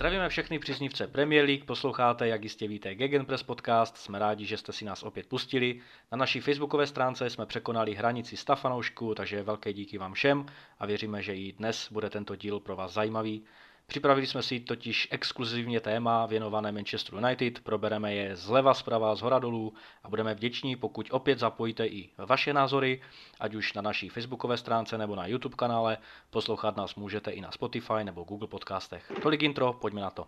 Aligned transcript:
Zdravíme 0.00 0.28
všechny 0.28 0.58
příznivce 0.58 1.06
Premier 1.06 1.44
League, 1.44 1.64
posloucháte, 1.64 2.28
jak 2.28 2.42
jistě 2.42 2.68
víte, 2.68 2.94
Gegenpress 2.94 3.42
podcast, 3.42 3.96
jsme 3.96 4.18
rádi, 4.18 4.46
že 4.46 4.56
jste 4.56 4.72
si 4.72 4.84
nás 4.84 5.02
opět 5.02 5.26
pustili. 5.26 5.80
Na 6.12 6.18
naší 6.18 6.40
facebookové 6.40 6.86
stránce 6.86 7.30
jsme 7.30 7.46
překonali 7.46 7.94
hranici 7.94 8.36
100 8.36 8.56
fanoušků, 8.56 9.14
takže 9.14 9.42
velké 9.42 9.72
díky 9.72 9.98
vám 9.98 10.12
všem 10.12 10.46
a 10.78 10.86
věříme, 10.86 11.22
že 11.22 11.34
i 11.34 11.52
dnes 11.52 11.92
bude 11.92 12.10
tento 12.10 12.36
díl 12.36 12.60
pro 12.60 12.76
vás 12.76 12.92
zajímavý. 12.92 13.44
Připravili 13.90 14.26
jsme 14.26 14.42
si 14.42 14.60
totiž 14.60 15.08
exkluzivně 15.10 15.80
téma 15.80 16.26
věnované 16.26 16.72
Manchester 16.72 17.14
United, 17.14 17.60
probereme 17.60 18.14
je 18.14 18.36
zleva, 18.36 18.74
zprava, 18.74 19.14
z 19.14 19.20
hora 19.20 19.38
dolů 19.38 19.74
a 20.02 20.08
budeme 20.08 20.34
vděční, 20.34 20.76
pokud 20.76 21.06
opět 21.10 21.38
zapojíte 21.38 21.86
i 21.86 22.10
vaše 22.18 22.52
názory, 22.52 23.02
ať 23.40 23.54
už 23.54 23.72
na 23.72 23.82
naší 23.82 24.08
facebookové 24.08 24.56
stránce 24.56 24.98
nebo 24.98 25.16
na 25.16 25.26
YouTube 25.26 25.56
kanále. 25.56 25.98
Poslouchat 26.30 26.76
nás 26.76 26.94
můžete 26.94 27.30
i 27.30 27.40
na 27.40 27.50
Spotify 27.50 28.04
nebo 28.04 28.24
Google 28.24 28.48
podcastech. 28.48 29.12
Tolik 29.22 29.42
intro, 29.42 29.72
pojďme 29.72 30.00
na 30.00 30.10
to. 30.10 30.26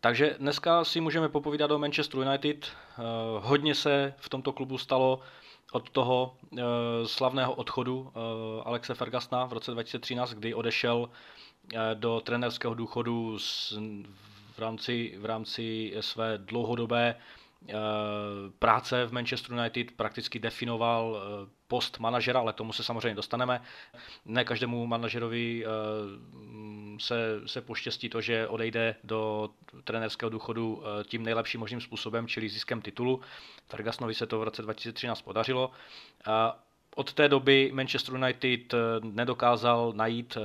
Takže 0.00 0.36
dneska 0.38 0.84
si 0.84 1.00
můžeme 1.00 1.28
popovídat 1.28 1.70
o 1.70 1.78
Manchester 1.78 2.20
United. 2.20 2.66
Eh, 2.66 3.02
hodně 3.40 3.74
se 3.74 4.14
v 4.16 4.28
tomto 4.28 4.52
klubu 4.52 4.78
stalo 4.78 5.20
od 5.72 5.90
toho 5.90 6.36
uh, 6.52 6.58
slavného 7.06 7.54
odchodu 7.54 7.96
uh, 7.98 8.10
Alexe 8.64 8.94
Fergasna 8.94 9.44
v 9.46 9.52
roce 9.52 9.70
2013, 9.70 10.34
kdy 10.34 10.54
odešel 10.54 10.98
uh, 10.98 11.78
do 11.94 12.20
trenérského 12.20 12.74
důchodu 12.74 13.38
v, 14.54 14.58
rámci, 14.58 15.14
v 15.18 15.24
rámci 15.24 15.92
své 16.00 16.38
dlouhodobé 16.38 17.14
práce 18.58 19.06
v 19.06 19.12
Manchester 19.12 19.52
United 19.52 19.90
prakticky 19.90 20.38
definoval 20.38 21.22
post 21.68 21.98
manažera, 21.98 22.40
ale 22.40 22.52
tomu 22.52 22.72
se 22.72 22.84
samozřejmě 22.84 23.14
dostaneme. 23.14 23.62
Ne 24.24 24.44
každému 24.44 24.86
manažerovi 24.86 25.64
se, 27.00 27.40
se 27.46 27.60
poštěstí 27.60 28.08
to, 28.08 28.20
že 28.20 28.48
odejde 28.48 28.96
do 29.04 29.50
trenerského 29.84 30.30
důchodu 30.30 30.82
tím 31.04 31.22
nejlepším 31.22 31.60
možným 31.60 31.80
způsobem, 31.80 32.28
čili 32.28 32.48
ziskem 32.48 32.82
titulu. 32.82 33.20
Fergusonovi 33.66 34.14
se 34.14 34.26
to 34.26 34.38
v 34.38 34.42
roce 34.42 34.62
2013 34.62 35.22
podařilo. 35.22 35.70
Od 36.96 37.12
té 37.12 37.28
doby 37.28 37.70
Manchester 37.74 38.14
United 38.14 38.74
eh, 38.74 38.78
nedokázal 39.02 39.92
najít 39.96 40.36
eh, 40.36 40.40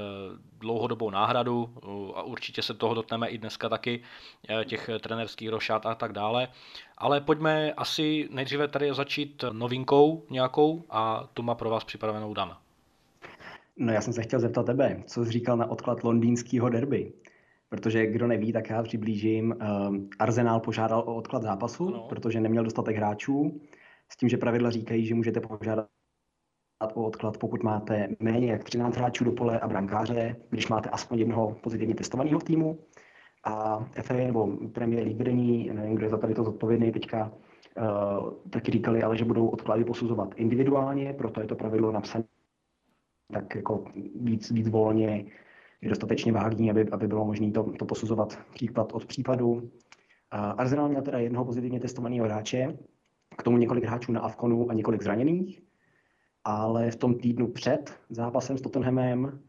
dlouhodobou 0.59 1.09
náhradu 1.09 1.69
a 2.15 2.23
určitě 2.23 2.61
se 2.61 2.73
toho 2.73 2.93
dotkneme 2.93 3.27
i 3.27 3.37
dneska 3.37 3.69
taky, 3.69 4.01
eh, 4.49 4.65
těch 4.65 4.89
trenerských 4.99 5.49
rošát 5.49 5.85
a 5.85 5.95
tak 5.95 6.13
dále. 6.13 6.47
Ale 6.97 7.21
pojďme 7.21 7.73
asi 7.73 8.29
nejdříve 8.31 8.67
tady 8.67 8.93
začít 8.93 9.43
novinkou 9.51 10.25
nějakou 10.29 10.83
a 10.89 11.29
tu 11.33 11.43
má 11.43 11.55
pro 11.55 11.69
vás 11.69 11.83
připravenou 11.83 12.33
Dan. 12.33 12.57
No 13.77 13.93
já 13.93 14.01
jsem 14.01 14.13
se 14.13 14.23
chtěl 14.23 14.39
zeptat 14.39 14.65
tebe, 14.65 15.03
co 15.05 15.25
jsi 15.25 15.31
říkal 15.31 15.57
na 15.57 15.71
odklad 15.71 16.03
londýnského 16.03 16.69
derby? 16.69 17.13
Protože 17.69 18.05
kdo 18.05 18.27
neví, 18.27 18.53
tak 18.53 18.69
já 18.69 18.83
přiblížím. 18.83 19.55
Arsenal 20.19 20.59
požádal 20.59 20.99
o 20.99 21.15
odklad 21.15 21.43
zápasu, 21.43 21.87
ano. 21.87 22.05
protože 22.09 22.39
neměl 22.39 22.63
dostatek 22.63 22.95
hráčů. 22.95 23.61
S 24.09 24.17
tím, 24.17 24.29
že 24.29 24.37
pravidla 24.37 24.69
říkají, 24.69 25.05
že 25.05 25.15
můžete 25.15 25.39
požádat 25.39 25.87
o 26.87 27.03
odklad, 27.03 27.37
pokud 27.37 27.63
máte 27.63 28.07
méně 28.19 28.51
jak 28.51 28.63
13 28.63 28.95
hráčů 28.95 29.23
do 29.23 29.31
pole 29.31 29.59
a 29.59 29.67
brankáře, 29.67 30.35
když 30.49 30.67
máte 30.67 30.89
aspoň 30.89 31.19
jednoho 31.19 31.55
pozitivně 31.63 31.95
testovaného 31.95 32.39
v 32.39 32.43
týmu. 32.43 32.79
A 33.43 33.85
FA 34.01 34.13
nebo 34.13 34.57
Premier 34.73 35.03
League 35.03 35.17
vedení, 35.17 35.69
nevím, 35.73 35.95
kdo 35.95 36.05
je 36.05 36.09
za 36.09 36.17
tady 36.17 36.33
to 36.33 36.43
zodpovědný 36.43 36.91
teďka, 36.91 37.31
uh, 37.77 38.33
taky 38.49 38.71
říkali, 38.71 39.03
ale 39.03 39.17
že 39.17 39.25
budou 39.25 39.47
odklady 39.47 39.83
posuzovat 39.83 40.33
individuálně, 40.35 41.13
proto 41.13 41.41
je 41.41 41.47
to 41.47 41.55
pravidlo 41.55 41.91
napsané 41.91 42.23
tak 43.33 43.55
jako 43.55 43.85
víc, 44.15 44.51
víc 44.51 44.69
volně, 44.69 45.25
je 45.81 45.89
dostatečně 45.89 46.31
vágní, 46.31 46.71
aby, 46.71 46.89
aby 46.89 47.07
bylo 47.07 47.25
možné 47.25 47.51
to, 47.51 47.63
to 47.63 47.85
posuzovat 47.85 48.39
případ 48.53 48.93
od 48.93 49.05
případu. 49.05 49.51
Uh, 49.51 49.61
Arsenal 50.33 50.89
měl 50.89 51.01
teda 51.01 51.19
jednoho 51.19 51.45
pozitivně 51.45 51.79
testovaného 51.79 52.25
hráče, 52.25 52.77
k 53.37 53.43
tomu 53.43 53.57
několik 53.57 53.83
hráčů 53.83 54.11
na 54.11 54.21
Avkonu 54.21 54.69
a 54.69 54.73
několik 54.73 55.03
zraněných 55.03 55.68
ale 56.43 56.91
v 56.91 56.95
tom 56.95 57.15
týdnu 57.15 57.47
před 57.47 57.99
zápasem 58.09 58.57
s 58.57 58.61
Tottenhamem 58.61 59.39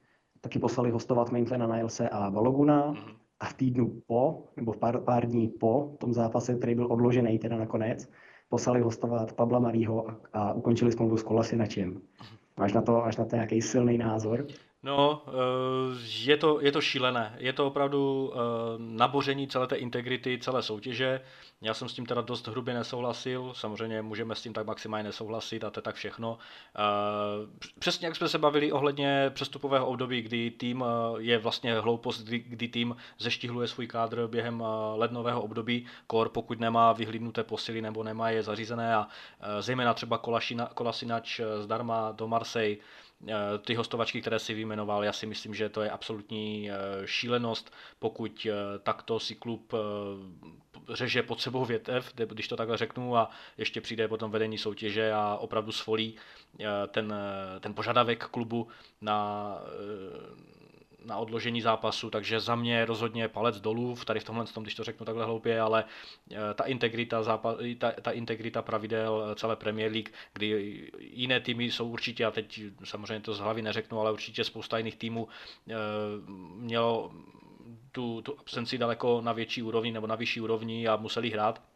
taky 0.40 0.58
poslali 0.58 0.90
hostovat 0.90 1.32
Maintlena 1.32 1.76
Nilese 1.76 2.08
a 2.08 2.30
Baloguna 2.30 2.86
mhm. 2.86 3.00
a 3.40 3.44
v 3.44 3.54
týdnu 3.54 4.02
po, 4.06 4.44
nebo 4.56 4.72
pár, 4.72 5.00
pár 5.00 5.26
dní 5.26 5.48
po 5.48 5.96
tom 5.98 6.12
zápase, 6.12 6.54
který 6.54 6.74
byl 6.74 6.92
odložený 6.92 7.38
teda 7.38 7.56
nakonec, 7.56 8.10
poslali 8.48 8.80
hostovat 8.80 9.32
Pabla 9.32 9.58
Marího 9.58 10.08
a, 10.08 10.20
a 10.32 10.52
ukončili 10.52 10.92
smlouvu 10.92 11.16
s 11.16 11.22
Kolasinačem. 11.22 11.88
Mhm. 11.90 12.00
Máš 12.58 12.72
na 12.72 12.82
to, 12.82 12.92
máš 12.92 13.16
na 13.16 13.24
to 13.24 13.36
nějaký 13.36 13.62
silný 13.62 13.98
názor? 13.98 14.46
No, 14.82 15.22
eh, 15.28 15.30
je 16.24 16.36
to, 16.36 16.60
je 16.60 16.72
to 16.72 16.80
šílené. 16.80 17.36
Je 17.38 17.52
to 17.52 17.66
opravdu 17.66 18.32
eh, 18.34 18.38
naboření 18.78 19.48
celé 19.48 19.66
té 19.66 19.76
integrity, 19.76 20.38
celé 20.38 20.62
soutěže. 20.62 21.20
Já 21.62 21.74
jsem 21.74 21.88
s 21.88 21.94
tím 21.94 22.06
teda 22.06 22.20
dost 22.20 22.48
hrubě 22.48 22.74
nesouhlasil. 22.74 23.52
Samozřejmě 23.54 24.02
můžeme 24.02 24.34
s 24.34 24.42
tím 24.42 24.52
tak 24.52 24.66
maximálně 24.66 25.04
nesouhlasit 25.04 25.64
a 25.64 25.70
to 25.70 25.78
je 25.78 25.82
tak 25.82 25.94
všechno. 25.94 26.38
Eh, 26.76 26.80
přesně 27.78 28.06
jak 28.06 28.16
jsme 28.16 28.28
se 28.28 28.38
bavili 28.38 28.72
ohledně 28.72 29.30
přestupového 29.34 29.86
období, 29.86 30.22
kdy 30.22 30.50
tým 30.50 30.84
je 31.18 31.38
vlastně 31.38 31.80
hloupost, 31.80 32.22
kdy, 32.22 32.68
tým 32.68 32.96
zeštihluje 33.18 33.68
svůj 33.68 33.86
kádr 33.86 34.26
během 34.26 34.64
lednového 34.94 35.42
období, 35.42 35.86
kor 36.06 36.28
pokud 36.28 36.60
nemá 36.60 36.92
vyhlídnuté 36.92 37.44
posily 37.44 37.82
nebo 37.82 38.02
nemá 38.02 38.30
je 38.30 38.42
zařízené 38.42 38.94
a 38.94 39.08
zejména 39.60 39.94
třeba 39.94 40.18
Kolasinač 40.74 41.40
zdarma 41.60 42.12
do 42.12 42.28
Marseille 42.28 42.76
ty 43.64 43.74
hostovačky, 43.74 44.20
které 44.20 44.38
si 44.38 44.54
vyjmenoval, 44.54 45.04
já 45.04 45.12
si 45.12 45.26
myslím, 45.26 45.54
že 45.54 45.68
to 45.68 45.82
je 45.82 45.90
absolutní 45.90 46.70
eh, 46.70 46.74
šílenost, 47.04 47.72
pokud 47.98 48.46
eh, 48.50 48.78
takto 48.78 49.20
si 49.20 49.34
klub 49.34 49.72
řeže 50.88 51.22
pod 51.22 51.40
sebou 51.40 51.64
větev, 51.64 52.12
když 52.14 52.48
to 52.48 52.56
takhle 52.56 52.76
řeknu, 52.76 53.16
a 53.16 53.30
ještě 53.58 53.80
přijde 53.80 54.08
potom 54.08 54.30
vedení 54.30 54.58
soutěže 54.58 55.12
a 55.12 55.36
opravdu 55.36 55.72
svolí 55.72 56.16
ten, 56.88 57.14
ten 57.60 57.74
požadavek 57.74 58.24
klubu 58.26 58.68
na 59.00 59.56
na 61.04 61.16
odložení 61.16 61.62
zápasu, 61.62 62.10
takže 62.10 62.40
za 62.40 62.54
mě 62.54 62.84
rozhodně 62.84 63.28
palec 63.28 63.60
dolů, 63.60 63.96
tady 64.04 64.20
v 64.20 64.24
tomhle, 64.24 64.44
tom, 64.44 64.62
když 64.62 64.74
to 64.74 64.84
řeknu 64.84 65.06
takhle 65.06 65.24
hloupě, 65.24 65.60
ale 65.60 65.84
eh, 66.32 66.54
ta 66.54 66.64
integrita, 66.64 67.22
zápas, 67.22 67.56
ta, 67.78 67.92
ta 68.02 68.10
integrita 68.10 68.62
pravidel 68.62 69.28
eh, 69.32 69.34
celé 69.34 69.56
Premier 69.56 69.92
League, 69.92 70.10
kdy 70.32 70.90
jiné 70.98 71.40
týmy 71.40 71.64
jsou 71.64 71.88
určitě, 71.88 72.24
a 72.24 72.30
teď 72.30 72.60
samozřejmě 72.84 73.20
to 73.20 73.34
z 73.34 73.38
hlavy 73.38 73.62
neřeknu, 73.62 74.00
ale 74.00 74.12
určitě 74.12 74.44
spousta 74.44 74.78
jiných 74.78 74.96
týmů 74.96 75.28
eh, 75.68 75.74
mělo 76.56 77.10
tu, 77.92 78.22
tu 78.22 78.38
absenci 78.38 78.78
daleko 78.78 79.20
na 79.20 79.32
větší 79.32 79.62
úrovni 79.62 79.92
nebo 79.92 80.06
na 80.06 80.14
vyšší 80.14 80.40
úrovni 80.40 80.88
a 80.88 80.96
museli 80.96 81.30
hrát 81.30 81.69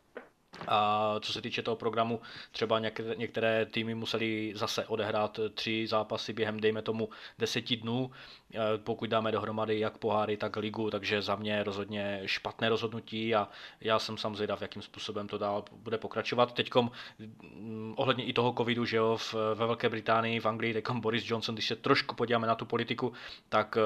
a 0.68 1.14
co 1.20 1.32
se 1.32 1.42
týče 1.42 1.62
toho 1.62 1.76
programu, 1.76 2.20
třeba 2.52 2.78
některé, 3.16 3.66
týmy 3.66 3.94
museli 3.94 4.52
zase 4.56 4.86
odehrát 4.86 5.40
tři 5.54 5.86
zápasy 5.86 6.32
během, 6.32 6.60
dejme 6.60 6.82
tomu, 6.82 7.08
deseti 7.38 7.76
dnů, 7.76 8.10
eh, 8.54 8.58
pokud 8.84 9.10
dáme 9.10 9.32
dohromady 9.32 9.78
jak 9.80 9.98
poháry, 9.98 10.36
tak 10.36 10.56
ligu, 10.56 10.90
takže 10.90 11.22
za 11.22 11.36
mě 11.36 11.64
rozhodně 11.64 12.22
špatné 12.26 12.68
rozhodnutí 12.68 13.34
a 13.34 13.48
já 13.80 13.98
jsem 13.98 14.18
sám 14.18 14.36
zvědav, 14.36 14.62
jakým 14.62 14.82
způsobem 14.82 15.28
to 15.28 15.38
dál 15.38 15.64
bude 15.72 15.98
pokračovat. 15.98 16.52
Teďkom 16.52 16.90
mm, 17.18 17.94
ohledně 17.96 18.24
i 18.24 18.32
toho 18.32 18.52
covidu, 18.58 18.84
že 18.84 18.96
jo, 18.96 19.18
ve 19.54 19.66
Velké 19.66 19.88
Británii, 19.88 20.40
v 20.40 20.46
Anglii, 20.46 20.72
teďkom 20.72 21.00
Boris 21.00 21.30
Johnson, 21.30 21.54
když 21.54 21.68
se 21.68 21.76
trošku 21.76 22.14
podíváme 22.14 22.46
na 22.46 22.54
tu 22.54 22.64
politiku, 22.64 23.12
tak 23.48 23.76
eh, 23.76 23.82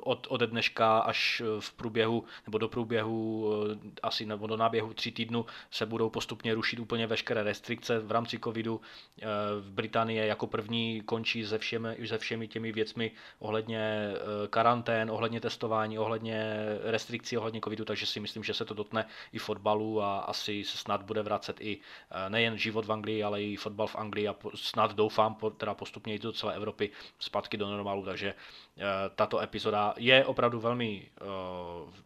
od, 0.00 0.26
ode 0.30 0.46
dneška 0.46 0.98
až 0.98 1.42
v 1.60 1.72
průběhu, 1.72 2.24
nebo 2.46 2.58
do 2.58 2.68
průběhu 2.68 3.50
eh, 3.72 3.90
asi 4.02 4.26
nebo 4.26 4.46
do 4.46 4.56
náběhu 4.56 4.94
tří 4.94 5.12
týdnů 5.12 5.46
se 5.70 5.86
budou 5.86 6.10
postupně 6.12 6.54
rušit 6.54 6.78
úplně 6.78 7.06
veškeré 7.06 7.42
restrikce 7.42 7.98
v 7.98 8.10
rámci 8.10 8.38
covidu. 8.38 8.80
Eh, 9.22 9.26
v 9.60 9.70
Británii 9.70 10.18
jako 10.28 10.46
první 10.46 11.00
končí 11.00 11.46
se 11.46 11.58
všemi, 11.58 11.96
se 12.06 12.18
všemi 12.18 12.48
těmi 12.48 12.72
věcmi 12.72 13.10
ohledně 13.38 13.80
eh, 13.80 14.48
karantén, 14.50 15.10
ohledně 15.10 15.40
testování, 15.40 15.98
ohledně 15.98 16.54
restrikcí, 16.82 17.38
ohledně 17.38 17.60
covidu, 17.64 17.84
takže 17.84 18.06
si 18.06 18.20
myslím, 18.20 18.44
že 18.44 18.54
se 18.54 18.64
to 18.64 18.74
dotne 18.74 19.06
i 19.32 19.38
fotbalu 19.38 20.02
a 20.02 20.18
asi 20.18 20.64
se 20.64 20.78
snad 20.78 21.02
bude 21.02 21.22
vracet 21.22 21.56
i 21.60 21.78
eh, 21.78 22.30
nejen 22.30 22.58
život 22.58 22.86
v 22.86 22.92
Anglii, 22.92 23.24
ale 23.24 23.42
i 23.42 23.56
fotbal 23.56 23.86
v 23.86 23.96
Anglii 23.96 24.28
a 24.28 24.36
snad 24.54 24.94
doufám, 24.94 25.36
teda 25.56 25.74
postupně 25.74 26.14
i 26.14 26.18
do 26.18 26.32
celé 26.32 26.54
Evropy 26.54 26.90
zpátky 27.18 27.56
do 27.56 27.70
normálu, 27.70 28.04
takže 28.04 28.34
tato 29.14 29.40
epizoda 29.40 29.94
je 29.96 30.24
opravdu 30.24 30.60
velmi, 30.60 31.08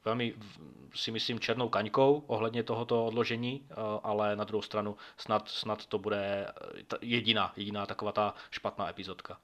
velmi 0.04 0.34
si 0.94 1.10
myslím 1.10 1.40
černou 1.40 1.68
kaňkou 1.68 2.24
ohledně 2.26 2.62
tohoto 2.62 3.06
odložení, 3.06 3.62
ale 4.04 4.36
na 4.36 4.44
druhou 4.44 4.62
stranu 4.62 4.96
snad, 5.16 5.48
snad 5.48 5.86
to 5.86 5.98
bude 5.98 6.46
eh, 6.92 6.96
jediná, 7.02 7.52
jediná 7.56 7.86
taková 7.86 8.12
ta 8.12 8.34
špatná 8.50 8.90
epizodka. 8.90 9.38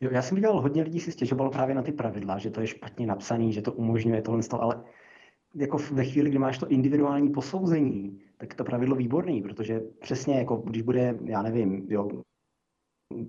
Jo, 0.00 0.10
já 0.12 0.22
jsem 0.22 0.34
viděl, 0.34 0.60
hodně 0.60 0.82
lidí 0.82 1.00
si 1.00 1.12
stěžovalo 1.12 1.50
právě 1.50 1.74
na 1.74 1.82
ty 1.82 1.92
pravidla, 1.92 2.38
že 2.38 2.50
to 2.50 2.60
je 2.60 2.66
špatně 2.66 3.06
napsané, 3.06 3.52
že 3.52 3.62
to 3.62 3.72
umožňuje 3.72 4.22
tohle, 4.22 4.42
ale 4.52 4.84
jako 5.54 5.78
ve 5.78 6.04
chvíli, 6.04 6.30
kdy 6.30 6.38
máš 6.38 6.58
to 6.58 6.68
individuální 6.68 7.30
posouzení, 7.30 8.20
tak 8.36 8.54
to 8.54 8.64
pravidlo 8.64 8.96
výborný, 8.96 9.42
protože 9.42 9.80
přesně 10.00 10.38
jako 10.38 10.56
když 10.56 10.82
bude, 10.82 11.18
já 11.24 11.42
nevím, 11.42 11.86
jo, 11.88 12.08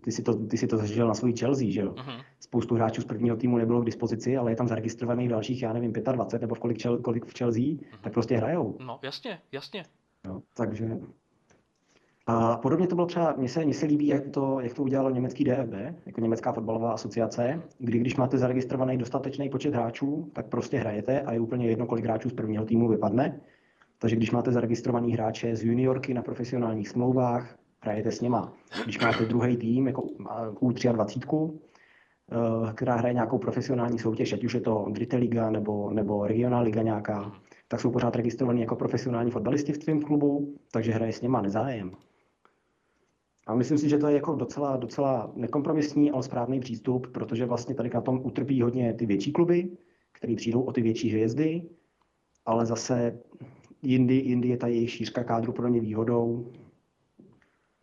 ty 0.03 0.11
si 0.11 0.23
to, 0.23 0.35
ty 0.35 0.57
si 0.57 0.67
to 0.67 0.77
zažil 0.77 1.07
na 1.07 1.13
svůj 1.13 1.33
Chelsea, 1.33 1.71
že 1.71 1.81
jo? 1.81 1.91
Uh-huh. 1.91 2.23
Spoustu 2.39 2.75
hráčů 2.75 3.01
z 3.01 3.05
prvního 3.05 3.35
týmu 3.35 3.57
nebylo 3.57 3.81
k 3.81 3.85
dispozici, 3.85 4.37
ale 4.37 4.51
je 4.51 4.55
tam 4.55 4.67
zaregistrovaných 4.67 5.29
dalších, 5.29 5.61
já 5.61 5.73
nevím, 5.73 5.93
25 5.93 6.41
nebo 6.41 6.55
v 6.55 6.59
kolik, 6.59 6.77
čel, 6.77 6.97
kolik 6.97 7.25
v 7.25 7.37
Chelsea, 7.37 7.61
uh-huh. 7.61 7.97
tak 8.01 8.13
prostě 8.13 8.37
hrajou. 8.37 8.77
No, 8.79 8.99
jasně, 9.03 9.39
jasně. 9.51 9.83
Jo, 10.25 10.41
takže 10.55 10.99
a 12.27 12.57
podobně 12.57 12.87
to 12.87 12.95
bylo 12.95 13.07
třeba, 13.07 13.33
mně 13.37 13.49
se, 13.49 13.65
mně 13.65 13.73
se 13.73 13.85
líbí, 13.85 14.07
jak 14.07 14.29
to, 14.29 14.59
jak 14.59 14.73
to 14.73 14.83
udělalo 14.83 15.09
německý 15.09 15.43
DFB, 15.43 15.73
jako 16.05 16.21
Německá 16.21 16.51
fotbalová 16.51 16.91
asociace, 16.93 17.61
kdy 17.79 17.99
když 17.99 18.15
máte 18.15 18.37
zaregistrovaný 18.37 18.97
dostatečný 18.97 19.49
počet 19.49 19.73
hráčů, 19.73 20.31
tak 20.33 20.47
prostě 20.47 20.77
hrajete 20.77 21.21
a 21.21 21.33
je 21.33 21.39
úplně 21.39 21.67
jedno, 21.67 21.85
kolik 21.85 22.05
hráčů 22.05 22.29
z 22.29 22.33
prvního 22.33 22.65
týmu 22.65 22.87
vypadne. 22.87 23.41
Takže 23.99 24.15
když 24.15 24.31
máte 24.31 24.51
zaregistrovaný 24.51 25.13
hráče 25.13 25.55
z 25.55 25.63
juniorky 25.63 26.13
na 26.13 26.21
profesionálních 26.21 26.89
smlouvách, 26.89 27.57
hrajete 27.83 28.11
s 28.11 28.21
něma. 28.21 28.53
Když 28.83 28.99
máte 28.99 29.25
druhý 29.25 29.57
tým, 29.57 29.87
jako 29.87 30.01
U23, 30.61 31.51
eh, 32.31 32.73
která 32.73 32.95
hraje 32.95 33.13
nějakou 33.13 33.37
profesionální 33.37 33.99
soutěž, 33.99 34.33
ať 34.33 34.43
už 34.43 34.53
je 34.53 34.61
to 34.61 34.85
Dritte 34.89 35.17
Liga 35.17 35.49
nebo, 35.49 35.91
nebo 35.91 36.27
regionální 36.27 36.65
liga 36.65 36.81
nějaká, 36.81 37.31
tak 37.67 37.79
jsou 37.79 37.91
pořád 37.91 38.15
registrovaní 38.15 38.61
jako 38.61 38.75
profesionální 38.75 39.31
fotbalisti 39.31 39.73
v 39.73 39.77
tvém 39.77 40.01
klubu, 40.01 40.55
takže 40.71 40.91
hraje 40.91 41.13
s 41.13 41.21
něma 41.21 41.41
nezájem. 41.41 41.91
A 43.47 43.55
myslím 43.55 43.77
si, 43.77 43.89
že 43.89 43.97
to 43.97 44.07
je 44.07 44.15
jako 44.15 44.35
docela, 44.35 44.77
docela 44.77 45.31
nekompromisní, 45.35 46.11
ale 46.11 46.23
správný 46.23 46.59
přístup, 46.59 47.07
protože 47.11 47.45
vlastně 47.45 47.75
tady 47.75 47.89
na 47.93 48.01
tom 48.01 48.21
utrpí 48.23 48.61
hodně 48.61 48.93
ty 48.93 49.05
větší 49.05 49.31
kluby, 49.31 49.69
které 50.11 50.35
přijdou 50.35 50.61
o 50.61 50.71
ty 50.71 50.81
větší 50.81 51.09
hvězdy, 51.09 51.61
ale 52.45 52.65
zase 52.65 53.19
jindy, 53.81 54.15
jindy 54.15 54.47
je 54.47 54.57
ta 54.57 54.67
jejich 54.67 54.91
šířka 54.91 55.23
kádru 55.23 55.53
pro 55.53 55.67
ně 55.67 55.79
výhodou 55.79 56.51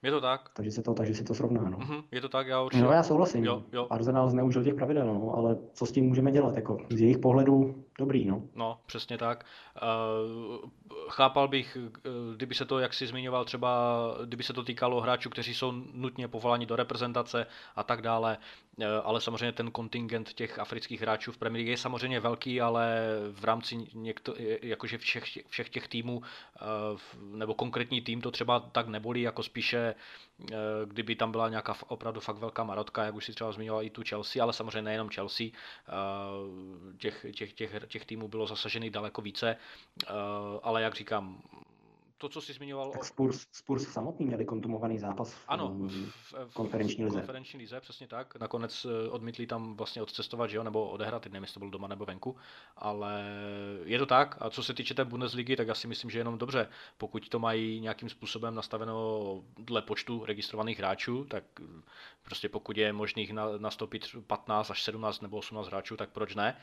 je 0.02 0.10
to 0.10 0.20
tak. 0.20 0.50
Takže 0.54 0.70
se 0.70 0.82
to, 0.82 0.94
takže 0.94 1.14
se 1.14 1.24
to 1.24 1.34
srovná. 1.34 1.62
No. 1.62 1.78
Mm-hmm, 1.78 2.02
je 2.12 2.20
to 2.20 2.28
tak, 2.28 2.46
já 2.46 2.62
určitě. 2.62 2.84
No 2.84 2.92
já 2.92 3.02
souhlasím. 3.02 3.44
Jo, 3.44 3.62
jo. 3.72 3.86
Arsenal 3.90 4.30
zneužil 4.30 4.64
těch 4.64 4.74
pravidel, 4.74 5.06
no, 5.06 5.34
ale 5.36 5.56
co 5.72 5.86
s 5.86 5.92
tím 5.92 6.04
můžeme 6.04 6.32
dělat? 6.32 6.56
Jako, 6.56 6.78
z 6.90 7.00
jejich 7.00 7.18
pohledu 7.18 7.84
dobrý. 7.98 8.24
No, 8.24 8.42
no 8.54 8.80
přesně 8.86 9.18
tak. 9.18 9.46
Uh, 9.82 10.70
chápal 11.08 11.48
bych, 11.48 11.76
uh, 11.76 12.34
kdyby 12.36 12.54
se 12.54 12.64
to, 12.64 12.78
jak 12.78 12.94
jsi 12.94 13.06
zmiňoval, 13.06 13.44
třeba 13.44 13.78
kdyby 14.24 14.42
se 14.42 14.52
to 14.52 14.62
týkalo 14.62 15.00
hráčů, 15.00 15.30
kteří 15.30 15.54
jsou 15.54 15.72
nutně 15.92 16.28
povoláni 16.28 16.66
do 16.66 16.76
reprezentace 16.76 17.46
a 17.76 17.82
tak 17.82 18.02
dále, 18.02 18.38
uh, 18.78 18.84
ale 19.04 19.20
samozřejmě 19.20 19.52
ten 19.52 19.70
kontingent 19.70 20.32
těch 20.32 20.58
afrických 20.58 21.00
hráčů 21.00 21.32
v 21.32 21.38
Premier 21.38 21.58
League 21.58 21.70
je 21.70 21.76
samozřejmě 21.76 22.20
velký, 22.20 22.60
ale 22.60 23.00
v 23.32 23.44
rámci 23.44 23.76
někto, 23.94 24.34
jakože 24.62 24.98
všech, 24.98 25.24
všech 25.48 25.68
těch 25.68 25.88
týmů, 25.88 26.22
nebo 27.20 27.54
konkrétní 27.54 28.00
tým 28.00 28.20
to 28.20 28.30
třeba 28.30 28.60
tak 28.60 28.88
nebolí, 28.88 29.22
jako 29.22 29.42
spíše 29.42 29.78
Eh, 29.88 29.94
kdyby 30.84 31.16
tam 31.16 31.30
byla 31.30 31.48
nějaká 31.48 31.76
opravdu 31.88 32.20
fakt 32.20 32.38
velká 32.38 32.64
marotka, 32.64 33.04
jak 33.04 33.14
už 33.14 33.24
si 33.24 33.32
třeba 33.32 33.52
zmiňoval 33.52 33.82
i 33.82 33.90
tu 33.90 34.02
Chelsea, 34.08 34.42
ale 34.42 34.52
samozřejmě 34.52 34.82
nejenom 34.82 35.08
Chelsea, 35.08 35.46
eh, 35.46 35.92
těch, 36.98 37.26
těch, 37.34 37.52
těch, 37.52 37.70
těch 37.88 38.06
týmů 38.06 38.28
bylo 38.28 38.46
zasažených 38.46 38.90
daleko 38.90 39.22
více, 39.22 39.56
eh, 40.06 40.12
ale 40.62 40.82
jak 40.82 40.94
říkám, 40.94 41.42
to, 42.18 42.28
co 42.28 42.40
jsi 42.40 42.52
zmiňoval... 42.52 42.90
Tak 42.90 43.04
Spurs, 43.04 43.46
Spurs 43.52 43.82
samotný 43.88 44.26
měli 44.26 44.44
kontumovaný 44.44 44.98
zápas 44.98 45.32
v, 45.32 45.44
ano, 45.48 45.74
v, 45.88 46.34
v 46.48 46.54
konferenční 46.54 47.04
lize. 47.04 47.16
konferenční 47.18 47.58
lize, 47.58 47.80
přesně 47.80 48.06
tak. 48.06 48.40
Nakonec 48.40 48.86
eh, 48.90 49.08
odmítli 49.10 49.46
tam 49.46 49.76
vlastně 49.76 50.02
odcestovat, 50.02 50.50
že 50.50 50.56
jo, 50.56 50.62
nebo 50.62 50.88
odehrát, 50.88 51.26
nevím, 51.26 51.42
jestli 51.42 51.54
to 51.54 51.60
bylo 51.60 51.70
doma 51.70 51.88
nebo 51.88 52.04
venku, 52.04 52.36
ale 52.76 53.24
je 53.84 53.98
to 53.98 54.06
tak. 54.06 54.36
A 54.40 54.50
co 54.50 54.62
se 54.62 54.74
týče 54.74 54.94
té 54.94 55.04
Bundesligy, 55.04 55.56
tak 55.56 55.68
já 55.68 55.74
si 55.74 55.86
myslím, 55.86 56.10
že 56.10 56.18
jenom 56.18 56.38
dobře. 56.38 56.68
Pokud 56.98 57.28
to 57.28 57.38
mají 57.38 57.80
nějakým 57.80 58.08
způsobem 58.08 58.54
nastaveno 58.54 59.20
dle 59.58 59.82
počtu 59.82 60.24
registrovaných 60.24 60.78
hráčů, 60.78 61.24
tak 61.24 61.44
prostě 62.28 62.48
pokud 62.48 62.76
je 62.76 62.92
možných 62.92 63.32
nastoupit 63.58 64.06
15 64.26 64.70
až 64.70 64.82
17 64.82 65.20
nebo 65.20 65.36
18 65.36 65.66
hráčů, 65.66 65.96
tak 65.96 66.10
proč 66.10 66.34
ne? 66.34 66.56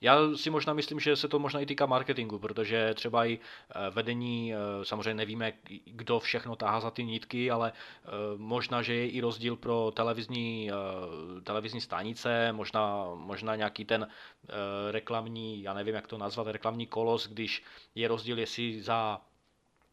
Já 0.00 0.16
si 0.36 0.50
možná 0.50 0.72
myslím, 0.72 1.00
že 1.00 1.16
se 1.16 1.28
to 1.28 1.38
možná 1.38 1.60
i 1.60 1.66
týká 1.66 1.86
marketingu, 1.86 2.38
protože 2.38 2.94
třeba 2.94 3.26
i 3.26 3.38
eh, 3.38 3.90
vedení 3.90 4.54
samozřejmě 4.82 5.00
samozřejmě 5.00 5.14
nevíme, 5.14 5.52
kdo 5.84 6.20
všechno 6.20 6.56
táhá 6.56 6.80
za 6.80 6.90
ty 6.90 7.04
nítky, 7.04 7.50
ale 7.50 7.72
eh, 7.72 8.08
možná, 8.36 8.82
že 8.82 8.94
je 8.94 9.08
i 9.08 9.20
rozdíl 9.20 9.56
pro 9.56 9.90
televizní, 9.90 10.70
eh, 10.70 11.40
televizní 11.40 11.80
stanice, 11.80 12.52
možná, 12.52 13.14
možná 13.14 13.56
nějaký 13.56 13.84
ten 13.84 14.08
eh, 14.08 14.92
reklamní, 14.92 15.62
já 15.62 15.74
nevím, 15.74 15.94
jak 15.94 16.06
to 16.06 16.18
nazvat, 16.18 16.46
reklamní 16.46 16.86
kolos, 16.86 17.28
když 17.28 17.62
je 17.94 18.08
rozdíl, 18.08 18.38
jestli 18.38 18.82
za 18.82 19.20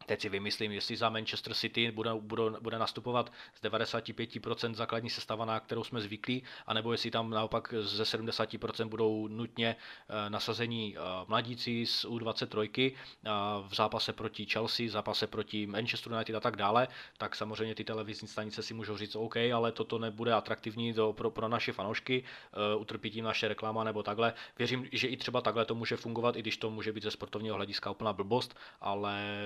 teď 0.08 0.20
si 0.20 0.28
vymyslím, 0.28 0.72
jestli 0.72 0.96
za 0.96 1.08
Manchester 1.08 1.54
City 1.54 1.90
bude, 1.90 2.10
bude, 2.14 2.42
bude 2.60 2.78
nastupovat 2.78 3.32
z 3.54 3.62
95% 3.62 4.74
základní 4.74 5.10
sestava, 5.10 5.44
na 5.44 5.60
kterou 5.60 5.84
jsme 5.84 6.00
zvyklí, 6.00 6.42
anebo 6.66 6.92
jestli 6.92 7.10
tam 7.10 7.30
naopak 7.30 7.74
ze 7.80 8.02
70% 8.02 8.88
budou 8.88 9.28
nutně 9.28 9.76
eh, 9.76 10.30
nasazení 10.30 10.96
eh, 10.96 11.00
mladíci 11.28 11.86
z 11.86 12.04
U23 12.04 12.92
eh, 12.92 13.30
v 13.68 13.74
zápase 13.74 14.12
proti 14.12 14.46
Chelsea, 14.46 14.86
v 14.86 14.90
zápase 14.90 15.26
proti 15.26 15.66
Manchester 15.66 16.12
United 16.12 16.36
a 16.36 16.40
tak 16.40 16.56
dále, 16.56 16.88
tak 17.18 17.36
samozřejmě 17.36 17.74
ty 17.74 17.84
televizní 17.84 18.28
stanice 18.28 18.62
si 18.62 18.74
můžou 18.74 18.96
říct 18.96 19.16
OK, 19.16 19.36
ale 19.36 19.72
toto 19.72 19.98
nebude 19.98 20.32
atraktivní 20.32 20.92
do, 20.92 21.12
pro, 21.12 21.30
pro 21.30 21.48
naše 21.48 21.72
fanoušky, 21.72 22.24
utrpí 22.78 23.10
tím 23.10 23.24
naše 23.24 23.48
reklama 23.48 23.84
nebo 23.84 24.02
takhle. 24.02 24.32
Věřím, 24.58 24.88
že 24.92 25.08
i 25.08 25.16
třeba 25.16 25.40
takhle 25.40 25.64
to 25.64 25.74
může 25.74 25.96
fungovat, 25.96 26.36
i 26.36 26.40
když 26.40 26.56
to 26.56 26.70
může 26.70 26.92
být 26.92 27.02
ze 27.02 27.10
sportovního 27.10 27.56
hlediska 27.56 27.90
úplná 27.90 28.12
blbost, 28.12 28.56
ale 28.80 29.38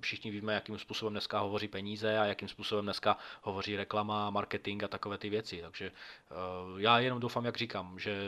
všichni 0.00 0.30
víme, 0.30 0.54
jakým 0.54 0.78
způsobem 0.78 1.12
dneska 1.12 1.38
hovoří 1.38 1.68
peníze 1.68 2.18
a 2.18 2.24
jakým 2.24 2.48
způsobem 2.48 2.84
dneska 2.84 3.16
hovoří 3.42 3.76
reklama, 3.76 4.30
marketing 4.30 4.84
a 4.84 4.88
takové 4.88 5.18
ty 5.18 5.30
věci. 5.30 5.60
Takže 5.62 5.86
eh, 5.86 6.34
já 6.76 6.98
jenom 6.98 7.20
doufám, 7.20 7.44
jak 7.44 7.56
říkám, 7.56 7.98
že 7.98 8.18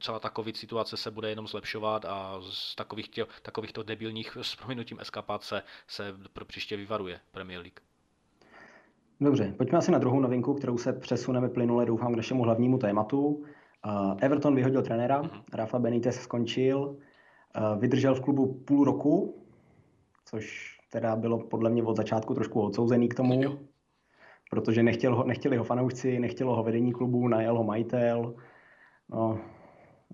celá 0.00 0.20
taková 0.20 0.50
situace 0.54 0.96
se 0.96 1.10
bude 1.10 1.28
jenom 1.28 1.46
zlepšovat 1.46 2.04
a 2.04 2.40
z 2.50 2.74
takových 2.74 3.08
tě, 3.08 3.26
takovýchto 3.42 3.82
debilních 3.82 4.36
s 4.42 4.56
prominutím 4.56 5.00
eskapát 5.00 5.42
se, 5.42 5.62
se 5.88 6.14
pro 6.32 6.44
příště 6.44 6.76
vyvaruje 6.76 7.20
Premier 7.32 7.60
League. 7.60 7.80
Dobře, 9.20 9.54
pojďme 9.56 9.78
asi 9.78 9.90
na 9.92 9.98
druhou 9.98 10.20
novinku, 10.20 10.54
kterou 10.54 10.78
se 10.78 10.92
přesuneme 10.92 11.48
plynule, 11.48 11.86
doufám, 11.86 12.12
k 12.12 12.16
našemu 12.16 12.42
hlavnímu 12.42 12.78
tématu. 12.78 13.26
Uh, 13.26 14.16
Everton 14.20 14.54
vyhodil 14.54 14.82
trenéra, 14.82 15.22
uh-huh. 15.22 15.42
Rafa 15.52 15.78
Benitez 15.78 16.20
skončil, 16.20 16.78
uh, 16.78 17.80
vydržel 17.80 18.14
v 18.14 18.20
klubu 18.20 18.54
půl 18.54 18.84
roku, 18.84 19.45
což 20.26 20.76
teda 20.92 21.16
bylo 21.16 21.38
podle 21.38 21.70
mě 21.70 21.82
od 21.82 21.96
začátku 21.96 22.34
trošku 22.34 22.60
odsouzený 22.60 23.08
k 23.08 23.14
tomu, 23.14 23.42
jo. 23.42 23.58
protože 24.50 24.82
nechtěl 24.82 25.16
ho, 25.16 25.24
nechtěli 25.24 25.56
ho 25.56 25.64
fanoušci, 25.64 26.18
nechtělo 26.18 26.56
ho 26.56 26.62
vedení 26.62 26.92
klubu, 26.92 27.28
najel 27.28 27.58
ho 27.58 27.64
majitel, 27.64 28.34
no, 29.10 29.40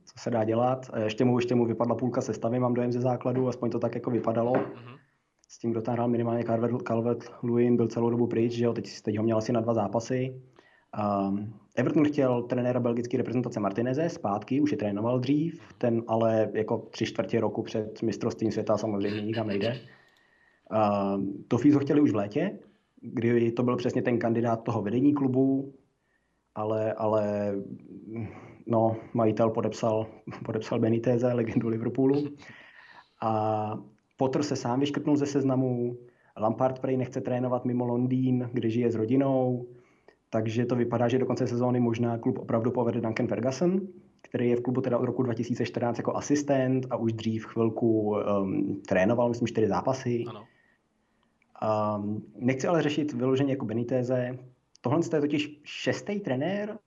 co 0.04 0.14
se 0.18 0.30
dá 0.30 0.44
dělat. 0.44 0.90
A 0.92 0.98
ještě 0.98 1.25
mu, 1.25 1.38
ještě 1.38 1.54
mu 1.54 1.66
vypadla 1.66 1.94
půlka 1.94 2.20
sestavy, 2.20 2.58
mám 2.58 2.75
dojem 2.75 2.92
ze 2.92 3.00
základu, 3.00 3.48
aspoň 3.48 3.70
to 3.70 3.78
tak 3.78 3.94
jako 3.94 4.10
vypadalo. 4.10 4.52
Mm-hmm. 4.52 4.98
S 5.48 5.58
tím, 5.58 5.70
kdo 5.70 5.82
tam 5.82 5.94
hrál 5.94 6.08
minimálně 6.08 6.44
Calvert, 6.44 6.82
Calvert 6.82 7.25
Lewin, 7.42 7.76
byl 7.76 7.88
celou 7.88 8.10
dobu 8.10 8.26
pryč, 8.26 8.52
že 8.52 8.64
jo, 8.64 8.72
teď, 8.72 9.00
teď 9.02 9.16
ho 9.16 9.25
měl 9.25 9.38
asi 9.38 9.52
na 9.52 9.60
dva 9.60 9.75
zápasy. 9.75 10.42
Um, 11.28 11.54
Everton 11.76 12.04
chtěl 12.04 12.42
trenéra 12.42 12.80
belgické 12.80 13.16
reprezentace 13.16 13.60
Martineze 13.60 14.08
zpátky, 14.08 14.60
už 14.60 14.70
je 14.70 14.76
trénoval 14.76 15.20
dřív, 15.20 15.60
ten 15.78 16.02
ale 16.08 16.50
jako 16.54 16.78
tři 16.78 17.06
čtvrtě 17.06 17.40
roku 17.40 17.62
před 17.62 18.02
mistrovstvím 18.02 18.52
světa 18.52 18.76
samozřejmě 18.76 19.22
nikam 19.22 19.46
nejde. 19.46 19.80
Uh, 20.72 21.24
Tofíz 21.48 21.74
ho 21.74 21.80
chtěli 21.80 22.00
už 22.00 22.10
v 22.10 22.16
létě, 22.16 22.58
kdy 23.00 23.52
to 23.52 23.62
byl 23.62 23.76
přesně 23.76 24.02
ten 24.02 24.18
kandidát 24.18 24.62
toho 24.62 24.82
vedení 24.82 25.14
klubu, 25.14 25.74
ale, 26.54 26.92
ale 26.92 27.54
no, 28.66 28.96
majitel 29.14 29.50
podepsal, 29.50 30.06
podepsal 30.44 30.78
Beniteze, 30.78 31.32
legendu 31.32 31.68
Liverpoolu. 31.68 32.24
A 33.22 33.78
Potter 34.16 34.42
se 34.42 34.56
sám 34.56 34.80
vyškrtnul 34.80 35.16
ze 35.16 35.26
seznamu, 35.26 35.96
Lampard 36.36 36.78
prej 36.78 36.96
nechce 36.96 37.20
trénovat 37.20 37.64
mimo 37.64 37.86
Londýn, 37.86 38.50
kde 38.52 38.70
žije 38.70 38.90
s 38.90 38.94
rodinou, 38.94 39.66
takže 40.30 40.66
to 40.66 40.76
vypadá, 40.76 41.08
že 41.08 41.18
do 41.18 41.26
konce 41.26 41.46
sezóny 41.46 41.80
možná 41.80 42.18
klub 42.18 42.38
opravdu 42.38 42.70
povede 42.70 43.00
Duncan 43.00 43.26
Ferguson, 43.26 43.80
který 44.22 44.48
je 44.48 44.56
v 44.56 44.60
klubu 44.60 44.80
teda 44.80 44.98
od 44.98 45.04
roku 45.04 45.22
2014 45.22 45.98
jako 45.98 46.16
asistent 46.16 46.86
a 46.90 46.96
už 46.96 47.12
dřív 47.12 47.46
chvilku 47.46 48.10
um, 48.10 48.80
trénoval, 48.88 49.28
myslím, 49.28 49.48
čtyři 49.48 49.68
zápasy. 49.68 50.24
Ano. 50.28 50.44
Um, 51.62 52.23
nechci 52.37 52.66
ale 52.66 52.82
řešit 52.82 53.12
vyloženě 53.12 53.52
jako 53.52 53.64
Benitéze. 53.64 54.38
Tohle 54.80 55.00
je 55.14 55.21
totiž 55.21 55.61
šestý 55.64 56.21
trenér 56.21 56.78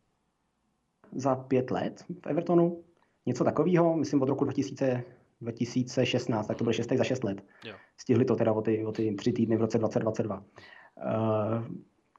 za 1.15 1.35
pět 1.35 1.71
let 1.71 2.05
v 2.23 2.27
Evertonu. 2.27 2.83
Něco 3.25 3.43
takového, 3.43 3.97
myslím 3.97 4.21
od 4.21 4.29
roku 4.29 4.43
2000, 4.43 5.03
2016, 5.41 6.47
tak 6.47 6.57
to 6.57 6.63
byl 6.63 6.73
šestý 6.73 6.97
za 6.97 7.03
šest 7.03 7.23
let. 7.23 7.43
Jo. 7.65 7.73
Stihli 7.97 8.25
to 8.25 8.35
teda 8.35 8.53
o 8.53 8.61
ty, 8.61 8.85
o 8.85 8.91
ty 8.91 9.15
tři 9.15 9.33
týdny 9.33 9.57
v 9.57 9.61
roce 9.61 9.77
2022. 9.77 10.37
Uh, 10.37 10.43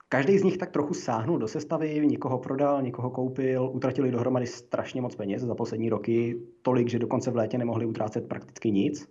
Každý 0.08 0.38
z 0.38 0.42
nich 0.42 0.58
tak 0.58 0.70
trochu 0.70 0.94
sáhnul 0.94 1.38
do 1.38 1.48
sestavy, 1.48 2.06
někoho 2.06 2.38
prodal, 2.38 2.82
někoho 2.82 3.10
koupil, 3.10 3.70
utratili 3.72 4.10
dohromady 4.10 4.46
strašně 4.46 5.00
moc 5.00 5.16
peněz 5.16 5.42
za 5.42 5.54
poslední 5.54 5.90
roky, 5.90 6.40
tolik, 6.62 6.88
že 6.88 6.98
dokonce 6.98 7.30
v 7.30 7.36
létě 7.36 7.58
nemohli 7.58 7.86
utrácet 7.86 8.28
prakticky 8.28 8.70
nic. 8.70 9.08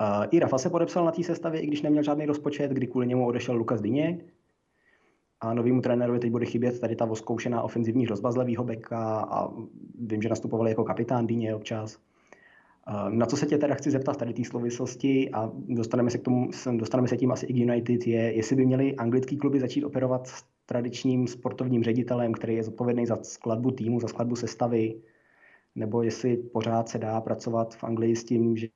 Uh, 0.00 0.26
I 0.30 0.38
Rafa 0.38 0.58
se 0.58 0.70
podepsal 0.70 1.04
na 1.04 1.12
té 1.12 1.22
sestavě, 1.22 1.60
i 1.60 1.66
když 1.66 1.82
neměl 1.82 2.02
žádný 2.02 2.26
rozpočet, 2.26 2.70
kdy 2.70 2.86
kvůli 2.86 3.06
němu 3.06 3.26
odešel 3.26 3.56
Lukas 3.56 3.80
Dyně. 3.80 4.20
A 5.40 5.54
novýmu 5.54 5.80
trenérovi 5.80 6.18
teď 6.18 6.30
bude 6.30 6.46
chybět 6.46 6.80
tady 6.80 6.96
ta 6.96 7.04
voskoušená 7.04 7.62
ofenzivní 7.62 8.06
hrozba 8.06 8.32
z 8.32 8.36
levýho 8.36 8.64
beka 8.64 9.20
a 9.20 9.48
vím, 9.98 10.22
že 10.22 10.28
nastupovali 10.28 10.70
jako 10.70 10.84
kapitán 10.84 11.26
Dýně 11.26 11.54
občas. 11.54 11.98
Na 13.08 13.26
co 13.26 13.36
se 13.36 13.46
tě 13.46 13.58
teda 13.58 13.74
chci 13.74 13.90
zeptat 13.90 14.16
tady 14.16 14.34
té 14.34 14.44
souvislosti 14.44 15.30
a 15.30 15.52
dostaneme 15.54 16.10
se, 16.10 16.18
k 16.18 16.22
tomu, 16.22 16.50
dostaneme 16.76 17.08
se 17.08 17.16
tím 17.16 17.32
asi 17.32 17.46
i 17.46 17.52
k 17.52 17.56
United, 17.56 18.06
je, 18.06 18.32
jestli 18.36 18.56
by 18.56 18.66
měli 18.66 18.96
anglický 18.96 19.36
kluby 19.36 19.60
začít 19.60 19.84
operovat 19.84 20.26
s 20.26 20.44
tradičním 20.66 21.26
sportovním 21.26 21.82
ředitelem, 21.82 22.32
který 22.32 22.54
je 22.54 22.62
zodpovědný 22.62 23.06
za 23.06 23.18
skladbu 23.22 23.70
týmu, 23.70 24.00
za 24.00 24.08
skladbu 24.08 24.36
sestavy, 24.36 25.00
nebo 25.74 26.02
jestli 26.02 26.36
pořád 26.36 26.88
se 26.88 26.98
dá 26.98 27.20
pracovat 27.20 27.74
v 27.74 27.84
Anglii 27.84 28.16
s 28.16 28.24
tím, 28.24 28.56
že 28.56 28.68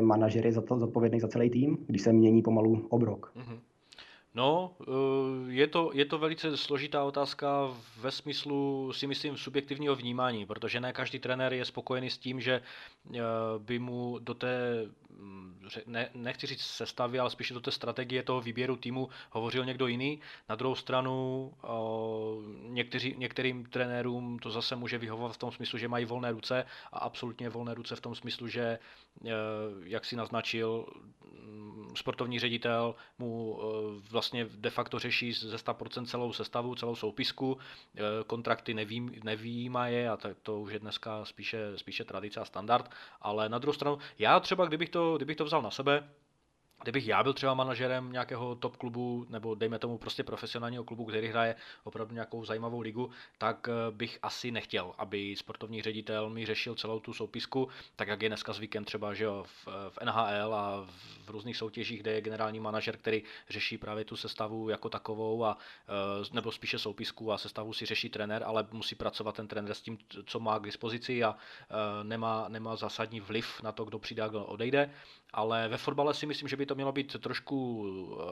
manažer 0.00 0.46
je 0.46 0.52
za 0.52 0.60
to 0.60 0.78
zodpovědný 0.78 1.20
za 1.20 1.28
celý 1.28 1.50
tým, 1.50 1.78
když 1.86 2.02
se 2.02 2.12
mění 2.12 2.42
pomalu 2.42 2.86
obrok. 2.88 3.32
Mm-hmm. 3.36 3.58
No, 4.34 4.76
eh, 4.80 5.52
je 5.52 5.66
to, 5.66 5.90
je 5.94 6.04
to 6.04 6.18
velice 6.18 6.56
složitá 6.56 7.04
otázka 7.04 7.70
ve 8.00 8.10
smyslu, 8.10 8.92
si 8.92 9.06
myslím, 9.06 9.36
subjektivního 9.36 9.96
vnímání, 9.96 10.46
protože 10.46 10.80
ne 10.80 10.92
každý 10.92 11.18
trenér 11.18 11.52
je 11.52 11.64
spokojený 11.64 12.10
s 12.10 12.18
tím, 12.18 12.40
že 12.40 12.60
eh, 12.60 13.20
by 13.58 13.78
mu 13.78 14.18
do 14.18 14.34
té 14.34 14.86
ne, 15.86 16.10
nechci 16.14 16.46
říct 16.46 16.60
sestavy, 16.60 17.18
ale 17.18 17.30
spíše 17.30 17.54
do 17.54 17.60
té 17.60 17.70
strategie 17.70 18.22
toho 18.22 18.40
výběru 18.40 18.76
týmu 18.76 19.08
hovořil 19.30 19.64
někdo 19.64 19.86
jiný. 19.86 20.20
Na 20.48 20.54
druhou 20.54 20.74
stranu 20.74 21.52
někteří, 22.68 23.14
některým 23.18 23.64
trenérům 23.64 24.38
to 24.38 24.50
zase 24.50 24.76
může 24.76 24.98
vyhovovat 24.98 25.34
v 25.34 25.38
tom 25.38 25.52
smyslu, 25.52 25.78
že 25.78 25.88
mají 25.88 26.04
volné 26.04 26.32
ruce 26.32 26.64
a 26.92 26.98
absolutně 26.98 27.48
volné 27.48 27.74
ruce 27.74 27.96
v 27.96 28.00
tom 28.00 28.14
smyslu, 28.14 28.48
že 28.48 28.62
e, 28.62 28.78
jak 29.84 30.04
si 30.04 30.16
naznačil, 30.16 30.86
mm, 31.32 31.90
sportovní 31.96 32.38
ředitel 32.38 32.94
mu 33.18 33.60
e, 33.60 33.64
vlastně 34.10 34.46
de 34.50 34.70
facto 34.70 34.98
řeší 34.98 35.32
ze 35.32 35.56
100% 35.56 36.06
celou 36.06 36.32
sestavu, 36.32 36.74
celou 36.74 36.94
soupisku, 36.94 37.58
e, 37.96 38.24
kontrakty 38.24 38.74
nevím, 38.74 39.12
je 39.86 40.10
a 40.10 40.16
tak 40.16 40.36
to 40.42 40.60
už 40.60 40.72
je 40.72 40.78
dneska 40.78 41.24
spíše, 41.24 41.78
spíše 41.78 42.04
tradice 42.04 42.40
a 42.40 42.44
standard, 42.44 42.90
ale 43.20 43.48
na 43.48 43.58
druhou 43.58 43.74
stranu, 43.74 43.98
já 44.18 44.40
třeba 44.40 44.66
kdybych 44.66 44.88
to, 44.88 45.07
kdybych 45.16 45.36
to 45.36 45.44
vzal 45.44 45.62
na 45.62 45.70
sebe, 45.70 46.10
kdybych 46.82 47.06
já 47.06 47.22
byl 47.22 47.32
třeba 47.32 47.54
manažerem 47.54 48.12
nějakého 48.12 48.54
top 48.54 48.76
klubu, 48.76 49.26
nebo 49.28 49.54
dejme 49.54 49.78
tomu 49.78 49.98
prostě 49.98 50.24
profesionálního 50.24 50.84
klubu, 50.84 51.04
který 51.04 51.28
hraje 51.28 51.54
opravdu 51.84 52.14
nějakou 52.14 52.44
zajímavou 52.44 52.80
ligu, 52.80 53.10
tak 53.38 53.68
eh, 53.68 53.90
bych 53.90 54.18
asi 54.22 54.50
nechtěl, 54.50 54.94
aby 54.98 55.36
sportovní 55.36 55.82
ředitel 55.82 56.30
mi 56.30 56.46
řešil 56.46 56.74
celou 56.74 57.00
tu 57.00 57.12
soupisku, 57.12 57.68
tak 57.96 58.08
jak 58.08 58.22
je 58.22 58.28
dneska 58.28 58.52
zvykem 58.52 58.84
třeba 58.84 59.14
že 59.14 59.24
jo, 59.24 59.44
v, 59.46 59.68
v 59.88 59.98
NHL 60.04 60.54
a 60.54 60.86
v 61.24 61.30
různých 61.30 61.56
soutěžích, 61.56 62.00
kde 62.00 62.12
je 62.12 62.20
generální 62.20 62.60
manažer, 62.60 62.96
který 62.96 63.22
řeší 63.50 63.78
právě 63.78 64.04
tu 64.04 64.16
sestavu 64.16 64.68
jako 64.68 64.88
takovou, 64.88 65.44
a, 65.44 65.58
eh, 65.88 66.24
nebo 66.32 66.52
spíše 66.52 66.78
soupisku 66.78 67.32
a 67.32 67.38
sestavu 67.38 67.72
si 67.72 67.86
řeší 67.86 68.08
trenér, 68.08 68.42
ale 68.46 68.66
musí 68.72 68.94
pracovat 68.94 69.36
ten 69.36 69.48
trenér 69.48 69.74
s 69.74 69.80
tím, 69.80 69.98
co 70.26 70.40
má 70.40 70.58
k 70.58 70.64
dispozici 70.64 71.24
a 71.24 71.36
eh, 71.36 72.04
nemá, 72.04 72.48
nemá 72.48 72.76
zásadní 72.76 73.20
vliv 73.20 73.62
na 73.62 73.72
to, 73.72 73.84
kdo 73.84 73.98
přijde 73.98 74.22
a 74.22 74.28
kdo 74.28 74.44
odejde. 74.44 74.90
Ale 75.32 75.68
ve 75.68 75.76
fotbale 75.76 76.14
si 76.14 76.26
myslím, 76.26 76.48
že 76.48 76.56
by 76.56 76.66
to 76.68 76.74
mělo 76.74 76.92
být 76.92 77.16
trošku, 77.20 77.58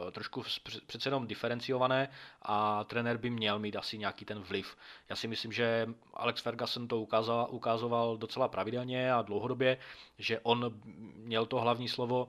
eh, 0.08 0.10
trošku 0.10 0.42
přece 0.86 1.08
jenom 1.08 1.26
diferenciované 1.26 2.08
a 2.42 2.84
trenér 2.84 3.16
by 3.16 3.30
měl 3.30 3.58
mít 3.58 3.76
asi 3.76 3.98
nějaký 3.98 4.24
ten 4.24 4.40
vliv. 4.40 4.76
Já 5.08 5.16
si 5.16 5.28
myslím, 5.28 5.52
že 5.52 5.88
Alex 6.14 6.42
Ferguson 6.42 6.88
to 6.88 7.00
ukázal, 7.00 7.48
ukázoval 7.50 8.16
docela 8.16 8.48
pravidelně 8.48 9.12
a 9.12 9.22
dlouhodobě, 9.22 9.78
že 10.18 10.40
on 10.40 10.80
měl 11.14 11.46
to 11.46 11.60
hlavní 11.60 11.88
slovo 11.88 12.28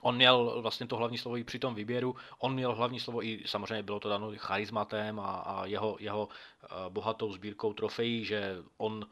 On 0.00 0.16
měl 0.16 0.62
vlastně 0.62 0.86
to 0.86 0.96
hlavní 0.96 1.18
slovo 1.18 1.36
i 1.36 1.44
při 1.44 1.58
tom 1.58 1.74
výběru, 1.74 2.16
on 2.38 2.54
měl 2.54 2.74
hlavní 2.74 3.00
slovo 3.00 3.24
i 3.24 3.42
samozřejmě 3.46 3.82
bylo 3.82 4.00
to 4.00 4.08
dano 4.08 4.32
charizmatem 4.36 5.20
a, 5.20 5.24
a 5.24 5.66
jeho, 5.66 5.96
jeho 6.00 6.28
eh, 6.28 6.66
bohatou 6.88 7.32
sbírkou 7.32 7.72
trofejí, 7.72 8.24
že 8.24 8.56
on 8.76 9.06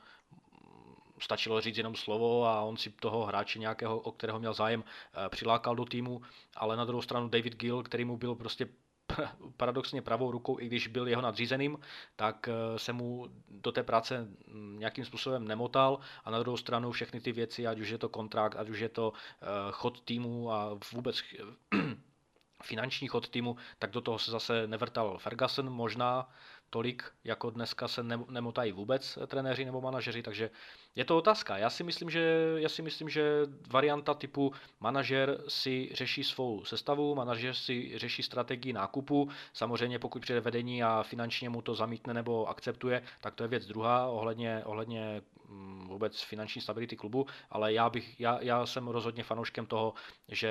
stačilo 1.25 1.61
říct 1.61 1.79
jenom 1.79 1.97
slovo 1.97 2.47
a 2.47 2.61
on 2.61 2.77
si 2.77 2.91
toho 2.91 3.25
hráče 3.25 3.59
nějakého, 3.59 3.99
o 3.99 4.13
kterého 4.13 4.39
měl 4.39 4.55
zájem, 4.55 4.85
eh, 4.85 5.29
přilákal 5.29 5.77
do 5.77 5.85
týmu, 5.85 6.23
ale 6.57 6.77
na 6.77 6.85
druhou 6.85 7.03
stranu 7.03 7.29
David 7.29 7.57
Gill, 7.57 7.83
který 7.83 8.05
mu 8.05 8.17
byl 8.17 8.35
prostě 8.35 8.69
paradoxně 9.57 10.03
pravou 10.03 10.31
rukou, 10.31 10.61
i 10.61 10.67
když 10.67 10.87
byl 10.87 11.09
jeho 11.09 11.23
nadřízeným, 11.23 11.79
tak 12.17 12.49
eh, 12.49 12.79
se 12.79 12.93
mu 12.93 13.29
do 13.49 13.73
té 13.73 13.83
práce 13.83 14.29
mm, 14.47 14.79
nějakým 14.79 15.05
způsobem 15.05 15.49
nemotal 15.49 15.99
a 16.25 16.31
na 16.31 16.39
druhou 16.39 16.57
stranu 16.57 16.93
všechny 16.93 17.21
ty 17.21 17.33
věci, 17.33 17.67
ať 17.67 17.81
už 17.81 17.89
je 17.89 17.99
to 17.99 18.09
kontrakt, 18.09 18.57
ať 18.57 18.69
už 18.69 18.79
je 18.79 18.89
to 18.89 19.13
eh, 19.13 19.47
chod 19.71 20.01
týmu 20.01 20.53
a 20.53 20.79
vůbec 20.93 21.23
finanční 22.63 23.09
chod 23.09 23.29
týmu, 23.29 23.57
tak 23.79 23.91
do 23.91 24.01
toho 24.01 24.19
se 24.19 24.31
zase 24.31 24.67
nevrtal 24.67 25.19
Ferguson, 25.19 25.71
možná 25.71 26.29
tolik, 26.75 27.05
jako 27.25 27.51
dneska 27.51 27.89
se 27.89 28.03
nemotají 28.29 28.73
vůbec 28.73 29.19
trenéři 29.27 29.65
nebo 29.65 29.81
manažeři, 29.81 30.23
takže 30.23 30.51
je 30.97 31.05
to 31.05 31.19
otázka. 31.19 31.57
Já 31.57 31.71
si 31.71 31.85
myslím, 31.85 32.11
že, 32.11 32.55
já 32.57 32.69
si 32.69 32.83
myslím, 32.83 33.09
že 33.09 33.23
varianta 33.71 34.15
typu 34.15 34.53
manažer 34.81 35.39
si 35.49 35.91
řeší 35.95 36.25
svou 36.25 36.65
sestavu, 36.65 37.15
manažer 37.15 37.55
si 37.55 37.99
řeší 37.99 38.23
strategii 38.23 38.73
nákupu, 38.73 39.29
samozřejmě 39.53 39.99
pokud 39.99 40.23
přijde 40.23 40.41
vedení 40.41 40.83
a 40.83 41.03
finančně 41.03 41.49
mu 41.49 41.63
to 41.63 41.75
zamítne 41.75 42.15
nebo 42.15 42.49
akceptuje, 42.49 43.03
tak 43.21 43.35
to 43.35 43.43
je 43.45 43.49
věc 43.49 43.67
druhá 43.67 44.07
ohledně, 44.07 44.63
ohledně 44.65 45.23
mm, 45.49 45.89
vůbec 45.89 46.23
finanční 46.23 46.63
stability 46.63 46.97
klubu, 46.97 47.27
ale 47.51 47.73
já, 47.73 47.91
bych, 47.91 48.21
já, 48.21 48.39
já 48.43 48.67
jsem 48.67 48.89
rozhodně 48.89 49.25
fanouškem 49.25 49.67
toho, 49.67 49.95
že 50.29 50.51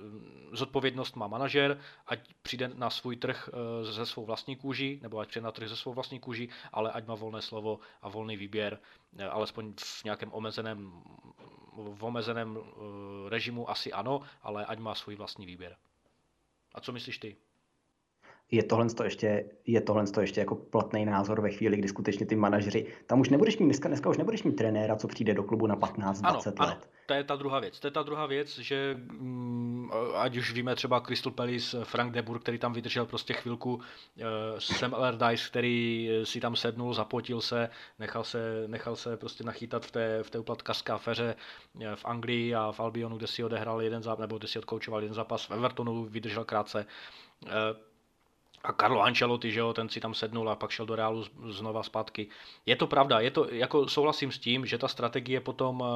mm, 0.00 0.48
zodpovědnost 0.52 1.16
má 1.16 1.26
manažer, 1.26 1.78
ať 2.06 2.20
přijde 2.42 2.70
na 2.74 2.90
svůj 2.90 3.16
trh 3.16 3.50
eh, 3.52 3.84
ze 3.84 4.06
svou 4.06 4.24
vlastní 4.24 4.56
kůži, 4.56 4.98
nebo 5.02 5.18
ať 5.18 5.37
přijde 5.38 5.44
na 5.44 5.52
trh 5.52 5.68
ze 5.68 5.76
svou 5.76 5.94
vlastní 5.94 6.20
kůži, 6.20 6.48
ale 6.72 6.92
ať 6.92 7.06
má 7.06 7.14
volné 7.14 7.42
slovo 7.42 7.78
a 8.02 8.08
volný 8.08 8.36
výběr, 8.36 8.78
eh, 9.18 9.24
alespoň 9.24 9.74
v 9.78 10.04
nějakém 10.04 10.32
omezeném, 10.32 11.02
v 11.72 12.04
omezeném 12.04 12.58
eh, 12.58 13.28
režimu 13.28 13.70
asi 13.70 13.92
ano, 13.92 14.20
ale 14.42 14.66
ať 14.66 14.78
má 14.78 14.94
svůj 14.94 15.16
vlastní 15.16 15.46
výběr. 15.46 15.76
A 16.74 16.80
co 16.80 16.92
myslíš 16.92 17.18
ty? 17.18 17.36
Je 18.50 18.62
tohle 18.62 18.86
to 18.86 19.04
ještě, 19.04 19.44
je 19.66 19.80
tohle 19.80 20.06
to 20.06 20.20
ještě 20.20 20.40
jako 20.40 20.54
platný 20.54 21.04
názor 21.04 21.40
ve 21.40 21.50
chvíli, 21.50 21.76
kdy 21.76 21.88
skutečně 21.88 22.26
ty 22.26 22.36
manažeři, 22.36 22.86
tam 23.06 23.20
už 23.20 23.28
nebudeš 23.28 23.58
mít, 23.58 23.64
dneska, 23.66 23.88
dneska 23.88 24.10
už 24.10 24.18
nebudeš 24.18 24.42
mít 24.42 24.56
trenéra, 24.56 24.96
co 24.96 25.08
přijde 25.08 25.34
do 25.34 25.42
klubu 25.42 25.66
na 25.66 25.76
15-20 25.76 26.44
let. 26.44 26.54
Ano, 26.58 26.76
to 27.06 27.14
je 27.14 27.24
ta 27.24 27.36
druhá 27.36 27.60
věc. 27.60 27.80
To 27.80 27.86
je 27.86 27.90
ta 27.90 28.02
druhá 28.02 28.26
věc, 28.26 28.58
že 28.58 28.96
mm, 28.98 29.90
ať 30.14 30.36
už 30.36 30.52
víme 30.52 30.74
třeba 30.74 31.00
Crystal 31.00 31.32
Palace, 31.32 31.84
Frank 31.84 32.12
Debur, 32.12 32.38
který 32.38 32.58
tam 32.58 32.72
vydržel 32.72 33.06
prostě 33.06 33.32
chvilku, 33.32 33.74
uh, 33.74 33.82
Sam 34.58 34.94
Allardyce, 34.94 35.48
který 35.48 36.10
si 36.24 36.40
tam 36.40 36.56
sednul, 36.56 36.94
zapotil 36.94 37.40
se, 37.40 37.68
nechal 37.98 38.24
se, 38.24 38.64
nechal 38.66 38.96
se 38.96 39.16
prostě 39.16 39.44
nachytat 39.44 39.86
v 39.86 39.90
té, 39.90 40.22
v 40.22 40.30
té 40.30 40.38
uplatkařské 40.38 40.92
aféře 40.92 41.34
eh, 41.80 41.96
v 41.96 42.04
Anglii 42.04 42.54
a 42.54 42.72
v 42.72 42.80
Albionu, 42.80 43.16
kde 43.16 43.26
si 43.26 43.44
odehrál 43.44 43.82
jeden 43.82 44.02
zápas, 44.02 44.20
nebo 44.20 44.38
kde 44.38 44.48
si 44.48 44.58
odkoučoval 44.58 45.02
jeden 45.02 45.14
zápas 45.14 45.48
v 45.48 45.50
Evertonu, 45.50 46.04
vydržel 46.04 46.44
krátce. 46.44 46.86
Uh, 47.42 47.50
a 48.64 48.72
Carlo 48.72 49.02
Ancelotti, 49.02 49.52
že 49.52 49.60
jo, 49.60 49.72
ten 49.72 49.88
si 49.88 50.00
tam 50.00 50.14
sednul 50.14 50.50
a 50.50 50.56
pak 50.56 50.70
šel 50.70 50.86
do 50.86 50.96
Reálu 50.96 51.24
znova 51.48 51.82
zpátky. 51.82 52.28
Je 52.66 52.76
to 52.76 52.86
pravda, 52.86 53.20
je 53.20 53.30
to, 53.30 53.46
jako 53.50 53.88
souhlasím 53.88 54.32
s 54.32 54.38
tím, 54.38 54.66
že 54.66 54.78
ta 54.78 54.88
strategie 54.88 55.40
potom 55.40 55.80
uh, 55.80 55.86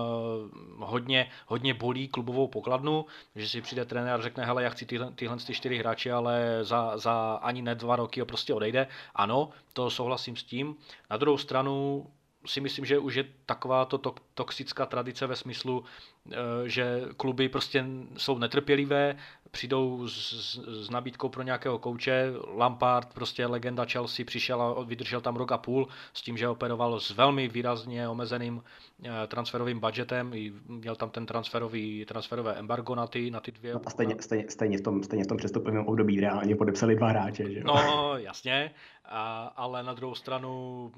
hodně, 0.78 1.30
hodně 1.46 1.74
bolí 1.74 2.08
klubovou 2.08 2.48
pokladnu, 2.48 3.06
že 3.36 3.48
si 3.48 3.60
přijde 3.60 3.84
trenér 3.84 4.14
a 4.14 4.22
řekne, 4.22 4.44
hele, 4.44 4.62
já 4.62 4.70
chci 4.70 4.86
tyhle, 4.86 5.12
tyhle 5.12 5.36
ty 5.36 5.54
čtyři 5.54 5.78
hráče, 5.78 6.12
ale 6.12 6.58
za, 6.62 6.98
za 6.98 7.38
ani 7.42 7.62
ne 7.62 7.74
dva 7.74 7.96
roky 7.96 8.20
ho 8.20 8.26
prostě 8.26 8.54
odejde. 8.54 8.86
Ano, 9.14 9.50
to 9.72 9.90
souhlasím 9.90 10.36
s 10.36 10.44
tím. 10.44 10.76
Na 11.10 11.16
druhou 11.16 11.38
stranu 11.38 12.06
si 12.46 12.60
myslím, 12.60 12.84
že 12.84 12.98
už 12.98 13.14
je 13.14 13.24
taková 13.46 13.84
to 13.84 13.98
toxická 14.34 14.86
tradice 14.86 15.26
ve 15.26 15.36
smyslu, 15.36 15.84
eh, 16.30 16.36
že 16.66 17.02
kluby 17.16 17.48
prostě 17.48 17.84
jsou 18.16 18.38
netrpělivé, 18.38 19.16
přijdou 19.52 20.08
s, 20.08 20.58
s 20.84 20.90
nabídkou 20.90 21.28
pro 21.28 21.42
nějakého 21.42 21.78
kouče, 21.78 22.32
Lampard, 22.56 23.14
prostě 23.14 23.46
legenda 23.46 23.84
Chelsea, 23.84 24.24
přišel 24.24 24.62
a 24.62 24.82
vydržel 24.82 25.20
tam 25.20 25.36
rok 25.36 25.52
a 25.52 25.58
půl 25.58 25.88
s 26.14 26.22
tím, 26.22 26.36
že 26.36 26.48
operoval 26.48 27.00
s 27.00 27.10
velmi 27.10 27.48
výrazně 27.48 28.08
omezeným 28.08 28.62
eh, 29.04 29.10
transferovým 29.26 29.80
budgetem, 29.80 30.32
měl 30.68 30.96
tam 30.96 31.10
ten 31.10 31.26
transferový, 31.26 32.04
transferové 32.04 32.54
embargo 32.54 32.94
na 32.94 33.06
ty, 33.06 33.30
na 33.30 33.40
ty 33.40 33.52
dvě. 33.52 33.74
No 33.74 33.80
a 33.86 33.90
stejně, 33.90 34.16
stejně, 34.20 34.44
stejně, 34.48 34.78
v 34.78 34.80
tom, 34.80 35.02
stejně 35.02 35.24
v 35.24 35.26
tom 35.26 35.36
přestupovém 35.36 35.86
období 35.86 36.20
reálně 36.20 36.56
podepsali 36.56 36.96
dva 36.96 37.08
hráče, 37.08 37.52
že 37.52 37.64
No, 37.64 38.12
jasně, 38.16 38.70
A, 39.04 39.52
ale 39.56 39.82
na 39.82 39.94
druhou 39.94 40.14
stranu, 40.14 40.92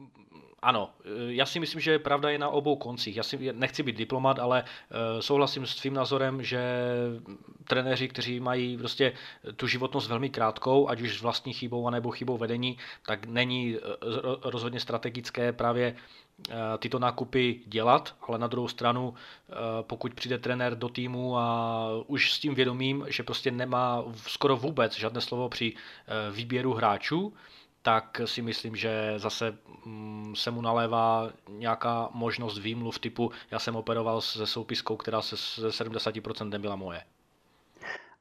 ano, 0.63 0.91
já 1.29 1.47
si 1.47 1.61
myslím, 1.61 1.81
že 1.81 1.99
pravda 1.99 2.31
je 2.31 2.39
na 2.39 2.49
obou 2.49 2.77
koncích. 2.77 3.17
Já 3.17 3.23
si 3.23 3.53
nechci 3.53 3.83
být 3.83 3.97
diplomat, 3.97 4.39
ale 4.39 4.63
uh, 4.63 5.21
souhlasím 5.21 5.67
s 5.67 5.77
tvým 5.77 5.95
názorem, 5.95 6.43
že 6.43 6.63
trenéři, 7.65 8.09
kteří 8.09 8.41
mají 8.41 8.79
prostě 8.79 9.13
tu 9.57 9.67
životnost 9.67 10.09
velmi 10.09 10.31
krátkou, 10.31 10.89
ať 10.89 11.01
už 11.01 11.19
s 11.19 11.23
vlastní 11.23 11.53
chybou, 11.53 11.87
anebo 11.87 12.11
chybou 12.11 12.37
vedení, 12.37 12.79
tak 13.07 13.27
není 13.27 13.77
rozhodně 14.43 14.81
strategické 14.81 15.53
právě 15.53 15.97
tyto 16.79 16.99
nákupy 16.99 17.61
dělat, 17.67 18.15
ale 18.29 18.39
na 18.39 18.47
druhou 18.47 18.69
stranu, 18.69 19.15
pokud 19.83 20.15
přijde 20.15 20.39
trenér 20.39 20.79
do 20.79 20.89
týmu 20.89 21.39
a 21.39 21.89
už 22.07 22.33
s 22.33 22.39
tím 22.39 22.55
vědomím, 22.55 23.07
že 23.09 23.23
prostě 23.23 23.51
nemá 23.51 24.05
skoro 24.17 24.57
vůbec 24.57 24.97
žádné 24.99 25.21
slovo 25.21 25.49
při 25.49 25.75
výběru 26.33 26.73
hráčů, 26.73 27.35
tak 27.85 28.21
si 28.25 28.43
myslím, 28.43 28.77
že 28.77 29.15
zase 29.17 29.59
mm, 29.85 30.33
se 30.37 30.51
mu 30.51 30.61
nalévá 30.61 31.33
nějaká 31.49 32.09
možnost 32.13 32.59
výmluv 32.59 32.99
typu 32.99 33.31
já 33.51 33.59
jsem 33.59 33.77
operoval 33.77 34.21
se 34.21 34.47
soupiskou, 34.47 34.97
která 34.97 35.23
se 35.23 35.37
ze 35.61 35.69
70% 35.69 36.49
nebyla 36.49 36.77
moje. 36.77 37.01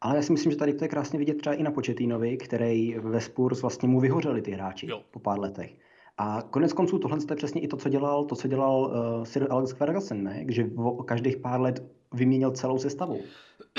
Ale 0.01 0.15
já 0.15 0.21
si 0.21 0.31
myslím, 0.31 0.51
že 0.51 0.57
tady 0.57 0.73
to 0.73 0.83
je 0.83 0.87
krásně 0.87 1.19
vidět 1.19 1.37
třeba 1.37 1.55
i 1.55 1.63
na 1.63 1.71
Početínovi, 1.71 2.37
který 2.37 2.95
ve 2.99 3.21
Spurs 3.21 3.61
vlastně 3.61 3.89
mu 3.89 3.99
vyhořeli 3.99 4.41
ty 4.41 4.51
hráči 4.51 4.87
jo. 4.87 5.01
po 5.11 5.19
pár 5.19 5.39
letech. 5.39 5.73
A 6.17 6.41
konec 6.41 6.73
konců 6.73 6.99
tohle 6.99 7.17
je 7.29 7.35
přesně 7.35 7.61
i 7.61 7.67
to, 7.67 7.77
co 7.77 7.89
dělal, 7.89 8.25
to, 8.25 8.35
co 8.35 8.47
dělal 8.47 8.81
uh, 8.81 9.23
Sir 9.23 9.47
Alex 9.49 9.71
Ferguson, 9.71 10.23
ne? 10.23 10.45
že 10.49 10.65
o 10.75 11.03
každých 11.03 11.37
pár 11.37 11.61
let 11.61 11.83
vyměnil 12.13 12.51
celou 12.51 12.77
sestavu. 12.77 13.21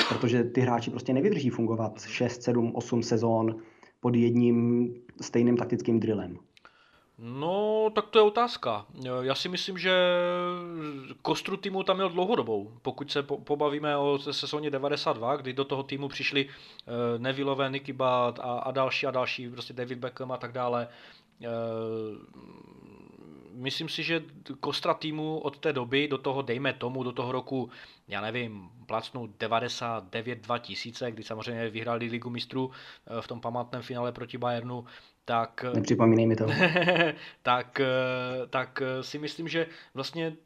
Protože 0.09 0.45
ty 0.45 0.61
hráči 0.61 0.91
prostě 0.91 1.13
nevydrží 1.13 1.51
fungovat 1.51 2.03
6, 2.03 2.43
7, 2.43 2.73
8 2.75 3.03
sezón 3.03 3.57
pod 4.05 4.15
jedním 4.15 4.95
stejným 5.21 5.57
taktickým 5.57 6.01
drillem. 6.01 6.39
No, 7.19 7.91
tak 7.95 8.09
to 8.09 8.19
je 8.19 8.23
otázka. 8.23 8.87
Já 9.23 9.35
si 9.35 9.49
myslím, 9.49 9.79
že 9.79 9.93
kostru 11.23 11.57
týmu 11.57 11.83
tam 11.83 11.97
měl 11.97 12.09
dlouhodobou. 12.09 12.73
Pokud 12.83 13.13
se 13.13 13.23
pobavíme 13.23 13.97
o 13.97 14.19
sezóně 14.19 14.71
92, 14.71 15.37
kdy 15.37 15.53
do 15.53 15.65
toho 15.65 15.83
týmu 15.83 16.09
přišli 16.09 16.47
eh, 16.49 17.19
Nevillové, 17.19 17.71
Nicky 17.71 17.93
Butt 17.93 18.39
a, 18.41 18.59
a 18.69 18.71
další 18.71 19.07
a 19.07 19.11
další, 19.11 19.49
prostě 19.49 19.73
David 19.73 19.99
Beckham 19.99 20.33
a 20.33 20.37
tak 20.37 20.53
dále, 20.53 20.89
Eh, 21.43 22.17
myslím 23.55 23.89
si, 23.89 24.03
že 24.03 24.23
kostra 24.61 24.95
týmu 24.95 25.39
od 25.39 25.59
té 25.59 25.73
doby 25.73 26.09
do 26.09 26.19
toho, 26.19 26.43
dejme 26.43 26.73
tomu, 26.73 27.03
do 27.03 27.13
toho 27.13 27.33
roku, 27.33 27.71
já 28.09 28.21
nevím, 28.21 28.69
placnou 28.87 29.27
99-2000, 29.27 31.13
kdy 31.13 31.23
samozřejmě 31.23 31.71
vyhráli 31.71 32.07
ligu 32.07 32.31
mistrů 32.31 32.71
eh, 32.71 33.23
v 33.23 33.29
tom 33.29 33.41
památném 33.41 33.83
finále 33.83 34.13
proti 34.13 34.39
Bayernu, 34.39 34.85
tak... 35.25 35.65
Eh, 35.69 35.75
Nepřipomínej 35.75 36.27
mi 36.27 36.37
to. 36.37 36.47
tak, 37.43 37.81
tak 38.51 38.83
si 39.01 39.19
myslím, 39.19 39.49
že 39.49 39.67
vlastně 39.95 40.37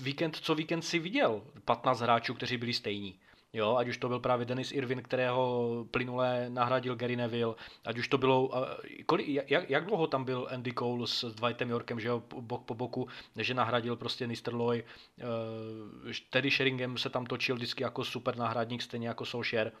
víkend 0.00 0.36
co 0.36 0.54
víkend 0.54 0.82
si 0.82 0.98
viděl 0.98 1.42
15 1.64 2.00
hráčů, 2.00 2.34
kteří 2.34 2.56
byli 2.56 2.72
stejní. 2.72 3.18
Jo, 3.54 3.76
ať 3.76 3.88
už 3.88 3.98
to 3.98 4.08
byl 4.08 4.20
právě 4.20 4.46
Denis 4.46 4.72
Irvin, 4.72 5.02
kterého 5.02 5.86
plynule 5.90 6.46
nahradil 6.48 6.96
Gary 6.96 7.16
Neville, 7.16 7.54
ať 7.84 7.98
už 7.98 8.08
to 8.08 8.18
bylo, 8.18 8.50
kolik, 9.06 9.28
jak, 9.28 9.70
jak 9.70 9.86
dlouho 9.86 10.06
tam 10.06 10.24
byl 10.24 10.48
Andy 10.50 10.72
Cole 10.72 11.06
s 11.06 11.24
Dwightem 11.34 11.70
Yorkem, 11.70 12.00
že 12.00 12.08
jo, 12.08 12.22
bok 12.40 12.64
po 12.64 12.74
boku, 12.74 13.08
že 13.36 13.54
nahradil 13.54 13.96
prostě 13.96 14.26
Nisterloy, 14.26 14.84
uh, 16.04 16.12
Teddy 16.30 16.50
Sheringham 16.50 16.98
se 16.98 17.10
tam 17.10 17.26
točil 17.26 17.54
vždycky 17.56 17.82
jako 17.82 18.04
super 18.04 18.36
náhradník, 18.36 18.82
stejně 18.82 19.08
jako 19.08 19.24
Solskjaer. 19.24 19.72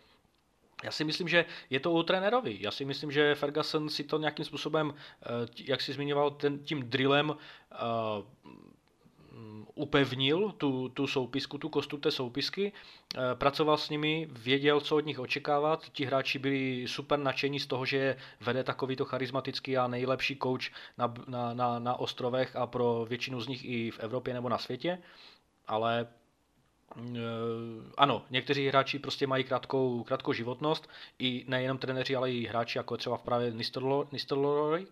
Já 0.84 0.90
si 0.90 1.04
myslím, 1.04 1.28
že 1.28 1.44
je 1.70 1.80
to 1.80 1.92
u 1.92 2.02
trenérovi. 2.02 2.56
Já 2.60 2.70
si 2.70 2.84
myslím, 2.84 3.10
že 3.10 3.34
Ferguson 3.34 3.88
si 3.88 4.04
to 4.04 4.18
nějakým 4.18 4.44
způsobem, 4.44 4.94
eh, 4.94 5.26
jak 5.64 5.80
si 5.80 5.92
zmiňoval, 5.92 6.30
ten, 6.30 6.58
tím 6.58 6.82
drillem 6.82 7.36
eh, 7.72 7.76
upevnil 9.74 10.52
tu, 10.52 10.88
tu 10.88 11.06
soupisku, 11.06 11.58
tu 11.58 11.68
kostu 11.68 11.96
té 11.96 12.10
soupisky, 12.10 12.72
eh, 12.72 13.18
pracoval 13.34 13.76
s 13.76 13.90
nimi, 13.90 14.28
věděl, 14.30 14.80
co 14.80 14.96
od 14.96 15.06
nich 15.06 15.18
očekávat. 15.18 15.88
Ti 15.92 16.04
hráči 16.04 16.38
byli 16.38 16.84
super 16.88 17.18
nadšení 17.18 17.60
z 17.60 17.66
toho, 17.66 17.86
že 17.86 18.16
vede 18.40 18.64
takovýto 18.64 19.04
charismatický 19.04 19.76
a 19.76 19.86
nejlepší 19.86 20.38
coach 20.42 20.70
na, 20.98 21.14
na, 21.26 21.54
na, 21.54 21.78
na 21.78 21.96
ostrovech 21.96 22.56
a 22.56 22.66
pro 22.66 23.06
většinu 23.08 23.40
z 23.40 23.48
nich 23.48 23.64
i 23.64 23.90
v 23.90 23.98
Evropě 24.00 24.34
nebo 24.34 24.48
na 24.48 24.58
světě. 24.58 24.98
Ale 25.66 26.06
eh, 26.96 27.20
ano, 27.96 28.22
někteří 28.30 28.68
hráči 28.68 28.98
prostě 28.98 29.26
mají 29.26 29.44
krátkou, 29.44 30.04
krátkou 30.04 30.32
životnost, 30.32 30.88
i 31.18 31.44
nejenom 31.48 31.78
trenéři, 31.78 32.16
ale 32.16 32.32
i 32.32 32.46
hráči, 32.46 32.78
jako 32.78 32.96
třeba 32.96 33.18
právě 33.18 33.52
Nistelrooy, 34.12 34.86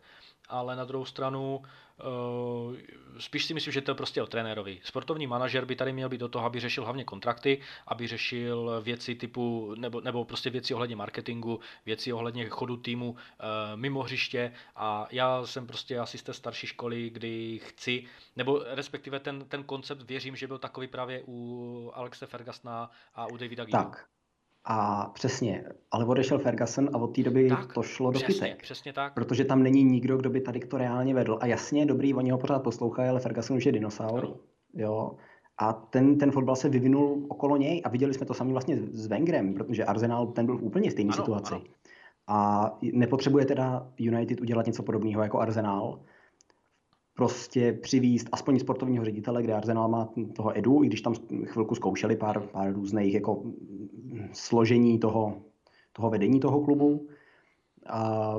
ale 0.49 0.77
na 0.77 0.85
druhou 0.85 1.05
stranu 1.05 1.63
spíš 3.19 3.45
si 3.45 3.55
myslím, 3.55 3.73
že 3.73 3.81
to 3.81 3.91
je 3.91 3.95
prostě 3.95 4.23
o 4.23 4.27
trenérovi. 4.27 4.81
Sportovní 4.85 5.27
manažer 5.27 5.65
by 5.65 5.77
tady 5.77 5.93
měl 5.93 6.09
být 6.09 6.19
do 6.19 6.29
toho, 6.29 6.47
aby 6.47 6.61
řešil 6.61 6.85
hlavně 6.85 7.05
kontrakty, 7.05 7.61
aby 7.87 8.07
řešil 8.07 8.81
věci 8.83 9.15
typu, 9.15 9.75
nebo, 9.79 10.01
nebo 10.01 10.25
prostě 10.25 10.51
věci 10.51 10.75
ohledně 10.75 10.97
marketingu, 10.97 11.61
věci 11.87 12.13
ohledně 12.13 12.49
chodu 12.49 12.77
týmu 12.77 13.11
uh, 13.11 13.17
mimo 13.75 14.03
hřiště 14.03 14.53
a 14.77 15.07
já 15.11 15.47
jsem 15.47 15.67
prostě 15.67 15.99
asi 15.99 16.19
z 16.19 16.23
té 16.23 16.33
starší 16.33 16.67
školy, 16.67 17.11
kdy 17.11 17.61
chci, 17.65 18.05
nebo 18.37 18.63
respektive 18.67 19.21
ten, 19.21 19.45
ten 19.49 19.65
koncept 19.65 20.03
věřím, 20.03 20.37
že 20.37 20.47
byl 20.47 20.59
takový 20.59 20.87
právě 20.87 21.23
u 21.27 21.93
Alexe 21.95 22.27
Fergasna 22.27 22.91
a 23.15 23.27
u 23.27 23.37
Davida 23.37 23.65
Gila. 23.65 23.85
Tak, 23.85 24.07
a 24.65 25.11
přesně, 25.15 25.65
ale 25.91 26.05
odešel 26.05 26.39
Ferguson 26.39 26.91
a 26.93 26.99
od 26.99 27.15
té 27.15 27.23
doby 27.23 27.49
tak, 27.49 27.73
to 27.73 27.83
šlo 27.83 28.11
do 28.11 28.19
přesně, 28.19 28.49
kytek. 28.49 28.63
Přesně 28.63 28.93
tak. 28.93 29.15
Protože 29.15 29.45
tam 29.45 29.63
není 29.63 29.85
nikdo, 29.85 30.17
kdo 30.17 30.31
by 30.31 30.41
tady 30.41 30.61
to 30.61 30.79
reálně 30.79 31.15
vedl. 31.15 31.39
A 31.41 31.47
jasně, 31.47 31.87
dobrý, 31.87 32.15
oni 32.15 32.31
ho 32.31 32.39
pořád 32.39 32.63
poslouchají, 32.63 33.09
ale 33.09 33.21
Ferguson 33.21 33.57
už 33.57 33.67
je 33.67 33.73
dinosaur. 33.73 34.25
Ano. 34.25 34.37
Jo. 34.75 35.17
A 35.59 35.73
ten, 35.73 36.19
ten 36.19 36.31
fotbal 36.31 36.57
se 36.57 36.69
vyvinul 36.69 37.27
okolo 37.29 37.57
něj 37.57 37.83
a 37.85 37.89
viděli 37.89 38.15
jsme 38.15 38.27
to 38.27 38.35
sami 38.35 38.53
vlastně 38.53 38.79
s 38.93 39.07
Wengerem, 39.07 39.55
protože 39.55 39.85
Arsenal 39.85 40.27
ten 40.27 40.47
byl 40.47 40.59
v 40.59 40.63
úplně 40.63 40.91
stejné 40.91 41.13
situaci. 41.13 41.55
Ano. 41.55 41.65
A 42.27 42.71
nepotřebuje 42.93 43.47
teda 43.47 43.89
United 43.99 44.41
udělat 44.41 44.67
něco 44.67 44.83
podobného 44.83 45.23
jako 45.23 45.39
Arsenal, 45.39 46.01
prostě 47.15 47.73
přivíst 47.73 48.29
aspoň 48.33 48.59
sportovního 48.59 49.05
ředitele, 49.05 49.43
kde 49.43 49.55
Arsenal 49.55 49.89
má 49.89 50.13
toho 50.37 50.59
Edu, 50.59 50.85
i 50.85 50.87
když 50.87 51.01
tam 51.01 51.15
chvilku 51.45 51.75
zkoušeli 51.75 52.17
pár, 52.17 52.41
pár 52.41 52.75
různých 52.75 53.15
jako 53.15 53.43
složení 54.33 54.99
toho, 54.99 55.43
toho 55.93 56.11
vedení 56.11 56.41
toho 56.41 56.61
klubu. 56.61 57.07
A 57.87 58.35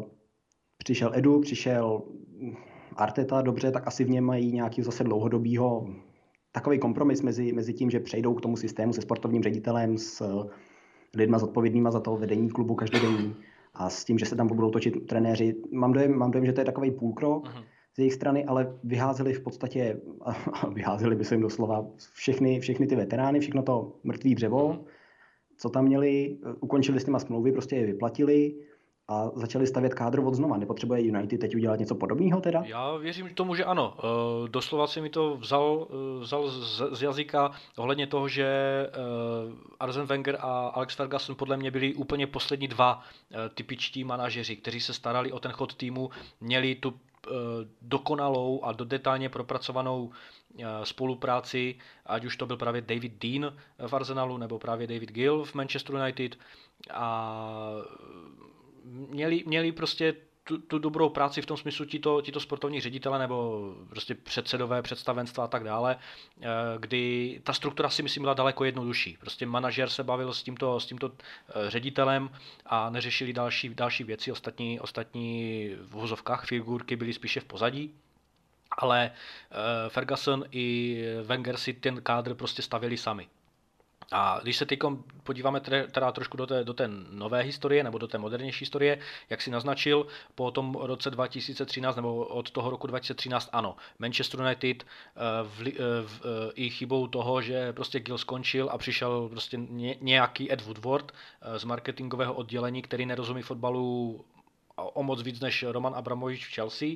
přišel 0.77 1.11
Edu, 1.13 1.39
přišel 1.39 2.01
Arteta, 2.95 3.41
dobře, 3.41 3.71
tak 3.71 3.87
asi 3.87 4.03
v 4.03 4.09
něm 4.09 4.23
mají 4.23 4.51
nějaký 4.51 4.81
zase 4.81 5.03
dlouhodobýho 5.03 5.87
takový 6.51 6.79
kompromis 6.79 7.21
mezi, 7.21 7.53
mezi 7.53 7.73
tím, 7.73 7.89
že 7.89 7.99
přejdou 7.99 8.33
k 8.33 8.41
tomu 8.41 8.57
systému 8.57 8.93
se 8.93 9.01
sportovním 9.01 9.43
ředitelem, 9.43 9.97
s 9.97 10.23
lidma 11.15 11.39
zodpovědnýma 11.39 11.91
za 11.91 11.99
to 11.99 12.17
vedení 12.17 12.49
klubu 12.49 12.75
každodenní 12.75 13.35
a 13.73 13.89
s 13.89 14.05
tím, 14.05 14.19
že 14.19 14.25
se 14.25 14.35
tam 14.35 14.47
budou 14.47 14.69
točit 14.69 15.07
trenéři. 15.07 15.55
Mám 15.71 15.93
dojem, 15.93 16.17
mám 16.17 16.31
dojem 16.31 16.45
že 16.45 16.53
to 16.53 16.61
je 16.61 16.65
takový 16.65 16.91
půlkrok. 16.91 17.43
Uh-huh 17.43 17.63
z 17.93 17.99
jejich 17.99 18.13
strany, 18.13 18.45
ale 18.45 18.77
vyházeli 18.83 19.33
v 19.33 19.41
podstatě, 19.41 19.99
vyházeli 20.73 21.15
by 21.15 21.25
se 21.25 21.35
jim 21.35 21.41
doslova 21.41 21.85
všechny, 22.13 22.59
všechny 22.59 22.87
ty 22.87 22.95
veterány, 22.95 23.39
všechno 23.39 23.63
to 23.63 23.95
mrtvý 24.03 24.35
dřevo, 24.35 24.69
mhm. 24.69 24.85
co 25.57 25.69
tam 25.69 25.85
měli, 25.85 26.37
ukončili 26.59 26.99
s 26.99 27.05
těma 27.05 27.19
smlouvy, 27.19 27.51
prostě 27.51 27.75
je 27.75 27.85
vyplatili 27.85 28.55
a 29.07 29.29
začali 29.35 29.67
stavět 29.67 29.93
kádr 29.93 30.19
od 30.19 30.33
znova. 30.33 30.57
Nepotřebuje 30.57 31.01
United 31.01 31.39
teď 31.39 31.55
udělat 31.55 31.79
něco 31.79 31.95
podobného 31.95 32.41
teda? 32.41 32.63
Já 32.65 32.95
věřím 32.97 33.29
tomu, 33.29 33.55
že 33.55 33.65
ano. 33.65 33.97
E, 33.99 34.49
doslova 34.49 34.87
si 34.87 35.01
mi 35.01 35.09
to 35.09 35.37
vzal, 35.37 35.87
e, 35.89 36.19
vzal 36.19 36.49
z, 36.49 36.81
z 36.91 37.01
jazyka 37.01 37.51
ohledně 37.77 38.07
toho, 38.07 38.27
že 38.27 38.45
e, 38.45 38.89
Arsene 39.79 40.05
Wenger 40.05 40.37
a 40.39 40.67
Alex 40.67 40.95
Ferguson 40.95 41.35
podle 41.35 41.57
mě 41.57 41.71
byli 41.71 41.93
úplně 41.93 42.27
poslední 42.27 42.67
dva 42.67 43.01
typičtí 43.55 44.03
manažeři, 44.03 44.55
kteří 44.55 44.81
se 44.81 44.93
starali 44.93 45.31
o 45.31 45.39
ten 45.39 45.51
chod 45.51 45.75
týmu, 45.75 46.09
měli 46.41 46.75
tu 46.75 46.93
Eh, 46.93 47.12
dokonalou 47.81 48.63
a 48.63 48.71
do 48.71 48.85
detailně 48.85 49.29
propracovanou 49.29 50.11
eh, 50.59 50.63
spolupráci, 50.83 51.75
ať 52.05 52.25
už 52.25 52.37
to 52.37 52.45
byl 52.45 52.57
právě 52.57 52.81
David 52.81 53.13
Dean 53.13 53.57
v 53.87 53.93
Arsenalu 53.93 54.37
nebo 54.37 54.59
právě 54.59 54.87
David 54.87 55.11
Gill 55.11 55.45
v 55.45 55.55
Manchester 55.55 55.95
United. 55.95 56.37
A 56.91 57.45
měli, 58.85 59.43
měli 59.47 59.71
prostě 59.71 60.15
tu, 60.43 60.57
tu 60.57 60.79
dobrou 60.79 61.09
práci 61.09 61.41
v 61.41 61.45
tom 61.45 61.57
smyslu 61.57 61.85
tito, 61.85 62.21
tito 62.21 62.39
sportovní 62.39 62.81
ředitele 62.81 63.19
nebo 63.19 63.61
prostě 63.89 64.15
předsedové 64.15 64.81
představenstva 64.81 65.43
a 65.43 65.47
tak 65.47 65.63
dále, 65.63 65.95
eh, 66.41 66.47
kdy 66.79 67.39
ta 67.43 67.53
struktura 67.53 67.89
si 67.89 68.03
myslím 68.03 68.23
byla 68.23 68.33
daleko 68.33 68.63
jednodušší. 68.63 69.17
Prostě 69.19 69.45
manažer 69.45 69.89
se 69.89 70.03
bavil 70.03 70.33
s 70.33 70.43
tímto, 70.43 70.79
s 70.79 70.85
tímto 70.85 71.11
eh, 71.11 71.69
ředitelem 71.69 72.29
a 72.65 72.89
neřešili 72.89 73.33
další, 73.33 73.75
další 73.75 74.03
věci, 74.03 74.31
ostatní, 74.31 74.79
ostatní 74.79 75.69
v 75.81 75.91
vozovkách 75.91 76.45
figurky 76.45 76.95
byly 76.95 77.13
spíše 77.13 77.39
v 77.39 77.45
pozadí. 77.45 77.93
Ale 78.77 79.11
eh, 79.11 79.89
Ferguson 79.89 80.43
i 80.51 80.97
Wenger 81.23 81.57
si 81.57 81.73
ten 81.73 82.01
kádr 82.01 82.33
prostě 82.33 82.61
stavili 82.61 82.97
sami. 82.97 83.27
A 84.11 84.39
když 84.43 84.57
se 84.57 84.65
teď 84.65 84.79
podíváme 85.23 85.59
teda 85.91 86.11
trošku 86.11 86.37
do 86.37 86.47
té, 86.47 86.63
do 86.63 86.73
té 86.73 86.89
nové 87.11 87.41
historie 87.41 87.83
nebo 87.83 87.97
do 87.97 88.07
té 88.07 88.17
modernější 88.17 88.59
historie, 88.59 88.99
jak 89.29 89.41
si 89.41 89.51
naznačil, 89.51 90.07
po 90.35 90.51
tom 90.51 90.75
roce 90.75 91.11
2013 91.11 91.95
nebo 91.95 92.25
od 92.25 92.51
toho 92.51 92.69
roku 92.69 92.87
2013 92.87 93.49
ano, 93.51 93.75
Manchester 93.99 94.39
United 94.39 94.83
eh, 94.83 95.19
v, 95.43 95.59
v, 95.59 96.07
v, 96.07 96.21
eh, 96.25 96.51
i 96.55 96.69
chybou 96.69 97.07
toho, 97.07 97.41
že 97.41 97.73
prostě 97.73 97.99
Gil 97.99 98.17
skončil 98.17 98.69
a 98.71 98.77
přišel 98.77 99.29
prostě 99.29 99.57
nějaký 100.01 100.53
Ed 100.53 100.61
Woodward 100.61 101.11
eh, 101.11 101.59
z 101.59 101.63
marketingového 101.63 102.33
oddělení, 102.33 102.81
který 102.81 103.05
nerozumí 103.05 103.41
fotbalu 103.41 104.25
o 104.75 105.03
moc 105.03 105.21
víc 105.21 105.39
než 105.39 105.63
Roman 105.63 105.95
Abramovič 105.95 106.47
v 106.47 106.53
Chelsea, 106.53 106.87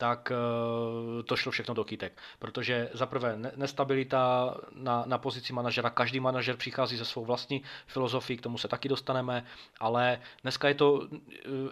tak 0.00 0.32
eh, 0.32 1.22
to 1.22 1.36
šlo 1.36 1.52
všechno 1.52 1.74
do 1.74 1.84
kytek. 1.84 2.12
Protože 2.38 2.90
za 2.94 3.06
prvé 3.06 3.38
nestabilita 3.56 4.54
na, 4.74 5.04
na 5.06 5.18
pozici 5.18 5.52
manažera, 5.52 5.90
každý 5.90 6.20
manažer 6.20 6.56
přichází 6.56 6.96
ze 6.96 7.04
svou 7.04 7.24
vlastní 7.24 7.62
filozofii, 7.86 8.36
k 8.36 8.40
tomu 8.40 8.58
se 8.58 8.68
taky 8.68 8.88
dostaneme, 8.88 9.44
ale 9.80 10.20
dneska 10.42 10.68
je 10.68 10.74
to, 10.74 11.08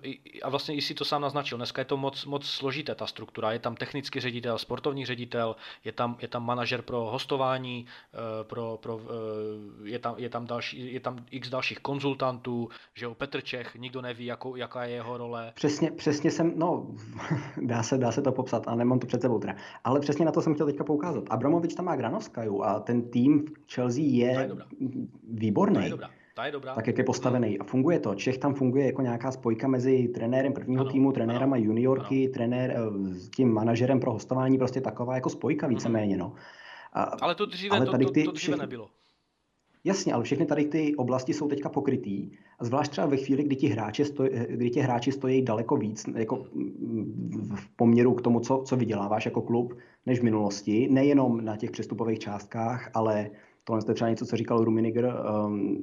eh, 0.05 0.41
a 0.43 0.49
vlastně 0.49 0.75
i 0.75 0.81
si 0.81 0.95
to 0.95 1.05
sám 1.05 1.23
naznačil, 1.23 1.59
dneska 1.59 1.81
je 1.81 1.85
to 1.85 1.97
moc, 1.97 2.25
moc 2.25 2.47
složité 2.47 2.95
ta 2.95 3.07
struktura. 3.07 3.53
Je 3.53 3.59
tam 3.59 3.77
technický 3.77 4.21
ředitel, 4.21 4.59
sportovní 4.59 5.07
ředitel, 5.07 5.57
je 5.85 5.93
tam, 5.93 6.17
je 6.21 6.29
tam 6.29 6.45
manažer 6.45 6.83
pro 6.83 7.01
hostování, 7.01 7.87
eh, 7.87 8.45
pro, 8.45 8.79
pro, 8.83 9.01
je, 9.85 9.99
tam, 9.99 10.15
je, 10.19 10.29
tam 10.29 10.47
další, 10.47 10.93
je 10.93 11.01
tam 11.01 11.25
x 11.31 11.49
dalších 11.49 11.79
konzultantů, 11.79 12.69
že 12.95 13.05
jo, 13.05 13.15
Petr 13.15 13.41
Čech, 13.41 13.75
nikdo 13.75 14.03
neví, 14.03 14.25
jakou, 14.27 14.57
jaká 14.57 14.85
je 14.85 14.95
jeho 14.95 15.17
role. 15.19 15.53
Přesně, 15.55 15.91
přesně 15.91 16.31
jsem, 16.31 16.53
no, 16.57 16.87
dá 17.57 17.83
se, 17.83 17.99
dá 17.99 18.13
se 18.13 18.18
se 18.19 18.23
to 18.23 18.33
popsat 18.33 18.69
a 18.69 18.75
nemám 18.75 18.99
to 18.99 19.07
před 19.07 19.23
sebou 19.23 19.39
teda. 19.39 19.55
Ale 19.85 20.01
přesně 20.01 20.25
na 20.25 20.33
to 20.33 20.43
jsem 20.43 20.55
chtěl 20.55 20.67
teďka 20.67 20.85
poukázat. 20.85 21.25
Abramovič 21.31 21.75
tam 21.75 21.85
má 21.85 21.97
Granovskaju 21.97 22.63
a 22.63 22.81
ten 22.81 23.03
tým 23.11 23.47
v 23.47 23.73
Chelsea 23.75 24.05
je, 24.05 24.31
je 24.31 24.51
výborný. 25.31 25.75
Ta 25.75 25.85
je 25.85 25.91
dobrá. 25.91 26.11
Ta 26.35 26.47
je 26.47 26.53
dobrá. 26.53 26.75
Tak 26.75 26.87
jak 26.87 26.99
je 26.99 27.05
postavený. 27.05 27.59
A 27.59 27.65
funguje 27.65 27.99
to. 28.01 28.15
Čech 28.15 28.39
tam 28.39 28.55
funguje 28.55 28.87
jako 28.87 29.03
nějaká 29.03 29.33
spojka 29.33 29.69
mezi 29.69 30.09
trenérem 30.09 30.53
prvního 30.53 30.83
ano, 30.83 30.91
týmu, 30.91 31.13
trenérem 31.13 31.53
a 31.53 31.57
juniorky, 31.57 32.25
ano. 32.25 32.33
trenér 32.33 32.71
eh, 32.71 33.15
s 33.15 33.31
tím 33.31 33.53
manažerem 33.53 34.01
pro 34.01 34.13
hostování, 34.13 34.59
prostě 34.59 34.81
taková 34.81 35.15
jako 35.15 35.31
spojka 35.31 35.67
víceméně. 35.67 36.17
No. 36.17 36.33
A, 36.93 37.03
ale 37.03 37.35
to 37.35 37.47
dříve, 37.47 37.77
ale 37.77 37.87
tady 37.87 38.05
to, 38.05 38.13
to, 38.13 38.15
to 38.15 38.33
dříve 38.33 38.35
všechny, 38.35 38.59
nebylo. 38.59 38.89
Jasně, 39.89 40.15
ale 40.15 40.25
všechny 40.25 40.47
tady 40.47 40.65
ty 40.65 40.97
oblasti 40.97 41.35
jsou 41.35 41.49
teďka 41.49 41.69
pokrytý. 41.69 42.31
A 42.59 42.65
zvlášť 42.65 42.91
třeba 42.91 43.07
ve 43.07 43.17
chvíli, 43.17 43.43
kdy 43.43 43.57
ti 43.57 43.67
hráči, 43.67 44.05
stoj, 44.05 44.31
kdy 44.49 44.71
ti 44.71 44.81
hráči 44.81 45.13
stojí 45.13 45.43
daleko 45.43 45.77
víc 45.77 46.05
jako 46.17 46.37
v 47.55 47.77
poměru 47.77 48.15
k 48.15 48.23
tomu, 48.23 48.41
co, 48.41 48.63
co 48.67 48.77
vyděláváš 48.77 49.25
jako 49.25 49.43
klub, 49.43 49.79
než 50.07 50.21
v 50.21 50.23
minulosti. 50.23 50.89
Nejenom 50.91 51.45
na 51.45 51.57
těch 51.57 51.71
přestupových 51.71 52.19
částkách, 52.19 52.91
ale 52.95 53.31
tohle 53.65 53.83
je 53.89 53.95
třeba 53.95 54.11
něco, 54.11 54.27
co 54.27 54.37
říkal 54.37 54.65
Ruminiger, 54.65 55.15
um, 55.47 55.79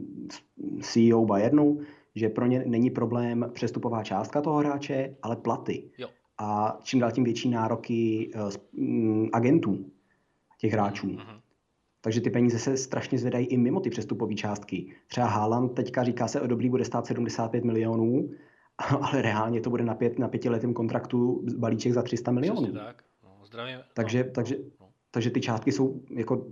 CEO 0.81 1.25
Bayernu, 1.25 1.79
že 2.15 2.29
pro 2.29 2.45
ně 2.45 2.63
není 2.65 2.89
problém 2.89 3.49
přestupová 3.53 4.03
částka 4.03 4.41
toho 4.41 4.57
hráče, 4.57 5.15
ale 5.21 5.35
platy. 5.35 5.89
Jo. 5.97 6.09
A 6.37 6.79
čím 6.83 6.99
dál 6.99 7.11
tím 7.11 7.23
větší 7.23 7.49
nároky 7.49 8.31
uh, 8.35 9.27
agentů 9.33 9.85
těch 10.57 10.73
hráčů. 10.73 11.07
Mm-hmm. 11.07 11.44
Takže 12.05 12.21
ty 12.21 12.29
peníze 12.29 12.59
se 12.59 12.77
strašně 12.77 13.17
zvedají 13.17 13.45
i 13.45 13.57
mimo 13.57 13.79
ty 13.79 13.89
přestupové 13.89 14.35
částky. 14.35 14.95
Třeba 15.07 15.27
Haaland 15.27 15.73
teďka 15.73 16.03
říká 16.03 16.27
se 16.27 16.41
o 16.41 16.47
dobrý 16.47 16.69
bude 16.69 16.85
stát 16.85 17.05
75 17.05 17.63
milionů, 17.63 18.29
ale 19.01 19.21
reálně 19.21 19.61
to 19.61 19.69
bude 19.69 19.83
na, 19.83 19.95
pět, 19.95 20.19
na 20.19 20.27
pětiletém 20.27 20.73
kontraktu 20.73 21.45
balíček 21.57 21.93
za 21.93 22.01
300 22.01 22.31
milionů. 22.31 22.67
tak. 22.67 23.03
No, 23.23 23.45
zdravím. 23.45 23.77
Takže, 23.93 24.23
no, 24.23 24.29
takže, 24.31 24.55
no. 24.79 24.89
takže 25.11 25.29
ty 25.29 25.41
částky 25.41 25.71
jsou 25.71 26.01
jako 26.15 26.47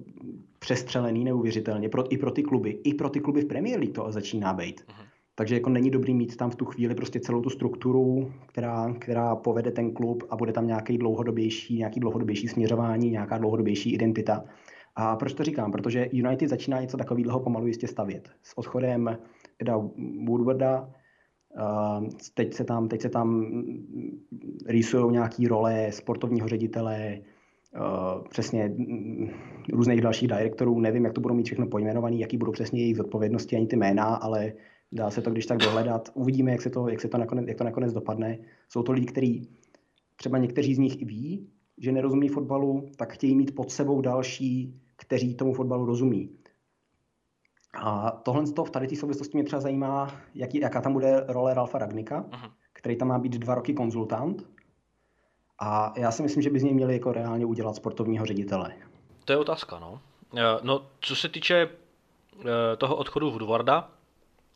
přestřelený 0.60 1.24
neuvěřitelně 1.24 1.90
pro, 1.90 2.14
i 2.14 2.18
pro 2.18 2.32
ty 2.32 2.44
kluby. 2.44 2.70
I 2.84 2.94
pro 2.94 3.10
ty 3.10 3.20
kluby 3.20 3.42
v 3.42 3.46
Premier 3.46 3.80
League 3.80 3.96
to 3.96 4.12
začíná 4.12 4.54
být. 4.54 4.82
Uh-huh. 4.82 5.06
Takže 5.36 5.56
jako 5.56 5.70
není 5.70 5.90
dobrý 5.90 6.14
mít 6.14 6.38
tam 6.38 6.50
v 6.50 6.56
tu 6.56 6.66
chvíli 6.66 6.96
prostě 6.96 7.20
celou 7.20 7.42
tu 7.42 7.50
strukturu, 7.50 8.32
která, 8.46 8.94
která 9.00 9.36
povede 9.36 9.72
ten 9.72 9.94
klub 9.94 10.24
a 10.30 10.36
bude 10.36 10.54
tam 10.54 10.68
nějaký 10.68 10.98
dlouhodobější, 10.98 11.78
nějaký 11.78 12.00
dlouhodobější 12.00 12.48
směřování, 12.48 13.10
nějaká 13.10 13.38
dlouhodobější 13.38 13.94
identita. 13.94 14.44
A 14.96 15.16
proč 15.16 15.34
to 15.34 15.44
říkám? 15.44 15.72
Protože 15.72 16.10
United 16.12 16.50
začíná 16.50 16.82
něco 16.82 16.98
takového 16.98 17.40
pomalu 17.40 17.68
jistě 17.68 17.88
stavět. 17.88 18.30
S 18.44 18.58
odchodem 18.58 19.18
Eda 19.60 19.78
Woodwarda 20.26 20.90
Uh, 21.58 22.08
teď 22.34 22.54
se 22.54 22.64
tam, 22.64 22.88
teď 22.88 23.02
se 23.02 23.10
tam 23.10 23.46
rýsují 24.66 25.12
nějaké 25.12 25.48
role 25.48 25.92
sportovního 25.92 26.48
ředitele, 26.48 27.20
uh, 27.76 28.28
přesně 28.30 28.74
mm, 28.78 29.30
různých 29.74 30.02
dalších 30.02 30.28
direktorů. 30.28 30.80
Nevím, 30.80 31.06
jak 31.06 31.14
to 31.14 31.22
budou 31.22 31.36
mít 31.36 31.46
všechno 31.46 31.68
pojmenovaný, 31.68 32.20
jaký 32.20 32.38
budou 32.38 32.52
přesně 32.52 32.82
jejich 32.82 32.98
zodpovědnosti, 32.98 33.56
ani 33.56 33.68
ty 33.68 33.76
jména, 33.76 34.04
ale 34.04 34.54
dá 34.92 35.10
se 35.10 35.22
to 35.22 35.32
když 35.32 35.46
tak 35.46 35.58
dohledat. 35.58 36.10
Uvidíme, 36.14 36.52
jak, 36.52 36.62
se 36.62 36.70
to, 36.70 36.88
jak, 36.88 37.02
se 37.02 37.08
to 37.08 37.18
nakonec, 37.18 37.48
jak 37.48 37.58
to 37.58 37.64
nakonec 37.64 37.94
dopadne. 37.94 38.38
Jsou 38.70 38.84
to 38.84 38.92
lidi, 38.92 39.06
kteří 39.06 39.50
třeba 40.16 40.38
někteří 40.38 40.76
z 40.76 40.80
nich 40.80 41.02
i 41.02 41.06
ví, 41.06 41.48
že 41.78 41.92
nerozumí 41.92 42.28
fotbalu, 42.28 42.86
tak 42.98 43.14
chtějí 43.14 43.36
mít 43.36 43.56
pod 43.56 43.72
sebou 43.72 44.02
další 44.02 44.82
kteří 44.96 45.36
tomu 45.36 45.54
fotbalu 45.54 45.86
rozumí. 45.86 46.30
A 47.74 48.12
tohle 48.12 48.44
v 48.66 48.70
tady 48.70 48.88
té 48.88 48.96
souvislosti 48.96 49.38
mě 49.38 49.44
třeba 49.44 49.60
zajímá, 49.60 50.22
jaký, 50.36 50.60
jaká 50.60 50.82
tam 50.82 50.94
bude 50.94 51.26
role 51.28 51.54
Ralfa 51.54 51.78
Ragnika, 51.78 52.26
uh-huh. 52.30 52.52
který 52.74 52.96
tam 52.96 53.08
má 53.08 53.20
být 53.20 53.38
dva 53.38 53.56
roky 53.56 53.74
konzultant. 53.74 54.46
A 55.60 55.94
já 55.98 56.12
si 56.12 56.24
myslím, 56.24 56.44
že 56.44 56.50
by 56.50 56.60
z 56.60 56.64
něj 56.64 56.74
měli 56.74 56.94
jako 56.94 57.12
reálně 57.12 57.46
udělat 57.46 57.76
sportovního 57.76 58.26
ředitele. 58.26 58.76
To 59.26 59.34
je 59.34 59.38
otázka, 59.38 59.80
no. 59.80 60.02
Eh, 60.38 60.42
no, 60.64 60.88
co 61.00 61.16
se 61.16 61.30
týče 61.30 61.70
eh, 62.40 62.78
toho 62.78 62.96
odchodu 62.96 63.32
Woodwarda, 63.32 63.92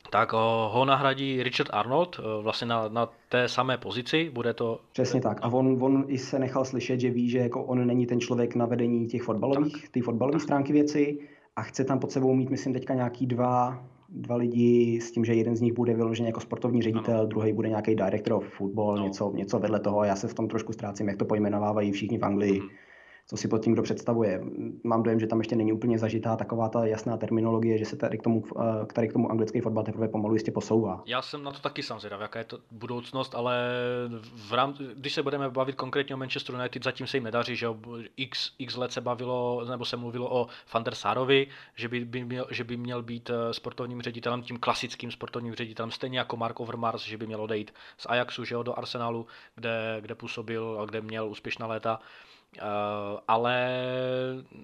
tak 0.10 0.34
ho 0.72 0.86
nahradí 0.86 1.44
Richard 1.44 1.70
Arnold 1.74 2.20
eh, 2.20 2.42
vlastně 2.42 2.68
na, 2.68 2.88
na 2.88 3.10
té 3.30 3.48
samé 3.48 3.78
pozici. 3.78 4.30
Bude 4.34 4.54
to... 4.54 4.80
Přesně 4.92 5.22
tak. 5.22 5.40
A 5.42 5.48
on, 5.48 5.84
on 5.84 6.06
i 6.08 6.18
se 6.18 6.40
nechal 6.40 6.66
slyšet, 6.66 7.00
že 7.00 7.10
ví, 7.10 7.30
že 7.30 7.38
jako 7.38 7.64
on 7.64 7.88
není 7.88 8.06
ten 8.06 8.20
člověk 8.20 8.56
na 8.56 8.66
vedení 8.66 9.08
těch 9.08 9.24
fotbalových, 9.24 9.90
ty 9.90 10.02
fotbalové 10.02 10.40
stránky 10.40 10.74
věci 10.74 11.20
a 11.56 11.62
chce 11.62 11.84
tam 11.84 12.00
pod 12.00 12.12
sebou 12.12 12.34
mít, 12.34 12.50
myslím, 12.50 12.74
teďka 12.74 12.94
nějaký 12.94 13.26
dva, 13.26 13.84
dva 14.10 14.36
lidi 14.36 15.00
s 15.02 15.12
tím, 15.12 15.26
že 15.26 15.34
jeden 15.34 15.56
z 15.56 15.62
nich 15.62 15.74
bude 15.74 15.94
vyložený 15.94 16.28
jako 16.28 16.40
sportovní 16.40 16.82
ředitel, 16.82 17.18
ano. 17.18 17.28
druhý 17.28 17.54
bude 17.54 17.70
nějaký 17.70 17.96
director 17.96 18.34
of 18.34 18.54
football, 18.54 18.98
no. 18.98 19.04
něco, 19.04 19.32
něco 19.36 19.60
vedle 19.60 19.80
toho. 19.80 20.04
Já 20.04 20.16
se 20.16 20.28
v 20.28 20.34
tom 20.34 20.48
trošku 20.48 20.74
ztrácím, 20.74 21.08
jak 21.08 21.18
to 21.18 21.26
pojmenovávají 21.26 21.92
všichni 21.92 22.18
v 22.18 22.26
Anglii. 22.26 22.62
Mm 22.62 22.68
co 23.28 23.38
si 23.38 23.48
pod 23.48 23.64
tím 23.64 23.74
kdo 23.74 23.84
představuje. 23.84 24.42
Mám 24.84 25.04
dojem, 25.04 25.20
že 25.20 25.28
tam 25.28 25.40
ještě 25.40 25.56
není 25.56 25.74
úplně 25.74 26.00
zažitá 26.00 26.36
taková 26.36 26.70
ta 26.70 26.86
jasná 26.86 27.18
terminologie, 27.18 27.78
že 27.78 27.86
se 27.86 27.96
tady 27.96 28.18
k 28.18 28.24
tomu, 28.24 28.44
eh, 28.62 28.86
tady 28.94 29.08
k 29.08 29.14
tomu 29.14 29.32
anglický 29.32 29.62
fotbal 29.62 29.84
teprve 29.84 30.08
pomalu 30.08 30.34
jistě 30.34 30.52
posouvá. 30.52 31.04
Já 31.06 31.22
jsem 31.22 31.44
na 31.44 31.52
to 31.52 31.60
taky 31.60 31.84
sám 31.84 32.00
zvědav, 32.00 32.22
jaká 32.22 32.40
je 32.40 32.46
to 32.46 32.60
budoucnost, 32.72 33.36
ale 33.36 33.72
v 34.48 34.54
rám, 34.54 34.74
když 34.94 35.14
se 35.14 35.24
budeme 35.24 35.50
bavit 35.50 35.76
konkrétně 35.76 36.16
o 36.16 36.18
Manchester 36.18 36.56
United, 36.56 36.84
zatím 36.84 37.08
se 37.08 37.18
jim 37.18 37.24
nedaří, 37.24 37.56
že 37.56 37.68
x, 38.18 38.52
x 38.60 38.76
let 38.76 38.92
se 38.92 39.02
bavilo, 39.02 39.66
nebo 39.70 39.86
se 39.86 39.98
mluvilo 39.98 40.42
o 40.42 40.48
Van 40.74 40.84
der 40.84 40.96
Sarovi, 40.96 41.48
že 41.76 41.88
by, 41.88 42.06
by 42.06 42.26
měl, 42.26 42.48
že 42.52 42.64
by 42.64 42.78
měl 42.78 43.04
být 43.04 43.30
eh, 43.30 43.54
sportovním 43.54 44.02
ředitelem, 44.02 44.42
tím 44.42 44.58
klasickým 44.58 45.12
sportovním 45.12 45.56
ředitelem, 45.56 45.92
stejně 45.92 46.20
jako 46.20 46.38
Mark 46.38 46.60
Overmars, 46.60 47.04
že 47.04 47.18
by 47.18 47.28
měl 47.28 47.42
odejít 47.42 47.74
z 47.98 48.06
Ajaxu, 48.10 48.46
že 48.46 48.56
jo, 48.56 48.64
do 48.64 48.78
Arsenalu, 48.78 49.28
kde, 49.56 49.98
kde 50.02 50.16
působil 50.16 50.80
a 50.82 50.86
kde 50.86 51.02
měl 51.02 51.30
úspěšná 51.30 51.68
léta. 51.68 52.00
Uh, 52.56 53.20
ale 53.28 53.70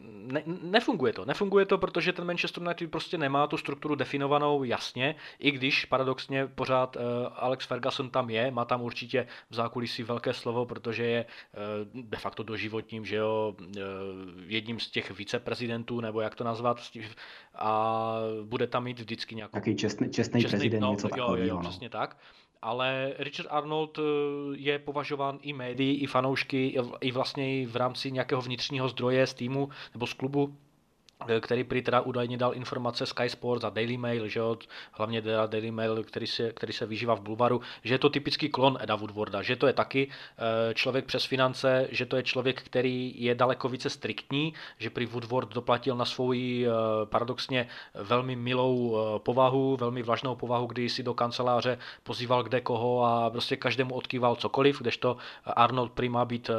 ne, 0.08 0.44
nefunguje 0.62 1.14
to. 1.14 1.26
Nefunguje 1.26 1.66
to, 1.66 1.78
protože 1.78 2.14
ten 2.14 2.26
Manchester 2.26 2.64
United 2.64 2.92
prostě 2.92 3.18
nemá 3.18 3.48
tu 3.48 3.58
strukturu 3.58 3.96
definovanou 3.96 4.64
jasně, 4.64 5.16
i 5.40 5.52
když 5.52 5.86
paradoxně 5.86 6.48
pořád 6.48 6.96
uh, 6.96 7.02
Alex 7.36 7.66
Ferguson 7.66 8.10
tam 8.10 8.30
je, 8.30 8.52
má 8.52 8.66
tam 8.66 8.82
určitě 8.82 9.28
v 9.50 9.56
zákulisí 9.56 10.04
velké 10.04 10.34
slovo, 10.34 10.66
protože 10.66 11.06
je 11.06 11.26
uh, 11.26 12.02
de 12.04 12.18
facto 12.18 12.44
doživotním, 12.44 13.06
že 13.06 13.16
jo, 13.16 13.56
uh, 13.60 13.68
jedním 14.46 14.80
z 14.80 14.92
těch 14.92 15.12
viceprezidentů, 15.12 16.02
nebo 16.02 16.22
jak 16.22 16.36
to 16.36 16.44
nazvat, 16.44 16.82
a 17.56 18.16
bude 18.44 18.68
tam 18.68 18.84
mít 18.84 19.00
vždycky 19.00 19.36
nějakou... 19.36 19.54
Taký 19.54 19.76
čestný, 19.76 20.10
čestný, 20.10 20.42
čestný 20.42 20.60
prezident, 20.60 20.82
no, 20.82 20.92
něco 20.92 21.10
jo, 21.16 21.36
jo, 21.36 21.46
jo, 21.46 21.56
no. 21.56 21.62
přesně 21.62 21.90
tak 21.90 22.18
ale 22.64 23.14
Richard 23.20 23.48
Arnold 23.52 24.00
eh, 24.00 24.02
je 24.56 24.80
považován 24.80 25.40
i 25.42 25.54
médií, 25.54 25.98
i 25.98 26.08
fanoušky, 26.08 26.80
i 27.02 27.12
vlastně 27.12 27.68
v 27.68 27.76
rámci 27.76 28.12
nějakého 28.12 28.42
vnitřního 28.42 28.90
zdroje 28.90 29.28
z 29.28 29.34
týmu 29.34 29.70
nebo 29.94 30.08
z 30.08 30.14
klubu 30.14 30.56
který 31.42 31.64
prý 31.64 31.82
teda 31.82 32.02
údajně 32.02 32.38
dal 32.38 32.54
informace 32.54 33.06
Sky 33.06 33.30
Sports 33.30 33.64
a 33.64 33.70
Daily 33.70 33.98
Mail, 33.98 34.28
že 34.28 34.40
jo, 34.40 34.58
hlavně 34.92 35.22
teda 35.22 35.46
Daily 35.46 35.72
Mail, 35.72 36.04
který 36.04 36.28
se, 36.28 36.52
který 36.52 36.74
se 36.74 36.86
vyžívá 36.86 37.16
v 37.16 37.22
Bulvaru, 37.22 37.62
že 37.84 37.94
je 37.94 38.00
to 38.00 38.10
typický 38.10 38.50
klon 38.50 38.78
Eda 38.82 38.96
Woodwarda, 38.96 39.42
že 39.42 39.56
to 39.56 39.68
je 39.68 39.74
taky 39.74 40.08
eh, 40.10 40.74
člověk 40.74 41.06
přes 41.06 41.26
finance, 41.26 41.88
že 41.92 42.06
to 42.06 42.16
je 42.16 42.24
člověk, 42.24 42.62
který 42.62 43.14
je 43.18 43.36
daleko 43.36 43.70
více 43.70 43.90
striktní, 43.90 44.54
že 44.78 44.90
prý 44.90 45.06
Woodward 45.06 45.54
doplatil 45.54 45.96
na 45.96 46.06
svou 46.06 46.34
eh, 46.34 46.68
paradoxně 47.06 47.68
velmi 47.94 48.36
milou 48.36 48.98
povahu, 49.18 49.78
velmi 49.78 50.04
vlažnou 50.04 50.36
povahu, 50.36 50.66
kdy 50.68 50.90
si 50.90 51.04
do 51.04 51.14
kanceláře 51.14 51.78
pozýval 52.04 52.44
kde 52.44 52.62
koho 52.62 53.06
a 53.06 53.30
prostě 53.30 53.56
každému 53.56 53.96
odkýval 53.96 54.36
cokoliv, 54.36 54.80
kdežto 54.82 55.18
Arnold 55.46 55.92
prý 55.92 56.10
má 56.10 56.26
být 56.26 56.50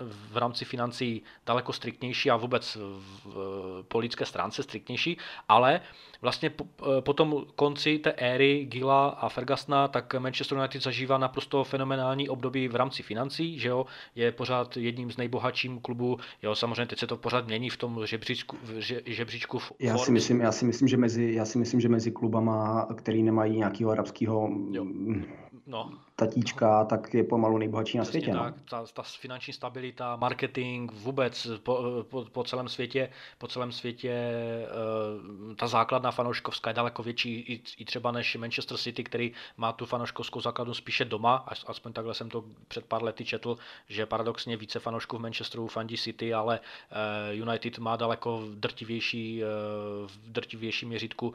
v 0.00 0.36
rámci 0.36 0.64
financí 0.64 1.22
daleko 1.46 1.72
striktnější 1.72 2.30
a 2.30 2.36
vůbec 2.36 2.76
v 3.24 3.84
polici 3.88 4.13
logické 4.14 4.26
stránce 4.26 4.62
striktnější, 4.62 5.16
ale 5.48 5.80
vlastně 6.22 6.50
po, 6.50 6.64
po 7.00 7.12
tom 7.12 7.44
konci 7.56 7.98
té 7.98 8.12
éry 8.12 8.64
Gila 8.64 9.08
a 9.08 9.28
Fergusona, 9.28 9.88
tak 9.88 10.14
Manchester 10.14 10.58
United 10.58 10.82
zažívá 10.82 11.18
naprosto 11.18 11.64
fenomenální 11.64 12.28
období 12.28 12.68
v 12.68 12.76
rámci 12.76 13.02
financí, 13.02 13.58
že 13.58 13.68
jo, 13.68 13.86
je 14.14 14.32
pořád 14.32 14.76
jedním 14.76 15.10
z 15.10 15.16
nejbohatším 15.16 15.80
klubů, 15.80 16.18
jo, 16.42 16.54
samozřejmě 16.54 16.86
teď 16.86 16.98
se 16.98 17.06
to 17.06 17.16
pořád 17.16 17.46
mění 17.46 17.70
v 17.70 17.76
tom 17.76 18.06
žebříčku, 18.06 18.56
v 18.62 18.80
žebříčku 19.06 19.58
v 19.58 19.72
já 19.78 19.98
si 19.98 20.12
myslím, 20.12 20.40
já 20.40 20.52
si 20.52 20.64
myslím, 20.64 20.88
že 20.88 20.96
mezi, 20.96 21.34
já 21.34 21.44
si 21.44 21.58
myslím, 21.58 21.80
že 21.80 21.88
mezi 21.88 22.10
klubama, 22.10 22.86
který 22.96 23.22
nemají 23.22 23.56
nějakého 23.56 23.90
arabského 23.90 24.48
no. 25.66 25.90
Tatíčka, 26.16 26.84
tak 26.84 27.14
je 27.14 27.24
pomalu 27.24 27.58
nejbohatší 27.58 27.98
na 27.98 28.04
světě. 28.04 28.32
No. 28.32 28.42
Tak, 28.42 28.54
ta, 28.70 28.84
ta 28.94 29.02
finanční 29.02 29.52
stabilita, 29.52 30.16
marketing, 30.16 30.92
vůbec 30.92 31.46
po, 31.62 32.04
po, 32.08 32.24
po 32.24 32.44
celém 32.44 32.68
světě, 32.68 33.10
po 33.38 33.48
celém 33.48 33.72
světě 33.72 34.30
uh, 35.48 35.54
ta 35.54 35.66
základna 35.66 36.10
fanouškovská 36.10 36.70
je 36.70 36.74
daleko 36.74 37.02
větší 37.02 37.34
i, 37.34 37.62
i 37.78 37.84
třeba 37.84 38.12
než 38.12 38.36
Manchester 38.36 38.76
City, 38.78 39.04
který 39.04 39.32
má 39.56 39.72
tu 39.72 39.86
fanouškovskou 39.86 40.40
základnu 40.40 40.74
spíše 40.74 41.04
doma, 41.04 41.46
aspoň 41.66 41.92
takhle 41.92 42.14
jsem 42.14 42.28
to 42.28 42.44
před 42.68 42.84
pár 42.86 43.02
lety 43.02 43.24
četl, 43.24 43.58
že 43.88 44.06
paradoxně 44.06 44.56
více 44.56 44.80
fanoušků 44.80 45.18
v 45.18 45.20
Manchesteru 45.20 45.66
fandí 45.66 45.96
City, 45.96 46.34
ale 46.34 46.60
uh, 47.30 47.48
United 47.48 47.78
má 47.78 47.96
daleko 47.96 48.42
drtivější, 48.54 49.42
uh, 49.42 49.48
v 50.08 50.18
drtivějším 50.32 50.88
měřítku 50.88 51.34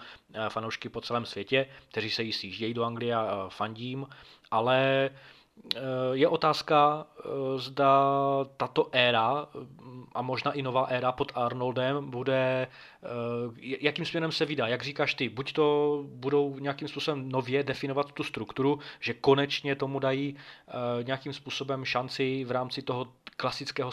fanoušky 0.49 0.89
po 0.89 1.01
celém 1.01 1.25
světě, 1.25 1.65
kteří 1.91 2.09
se 2.09 2.23
jí 2.23 2.33
sjíždějí 2.33 2.73
do 2.73 2.83
Anglie 2.83 3.15
a 3.15 3.49
fandím 3.49 4.07
ale 4.51 5.09
eh, 5.75 5.79
je 6.11 6.27
otázka, 6.27 7.07
zda 7.57 8.11
tato 8.57 8.89
éra 8.91 9.47
a 10.15 10.21
možná 10.21 10.51
i 10.51 10.61
nová 10.61 10.83
éra 10.83 11.11
pod 11.11 11.31
Arnoldem 11.35 12.09
bude, 12.09 12.67
eh, 12.67 13.07
jakým 13.59 14.05
směrem 14.05 14.31
se 14.31 14.45
vydá. 14.45 14.67
Jak 14.67 14.83
říkáš 14.83 15.13
ty, 15.13 15.29
buď 15.29 15.53
to 15.53 15.99
budou 16.07 16.59
nějakým 16.59 16.87
způsobem 16.87 17.29
nově 17.29 17.63
definovat 17.63 18.11
tu 18.11 18.23
strukturu, 18.23 18.79
že 18.99 19.13
konečně 19.13 19.75
tomu 19.75 19.99
dají 19.99 20.35
nějakým 21.03 21.33
způsobem 21.33 21.85
šanci 21.85 22.43
v 22.43 22.51
rámci 22.51 22.81
toho 22.81 23.07
klasického 23.39 23.91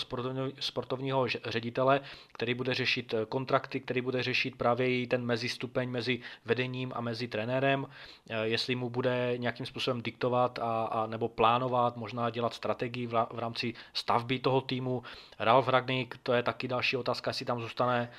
sportovního, 0.61 1.27
ředitele, 1.44 2.01
který 2.33 2.55
bude 2.55 2.75
řešit 2.75 3.14
eh, 3.14 3.27
kontrakty, 3.27 3.81
který 3.81 4.01
bude 4.01 4.22
řešit 4.22 4.57
právě 4.57 5.07
ten 5.07 5.25
mezistupeň 5.25 5.90
mezi 5.90 6.20
vedením 6.44 6.92
a 6.94 7.01
mezi 7.01 7.29
trenérem, 7.29 7.87
eh, 7.87 8.46
jestli 8.46 8.75
mu 8.75 8.90
bude 8.90 9.35
nějakým 9.37 9.66
způsobem 9.66 10.03
diktovat 10.03 10.59
a, 10.59 10.85
a 10.85 11.07
nebo 11.07 11.29
plánovat, 11.29 11.96
možná 11.96 12.31
dělat 12.31 12.55
strategii 12.55 13.07
v 13.33 13.39
rámci 13.39 13.75
stavby 13.95 14.39
toho 14.39 14.61
týmu. 14.61 15.03
Ralf 15.39 15.69
Ragnik, 15.69 16.19
to 16.23 16.33
je 16.33 16.43
taky 16.43 16.69
další 16.69 16.97
otázka, 16.97 17.31
jestli 17.31 17.47
tam 17.47 17.61
zůstane 17.61 18.11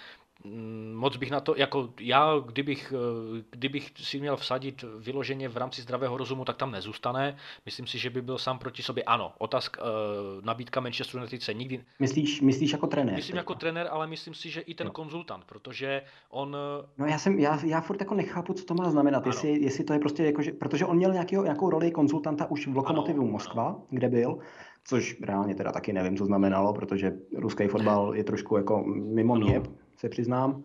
Mm, 0.45 0.93
moc 0.95 1.17
bych 1.17 1.31
na 1.31 1.39
to, 1.39 1.55
jako 1.57 1.89
já, 1.99 2.33
kdybych, 2.45 2.93
eh, 2.95 3.43
kdybych 3.51 3.91
si 3.95 4.19
měl 4.19 4.37
vsadit 4.37 4.85
vyloženě 4.99 5.49
v 5.49 5.57
rámci 5.57 5.81
zdravého 5.81 6.17
rozumu, 6.17 6.45
tak 6.45 6.57
tam 6.57 6.71
nezůstane. 6.71 7.35
Myslím 7.65 7.87
si, 7.87 7.97
že 7.97 8.09
by 8.09 8.21
byl 8.21 8.37
sám 8.37 8.59
proti 8.59 8.83
sobě. 8.83 9.03
Ano, 9.03 9.33
otázka, 9.37 9.81
eh, 9.81 10.41
nabídka 10.45 10.79
Manchester 10.79 11.19
United 11.19 11.41
se 11.41 11.53
nikdy... 11.53 11.83
Myslíš, 11.99 12.41
myslíš 12.41 12.71
jako 12.71 12.87
trenér? 12.87 13.15
Myslím 13.15 13.27
teďka. 13.27 13.39
jako 13.39 13.55
trenér, 13.55 13.87
ale 13.91 14.07
myslím 14.07 14.33
si, 14.33 14.49
že 14.49 14.61
i 14.61 14.73
ten 14.73 14.87
jo. 14.87 14.93
konzultant, 14.93 15.45
protože 15.45 16.01
on... 16.29 16.57
No 16.97 17.05
já 17.05 17.19
jsem, 17.19 17.39
já, 17.39 17.59
já 17.65 17.81
furt 17.81 18.01
jako 18.01 18.15
nechápu, 18.15 18.53
co 18.53 18.65
to 18.65 18.73
má 18.73 18.89
znamenat, 18.91 19.25
jestli, 19.25 19.63
jestli 19.63 19.83
to 19.83 19.93
je 19.93 19.99
prostě 19.99 20.23
jako, 20.23 20.41
že, 20.41 20.51
protože 20.51 20.85
on 20.85 20.97
měl 20.97 21.13
nějaký, 21.13 21.35
nějakou 21.35 21.69
roli 21.69 21.91
konzultanta 21.91 22.51
už 22.51 22.67
v 22.67 22.75
Lokomotivu 22.75 23.21
ano, 23.21 23.31
Moskva, 23.31 23.67
ano. 23.67 23.83
kde 23.89 24.09
byl, 24.09 24.39
což 24.87 25.21
reálně 25.21 25.55
teda 25.55 25.71
taky 25.71 25.93
nevím, 25.93 26.17
co 26.17 26.25
znamenalo, 26.25 26.73
protože 26.73 27.17
ruský 27.35 27.67
fotbal 27.67 28.15
je 28.15 28.23
trošku 28.23 28.57
jako 28.57 28.83
mimo 28.87 29.35
mě, 29.35 29.61
se 29.97 30.09
přiznám. 30.09 30.63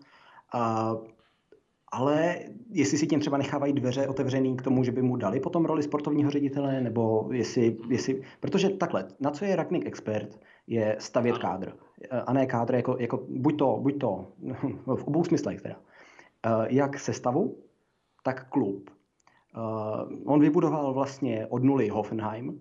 A, 0.53 0.95
ale 1.91 2.35
jestli 2.69 2.97
si 2.97 3.07
tím 3.07 3.19
třeba 3.19 3.37
nechávají 3.37 3.73
dveře 3.73 4.07
otevřený 4.07 4.57
k 4.57 4.61
tomu, 4.61 4.83
že 4.83 4.91
by 4.91 5.01
mu 5.01 5.15
dali 5.15 5.39
potom 5.39 5.65
roli 5.65 5.83
sportovního 5.83 6.31
ředitele, 6.31 6.81
nebo 6.81 7.29
jestli, 7.31 7.77
jestli 7.89 8.21
protože 8.39 8.69
takhle, 8.69 9.07
na 9.19 9.31
co 9.31 9.45
je 9.45 9.55
Ragnik 9.55 9.85
expert, 9.85 10.39
je 10.67 10.95
stavět 10.99 11.37
kádr. 11.37 11.73
A 12.25 12.33
ne 12.33 12.45
kádr 12.45 12.75
jako, 12.75 12.97
jako 12.99 13.25
buď 13.29 13.57
to, 13.57 13.79
buď 13.81 13.99
to, 13.99 14.27
v 14.95 15.03
obou 15.03 15.23
smyslech 15.23 15.61
teda. 15.61 15.75
Jak 16.67 16.99
sestavu, 16.99 17.57
tak 18.23 18.49
klub. 18.49 18.89
On 20.25 20.39
vybudoval 20.39 20.93
vlastně 20.93 21.47
od 21.49 21.63
nuly 21.63 21.89
Hoffenheim, 21.89 22.59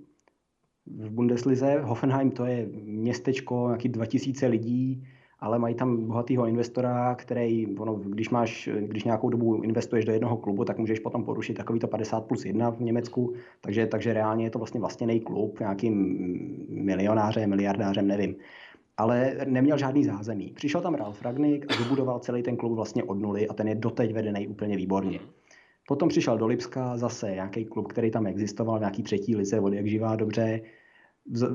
v 0.86 1.10
Bundeslize. 1.10 1.80
Hoffenheim 1.80 2.30
to 2.30 2.44
je 2.44 2.68
městečko, 2.82 3.66
nějaký 3.66 3.88
2000 3.88 4.46
lidí, 4.46 5.04
ale 5.38 5.58
mají 5.58 5.74
tam 5.74 6.06
bohatého 6.06 6.46
investora, 6.46 7.14
který, 7.14 7.76
ono, 7.78 7.94
když, 7.94 8.30
máš, 8.30 8.68
když 8.80 9.04
nějakou 9.04 9.30
dobu 9.30 9.62
investuješ 9.62 10.04
do 10.04 10.12
jednoho 10.12 10.36
klubu, 10.36 10.64
tak 10.64 10.78
můžeš 10.78 10.98
potom 10.98 11.24
porušit 11.24 11.54
takovýto 11.54 11.88
50 11.88 12.20
plus 12.20 12.44
1 12.44 12.70
v 12.70 12.80
Německu, 12.80 13.34
takže, 13.60 13.86
takže 13.86 14.12
reálně 14.12 14.44
je 14.44 14.50
to 14.50 14.58
vlastně 14.58 14.80
vlastněný 14.80 15.20
klub, 15.20 15.60
nějakým 15.60 15.94
milionářem, 16.68 17.50
miliardářem, 17.50 18.06
nevím. 18.06 18.36
Ale 18.96 19.36
neměl 19.46 19.78
žádný 19.78 20.04
zázemí. 20.04 20.52
Přišel 20.54 20.80
tam 20.80 20.94
Ralf 20.94 21.22
Ragnik 21.22 21.66
a 21.72 21.82
vybudoval 21.82 22.18
celý 22.18 22.42
ten 22.42 22.56
klub 22.56 22.72
vlastně 22.72 23.04
od 23.04 23.14
nuly 23.14 23.48
a 23.48 23.54
ten 23.54 23.68
je 23.68 23.74
doteď 23.74 24.12
vedený 24.12 24.48
úplně 24.48 24.76
výborně. 24.76 25.18
Potom 25.88 26.08
přišel 26.08 26.38
do 26.38 26.46
Lipska 26.46 26.96
zase 26.96 27.30
nějaký 27.30 27.64
klub, 27.64 27.88
který 27.88 28.10
tam 28.10 28.26
existoval, 28.26 28.78
nějaký 28.78 29.02
třetí 29.02 29.36
lice, 29.36 29.60
od 29.60 29.72
jak 29.72 29.86
živá 29.86 30.16
dobře, 30.16 30.60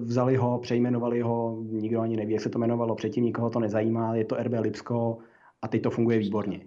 vzali 0.01 0.35
ho, 0.35 0.59
přejmenovali 0.59 1.21
ho, 1.21 1.63
nikdo 1.63 2.01
ani 2.01 2.17
neví, 2.17 2.33
jak 2.33 2.41
se 2.41 2.49
to 2.49 2.59
jmenovalo, 2.59 2.95
předtím 2.95 3.23
nikoho 3.23 3.49
to 3.49 3.59
nezajímá, 3.59 4.15
je 4.15 4.25
to 4.25 4.35
RB 4.35 4.53
Lipsko 4.59 5.17
a 5.61 5.67
teď 5.67 5.81
to 5.81 5.89
funguje 5.89 6.19
výborně. 6.19 6.61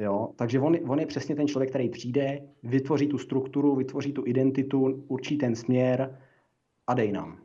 Jo? 0.00 0.28
Takže 0.36 0.60
on, 0.60 0.76
on 0.88 1.00
je 1.00 1.06
přesně 1.06 1.36
ten 1.36 1.48
člověk, 1.48 1.70
který 1.70 1.88
přijde, 1.88 2.48
vytvoří 2.62 3.06
tu 3.06 3.18
strukturu, 3.18 3.76
vytvoří 3.76 4.12
tu 4.12 4.22
identitu, 4.26 5.04
určí 5.08 5.38
ten 5.38 5.54
směr 5.54 6.18
a 6.86 6.94
dej 6.94 7.12
nám. 7.12 7.38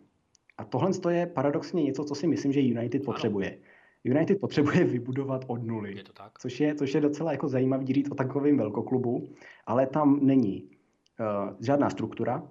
A 0.58 0.63
tohle 0.63 0.91
je 1.10 1.25
paradoxně 1.25 1.84
něco, 1.84 2.04
co 2.04 2.15
si 2.15 2.27
myslím, 2.27 2.54
že 2.54 2.62
United 2.62 3.06
potřebuje. 3.06 3.58
United 4.03 4.39
potřebuje 4.39 4.83
vybudovat 4.95 5.45
od 5.47 5.63
nuly, 5.63 5.97
je 5.97 6.03
to 6.03 6.13
tak? 6.13 6.39
Což, 6.39 6.59
je, 6.59 6.75
což 6.75 6.93
je 6.93 7.01
docela 7.01 7.31
jako 7.31 7.49
zajímavý 7.49 7.93
říct 7.93 8.11
o 8.11 8.15
takovém 8.15 8.57
velkoklubu, 8.57 9.29
ale 9.65 9.87
tam 9.87 10.19
není 10.21 10.63
uh, 10.63 11.55
žádná 11.59 11.89
struktura, 11.89 12.43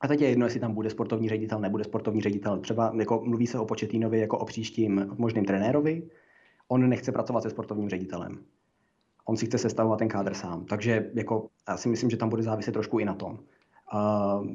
a 0.00 0.08
teď 0.08 0.20
je 0.20 0.28
jedno, 0.28 0.46
jestli 0.46 0.60
tam 0.60 0.74
bude 0.74 0.90
sportovní 0.90 1.28
ředitel, 1.28 1.60
nebude 1.60 1.84
sportovní 1.84 2.20
ředitel. 2.20 2.58
Třeba 2.58 2.92
jako 2.98 3.22
mluví 3.24 3.46
se 3.46 3.58
o 3.58 3.64
Početínovi 3.64 4.20
jako 4.20 4.38
o 4.38 4.44
příštím 4.44 5.14
možným 5.18 5.44
trenérovi. 5.44 6.10
On 6.68 6.88
nechce 6.88 7.12
pracovat 7.12 7.42
se 7.42 7.50
sportovním 7.50 7.88
ředitelem. 7.88 8.38
On 9.24 9.36
si 9.36 9.46
chce 9.46 9.58
sestavovat 9.58 9.98
ten 9.98 10.08
kádr 10.08 10.34
sám. 10.34 10.64
Takže 10.64 11.10
jako, 11.14 11.48
já 11.68 11.76
si 11.76 11.88
myslím, 11.88 12.10
že 12.10 12.16
tam 12.16 12.28
bude 12.28 12.42
záviset 12.42 12.74
trošku 12.74 12.98
i 12.98 13.04
na 13.04 13.14
tom. 13.14 13.38
Uh, 13.94 14.46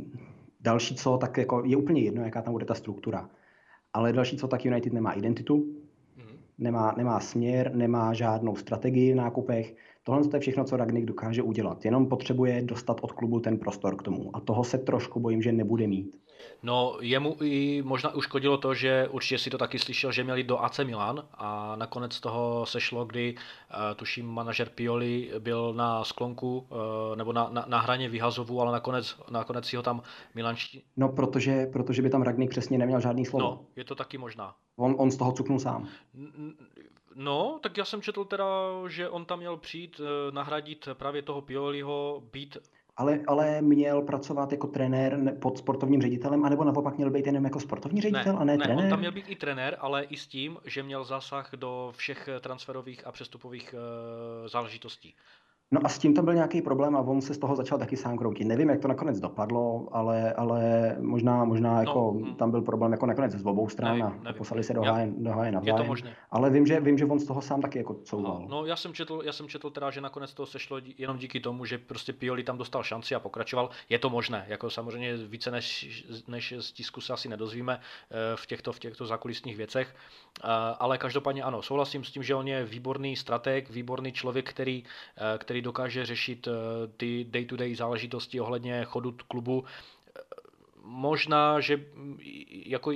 další 0.60 0.96
co, 0.96 1.18
tak 1.18 1.38
jako 1.38 1.64
je 1.66 1.78
úplně 1.78 2.02
jedno, 2.02 2.24
jaká 2.24 2.42
tam 2.42 2.54
bude 2.54 2.66
ta 2.66 2.74
struktura. 2.74 3.30
Ale 3.94 4.14
další 4.14 4.38
co, 4.38 4.48
tak 4.48 4.66
United 4.66 4.94
nemá 4.94 5.12
identitu. 5.12 5.66
Nemá, 6.62 6.94
nemá 6.98 7.20
směr, 7.20 7.76
nemá 7.76 8.14
žádnou 8.14 8.56
strategii 8.56 9.14
v 9.14 9.16
nákupech. 9.16 9.76
Tohle 10.04 10.22
je 10.34 10.40
všechno, 10.40 10.64
co 10.64 10.78
Ragnik 10.78 11.06
dokáže 11.06 11.42
udělat. 11.42 11.86
Jenom 11.86 12.10
potřebuje 12.10 12.62
dostat 12.62 12.98
od 13.02 13.12
klubu 13.12 13.40
ten 13.40 13.58
prostor 13.58 13.96
k 13.96 14.02
tomu. 14.02 14.36
A 14.36 14.40
toho 14.40 14.64
se 14.64 14.78
trošku 14.78 15.20
bojím, 15.20 15.42
že 15.42 15.52
nebude 15.52 15.88
mít. 15.88 16.18
No, 16.64 16.98
jemu 17.02 17.36
i 17.42 17.82
možná 17.86 18.16
uškodilo 18.16 18.58
to, 18.58 18.74
že 18.74 19.08
určitě 19.12 19.38
si 19.38 19.50
to 19.50 19.58
taky 19.58 19.80
slyšel, 19.80 20.12
že 20.12 20.24
měli 20.24 20.44
do 20.44 20.64
AC 20.64 20.80
Milan 20.80 21.28
a 21.34 21.76
nakonec 21.76 22.20
toho 22.20 22.66
sešlo, 22.66 23.06
kdy 23.06 23.36
uh, 23.36 23.78
tuším 23.96 24.26
manažer 24.26 24.70
Pioli 24.70 25.32
byl 25.40 25.74
na 25.74 26.04
sklonku 26.04 26.58
uh, 26.60 27.16
nebo 27.16 27.34
na, 27.34 27.50
na, 27.52 27.66
na 27.68 27.80
hraně 27.80 28.10
vyhazovu, 28.10 28.62
ale 28.62 28.72
nakonec, 28.72 29.16
nakonec 29.32 29.66
si 29.66 29.76
ho 29.76 29.84
tam 29.84 30.02
Milanští... 30.36 30.84
No, 30.98 31.10
protože, 31.10 31.66
protože 31.66 32.02
by 32.02 32.10
tam 32.10 32.22
Ragnik 32.22 32.50
přesně 32.50 32.78
neměl 32.78 33.00
žádný 33.00 33.26
slovo. 33.26 33.46
No, 33.46 33.66
je 33.76 33.84
to 33.84 33.96
taky 33.96 34.18
možná. 34.18 34.56
On, 34.76 34.96
on 34.98 35.12
z 35.12 35.18
toho 35.18 35.32
cuknul 35.32 35.60
sám. 35.60 35.88
No, 37.16 37.60
tak 37.62 37.78
já 37.78 37.86
jsem 37.86 38.02
četl 38.02 38.26
teda, 38.26 38.46
že 38.88 39.10
on 39.10 39.26
tam 39.26 39.40
měl 39.40 39.58
přijít 39.58 40.02
eh, 40.04 40.32
nahradit 40.32 40.88
právě 40.94 41.22
toho 41.22 41.42
Pioliho, 41.42 42.24
být 42.32 42.58
ale, 42.98 43.20
ale 43.28 43.62
měl 43.62 44.02
pracovat 44.02 44.52
jako 44.52 44.68
trenér 44.68 45.36
pod 45.42 45.58
sportovním 45.58 46.02
ředitelem, 46.02 46.46
anebo 46.46 46.64
naopak 46.64 46.98
měl 46.98 47.10
být 47.10 47.26
jenom 47.26 47.44
jako 47.44 47.60
sportovní 47.60 48.02
ředitel 48.02 48.34
ne, 48.34 48.40
a 48.40 48.44
ne, 48.44 48.58
ne 48.58 48.64
trenér? 48.64 48.84
on 48.84 48.90
tam 48.90 49.00
měl 49.00 49.12
být 49.12 49.26
i 49.30 49.36
trenér, 49.36 49.78
ale 49.80 50.04
i 50.04 50.18
s 50.18 50.28
tím, 50.28 50.58
že 50.66 50.84
měl 50.84 51.04
zásah 51.04 51.52
do 51.56 51.94
všech 51.96 52.30
transferových 52.42 53.08
a 53.08 53.12
přestupových 53.12 53.74
uh, 53.74 54.48
záležitostí. 54.48 55.16
No 55.74 55.80
a 55.84 55.90
s 55.90 56.00
tím 56.00 56.14
tam 56.14 56.26
byl 56.26 56.34
nějaký 56.34 56.62
problém 56.62 56.96
a 56.96 57.00
on 57.00 57.22
se 57.22 57.34
z 57.34 57.38
toho 57.38 57.56
začal 57.56 57.78
taky 57.78 57.98
sám 57.98 58.18
kroutit. 58.18 58.48
Nevím, 58.48 58.70
jak 58.70 58.80
to 58.80 58.88
nakonec 58.88 59.20
dopadlo, 59.20 59.88
ale, 59.92 60.34
ale 60.34 60.96
možná, 61.00 61.46
možná 61.46 61.74
no, 61.74 61.80
jako 61.80 62.16
no, 62.20 62.36
tam 62.36 62.52
byl 62.52 62.62
problém 62.62 62.92
jako 62.92 63.06
nakonec 63.06 63.32
z 63.32 63.46
obou 63.46 63.70
stran 63.70 63.92
nevím, 63.92 64.06
a 64.06 64.24
nevím, 64.24 64.38
poslali 64.38 64.64
se 64.64 64.74
do 64.74 64.82
háje, 64.82 65.14
do 65.18 65.32
háje. 65.32 65.54
Je 65.64 65.74
to 65.74 65.84
možné. 65.84 66.16
Ale 66.32 66.50
vím 66.50 66.66
že, 66.66 66.80
vím, 66.80 66.98
že 66.98 67.06
on 67.06 67.20
z 67.20 67.26
toho 67.26 67.42
sám 67.42 67.62
taky 67.62 67.78
jako 67.78 67.94
couval. 67.94 68.46
No, 68.50 68.66
já 68.66 68.76
jsem 68.76 68.94
četl, 68.94 69.22
já 69.26 69.32
jsem 69.32 69.48
četl 69.48 69.70
teda, 69.70 69.92
že 69.92 70.02
nakonec 70.02 70.34
to 70.34 70.46
sešlo 70.46 70.80
jenom 70.98 71.18
díky 71.18 71.40
tomu, 71.40 71.66
že 71.66 71.78
prostě 71.78 72.14
Pioli 72.14 72.44
tam 72.44 72.58
dostal 72.58 72.84
šanci 72.84 73.16
a 73.16 73.20
pokračoval. 73.20 73.70
Je 73.90 74.00
to 74.00 74.10
možné, 74.10 74.46
jako 74.48 74.70
samozřejmě 74.70 75.18
více 75.18 75.52
než, 75.52 76.04
než 76.28 76.54
z 76.60 76.72
tisku 76.72 77.02
se 77.02 77.14
asi 77.14 77.30
nedozvíme 77.30 77.80
eh, 77.80 78.16
v 78.36 78.46
těchto, 78.46 78.74
v 78.74 78.80
těchto 78.80 79.06
zákulisních 79.06 79.58
věcech, 79.58 79.96
eh, 80.44 80.48
ale 80.80 80.98
každopádně 80.98 81.44
ano, 81.44 81.62
souhlasím 81.62 82.04
s 82.04 82.12
tím, 82.12 82.24
že 82.24 82.36
on 82.36 82.48
je 82.48 82.66
výborný 82.66 83.16
strateg, 83.16 83.70
výborný 83.70 84.12
člověk, 84.12 84.50
který, 84.50 84.84
eh, 85.18 85.38
dokáže 85.62 86.06
řešit 86.06 86.48
eh, 86.48 86.52
ty 86.98 87.26
day-to-day 87.30 87.76
záležitosti 87.76 88.40
ohledně 88.40 88.84
chodu 88.86 89.16
klubu. 89.28 89.64
Možná, 90.84 91.60
že 91.60 91.86
jako 92.66 92.92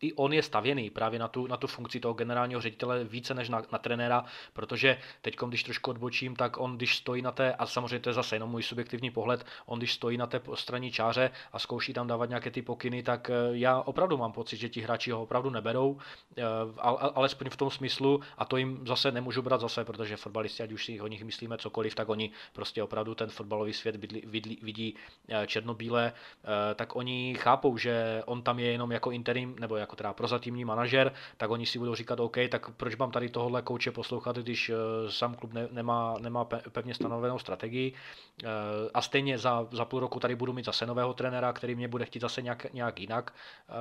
i 0.00 0.12
on 0.12 0.32
je 0.32 0.42
stavěný 0.42 0.90
právě 0.90 1.18
na 1.18 1.28
tu, 1.28 1.46
na 1.46 1.56
tu 1.56 1.66
funkci 1.66 2.00
toho 2.00 2.14
generálního 2.14 2.60
ředitele 2.60 3.04
více 3.04 3.34
než 3.34 3.48
na, 3.48 3.62
na 3.72 3.78
trenéra, 3.78 4.24
protože 4.52 4.98
teď, 5.22 5.36
když 5.48 5.62
trošku 5.62 5.90
odbočím, 5.90 6.36
tak 6.36 6.58
on, 6.60 6.76
když 6.76 6.96
stojí 6.96 7.22
na 7.22 7.32
té, 7.32 7.54
a 7.54 7.66
samozřejmě 7.66 7.98
to 7.98 8.10
je 8.10 8.14
zase 8.14 8.36
jenom 8.36 8.50
můj 8.50 8.62
subjektivní 8.62 9.10
pohled, 9.10 9.46
on, 9.66 9.78
když 9.78 9.92
stojí 9.92 10.16
na 10.16 10.26
té 10.26 10.40
straně 10.54 10.90
čáře 10.90 11.30
a 11.52 11.58
zkouší 11.58 11.92
tam 11.92 12.06
dávat 12.06 12.28
nějaké 12.28 12.50
ty 12.50 12.62
pokyny, 12.62 13.02
tak 13.02 13.30
eh, 13.30 13.34
já 13.52 13.80
opravdu 13.80 14.16
mám 14.16 14.32
pocit, 14.32 14.56
že 14.56 14.68
ti 14.68 14.80
hráči 14.80 15.10
ho 15.10 15.22
opravdu 15.22 15.50
neberou, 15.50 15.98
eh, 16.38 16.42
alespoň 17.14 17.50
v 17.50 17.56
tom 17.56 17.70
smyslu, 17.70 18.20
a 18.38 18.44
to 18.44 18.56
jim 18.56 18.86
zase 18.86 19.12
nemůžu 19.12 19.42
brát 19.42 19.60
zase, 19.60 19.84
protože 19.84 20.16
fotbalisti, 20.16 20.62
ať 20.62 20.72
už 20.72 20.84
si 20.84 21.00
o 21.00 21.06
nich 21.06 21.24
myslíme 21.24 21.58
cokoliv, 21.58 21.94
tak 21.94 22.08
oni 22.08 22.30
prostě 22.52 22.82
opravdu 22.82 23.14
ten 23.14 23.30
fotbalový 23.30 23.72
svět 23.72 23.96
vidí, 23.96 24.22
vidí, 24.26 24.58
vidí 24.62 24.94
eh, 25.28 25.46
černobíle, 25.46 26.12
tak 26.74 26.96
oni 26.96 27.34
chápou, 27.38 27.76
že 27.76 28.22
on 28.26 28.42
tam 28.42 28.58
je 28.58 28.72
jenom 28.72 28.92
jako 28.92 29.10
interim, 29.10 29.56
nebo 29.60 29.76
jako 29.76 29.89
jako 29.90 29.96
teda 29.96 30.12
prozatímní 30.12 30.64
manažer, 30.64 31.12
tak 31.36 31.50
oni 31.50 31.66
si 31.66 31.78
budou 31.78 31.94
říkat, 31.94 32.20
OK, 32.20 32.36
tak 32.50 32.70
proč 32.70 32.96
mám 32.96 33.10
tady 33.10 33.28
tohohle 33.28 33.62
kouče 33.62 33.90
poslouchat, 33.90 34.36
když 34.36 34.70
eh, 34.70 34.74
sám 35.10 35.34
klub 35.34 35.52
ne, 35.52 35.68
nemá, 35.70 36.14
nemá 36.20 36.44
pevně 36.44 36.94
stanovenou 36.94 37.38
strategii. 37.38 37.92
Eh, 38.44 38.46
a 38.94 39.02
stejně 39.02 39.38
za, 39.38 39.66
za 39.72 39.84
půl 39.84 40.00
roku 40.00 40.20
tady 40.20 40.34
budu 40.36 40.52
mít 40.52 40.64
zase 40.64 40.86
nového 40.86 41.14
trenéra, 41.14 41.52
který 41.52 41.74
mě 41.74 41.88
bude 41.88 42.04
chtít 42.04 42.22
zase 42.22 42.42
nějak, 42.42 42.72
nějak 42.72 43.00
jinak 43.00 43.34
eh, 43.34 43.72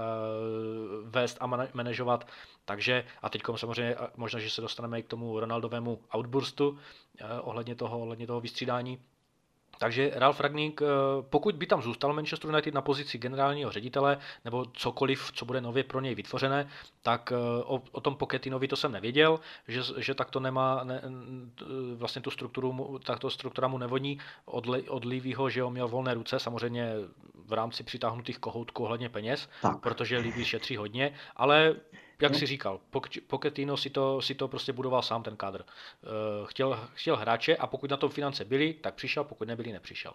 vést 1.05 1.37
a 1.39 1.45
manažovat. 1.73 2.27
Takže 2.65 3.05
a 3.21 3.29
teď 3.29 3.41
samozřejmě 3.55 3.95
možná, 4.17 4.39
že 4.39 4.49
se 4.49 4.61
dostaneme 4.61 4.99
i 4.99 5.03
k 5.03 5.07
tomu 5.07 5.39
Ronaldovému 5.39 6.01
outburstu 6.15 6.77
ohledně 7.41 7.75
toho, 7.75 7.99
ohledně 7.99 8.27
toho 8.27 8.41
vystřídání. 8.41 8.99
Takže 9.79 10.11
Ralf 10.15 10.39
Ragník, 10.39 10.81
eh, 10.81 10.85
pokud 11.29 11.55
by 11.55 11.65
tam 11.65 11.81
zůstal 11.81 12.13
Manchester 12.13 12.49
United 12.49 12.73
na 12.73 12.81
pozici 12.81 13.17
generálního 13.17 13.71
ředitele 13.71 14.17
nebo 14.45 14.65
cokoliv, 14.65 15.31
co 15.33 15.45
bude 15.45 15.61
nově 15.61 15.83
pro 15.83 15.99
něj 15.99 16.15
vytvořené, 16.15 16.67
tak 17.01 17.31
eh, 17.31 17.63
o, 17.63 17.81
o 17.91 18.01
tom 18.01 18.15
Poketinovi 18.15 18.67
to 18.67 18.75
jsem 18.75 18.91
nevěděl, 18.91 19.39
že, 19.67 19.81
že 19.97 20.13
tak 20.13 20.29
to 20.29 20.39
nemá, 20.39 20.83
ne, 20.83 21.01
vlastně 21.95 22.21
tu 22.21 22.31
strukturu, 22.31 22.99
takto 23.05 23.29
struktura 23.29 23.67
mu 23.67 23.77
nevodí 23.77 24.19
od, 24.45 24.67
od 24.87 25.05
Livýho, 25.05 25.49
že 25.49 25.63
on 25.63 25.73
měl 25.73 25.87
volné 25.87 26.13
ruce, 26.13 26.39
samozřejmě 26.39 26.93
v 27.45 27.53
rámci 27.53 27.83
přitáhnutých 27.83 28.39
kohoutků 28.39 28.83
ohledně 28.83 29.09
peněz, 29.09 29.49
tak. 29.61 29.79
protože 29.79 30.17
Livy 30.17 30.45
šetří 30.45 30.77
hodně, 30.77 31.13
ale 31.35 31.75
jak 32.21 32.31
no. 32.31 32.37
si 32.37 32.45
říkal, 32.45 32.79
Pochettino 33.27 33.77
si 33.77 33.89
to, 33.89 34.21
si 34.21 34.35
to 34.35 34.47
prostě 34.47 34.73
budoval 34.73 35.01
sám 35.01 35.23
ten 35.23 35.35
kádr. 35.35 35.61
Eh, 35.63 36.07
chtěl, 36.45 36.79
chtěl 36.93 37.15
hráče 37.15 37.55
a 37.57 37.67
pokud 37.67 37.89
na 37.89 37.97
to 37.97 38.09
finance 38.09 38.45
byly, 38.45 38.73
tak 38.73 38.95
přišel, 38.95 39.23
pokud 39.23 39.47
nebyly, 39.47 39.71
nepřišel. 39.71 40.11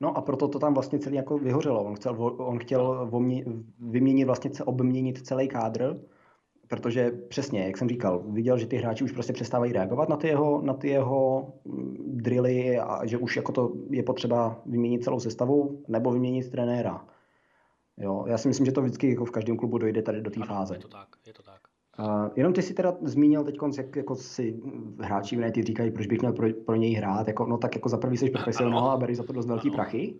No 0.00 0.16
a 0.16 0.20
proto 0.20 0.48
to 0.48 0.58
tam 0.58 0.74
vlastně 0.74 0.98
celý 0.98 1.16
jako 1.16 1.38
vyhořelo. 1.38 1.84
On 1.84 1.96
chtěl, 1.96 2.34
on 2.38 2.58
chtěl 2.58 3.10
vyměnit, 3.80 4.24
vlastně 4.24 4.50
obměnit 4.64 5.26
celý 5.26 5.48
kádr, 5.48 6.00
protože 6.68 7.10
přesně, 7.10 7.64
jak 7.64 7.76
jsem 7.78 7.88
říkal, 7.88 8.22
viděl, 8.26 8.58
že 8.58 8.66
ty 8.66 8.76
hráči 8.76 9.04
už 9.04 9.12
prostě 9.12 9.32
přestávají 9.32 9.72
reagovat 9.72 10.08
na 10.08 10.16
ty 10.16 10.28
jeho, 10.28 10.62
na 10.62 10.74
ty 10.74 10.88
jeho 10.88 11.52
mm, 11.64 11.96
drily 12.16 12.78
a 12.78 13.06
že 13.06 13.18
už 13.18 13.36
jako 13.36 13.52
to 13.52 13.72
je 13.90 14.02
potřeba 14.02 14.62
vyměnit 14.66 15.04
celou 15.04 15.20
sestavu 15.20 15.84
nebo 15.88 16.12
vyměnit 16.12 16.50
trenéra. 16.50 17.04
Jo, 17.96 18.24
já 18.26 18.38
si 18.38 18.48
myslím, 18.48 18.66
že 18.66 18.72
to 18.72 18.82
vždycky 18.82 19.10
jako 19.10 19.24
v 19.24 19.30
každém 19.30 19.56
klubu 19.56 19.78
dojde 19.78 20.02
tady 20.02 20.20
do 20.20 20.30
té 20.30 20.44
fáze. 20.46 20.74
Je 20.74 20.78
to 20.78 20.88
tak, 20.88 21.08
je 21.26 21.32
to 21.32 21.42
tak. 21.42 21.60
Uh, 21.98 22.28
jenom 22.36 22.52
ty 22.52 22.62
si 22.62 22.74
teda 22.74 22.96
zmínil 23.02 23.44
teď, 23.44 23.56
jak 23.76 23.96
jako 23.96 24.14
si 24.14 24.60
hráči 25.00 25.36
United 25.36 25.66
říkají, 25.66 25.90
proč 25.90 26.06
bych 26.06 26.20
měl 26.20 26.32
pro, 26.32 26.48
pro 26.66 26.76
něj 26.76 26.94
hrát, 26.94 27.28
jako, 27.28 27.46
no 27.46 27.58
tak 27.58 27.74
jako 27.74 27.88
za 27.88 27.98
prvý 27.98 28.16
jsi 28.16 28.30
profesionál 28.30 28.90
a 28.90 28.96
bereš 28.96 29.16
za 29.16 29.22
to 29.22 29.32
dost 29.32 29.46
velký 29.46 29.68
ano. 29.68 29.76
prachy. 29.76 30.14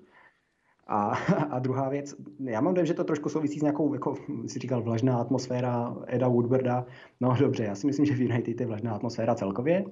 A, 0.86 1.08
a 1.50 1.58
druhá 1.58 1.88
věc, 1.88 2.14
já 2.44 2.60
mám 2.60 2.74
dojem, 2.74 2.86
že 2.86 2.94
to 2.94 3.04
trošku 3.04 3.28
souvisí 3.28 3.58
s 3.58 3.62
nějakou, 3.62 3.94
jako 3.94 4.14
si 4.46 4.58
říkal, 4.58 4.82
vlažná 4.82 5.18
atmosféra 5.18 5.96
Eda 6.06 6.28
Woodwarda. 6.28 6.86
No 7.20 7.36
dobře, 7.40 7.64
já 7.64 7.74
si 7.74 7.86
myslím, 7.86 8.06
že 8.06 8.14
v 8.14 8.20
United 8.20 8.60
je 8.60 8.66
vlažná 8.66 8.94
atmosféra 8.94 9.34
celkově 9.34 9.84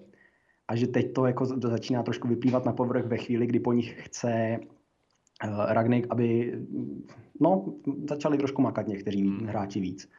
a 0.69 0.77
že 0.77 0.87
teď 0.87 1.13
to 1.13 1.27
jako 1.27 1.47
začíná 1.47 2.03
trošku 2.03 2.29
vyplývat 2.29 2.65
na 2.65 2.73
povrch 2.73 3.07
ve 3.07 3.17
chvíli, 3.17 3.47
kdy 3.47 3.61
po 3.61 3.73
nich 3.73 4.05
chce 4.05 4.61
Ragnik, 5.69 6.07
aby 6.11 6.59
no, 7.41 7.75
začali 8.09 8.39
trošku 8.39 8.63
makat 8.63 8.87
někteří 8.89 9.23
hmm. 9.23 9.47
hráči 9.47 9.81
víc. 9.81 10.11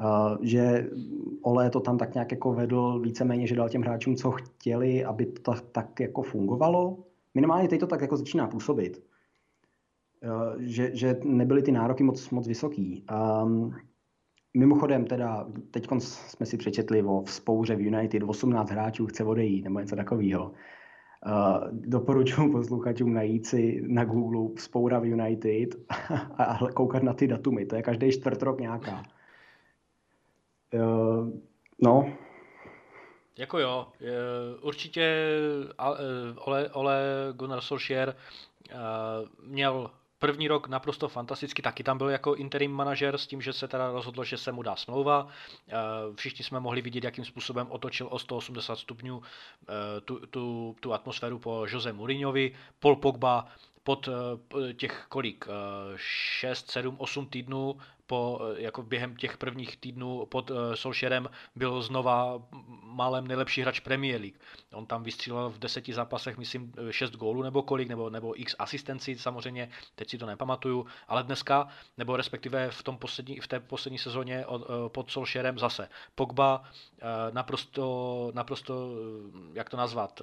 Uh, 0.00 0.36
že 0.42 0.90
Ole 1.42 1.70
to 1.70 1.80
tam 1.80 1.98
tak 1.98 2.14
nějak 2.14 2.30
jako 2.30 2.52
vedl 2.52 3.00
víceméně, 3.00 3.46
že 3.46 3.54
dal 3.54 3.68
těm 3.68 3.82
hráčům, 3.82 4.16
co 4.16 4.30
chtěli, 4.30 5.04
aby 5.04 5.26
to 5.26 5.52
tak, 5.52 5.64
tak 5.72 6.00
jako 6.00 6.22
fungovalo. 6.22 6.98
Minimálně 7.34 7.68
teď 7.68 7.80
to 7.80 7.86
tak 7.86 8.00
jako 8.00 8.16
začíná 8.16 8.46
působit. 8.46 9.02
Uh, 10.24 10.60
že, 10.60 10.90
že 10.96 11.16
nebyly 11.24 11.62
ty 11.62 11.72
nároky 11.72 12.04
moc, 12.04 12.30
moc 12.30 12.48
vysoký. 12.48 13.04
Um, 13.42 13.74
mimochodem 14.56 15.04
teda, 15.04 15.48
teď 15.70 15.88
jsme 16.06 16.46
si 16.46 16.56
přečetli 16.56 17.02
o 17.02 17.22
vzpouře 17.22 17.76
v 17.76 17.80
United, 17.80 18.22
18 18.22 18.70
hráčů 18.70 19.06
chce 19.06 19.24
odejít, 19.24 19.64
nebo 19.64 19.80
něco 19.80 19.96
takového. 19.96 20.52
Doporučuji 21.70 22.52
posluchačům 22.52 23.14
najít 23.14 23.46
si 23.46 23.82
na 23.86 24.04
Google 24.04 24.62
Spoura 24.62 24.98
v 24.98 25.04
United 25.04 25.76
a 26.38 26.58
koukat 26.74 27.02
na 27.02 27.12
ty 27.12 27.28
datumy. 27.28 27.66
To 27.66 27.76
je 27.76 27.82
každý 27.82 28.12
čtvrt 28.12 28.42
rok 28.42 28.60
nějaká. 28.60 29.02
No. 31.82 32.12
Jako 33.38 33.58
jo, 33.58 33.86
určitě 34.62 35.36
Ole, 36.44 36.70
Ole 36.70 37.02
Gunnar 37.36 37.60
Solskjaer 37.60 38.16
měl 39.46 39.90
První 40.22 40.48
rok 40.48 40.68
naprosto 40.68 41.08
fantasticky, 41.08 41.62
taky 41.62 41.82
tam 41.82 41.98
byl 41.98 42.08
jako 42.08 42.34
interim 42.34 42.72
manažer 42.72 43.18
s 43.18 43.26
tím, 43.26 43.42
že 43.42 43.52
se 43.52 43.68
teda 43.68 43.92
rozhodlo, 43.92 44.24
že 44.24 44.36
se 44.36 44.52
mu 44.52 44.62
dá 44.62 44.76
smlouva. 44.76 45.28
Eh, 45.68 45.72
všichni 46.14 46.44
jsme 46.44 46.60
mohli 46.60 46.82
vidět, 46.82 47.04
jakým 47.04 47.24
způsobem 47.24 47.66
otočil 47.70 48.08
o 48.10 48.18
180 48.18 48.78
stupňů 48.78 49.22
eh, 49.22 50.00
tu, 50.00 50.26
tu, 50.26 50.76
tu 50.80 50.92
atmosféru 50.92 51.38
po 51.38 51.66
Jose 51.68 51.92
Mourinhovi. 51.92 52.54
Paul 52.78 52.96
Pogba 52.96 53.46
pod 53.82 54.08
eh, 54.08 54.74
těch 54.74 55.06
kolik, 55.08 55.44
6, 55.96 56.70
7, 56.70 56.96
8 56.98 57.26
týdnů 57.26 57.76
po, 58.06 58.40
jako 58.56 58.82
během 58.82 59.16
těch 59.16 59.36
prvních 59.36 59.76
týdnů 59.76 60.26
pod 60.26 60.50
Solskjaerem 60.74 61.28
byl 61.56 61.82
znova 61.82 62.42
málem 62.92 63.26
nejlepší 63.26 63.62
hráč 63.62 63.80
Premier 63.80 64.20
League. 64.20 64.36
On 64.72 64.86
tam 64.86 65.02
vystřílel 65.02 65.50
v 65.50 65.58
deseti 65.58 65.92
zápasech, 65.92 66.38
myslím, 66.38 66.72
6 66.90 67.10
gólů 67.10 67.42
nebo 67.42 67.62
kolik, 67.62 67.88
nebo, 67.88 68.10
nebo 68.10 68.40
x 68.40 68.56
asistencí 68.58 69.18
samozřejmě, 69.18 69.70
teď 69.94 70.10
si 70.10 70.18
to 70.18 70.26
nepamatuju, 70.26 70.86
ale 71.08 71.22
dneska, 71.22 71.68
nebo 71.98 72.16
respektive 72.16 72.70
v, 72.70 72.82
tom 72.82 72.98
poslední, 72.98 73.40
v 73.40 73.46
té 73.46 73.60
poslední 73.60 73.98
sezóně 73.98 74.46
od, 74.46 74.62
uh, 74.62 74.88
pod 74.88 75.10
Solskjaerem 75.10 75.58
zase. 75.58 75.88
Pogba 76.14 76.58
uh, 76.58 76.64
naprosto, 77.34 78.30
naprosto, 78.34 78.90
jak 79.52 79.70
to 79.70 79.76
nazvat, 79.76 80.22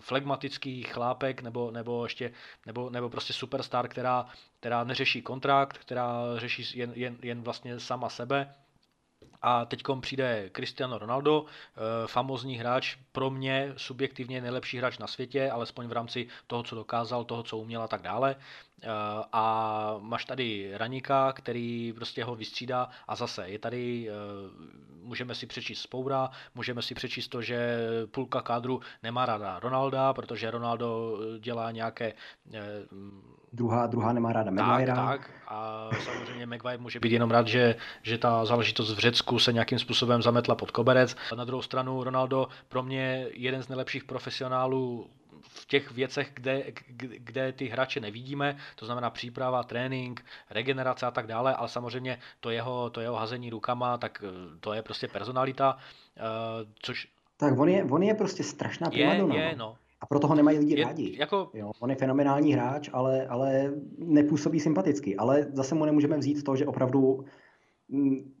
flegmatický 0.00 0.82
chlápek, 0.82 1.42
nebo, 1.42 1.70
nebo 1.70 2.04
ještě, 2.04 2.32
nebo, 2.66 2.90
nebo 2.90 3.10
prostě 3.10 3.32
superstar, 3.32 3.88
která 3.88 4.26
která 4.60 4.84
neřeší 4.84 5.22
kontrakt, 5.22 5.78
která 5.78 6.22
řeší 6.36 6.78
jen, 6.78 6.92
jen, 6.94 7.16
jen 7.22 7.42
vlastně 7.42 7.80
sama 7.80 8.08
sebe. 8.08 8.54
A 9.42 9.64
teď 9.64 9.82
přijde 10.00 10.50
Cristiano 10.56 10.98
Ronaldo, 10.98 11.44
eh, 11.44 11.80
famozní 12.06 12.56
hráč, 12.56 12.96
pro 13.12 13.30
mě 13.30 13.72
subjektivně 13.76 14.40
nejlepší 14.40 14.78
hráč 14.78 14.98
na 14.98 15.06
světě, 15.06 15.50
alespoň 15.50 15.86
v 15.86 15.92
rámci 15.92 16.28
toho, 16.46 16.62
co 16.62 16.76
dokázal, 16.76 17.24
toho, 17.24 17.42
co 17.42 17.58
uměl 17.58 17.82
a 17.82 17.88
tak 17.88 18.02
dále. 18.02 18.36
Eh, 18.82 18.88
a 19.32 19.96
máš 20.00 20.24
tady 20.24 20.70
Ranika, 20.74 21.32
který 21.32 21.92
prostě 21.92 22.24
ho 22.24 22.34
vystřídá 22.34 22.88
a 23.08 23.16
zase 23.16 23.48
je 23.48 23.58
tady, 23.58 24.08
eh, 24.08 24.12
můžeme 25.02 25.34
si 25.34 25.46
přečíst 25.46 25.80
Spoura, 25.80 26.30
můžeme 26.54 26.82
si 26.82 26.94
přečíst 26.94 27.28
to, 27.28 27.42
že 27.42 27.78
půlka 28.10 28.40
kádru 28.40 28.80
nemá 29.02 29.26
ráda 29.26 29.58
Ronalda, 29.58 30.12
protože 30.12 30.50
Ronaldo 30.50 31.18
dělá 31.38 31.70
nějaké 31.70 32.12
druhá, 33.52 33.86
druhá 33.86 34.12
nemá 34.12 34.32
ráda 34.32 34.50
Maguire. 34.50 34.94
Tak, 34.94 34.96
tak. 34.96 35.30
A 35.48 35.88
samozřejmě 36.04 36.46
Maguire 36.46 36.78
může 36.78 37.00
být 37.00 37.12
jenom 37.12 37.30
rád, 37.30 37.46
že, 37.46 37.76
že 38.02 38.18
ta 38.18 38.44
záležitost 38.44 38.94
v 38.94 38.98
Řecku 38.98 39.38
se 39.38 39.52
nějakým 39.52 39.78
způsobem 39.78 40.22
zametla 40.22 40.54
pod 40.54 40.70
koberec. 40.70 41.16
A 41.32 41.34
na 41.34 41.44
druhou 41.44 41.62
stranu 41.62 42.04
Ronaldo 42.04 42.48
pro 42.68 42.82
mě 42.82 43.26
jeden 43.32 43.62
z 43.62 43.68
nejlepších 43.68 44.04
profesionálů 44.04 45.10
v 45.42 45.66
těch 45.66 45.90
věcech, 45.90 46.30
kde, 46.34 46.64
kde 47.18 47.52
ty 47.52 47.68
hráče 47.68 48.00
nevidíme, 48.00 48.56
to 48.76 48.86
znamená 48.86 49.10
příprava, 49.10 49.62
trénink, 49.62 50.24
regenerace 50.50 51.06
a 51.06 51.10
tak 51.10 51.26
dále, 51.26 51.54
ale 51.54 51.68
samozřejmě 51.68 52.18
to 52.40 52.50
jeho, 52.50 52.90
to 52.90 53.00
jeho 53.00 53.16
hazení 53.16 53.50
rukama, 53.50 53.98
tak 53.98 54.24
eh, 54.26 54.58
to 54.60 54.72
je 54.72 54.82
prostě 54.82 55.08
personalita, 55.08 55.76
eh, 56.16 56.20
což... 56.82 57.08
Tak 57.36 57.58
on 57.58 57.68
je, 57.68 57.84
on 57.84 58.02
je 58.02 58.14
prostě 58.14 58.44
strašná 58.44 58.90
primadona. 58.90 59.34
Je, 59.34 59.42
je, 59.42 59.56
no. 59.56 59.76
A 60.00 60.06
proto 60.06 60.26
ho 60.26 60.34
nemají 60.34 60.58
lidi 60.58 60.78
je, 60.78 60.84
rádi. 60.84 61.16
Jako... 61.18 61.50
Jo, 61.54 61.72
on 61.80 61.90
je 61.90 61.96
fenomenální 61.96 62.52
hráč, 62.52 62.90
ale, 62.92 63.26
ale 63.26 63.72
nepůsobí 63.98 64.60
sympaticky. 64.60 65.16
Ale 65.16 65.46
zase 65.52 65.74
mu 65.74 65.84
nemůžeme 65.84 66.18
vzít 66.18 66.42
to, 66.42 66.56
že 66.56 66.66
opravdu 66.66 67.24
mm, 67.88 68.32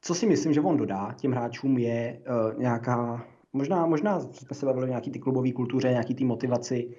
co 0.00 0.14
si 0.14 0.26
myslím, 0.26 0.52
že 0.52 0.60
on 0.60 0.76
dodá 0.76 1.12
těm 1.12 1.32
hráčům, 1.32 1.78
je 1.78 2.22
uh, 2.28 2.60
nějaká 2.60 3.26
Možná, 3.52 3.86
možná 3.86 4.20
jsme 4.20 4.54
se 4.56 4.66
bavili 4.66 4.84
o 4.84 4.88
nějaký 4.88 5.10
ty 5.10 5.18
klubové 5.18 5.52
kultuře, 5.52 5.88
nějaký 5.88 6.14
ty 6.14 6.24
motivaci. 6.24 6.96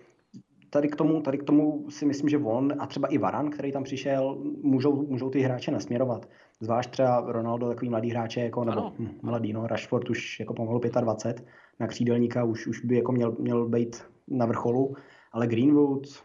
Tady 0.69 0.87
k, 0.87 0.95
tomu, 0.95 1.21
tady 1.21 1.37
k 1.37 1.43
tomu 1.43 1.89
si 1.89 2.05
myslím, 2.05 2.29
že 2.29 2.37
on 2.37 2.73
a 2.79 2.87
třeba 2.87 3.07
i 3.07 3.17
Varan, 3.17 3.49
který 3.49 3.71
tam 3.71 3.83
přišel, 3.83 4.37
můžou, 4.63 5.07
můžou 5.07 5.29
ty 5.29 5.39
hráče 5.39 5.71
nasměrovat. 5.71 6.29
Zvlášť 6.59 6.89
třeba 6.89 7.23
Ronaldo, 7.27 7.67
takový 7.67 7.89
mladý 7.89 8.09
hráče, 8.09 8.41
jako, 8.41 8.63
nebo 8.63 8.77
ano. 8.77 8.93
Hm, 8.99 9.09
mladý, 9.21 9.53
no, 9.53 9.67
Rashford 9.67 10.09
už 10.09 10.39
jako 10.39 10.53
pomalu 10.53 10.81
25, 11.01 11.47
na 11.83 11.87
křídelníka 11.87 12.43
už, 12.43 12.67
už 12.67 12.85
by 12.85 12.95
jako 12.95 13.11
měl, 13.11 13.35
měl 13.39 13.69
být 13.69 14.03
na 14.27 14.45
vrcholu, 14.45 14.95
ale 15.31 15.47
Greenwood, 15.47 16.23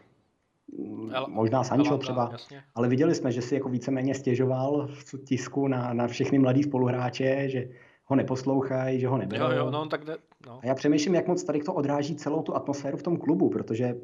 možná 1.27 1.63
Sancho 1.63 1.97
třeba, 1.97 2.29
jasně. 2.31 2.63
ale 2.75 2.87
viděli 2.87 3.15
jsme, 3.15 3.31
že 3.31 3.41
si 3.41 3.55
jako 3.55 3.69
víceméně 3.69 4.15
stěžoval 4.15 4.87
v 4.87 5.25
tisku 5.25 5.67
na, 5.67 5.93
na 5.93 6.07
všechny 6.07 6.39
mladý 6.39 6.63
spoluhráče, 6.63 7.49
že 7.49 7.69
ho 8.05 8.15
neposlouchají, 8.15 8.99
že 8.99 9.07
ho 9.07 9.17
neberou. 9.17 9.45
Jo, 9.45 9.51
jo, 9.51 9.71
no, 9.71 9.87
tak 9.87 10.01
no. 10.45 10.59
A 10.63 10.65
já 10.65 10.75
přemýšlím, 10.75 11.15
jak 11.15 11.27
moc 11.27 11.43
tady 11.43 11.59
to 11.59 11.73
odráží 11.73 12.15
celou 12.15 12.41
tu 12.41 12.55
atmosféru 12.55 12.97
v 12.97 13.03
tom 13.03 13.17
klubu, 13.17 13.49
protože 13.49 13.95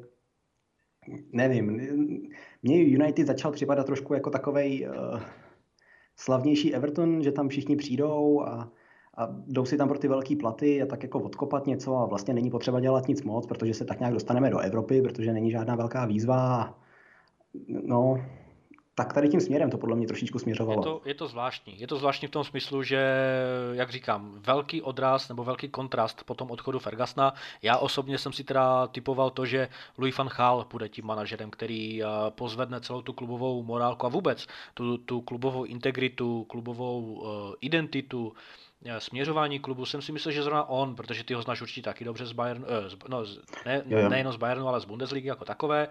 nevím, 1.31 1.81
mně 2.63 2.81
United 2.81 3.27
začal 3.27 3.51
připadat 3.51 3.85
trošku 3.85 4.13
jako 4.13 4.29
takovej 4.29 4.89
uh, 4.89 5.21
slavnější 6.15 6.75
Everton, 6.75 7.23
že 7.23 7.31
tam 7.31 7.49
všichni 7.49 7.75
přijdou 7.75 8.41
a, 8.41 8.71
a 9.18 9.28
jdou 9.47 9.66
si 9.66 9.78
tam 9.78 9.88
pro 9.88 9.99
ty 9.99 10.07
velké 10.07 10.36
platy 10.36 10.82
a 10.82 10.86
tak 10.86 11.03
jako 11.03 11.20
odkopat 11.20 11.68
něco 11.68 11.97
a 11.97 12.05
vlastně 12.05 12.34
není 12.34 12.49
potřeba 12.51 12.80
dělat 12.80 13.07
nic 13.07 13.24
moc, 13.24 13.47
protože 13.47 13.74
se 13.74 13.86
tak 13.86 13.99
nějak 13.99 14.13
dostaneme 14.13 14.49
do 14.49 14.59
Evropy, 14.59 15.01
protože 15.01 15.34
není 15.34 15.51
žádná 15.51 15.76
velká 15.76 16.05
výzva. 16.05 16.74
No, 17.68 18.18
tak 18.95 19.13
tady 19.13 19.30
tím 19.30 19.41
směrem 19.41 19.70
to 19.70 19.78
podle 19.78 19.95
mě 19.95 20.07
trošičku 20.07 20.39
směřovalo. 20.39 20.80
Je 20.80 20.84
to, 20.84 21.01
je 21.05 21.13
to 21.13 21.28
zvláštní. 21.28 21.80
Je 21.80 21.88
to 21.88 21.97
zvláštní 21.97 22.28
v 22.28 22.32
tom 22.32 22.43
smyslu, 22.43 22.84
že, 22.84 23.07
jak 23.72 23.89
říkám, 23.89 24.39
velký 24.39 24.82
odraz 24.82 25.30
nebo 25.30 25.43
velký 25.43 25.70
kontrast 25.70 26.24
po 26.24 26.34
tom 26.34 26.51
odchodu 26.51 26.80
Fergasna. 26.80 27.34
Já 27.61 27.78
osobně 27.78 28.18
jsem 28.18 28.34
si 28.34 28.43
teda 28.43 28.88
typoval 28.88 29.30
to, 29.30 29.45
že 29.45 29.68
Louis 29.97 30.18
van 30.18 30.28
Gaal 30.28 30.66
bude 30.72 30.89
tím 30.89 31.05
manažerem, 31.05 31.51
který 31.51 32.03
eh, 32.03 32.07
pozvedne 32.30 32.82
celou 32.82 33.01
tu 33.01 33.13
klubovou 33.13 33.63
morálku 33.63 34.05
a 34.05 34.09
vůbec 34.09 34.47
tu, 34.74 34.97
tu 34.97 35.22
klubovou 35.22 35.63
integritu, 35.63 36.43
klubovou 36.43 37.01
uh, 37.01 37.53
identitu, 37.61 38.34
Eh, 38.34 38.64
směřování 38.97 39.59
klubu 39.59 39.86
jsem 39.86 40.01
si 40.01 40.11
myslel, 40.11 40.31
že 40.31 40.43
zrovna 40.43 40.69
on, 40.69 40.95
protože 40.95 41.23
ty 41.23 41.33
ho 41.33 41.41
znáš 41.41 41.61
určitě 41.61 41.81
taky 41.81 42.05
dobře 42.05 42.25
z 42.25 42.31
Bayern, 42.31 42.65
eh, 42.67 42.89
z, 42.89 42.95
no, 43.07 43.23
ne, 43.65 43.83
nejenom 44.09 44.33
z 44.33 44.36
Bayernu, 44.36 44.67
ale 44.67 44.79
z 44.79 44.86
Bundesligy 44.86 45.27
jako 45.27 45.45
takové. 45.45 45.88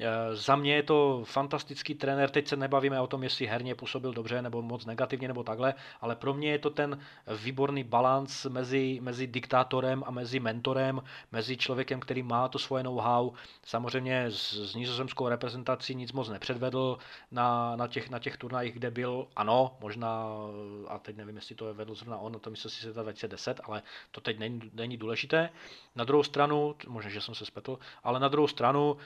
Eh, 0.00 0.36
za 0.36 0.56
mě 0.56 0.74
je 0.74 0.82
to 0.82 1.22
fantastický 1.24 1.94
trenér, 1.94 2.30
teď 2.30 2.48
se 2.48 2.56
nebavíme 2.56 3.00
o 3.00 3.06
tom, 3.06 3.22
jestli 3.22 3.46
herně 3.46 3.74
působil 3.74 4.12
dobře 4.12 4.42
nebo 4.42 4.62
moc 4.62 4.86
negativně 4.86 5.28
nebo 5.28 5.42
takhle, 5.42 5.74
ale 6.00 6.16
pro 6.16 6.34
mě 6.34 6.50
je 6.50 6.58
to 6.58 6.70
ten 6.70 6.98
výborný 7.44 7.84
balans 7.84 8.44
mezi, 8.44 8.98
mezi 9.02 9.26
diktátorem 9.26 10.04
a 10.06 10.10
mezi 10.10 10.40
mentorem, 10.40 11.02
mezi 11.32 11.56
člověkem, 11.56 12.00
který 12.00 12.22
má 12.22 12.48
to 12.48 12.58
svoje 12.58 12.82
know-how. 12.82 13.30
Samozřejmě 13.66 14.24
s, 14.30 14.52
s 14.52 14.74
nizozemskou 14.74 15.28
reprezentací 15.28 15.94
nic 15.94 16.12
moc 16.12 16.28
nepředvedl 16.28 16.98
na, 17.30 17.76
na, 17.76 17.88
těch, 17.88 18.10
na 18.10 18.18
těch 18.18 18.36
turnajích, 18.36 18.74
kde 18.74 18.90
byl, 18.90 19.26
ano, 19.36 19.76
možná, 19.80 20.26
a 20.88 20.98
teď 20.98 21.16
nevím, 21.16 21.36
jestli 21.36 21.54
to 21.54 21.68
je 21.68 21.72
vedl 21.72 21.94
zrovna 21.94 22.18
on, 22.18 22.33
na 22.38 22.50
myslím 22.50 22.70
si 22.70 22.80
se 22.80 22.92
2010, 22.92 23.60
ale 23.64 23.82
to 24.10 24.20
teď 24.20 24.38
není, 24.38 24.70
není 24.74 24.96
důležité. 24.96 25.50
Na 25.94 26.04
druhou 26.04 26.22
stranu, 26.22 26.76
možná, 26.86 27.10
že 27.10 27.20
jsem 27.20 27.34
se 27.34 27.46
spetl, 27.46 27.78
ale 28.04 28.20
na 28.20 28.28
druhou 28.28 28.48
stranu, 28.48 28.92
uh, 28.92 28.98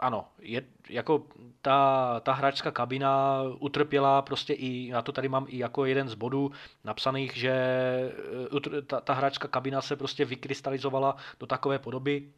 ano, 0.00 0.28
je, 0.40 0.62
jako 0.88 1.26
ta, 1.62 2.20
ta 2.20 2.32
hráčská 2.32 2.70
kabina 2.70 3.42
utrpěla 3.58 4.22
prostě 4.22 4.52
i, 4.52 4.88
já 4.88 5.02
to 5.02 5.12
tady 5.12 5.28
mám 5.28 5.46
i 5.48 5.58
jako 5.58 5.84
jeden 5.84 6.08
z 6.08 6.14
bodů 6.14 6.50
napsaných, 6.84 7.36
že 7.36 7.50
eh, 8.68 8.82
ta, 8.82 9.00
ta 9.00 9.12
hráčská 9.12 9.48
kabina 9.48 9.82
se 9.82 9.96
prostě 9.96 10.24
vykrystalizovala 10.24 11.16
do 11.40 11.46
takové 11.46 11.78
podoby, 11.78 12.28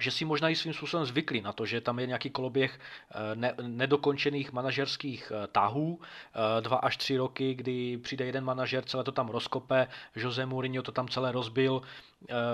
že 0.00 0.10
si 0.10 0.24
možná 0.24 0.48
i 0.48 0.56
svým 0.56 0.74
způsobem 0.74 1.06
zvykli 1.06 1.40
na 1.40 1.52
to, 1.52 1.66
že 1.66 1.80
tam 1.80 1.98
je 1.98 2.06
nějaký 2.06 2.30
koloběh 2.30 2.78
eh, 2.78 3.36
ne, 3.36 3.54
nedokončených 3.62 4.52
manažerských 4.52 5.32
eh, 5.34 5.46
tahů, 5.46 6.00
eh, 6.00 6.60
dva 6.60 6.76
až 6.76 6.96
tři 6.96 7.16
roky, 7.16 7.54
kdy 7.54 7.96
přijde 7.96 8.24
jeden 8.24 8.44
manažer, 8.44 8.84
celé 8.84 9.04
to 9.04 9.12
tam 9.12 9.28
rozkope, 9.28 9.86
Jose 10.16 10.46
Mourinho 10.46 10.82
to 10.82 10.92
tam 10.92 11.08
celé 11.08 11.32
rozbil, 11.32 11.82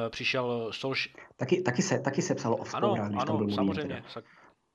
přišel 0.08 0.68
Solš... 0.72 1.14
Taky, 1.36 1.62
taky, 1.62 1.82
se, 1.82 1.98
taky 1.98 2.22
se 2.22 2.34
psalo 2.34 2.56
o 2.56 2.64
spourách, 2.64 2.98
ano, 2.98 3.08
když 3.08 3.22
ano, 3.22 3.26
tam 3.26 3.46
byl 3.46 3.54
samozřejmě. 3.54 4.02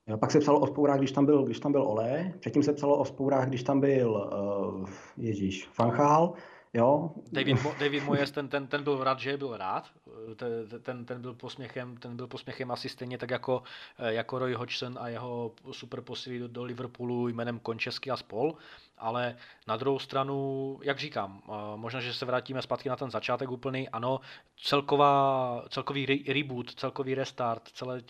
Jo, 0.07 0.18
pak 0.18 0.32
se 0.32 0.39
psalo 0.39 0.59
o 0.59 0.68
spourách, 0.68 0.97
když 0.97 1.11
tam 1.11 1.26
byl, 1.26 1.43
když 1.43 1.59
tam 1.59 1.72
byl 1.72 1.82
Ole, 1.82 2.34
předtím 2.39 2.63
se 2.63 2.74
psalo 2.74 2.97
o 2.97 3.05
spourách, 3.05 3.47
když 3.47 3.63
tam 3.63 3.80
byl 3.80 4.11
uh, 4.11 4.89
Ježíš, 5.18 5.68
Fanchal, 5.74 6.34
Jo. 6.78 7.11
David, 7.32 7.63
Mo, 7.63 7.73
David 7.80 8.03
Moyes, 8.03 8.32
ten, 8.32 8.47
ten, 8.47 8.67
ten 8.67 8.84
byl 8.84 9.03
rád, 9.03 9.19
že 9.19 9.38
byl 9.38 9.57
rád. 9.57 9.89
Ten, 10.36 10.82
ten, 10.82 11.05
ten, 11.05 11.21
byl 11.21 11.34
posměchem, 11.34 11.97
ten 11.97 12.15
byl 12.15 12.28
posměchem 12.28 12.71
asi 12.71 12.89
stejně 12.89 13.17
tak 13.17 13.30
jako, 13.30 13.63
jako 13.97 14.39
Roy 14.39 14.53
Hodgson 14.53 14.97
a 14.99 15.07
jeho 15.07 15.51
super 15.71 16.01
posily 16.01 16.39
do, 16.39 16.47
do 16.47 16.63
Liverpoolu 16.63 17.28
jménem 17.28 17.59
Končesky 17.59 18.11
a 18.11 18.17
spol 18.17 18.57
ale 18.97 19.36
na 19.67 19.78
druhou 19.78 19.99
stranu, 19.99 20.80
jak 20.84 20.99
říkám, 20.99 21.41
eh, 21.45 21.51
možná, 21.75 21.99
že 21.99 22.13
se 22.13 22.25
vrátíme 22.25 22.61
zpátky 22.61 22.89
na 22.89 22.95
ten 22.95 23.11
začátek 23.11 23.51
úplný, 23.51 23.89
ano, 23.89 24.19
celková, 24.63 25.63
celkový 25.69 26.05
re- 26.05 26.34
reboot, 26.34 26.73
celkový 26.73 27.15
restart 27.15 27.69
celé, 27.73 28.01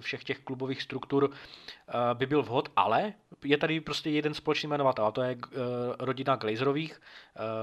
všech 0.00 0.24
těch 0.24 0.38
klubových 0.38 0.82
struktur 0.82 1.30
eh, 1.30 1.92
by 2.14 2.26
byl 2.26 2.42
vhod, 2.42 2.68
ale 2.76 3.12
je 3.44 3.58
tady 3.58 3.80
prostě 3.80 4.10
jeden 4.10 4.34
společný 4.34 4.68
jmenovatel, 4.68 5.06
a 5.06 5.10
to 5.10 5.22
je 5.22 5.30
eh, 5.30 5.56
rodina 5.98 6.36
Glazerových. 6.36 7.00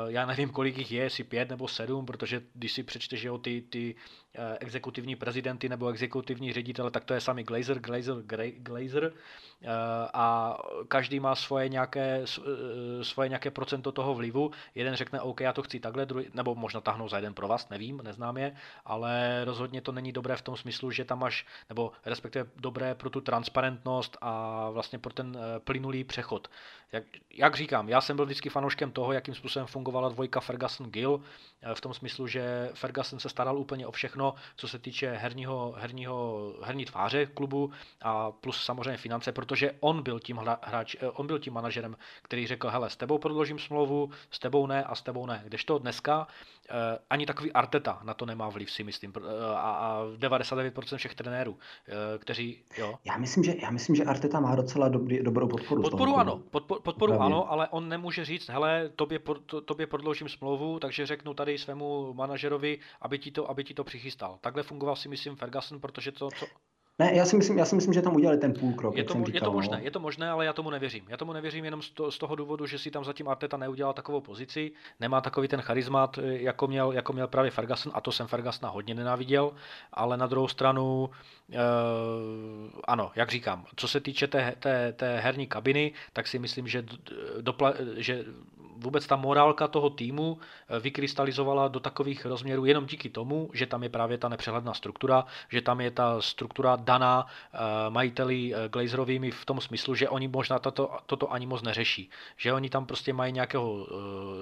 Já 0.08 0.26
nevím, 0.26 0.50
kolik 0.50 0.78
jich 0.78 0.92
je, 0.92 1.04
jestli 1.04 1.24
pět 1.24 1.50
nebo 1.50 1.68
sedm, 1.68 2.06
protože 2.06 2.42
když 2.54 2.72
si 2.72 2.84
přečteš, 2.84 3.24
jo, 3.24 3.38
ty, 3.38 3.62
ty 3.62 3.96
exekutivní 4.60 5.16
prezidenty 5.16 5.70
nebo 5.70 5.90
exekutivní 5.90 6.54
ředitele, 6.54 6.92
tak 6.92 7.04
to 7.06 7.14
je 7.14 7.22
sami 7.22 7.44
Glazer, 7.44 7.80
Glazer, 7.80 8.16
Glazer 8.58 9.14
a 10.14 10.58
každý 10.88 11.20
má 11.20 11.36
svoje 11.36 11.70
nějaké 11.70 12.26
Eh, 13.02 13.04
svoje 13.04 13.30
nějaké 13.30 13.52
procento 13.52 13.92
toho 13.92 14.14
vlivu. 14.14 14.52
Jeden 14.76 14.96
řekne, 14.96 15.22
OK, 15.22 15.42
já 15.42 15.54
to 15.54 15.62
chci 15.64 15.80
takhle, 15.80 16.06
druhý, 16.06 16.26
nebo 16.34 16.56
možná 16.56 16.82
tahnou 16.82 17.10
za 17.10 17.18
jeden 17.18 17.34
pro 17.34 17.48
vás, 17.48 17.70
nevím, 17.70 18.02
neznám 18.04 18.38
je, 18.38 18.56
ale 18.86 19.42
rozhodně 19.46 19.82
to 19.82 19.92
není 19.92 20.12
dobré 20.12 20.36
v 20.36 20.42
tom 20.42 20.58
smyslu, 20.58 20.92
že 20.92 21.06
tam 21.06 21.20
máš, 21.20 21.46
nebo 21.70 21.92
respektive 22.06 22.50
dobré 22.56 22.96
pro 22.96 23.10
tu 23.10 23.22
transparentnost 23.22 24.18
a 24.22 24.70
vlastně 24.70 25.00
pro 25.00 25.14
ten 25.14 25.38
eh, 25.38 25.60
plynulý 25.60 26.04
přechod. 26.04 26.48
Jak, 26.92 27.04
jak 27.34 27.56
říkám, 27.56 27.90
já 27.90 28.02
jsem 28.02 28.16
byl 28.16 28.26
vždycky 28.26 28.50
fanouškem 28.50 28.92
toho, 28.92 29.14
jakým 29.14 29.36
způsobem 29.36 29.61
fungovala 29.66 30.10
dvojka 30.10 30.40
Ferguson-Gill, 30.40 31.22
eh, 31.62 31.76
v 31.76 31.82
tom 31.82 31.94
smyslu, 31.94 32.28
že 32.28 32.70
Ferguson 32.74 33.20
se 33.20 33.30
staral 33.30 33.58
úplně 33.58 33.88
o 33.88 33.92
všechno, 33.92 34.34
co 34.56 34.68
se 34.68 34.80
týče 34.80 35.12
herního, 35.12 35.76
herního, 35.78 36.54
herní 36.64 36.86
tváře 36.86 37.26
klubu 37.26 37.72
a 38.02 38.32
plus 38.32 38.64
samozřejmě 38.64 38.98
finance, 38.98 39.32
protože 39.32 39.72
on 39.80 40.04
byl 40.04 40.20
tím 40.20 40.38
hráč, 40.62 40.96
on 41.14 41.28
byl 41.28 41.40
tím 41.40 41.54
manažerem, 41.54 41.98
který 42.22 42.48
řekl, 42.48 42.70
hele, 42.70 42.90
s 42.90 42.96
tebou 42.98 43.18
prodloužím 43.18 43.60
smlouvu, 43.60 44.12
s 44.32 44.40
tebou 44.40 44.68
ne 44.68 44.84
a 44.84 44.96
s 44.96 45.02
tebou 45.02 45.26
ne. 45.26 45.42
Kdežto 45.46 45.80
dneska 45.80 46.28
eh, 46.28 46.61
ani 47.10 47.26
takový 47.26 47.52
Arteta 47.52 48.00
na 48.04 48.14
to 48.14 48.26
nemá 48.26 48.50
vliv, 48.50 48.72
si 48.72 48.84
myslím. 48.84 49.14
Eh, 49.18 49.56
a, 49.56 49.72
a 49.72 50.06
99% 50.18 50.98
všech 50.98 51.16
trenérů, 51.16 51.58
eh, 51.88 52.18
kteří, 52.18 52.64
jo. 52.78 52.96
Já 53.06 53.18
myslím, 53.18 53.44
že, 53.44 53.56
já 53.62 53.72
myslím, 53.72 53.96
že 53.96 54.04
Arteta 54.04 54.40
má 54.40 54.56
docela 54.56 54.90
dobrý, 54.90 55.24
dobrou 55.24 55.48
podporu. 55.48 55.82
Podporu 55.82 56.16
ano, 56.16 56.42
podporu, 56.50 56.82
podporu 56.82 57.22
ano, 57.22 57.52
ale 57.52 57.68
on 57.68 57.90
nemůže 57.90 58.26
říct, 58.26 58.50
hele, 58.50 58.90
tobě, 58.96 59.20
to, 59.46 59.62
tobě 59.62 59.88
prodloužím 59.88 60.30
smlouvu, 60.30 60.80
takže 60.80 61.06
řeknu 61.06 61.34
tady 61.34 61.58
svému 61.58 62.14
manažerovi, 62.14 62.80
aby 63.02 63.20
ti 63.20 63.32
to, 63.32 63.50
aby 63.50 63.64
ti 63.64 63.74
to 63.74 63.84
přichystal. 63.84 64.38
Takhle 64.42 64.64
fungoval 64.64 64.96
si 64.96 65.10
myslím 65.10 65.36
Ferguson, 65.36 65.80
protože 65.80 66.12
to, 66.12 66.30
co... 66.32 66.46
Ne, 67.00 67.16
já 67.16 67.26
si 67.26 67.36
myslím, 67.36 67.58
já 67.58 67.66
si 67.66 67.76
myslím 67.76 67.94
že 67.94 68.02
tam 68.02 68.16
udělali 68.16 68.38
ten 68.38 68.54
půl 68.54 68.74
krok. 68.74 68.98
Je 68.98 69.04
to, 69.04 69.14
říkal, 69.14 69.34
je 69.34 69.42
to 69.42 69.52
možné, 69.52 69.78
no. 69.78 69.84
je 69.84 69.92
to 69.92 70.00
možné, 70.00 70.30
ale 70.30 70.46
já 70.46 70.54
tomu 70.54 70.70
nevěřím. 70.70 71.06
Já 71.10 71.18
tomu 71.18 71.34
nevěřím 71.34 71.66
jenom 71.66 71.82
z, 71.82 71.90
to, 71.90 72.12
z 72.12 72.18
toho 72.18 72.36
důvodu, 72.36 72.66
že 72.66 72.80
si 72.80 72.92
tam 72.92 73.04
zatím 73.04 73.28
Arteta 73.28 73.58
neudělal 73.58 73.94
takovou 73.94 74.22
pozici, 74.22 74.72
nemá 75.00 75.22
takový 75.22 75.48
ten 75.48 75.62
charizmat, 75.62 76.20
jako 76.24 76.68
měl, 76.68 76.92
jako 76.92 77.14
měl 77.14 77.28
právě 77.28 77.52
Ferguson, 77.52 77.92
a 77.96 78.02
to 78.02 78.12
jsem 78.12 78.28
Fergusona 78.28 78.72
hodně 78.72 78.96
nenáviděl, 78.96 79.54
ale 79.94 80.18
na 80.18 80.28
druhou 80.28 80.48
stranu, 80.48 81.10
uh, 81.50 81.56
ano, 82.84 83.12
jak 83.16 83.32
říkám, 83.32 83.66
co 83.76 83.88
se 83.88 84.00
týče 84.00 84.28
té, 84.28 84.56
té, 84.60 84.94
té 84.94 85.20
herní 85.20 85.48
kabiny, 85.48 85.94
tak 86.14 86.28
si 86.28 86.40
myslím, 86.40 86.68
že, 86.68 86.86
dopla, 87.42 87.74
že 87.98 88.26
vůbec 88.82 89.08
ta 89.08 89.16
morálka 89.16 89.68
toho 89.68 89.90
týmu 89.90 90.38
eh, 90.38 90.80
vykrystalizovala 90.80 91.68
do 91.68 91.80
takových 91.80 92.26
rozměrů 92.26 92.66
jenom 92.66 92.86
díky 92.86 93.10
tomu, 93.10 93.50
že 93.54 93.66
tam 93.66 93.84
je 93.84 93.90
právě 93.90 94.18
ta 94.18 94.30
nepřehledná 94.30 94.74
struktura, 94.74 95.26
že 95.50 95.62
tam 95.62 95.82
je 95.82 95.92
ta 95.92 96.22
struktura 96.22 96.76
daná 96.76 97.26
eh, 97.26 97.58
majiteli 97.90 98.54
eh, 98.54 98.70
Glazerovými 98.70 99.32
v 99.32 99.46
tom 99.46 99.62
smyslu, 99.62 99.96
že 99.96 100.10
oni 100.10 100.28
možná 100.28 100.60
tato, 100.60 100.98
toto 101.06 101.34
ani 101.34 101.46
moc 101.46 101.62
neřeší. 101.62 102.10
Že 102.38 102.54
oni 102.54 102.70
tam 102.70 102.86
prostě 102.86 103.14
mají 103.14 103.34
nějakého 103.34 103.88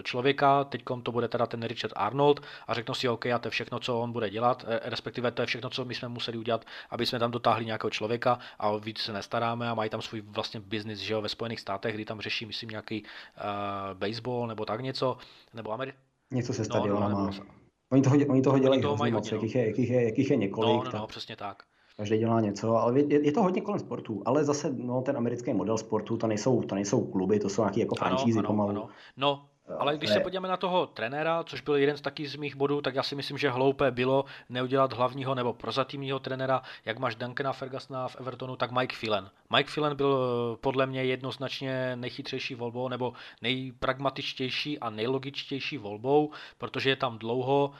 člověka, 0.03 0.63
teď 0.63 0.83
to 1.03 1.11
bude 1.11 1.27
teda 1.27 1.45
ten 1.45 1.63
Richard 1.63 1.93
Arnold 1.95 2.41
a 2.67 2.73
řeknou 2.73 2.93
si, 2.93 3.09
OK, 3.09 3.25
a 3.25 3.39
to 3.39 3.47
je 3.47 3.51
všechno, 3.51 3.79
co 3.79 3.99
on 3.99 4.11
bude 4.11 4.29
dělat, 4.29 4.65
respektive 4.83 5.31
to 5.31 5.41
je 5.41 5.45
všechno, 5.45 5.69
co 5.69 5.85
my 5.85 5.95
jsme 5.95 6.07
museli 6.07 6.37
udělat, 6.37 6.65
aby 6.89 7.05
jsme 7.05 7.19
tam 7.19 7.31
dotáhli 7.31 7.65
nějakého 7.65 7.91
člověka 7.91 8.39
a 8.59 8.77
víc 8.77 8.99
se 8.99 9.13
nestaráme 9.13 9.69
a 9.69 9.73
mají 9.73 9.89
tam 9.89 10.01
svůj 10.01 10.21
vlastně 10.21 10.59
biznis, 10.59 10.99
že 10.99 11.13
jo, 11.13 11.21
ve 11.21 11.29
Spojených 11.29 11.59
státech, 11.59 11.95
kdy 11.95 12.05
tam 12.05 12.21
řeší, 12.21 12.45
myslím, 12.45 12.69
nějaký 12.69 13.03
uh, 13.03 13.97
baseball 13.97 14.28
baseball 14.30 14.47
nebo 14.47 14.65
tak 14.65 14.82
něco, 14.82 15.17
nebo 15.53 15.71
Ameri... 15.71 15.93
Něco 16.32 16.53
se 16.53 16.65
stadionama. 16.65 17.09
No, 17.09 17.19
no, 17.19 17.32
nebo... 17.32 17.43
Oni 17.91 18.01
toho, 18.01 18.15
oni 18.30 18.41
toho 18.41 18.59
dělají 18.59 18.82
toho 18.82 18.97
mají 18.97 19.13
moc, 19.13 19.32
jakých, 19.32 19.55
je, 19.55 19.67
jakých, 19.67 19.89
je, 19.89 20.03
jakých 20.03 20.30
je 20.30 20.36
několik. 20.36 20.86
No, 20.86 20.91
no, 20.93 20.99
no, 20.99 21.07
přesně 21.07 21.36
tak. 21.36 21.63
Každý 21.97 22.17
dělá 22.17 22.41
něco, 22.41 22.75
ale 22.75 22.99
je, 22.99 23.25
je 23.25 23.32
to 23.32 23.43
hodně 23.43 23.61
kolem 23.61 23.80
sportu, 23.80 24.21
ale 24.25 24.43
zase 24.43 24.73
no, 24.77 25.01
ten 25.01 25.17
americký 25.17 25.53
model 25.53 25.77
sportu, 25.77 26.17
to 26.17 26.27
nejsou, 26.27 26.61
to 26.61 26.75
nejsou 26.75 27.05
kluby, 27.05 27.39
to 27.39 27.49
jsou 27.49 27.61
nějaké 27.61 27.80
jako 27.80 27.95
franšízy 27.95 28.41
pomalu. 28.41 28.69
Ano. 28.69 28.89
No, 29.17 29.48
ale 29.78 29.97
když 29.97 30.09
se 30.09 30.20
podíváme 30.20 30.47
na 30.47 30.57
toho 30.57 30.88
trenéra, 30.88 31.43
což 31.43 31.61
byl 31.61 31.76
jeden 31.76 31.97
z 31.97 32.01
taky 32.01 32.28
z 32.28 32.36
mých 32.36 32.55
bodů, 32.55 32.82
tak 32.82 32.95
já 32.95 33.03
si 33.03 33.15
myslím, 33.15 33.38
že 33.38 33.49
hloupé 33.49 33.91
bylo 33.91 34.26
neudělat 34.49 34.93
hlavního 34.93 35.36
nebo 35.36 35.53
prozatímního 35.53 36.20
trenéra, 36.20 36.61
jak 36.86 36.99
máš 36.99 37.15
Duncana 37.15 37.53
Fergusona 37.53 38.07
v 38.07 38.15
Evertonu, 38.20 38.55
tak 38.55 38.72
Mike 38.72 38.95
Phelan. 39.01 39.30
Mike 39.55 39.72
Phelan 39.74 39.95
byl 39.95 40.20
eh, 40.20 40.57
podle 40.57 40.86
mě 40.86 41.03
jednoznačně 41.03 41.95
nejchytřejší 41.95 42.55
volbou 42.55 42.88
nebo 42.88 43.13
nejpragmatičtější 43.41 44.80
a 44.80 44.89
nejlogičtější 44.89 45.78
volbou, 45.78 46.32
protože 46.57 46.89
je 46.89 46.95
tam 46.95 47.17
dlouho, 47.17 47.72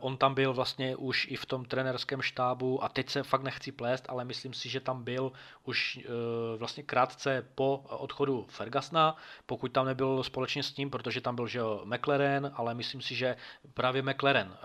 on 0.00 0.16
tam 0.16 0.34
byl 0.34 0.54
vlastně 0.54 0.96
už 0.96 1.26
i 1.30 1.36
v 1.36 1.46
tom 1.46 1.64
trenerském 1.64 2.22
štábu 2.22 2.84
a 2.84 2.88
teď 2.88 3.10
se 3.10 3.22
fakt 3.22 3.42
nechci 3.42 3.72
plést, 3.72 4.04
ale 4.08 4.24
myslím 4.24 4.52
si, 4.52 4.68
že 4.68 4.80
tam 4.80 5.04
byl 5.04 5.32
už 5.64 5.98
eh, 6.02 6.08
vlastně 6.56 6.82
krátce 6.82 7.46
po 7.54 7.76
odchodu 7.88 8.46
Fergusona, 8.48 9.16
pokud 9.46 9.72
tam 9.72 9.86
nebyl 9.86 10.22
společně 10.22 10.62
s 10.62 10.76
ním, 10.76 10.90
protože 10.90 11.20
tam 11.20 11.36
byl 11.36 11.46
že 11.46 11.60
McLaren, 11.84 12.50
ale 12.54 12.74
myslím 12.74 13.00
si, 13.00 13.14
že 13.14 13.36
právě 13.74 14.02
McLaren 14.02 14.52
eh, 14.52 14.60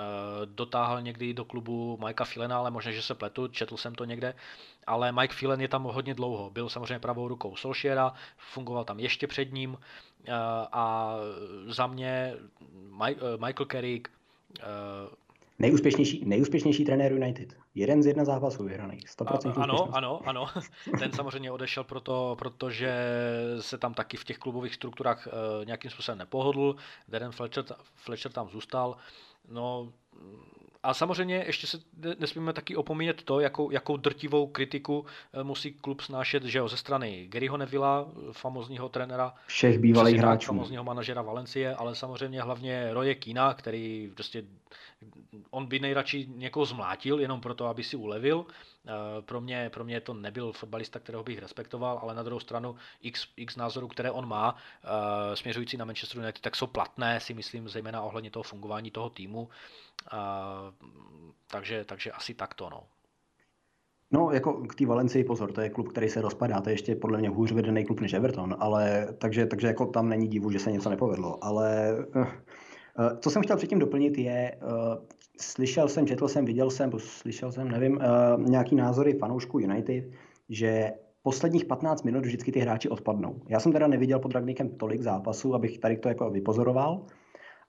dotáhl 0.45 1.01
někdy 1.01 1.33
do 1.33 1.45
klubu 1.45 1.97
Mikea 2.05 2.25
Filena, 2.25 2.57
ale 2.57 2.71
možná, 2.71 2.91
že 2.91 3.01
se 3.01 3.15
pletu, 3.15 3.47
četl 3.47 3.77
jsem 3.77 3.95
to 3.95 4.05
někde, 4.05 4.33
ale 4.87 5.11
Mike 5.11 5.35
Phelan 5.39 5.61
je 5.61 5.67
tam 5.67 5.83
hodně 5.83 6.13
dlouho. 6.13 6.49
Byl 6.49 6.69
samozřejmě 6.69 6.99
pravou 6.99 7.27
rukou 7.27 7.55
Solskjaera, 7.55 8.13
fungoval 8.37 8.83
tam 8.83 8.99
ještě 8.99 9.27
před 9.27 9.53
ním 9.53 9.77
a 10.71 11.15
za 11.67 11.87
mě 11.87 12.35
Michael 13.37 13.65
Carrick 13.71 14.20
Uh, 14.59 15.13
nejúspěšnější, 15.59 16.23
nejúspěšnější 16.25 16.85
trenér 16.85 17.13
United. 17.13 17.55
Jeden 17.75 18.03
z 18.03 18.05
jedna 18.05 18.25
zápasů 18.25 18.63
vyhraných. 18.63 19.03
100% 19.03 19.61
ano, 19.61 19.95
ano, 19.95 20.21
ano. 20.25 20.45
Ten 20.99 21.11
samozřejmě 21.11 21.51
odešel 21.51 21.83
proto, 21.83 22.35
protože 22.39 22.93
se 23.59 23.77
tam 23.77 23.93
taky 23.93 24.17
v 24.17 24.23
těch 24.23 24.37
klubových 24.37 24.75
strukturách 24.75 25.27
uh, 25.27 25.65
nějakým 25.65 25.91
způsobem 25.91 26.17
nepohodl. 26.17 26.75
Darren 27.07 27.31
Fletcher, 27.31 27.63
Fletcher 27.95 28.31
tam 28.31 28.49
zůstal. 28.49 28.97
No, 29.49 29.91
a 30.83 30.93
samozřejmě 30.93 31.43
ještě 31.47 31.67
se 31.67 31.79
nesmíme 32.19 32.53
taky 32.53 32.75
opomíjet 32.75 33.23
to, 33.23 33.39
jakou, 33.39 33.71
jakou 33.71 33.97
drtivou 33.97 34.47
kritiku 34.47 35.05
eh, 35.33 35.43
musí 35.43 35.73
klub 35.73 36.01
snášet 36.01 36.43
že 36.43 36.59
jo, 36.59 36.67
ze 36.67 36.77
strany 36.77 37.27
Garyho 37.29 37.57
Nevilla, 37.57 38.07
famozního 38.31 38.89
trenéra, 38.89 39.33
všech 39.47 39.79
bývalých 39.79 40.17
hráčů, 40.17 40.47
famozního 40.47 40.83
manažera 40.83 41.21
Valencie, 41.21 41.75
ale 41.75 41.95
samozřejmě 41.95 42.41
hlavně 42.41 42.93
Roje 42.93 43.15
Kína, 43.15 43.53
který 43.53 44.11
prostě 44.15 44.43
on 45.49 45.65
by 45.65 45.79
nejradši 45.79 46.27
někoho 46.35 46.65
zmlátil, 46.65 47.19
jenom 47.19 47.41
proto, 47.41 47.65
aby 47.65 47.83
si 47.83 47.95
ulevil. 47.97 48.45
Eh, 48.87 49.21
pro 49.21 49.41
mě, 49.41 49.69
pro 49.69 49.83
mě 49.83 50.01
to 50.01 50.13
nebyl 50.13 50.51
fotbalista, 50.51 50.99
kterého 50.99 51.23
bych 51.23 51.39
respektoval, 51.39 51.99
ale 52.01 52.15
na 52.15 52.23
druhou 52.23 52.39
stranu 52.39 52.75
x, 53.01 53.27
x 53.37 53.55
názorů, 53.55 53.87
které 53.87 54.11
on 54.11 54.27
má, 54.27 54.55
eh, 54.83 55.35
směřující 55.35 55.77
na 55.77 55.85
Manchester 55.85 56.21
United, 56.21 56.41
tak 56.41 56.55
jsou 56.55 56.67
platné, 56.67 57.19
si 57.19 57.33
myslím, 57.33 57.69
zejména 57.69 58.01
ohledně 58.01 58.31
toho 58.31 58.43
fungování 58.43 58.91
toho 58.91 59.09
týmu. 59.09 59.49
Eh, 60.13 60.17
takže, 61.47 61.85
takže 61.85 62.11
asi 62.11 62.33
takto. 62.33 62.69
No. 62.69 62.83
No, 64.13 64.31
jako 64.31 64.53
k 64.53 64.75
té 64.75 64.85
Valencii 64.85 65.23
pozor, 65.23 65.51
to 65.51 65.61
je 65.61 65.69
klub, 65.69 65.89
který 65.89 66.09
se 66.09 66.21
rozpadá, 66.21 66.61
to 66.61 66.69
je 66.69 66.73
ještě 66.73 66.95
podle 66.95 67.17
mě 67.17 67.29
hůř 67.29 67.51
vedený 67.51 67.85
klub 67.85 67.99
než 67.99 68.13
Everton, 68.13 68.55
ale 68.59 69.07
takže, 69.17 69.45
takže 69.45 69.67
jako 69.67 69.85
tam 69.85 70.09
není 70.09 70.27
divu, 70.27 70.51
že 70.51 70.59
se 70.59 70.71
něco 70.71 70.89
nepovedlo, 70.89 71.43
ale 71.43 71.95
co 73.19 73.29
jsem 73.29 73.41
chtěl 73.41 73.57
předtím 73.57 73.79
doplnit 73.79 74.17
je, 74.17 74.51
eh, 74.51 74.59
slyšel 75.41 75.87
jsem, 75.87 76.07
četl 76.07 76.27
jsem, 76.27 76.45
viděl 76.45 76.69
jsem, 76.69 76.91
slyšel 76.97 77.51
jsem, 77.51 77.71
nevím, 77.71 77.99
eh, 78.01 78.07
nějaký 78.37 78.75
názory 78.75 79.13
fanoušků 79.13 79.59
United, 79.59 80.05
že 80.49 80.91
posledních 81.23 81.65
15 81.65 82.03
minut 82.03 82.25
vždycky 82.25 82.51
ty 82.51 82.59
hráči 82.59 82.89
odpadnou. 82.89 83.41
Já 83.49 83.59
jsem 83.59 83.71
teda 83.71 83.87
neviděl 83.87 84.19
pod 84.19 84.33
Ragnikem 84.33 84.77
tolik 84.77 85.01
zápasů, 85.01 85.55
abych 85.55 85.79
tady 85.79 85.97
to 85.97 86.09
jako 86.09 86.29
vypozoroval, 86.29 87.05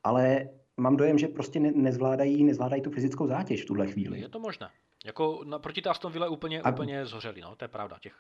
ale 0.05 0.49
mám 0.77 0.97
dojem, 0.97 1.19
že 1.19 1.29
prostě 1.29 1.61
nezvládají, 1.61 2.45
nezvládají 2.45 2.83
tu 2.83 2.91
fyzickou 2.91 3.27
zátěž 3.27 3.63
v 3.63 3.67
tuhle 3.67 3.87
chvíli. 3.87 4.21
Je 4.21 4.29
to 4.29 4.41
možné. 4.41 4.69
Jako 5.07 5.45
proti 5.59 5.83
Aston 5.83 6.13
Villa 6.13 6.29
úplně, 6.29 6.63
A... 6.63 6.71
úplně 6.71 7.07
zhořeli, 7.07 7.41
no, 7.41 7.57
to 7.57 7.65
je 7.65 7.69
pravda. 7.69 7.99
Těch 8.01 8.13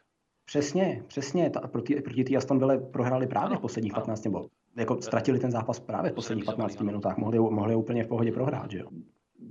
Přesně, 0.45 1.05
přesně. 1.07 1.51
Ta, 1.51 1.61
proti, 1.61 1.95
proti 1.95 2.25
té 2.25 2.37
Aston 2.37 2.59
Villa 2.59 2.79
prohráli 2.93 3.27
právě 3.27 3.47
ano, 3.47 3.61
posledních 3.61 3.93
15 3.93 4.25
nebo 4.25 4.49
jako 4.77 5.03
ztratili 5.03 5.39
ten 5.39 5.51
zápas 5.51 5.81
právě 5.81 6.11
v 6.11 6.15
posledních 6.15 6.45
15 6.45 6.81
minutách. 6.81 7.17
Mohli, 7.17 7.39
mohli 7.39 7.75
úplně 7.75 8.05
v 8.05 8.09
pohodě 8.09 8.33
prohrát, 8.33 8.71
že 8.71 8.79
jo? 8.79 8.89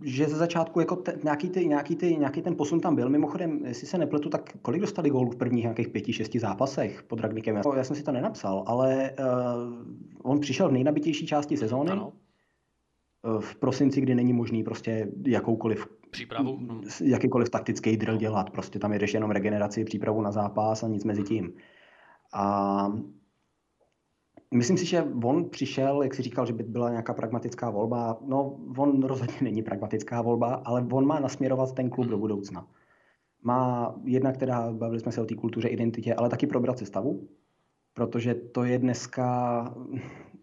že 0.03 0.27
ze 0.27 0.35
začátku 0.35 0.79
jako 0.79 0.95
te, 0.95 1.17
nějaký, 1.23 1.49
ty, 1.49 1.65
nějaký, 1.65 1.95
ty, 1.95 2.15
nějaký 2.15 2.41
ten 2.41 2.55
posun 2.55 2.79
tam 2.79 2.95
byl. 2.95 3.09
Mimochodem, 3.09 3.65
jestli 3.65 3.87
se 3.87 3.97
nepletu, 3.97 4.29
tak 4.29 4.57
kolik 4.61 4.81
dostali 4.81 5.09
gólů 5.09 5.31
v 5.31 5.35
prvních 5.35 5.63
nějakých 5.63 5.89
pěti, 5.89 6.13
šesti 6.13 6.39
zápasech 6.39 7.03
pod 7.03 7.19
Ragnikem? 7.19 7.55
Já, 7.55 7.61
já 7.77 7.83
jsem 7.83 7.95
si 7.95 8.03
to 8.03 8.11
nenapsal, 8.11 8.63
ale 8.67 9.11
uh, 9.19 10.31
on 10.31 10.39
přišel 10.39 10.69
v 10.69 10.71
nejnabitější 10.71 11.27
části 11.27 11.57
sezóny. 11.57 11.91
Ano. 11.91 12.13
Uh, 13.23 13.41
v 13.41 13.55
prosinci, 13.55 14.01
kdy 14.01 14.15
není 14.15 14.33
možný 14.33 14.63
prostě 14.63 15.07
jakoukoliv 15.25 15.87
přípravu. 16.11 16.59
Jakýkoliv 17.03 17.49
taktický 17.49 17.97
drill 17.97 18.17
dělat. 18.17 18.49
Prostě 18.49 18.79
tam 18.79 18.93
jedeš 18.93 19.13
jenom 19.13 19.31
regeneraci, 19.31 19.83
přípravu 19.83 20.21
na 20.21 20.31
zápas 20.31 20.83
a 20.83 20.87
nic 20.87 21.03
mezi 21.03 21.23
tím. 21.23 21.53
A 22.33 22.93
Myslím 24.53 24.77
si, 24.77 24.85
že 24.85 25.03
on 25.23 25.49
přišel, 25.49 26.03
jak 26.03 26.13
si 26.13 26.21
říkal, 26.21 26.45
že 26.45 26.53
by 26.53 26.63
byla 26.63 26.89
nějaká 26.89 27.13
pragmatická 27.13 27.69
volba. 27.69 28.17
No, 28.25 28.59
on 28.77 29.03
rozhodně 29.03 29.37
není 29.41 29.63
pragmatická 29.63 30.21
volba, 30.21 30.53
ale 30.53 30.87
on 30.91 31.05
má 31.07 31.19
nasměrovat 31.19 31.75
ten 31.75 31.89
klub 31.89 32.07
do 32.07 32.17
budoucna. 32.17 32.67
Má 33.43 33.95
jedna, 34.03 34.31
která, 34.31 34.71
bavili 34.73 34.99
jsme 34.99 35.11
se 35.11 35.21
o 35.21 35.25
té 35.25 35.35
kultuře, 35.35 35.67
identitě, 35.67 36.15
ale 36.15 36.29
taky 36.29 36.47
probrat 36.47 36.79
sestavu, 36.79 37.27
protože 37.93 38.33
to 38.35 38.63
je 38.63 38.79
dneska 38.79 39.75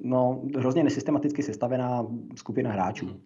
no, 0.00 0.42
hrozně 0.56 0.84
nesystematicky 0.84 1.42
sestavená 1.42 2.06
skupina 2.36 2.72
hráčů. 2.72 3.20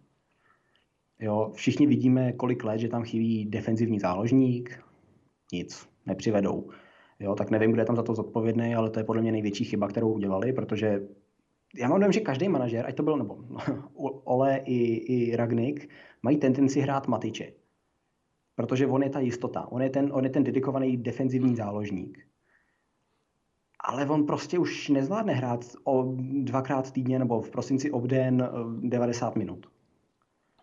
Jo, 1.21 1.53
všichni 1.55 1.87
vidíme, 1.87 2.33
kolik 2.33 2.65
let, 2.65 2.79
že 2.79 2.89
tam 2.89 3.05
chybí 3.05 3.47
defenzivní 3.47 4.01
záložník, 4.01 4.85
nic, 5.53 5.89
nepřivedou. 6.07 6.71
Jo, 7.23 7.35
tak 7.35 7.51
nevím, 7.51 7.73
kdo 7.73 7.81
je 7.81 7.87
tam 7.87 7.97
za 7.97 8.03
to 8.03 8.15
zodpovědný, 8.15 8.75
ale 8.75 8.91
to 8.91 9.01
je 9.01 9.05
podle 9.05 9.23
mě 9.23 9.33
největší 9.33 9.65
chyba, 9.65 9.89
kterou 9.89 10.13
udělali, 10.13 10.53
protože 10.53 11.01
já 11.77 11.89
mám 11.89 12.01
dojem, 12.01 12.13
že 12.13 12.21
každý 12.21 12.49
manažer, 12.49 12.87
ať 12.87 12.97
to 12.97 13.03
byl 13.03 13.17
nebo 13.17 13.39
Ole 14.25 14.57
i, 14.57 14.95
i 14.95 15.37
Ragnik, 15.37 15.91
mají 16.23 16.37
tendenci 16.37 16.81
hrát 16.81 17.09
Matiče. 17.09 17.53
Protože 18.55 18.87
on 18.87 19.03
je 19.03 19.11
ta 19.11 19.21
jistota, 19.21 19.73
on 19.73 19.83
je 19.83 19.91
ten, 19.91 20.11
on 20.13 20.25
je 20.25 20.31
ten 20.31 20.45
dedikovaný 20.45 20.97
defenzivní 20.97 21.57
záložník. 21.57 22.27
Ale 23.85 24.07
on 24.07 24.27
prostě 24.27 24.59
už 24.59 24.89
nezvládne 24.89 25.33
hrát 25.33 25.65
o 25.85 26.15
dvakrát 26.43 26.91
týdně 26.91 27.19
nebo 27.19 27.41
v 27.41 27.51
prosinci 27.51 27.91
obden 27.91 28.49
90 28.81 29.37
minut. 29.37 29.67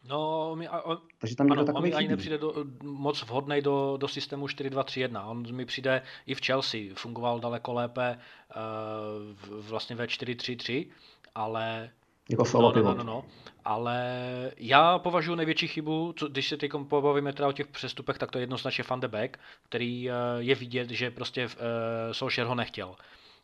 No, 0.10 0.55
mi, 0.55 0.70
on, 0.70 0.97
Takže 1.18 1.36
tam 1.36 1.51
ano, 1.51 1.66
on 1.74 1.84
mi 1.84 1.93
ani 1.93 2.07
nepřijde 2.07 2.38
do, 2.38 2.53
moc 2.84 3.24
vhodný 3.24 3.62
do, 3.62 3.97
do 3.97 4.07
systému 4.07 4.45
4-2-3-1. 4.45 5.30
On 5.30 5.55
mi 5.55 5.66
přijde 5.66 6.01
i 6.26 6.36
v 6.36 6.41
Chelsea, 6.45 6.80
fungoval 6.93 7.39
daleko 7.39 7.74
lépe 7.74 8.18
uh, 8.18 9.60
vlastně 9.62 9.95
ve 9.95 10.05
4-3-3, 10.05 10.88
ale 11.36 11.89
Jako 12.30 12.45
solo 12.45 12.74
no, 12.76 12.84
no, 12.84 12.89
no, 12.89 12.95
no, 12.95 13.03
no, 13.03 13.26
ale 13.66 14.01
já 14.57 14.99
považuji 14.99 15.36
největší 15.36 15.68
chybu, 15.68 16.14
co, 16.18 16.28
když 16.28 16.47
se 16.47 16.57
teď 16.57 16.72
pobavíme 16.88 17.34
teda 17.34 17.47
o 17.47 17.51
těch 17.51 17.68
přestupech, 17.68 18.18
tak 18.18 18.32
to 18.32 18.38
je 18.38 18.41
jednoznačně 18.41 18.84
Van 18.89 18.99
de 18.99 19.07
Beek, 19.07 19.39
který 19.64 20.10
je 20.38 20.55
vidět, 20.55 20.89
že 20.89 21.12
prostě 21.12 21.45
uh, 21.45 21.51
Solskjaer 22.12 22.47
ho 22.47 22.55
nechtěl. 22.55 22.95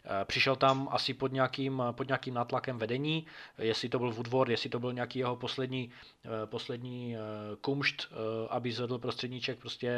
Eh, 0.08 0.26
přišel 0.26 0.56
tam 0.56 0.90
asi 0.92 1.14
pod 1.14 1.32
nějakým, 1.32 1.84
pod 1.92 2.08
nějakým 2.08 2.34
nátlakem 2.34 2.78
vedení, 2.78 3.26
jestli 3.58 3.90
to 3.90 4.00
byl 4.00 4.12
Woodward, 4.12 4.50
jestli 4.50 4.70
to 4.70 4.80
byl 4.80 4.94
nějaký 4.94 5.20
jeho 5.20 5.36
poslední, 5.36 5.92
eh, 6.26 6.30
poslední 6.46 7.16
eh, 7.16 7.20
kumšt, 7.62 8.14
aby 8.50 8.72
zvedl 8.72 8.98
prostředníček 8.98 9.60
prostě 9.60 9.92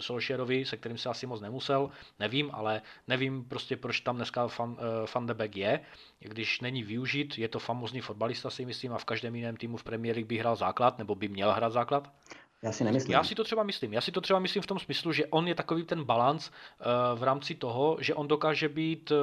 Solskjaerovi, 0.00 0.64
se 0.64 0.76
kterým 0.76 0.98
se 0.98 1.08
asi 1.08 1.26
moc 1.26 1.40
nemusel, 1.40 1.90
nevím, 2.18 2.50
ale 2.52 2.82
nevím 3.08 3.44
prostě, 3.44 3.76
proč 3.76 4.00
tam 4.00 4.16
dneska 4.16 4.48
Van, 4.58 4.76
Van 5.14 5.26
de 5.26 5.34
Beek 5.34 5.56
je, 5.56 5.80
když 6.20 6.60
není 6.60 6.82
využit, 6.82 7.38
je 7.38 7.48
to 7.48 7.58
famozní 7.58 8.00
fotbalista 8.00 8.50
si 8.50 8.64
myslím 8.64 8.92
a 8.92 8.98
v 8.98 9.04
každém 9.04 9.34
jiném 9.34 9.56
týmu 9.56 9.76
v 9.76 9.84
Premier 9.84 10.16
League 10.16 10.28
by 10.28 10.38
hrál 10.38 10.56
základ, 10.56 10.98
nebo 10.98 11.14
by 11.14 11.28
měl 11.28 11.52
hrát 11.52 11.72
základ. 11.72 12.12
Já 12.62 12.72
si 12.72 12.84
nemyslím. 12.84 13.12
Já 13.12 13.24
si 13.24 13.34
to 13.34 13.44
třeba 13.44 13.62
myslím. 13.62 13.92
Já 13.92 14.00
si 14.00 14.12
to 14.12 14.20
třeba 14.20 14.38
myslím 14.38 14.62
v 14.62 14.66
tom 14.66 14.78
smyslu, 14.78 15.12
že 15.12 15.26
on 15.26 15.48
je 15.48 15.54
takový 15.54 15.84
ten 15.84 16.04
balans 16.04 16.50
uh, 16.50 17.18
v 17.18 17.22
rámci 17.22 17.54
toho, 17.54 17.96
že 18.00 18.14
on 18.14 18.28
dokáže 18.28 18.68
být 18.68 19.10
uh, 19.10 19.16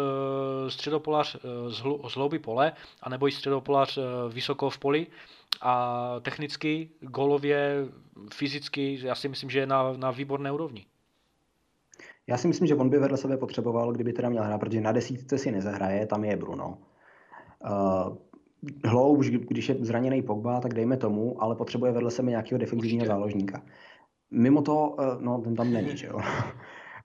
středopolář 0.69 1.35
uh, 1.35 1.71
z, 1.71 1.79
hlu, 1.79 2.09
z 2.09 2.15
hlouby 2.15 2.39
pole, 2.39 2.71
anebo 3.01 3.27
i 3.27 3.31
středopolář 3.31 3.97
uh, 3.97 4.03
vysoko 4.33 4.69
v 4.69 4.77
poli 4.77 5.07
a 5.61 6.15
technicky, 6.21 6.89
golově, 6.99 7.85
fyzicky, 8.33 8.99
já 9.03 9.15
si 9.15 9.29
myslím, 9.29 9.49
že 9.49 9.59
je 9.59 9.67
na, 9.67 9.93
na 9.93 10.11
výborné 10.11 10.51
úrovni. 10.51 10.85
Já 12.27 12.37
si 12.37 12.47
myslím, 12.47 12.67
že 12.67 12.75
on 12.75 12.89
by 12.89 12.99
vedle 12.99 13.17
sebe 13.17 13.37
potřeboval, 13.37 13.91
kdyby 13.91 14.13
teda 14.13 14.29
měl 14.29 14.43
hrát, 14.43 14.57
protože 14.57 14.81
na 14.81 14.91
desítce 14.91 15.37
si 15.37 15.51
nezahraje, 15.51 16.05
tam 16.05 16.23
je 16.23 16.37
Bruno. 16.37 16.77
Uh, 17.69 18.17
hloub, 18.85 19.19
když 19.19 19.69
je 19.69 19.75
zraněný 19.79 20.21
Pogba, 20.21 20.59
tak 20.59 20.73
dejme 20.73 20.97
tomu, 20.97 21.43
ale 21.43 21.55
potřebuje 21.55 21.91
vedle 21.91 22.11
sebe 22.11 22.29
nějakého 22.29 22.59
defenzivního 22.59 23.05
záložníka. 23.05 23.61
Mimo 24.31 24.61
to, 24.61 24.95
eh, 24.99 25.17
no 25.19 25.41
ten 25.41 25.55
tam 25.55 25.73
není, 25.73 25.97
že 25.97 26.07
jo. 26.07 26.19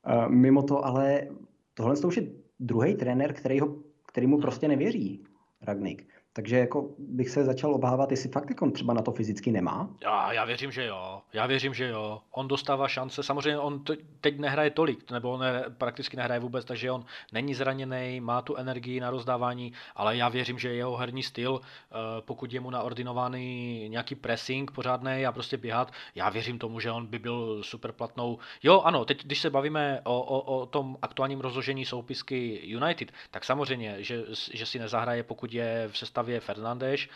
Eh, 0.07 0.29
mimo 0.29 0.63
to, 0.63 0.85
ale 0.85 1.29
tohle 1.75 1.97
to 1.97 2.09
už 2.09 2.17
je 2.17 2.27
druhý 2.61 2.95
trenér, 2.95 3.33
který, 3.33 3.61
ho, 3.61 3.77
který 4.07 4.27
mu 4.27 4.39
prostě 4.39 4.69
nevěří, 4.69 5.25
Ragnik. 5.63 6.14
Takže 6.37 6.59
jako 6.59 6.89
bych 6.99 7.31
se 7.31 7.45
začal 7.45 7.75
obávat, 7.75 8.11
jestli 8.11 8.29
fakt 8.29 8.51
jako 8.51 8.65
on 8.65 8.73
třeba 8.73 8.95
na 8.95 9.03
to 9.03 9.13
fyzicky 9.13 9.51
nemá. 9.53 9.89
Já, 10.03 10.33
já 10.33 10.45
věřím, 10.45 10.73
že 10.73 10.87
jo. 10.87 11.23
Já 11.33 11.47
věřím, 11.47 11.75
že 11.75 11.89
jo. 11.89 12.21
On 12.31 12.49
dostává 12.49 12.89
šance. 12.89 13.23
Samozřejmě 13.23 13.59
on 13.59 13.85
teď 14.21 14.39
nehraje 14.39 14.71
tolik, 14.71 15.11
nebo 15.11 15.31
on 15.31 15.41
ne, 15.41 15.65
prakticky 15.79 16.17
nehraje 16.17 16.41
vůbec, 16.41 16.65
takže 16.65 16.91
on 16.91 17.05
není 17.33 17.55
zraněný, 17.55 18.21
má 18.21 18.43
tu 18.43 18.57
energii 18.57 19.01
na 19.01 19.11
rozdávání, 19.11 19.73
ale 19.97 20.17
já 20.17 20.29
věřím, 20.29 20.59
že 20.59 20.75
jeho 20.75 20.97
herní 20.97 21.23
styl, 21.23 21.61
eh, 21.63 21.97
pokud 22.21 22.53
je 22.53 22.61
mu 22.61 22.71
naordinovaný 22.71 23.89
nějaký 23.89 24.15
pressing 24.15 24.71
pořádný 24.71 25.27
a 25.27 25.33
prostě 25.33 25.57
běhat, 25.57 25.93
já 26.15 26.31
věřím 26.31 26.59
tomu, 26.59 26.81
že 26.81 26.91
on 26.91 27.07
by 27.07 27.19
byl 27.19 27.63
super 27.63 27.93
platnou. 27.93 28.39
Jo, 28.63 28.81
ano, 28.81 29.05
teď 29.05 29.25
když 29.25 29.41
se 29.41 29.51
bavíme 29.51 30.01
o, 30.05 30.21
o, 30.21 30.59
o 30.59 30.67
tom 30.67 30.99
aktuálním 31.03 31.41
rozložení 31.41 31.85
soupisky 31.85 32.61
United, 32.65 33.13
tak 33.31 33.45
samozřejmě, 33.45 33.97
že, 33.99 34.25
že 34.53 34.67
si 34.67 34.79
nezahraje, 34.79 35.23
pokud 35.23 35.53
je 35.53 35.89
v 35.93 35.99
sestavě 35.99 36.24
je 36.33 36.41
Fernandes, 36.41 37.01
eh, 37.01 37.07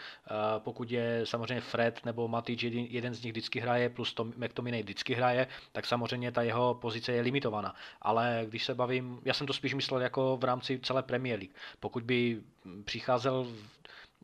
pokud 0.59 0.91
je 0.91 1.21
samozřejmě 1.25 1.61
Fred 1.61 2.05
nebo 2.05 2.29
Matic, 2.29 2.63
jeden 2.63 3.15
z 3.15 3.23
nich 3.23 3.33
vždycky 3.33 3.61
hraje, 3.61 3.89
plus 3.89 4.15
to 4.15 4.25
McTominay 4.25 4.83
vždycky 4.83 5.15
hraje, 5.15 5.47
tak 5.73 5.87
samozřejmě 5.87 6.33
ta 6.33 6.43
jeho 6.43 6.75
pozice 6.75 7.13
je 7.13 7.23
limitovaná. 7.23 7.75
Ale 8.03 8.45
když 8.49 8.65
se 8.65 8.75
bavím, 8.75 9.21
já 9.25 9.35
jsem 9.35 9.47
to 9.47 9.53
spíš 9.53 9.75
myslel 9.75 10.01
jako 10.01 10.37
v 10.37 10.45
rámci 10.45 10.79
celé 10.79 11.03
Premier 11.03 11.39
League. 11.39 11.55
Pokud 11.81 12.03
by 12.03 12.43
přicházel 12.85 13.47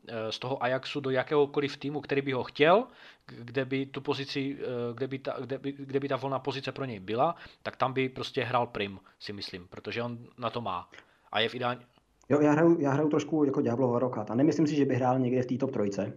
eh, 0.07 0.31
z 0.31 0.39
toho 0.39 0.63
Ajaxu 0.63 0.99
do 0.99 1.09
jakéhokoliv 1.09 1.77
týmu, 1.77 2.01
který 2.01 2.21
by 2.21 2.31
ho 2.31 2.43
chtěl, 2.43 2.87
kde 3.25 3.65
by 3.65 3.85
tu 3.85 4.01
pozici, 4.01 4.57
eh, 4.59 4.93
kde 4.93 5.07
by, 5.07 5.19
ta, 5.19 5.35
kde, 5.39 5.57
by, 5.57 5.71
kde 5.71 5.99
by 5.99 6.07
ta 6.07 6.15
volná 6.15 6.39
pozice 6.39 6.71
pro 6.71 6.85
něj 6.85 6.99
byla, 6.99 7.35
tak 7.63 7.75
tam 7.75 7.93
by 7.93 8.09
prostě 8.09 8.43
hrál 8.43 8.67
prim, 8.67 8.99
si 9.19 9.33
myslím, 9.33 9.67
protože 9.67 10.03
on 10.03 10.17
na 10.37 10.49
to 10.49 10.61
má. 10.61 10.89
A 11.31 11.39
je 11.39 11.49
v 11.49 11.55
ideální, 11.55 11.85
Jo, 12.29 12.41
já 12.41 12.51
hraju, 12.51 12.79
já 12.79 12.91
hraju 12.91 13.09
trošku 13.09 13.43
jako 13.43 13.61
Diablo 13.61 13.99
Rokat 13.99 14.31
a 14.31 14.35
nemyslím 14.35 14.67
si, 14.67 14.75
že 14.75 14.85
by 14.85 14.95
hrál 14.95 15.19
někde 15.19 15.41
v 15.41 15.45
té 15.45 15.57
top 15.57 15.71
trojce. 15.71 16.13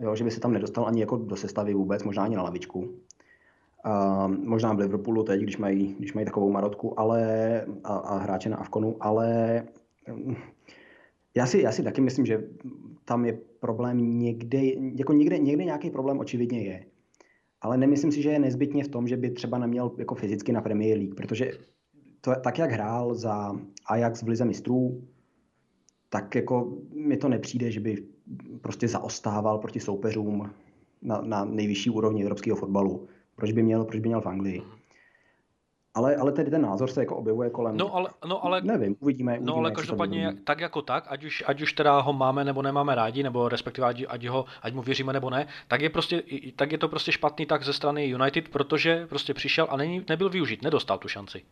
Jo, 0.00 0.16
že 0.16 0.24
by 0.24 0.30
se 0.30 0.40
tam 0.40 0.52
nedostal 0.52 0.86
ani 0.86 1.00
jako 1.00 1.16
do 1.16 1.36
sestavy 1.36 1.74
vůbec, 1.74 2.04
možná 2.04 2.22
ani 2.22 2.36
na 2.36 2.42
lavičku. 2.42 2.94
A 3.84 4.26
možná 4.26 4.72
v 4.72 4.78
Liverpoolu 4.78 5.22
teď, 5.22 5.40
když 5.40 5.56
mají, 5.56 5.94
když 5.98 6.14
mají 6.14 6.24
takovou 6.24 6.50
marotku, 6.50 7.00
ale, 7.00 7.20
a, 7.84 7.96
a 7.96 8.18
hráče 8.18 8.48
na 8.48 8.56
Avkonu, 8.56 8.96
ale 9.00 9.62
já 11.34 11.46
si, 11.46 11.60
já 11.60 11.72
si 11.72 11.82
taky 11.82 12.00
myslím, 12.00 12.26
že 12.26 12.44
tam 13.04 13.24
je 13.24 13.38
problém 13.60 14.18
někde, 14.18 14.58
jako 14.94 15.12
někde, 15.12 15.38
někde 15.38 15.64
nějaký 15.64 15.90
problém 15.90 16.18
očividně 16.18 16.62
je. 16.62 16.84
Ale 17.60 17.76
nemyslím 17.76 18.12
si, 18.12 18.22
že 18.22 18.30
je 18.30 18.38
nezbytně 18.38 18.84
v 18.84 18.88
tom, 18.88 19.08
že 19.08 19.16
by 19.16 19.30
třeba 19.30 19.58
neměl 19.58 19.92
jako 19.98 20.14
fyzicky 20.14 20.52
na 20.52 20.60
Premier 20.60 20.98
League, 20.98 21.14
protože 21.14 21.50
to, 22.26 22.40
tak, 22.40 22.58
jak 22.58 22.70
hrál 22.70 23.14
za 23.14 23.52
Ajax 23.86 24.22
v 24.22 24.28
Lize 24.28 24.44
mistrů, 24.44 25.02
tak 26.08 26.34
jako 26.34 26.72
mi 26.94 27.16
to 27.16 27.28
nepřijde, 27.28 27.70
že 27.70 27.80
by 27.80 28.04
prostě 28.60 28.88
zaostával 28.88 29.58
proti 29.58 29.80
soupeřům 29.80 30.50
na, 31.02 31.20
na 31.20 31.44
nejvyšší 31.44 31.90
úrovni 31.90 32.22
evropského 32.22 32.56
fotbalu. 32.56 33.08
Proč 33.36 33.52
by 33.52 33.62
měl, 33.62 33.84
proč 33.84 34.00
by 34.00 34.08
měl 34.08 34.20
v 34.20 34.26
Anglii? 34.26 34.62
Ale, 35.94 36.16
ale 36.16 36.32
tedy 36.32 36.50
ten 36.50 36.62
názor 36.62 36.90
se 36.90 37.00
jako 37.00 37.16
objevuje 37.16 37.50
kolem. 37.50 37.76
No 37.76 37.94
ale, 37.94 38.10
no, 38.28 38.44
ale 38.44 38.60
nevím, 38.60 38.96
uvidíme. 39.00 39.32
uvidíme 39.32 39.52
no 39.52 39.56
ale 39.56 39.70
každopádně 39.70 40.36
tak 40.44 40.60
jako 40.60 40.82
tak, 40.82 41.04
ať 41.08 41.24
už, 41.24 41.44
ať 41.46 41.62
už 41.62 41.72
teda 41.72 42.00
ho 42.00 42.12
máme 42.12 42.44
nebo 42.44 42.62
nemáme 42.62 42.94
rádi, 42.94 43.22
nebo 43.22 43.48
respektive 43.48 43.86
ať, 43.86 44.04
ať, 44.08 44.24
ho, 44.24 44.44
ať 44.62 44.74
mu 44.74 44.82
věříme 44.82 45.12
nebo 45.12 45.30
ne, 45.30 45.46
tak 45.68 45.80
je, 45.80 45.90
prostě, 45.90 46.22
tak 46.56 46.72
je 46.72 46.78
to 46.78 46.88
prostě 46.88 47.12
špatný 47.12 47.46
tak 47.46 47.64
ze 47.64 47.72
strany 47.72 48.06
United, 48.06 48.48
protože 48.48 49.06
prostě 49.06 49.34
přišel 49.34 49.66
a 49.70 49.76
není, 49.76 50.04
nebyl 50.08 50.30
využit, 50.30 50.62
nedostal 50.62 50.98
tu 50.98 51.08
šanci. 51.08 51.42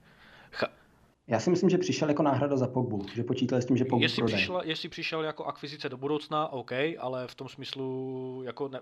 Já 1.26 1.40
si 1.40 1.50
myslím, 1.50 1.70
že 1.70 1.78
přišel 1.78 2.08
jako 2.08 2.22
náhrada 2.22 2.56
za 2.56 2.66
Pogbu, 2.66 3.06
že 3.14 3.24
počítali 3.24 3.62
s 3.62 3.66
tím, 3.66 3.76
že 3.76 3.84
Pogbu 3.84 4.02
jestli 4.02 4.22
Přišel, 4.22 4.62
jestli 4.64 4.88
přišel 4.88 5.22
jako 5.22 5.44
akvizice 5.44 5.88
do 5.88 5.96
budoucna, 5.96 6.52
OK, 6.52 6.72
ale 6.98 7.26
v 7.28 7.34
tom 7.34 7.48
smyslu 7.48 8.42
jako 8.44 8.68
ne... 8.68 8.80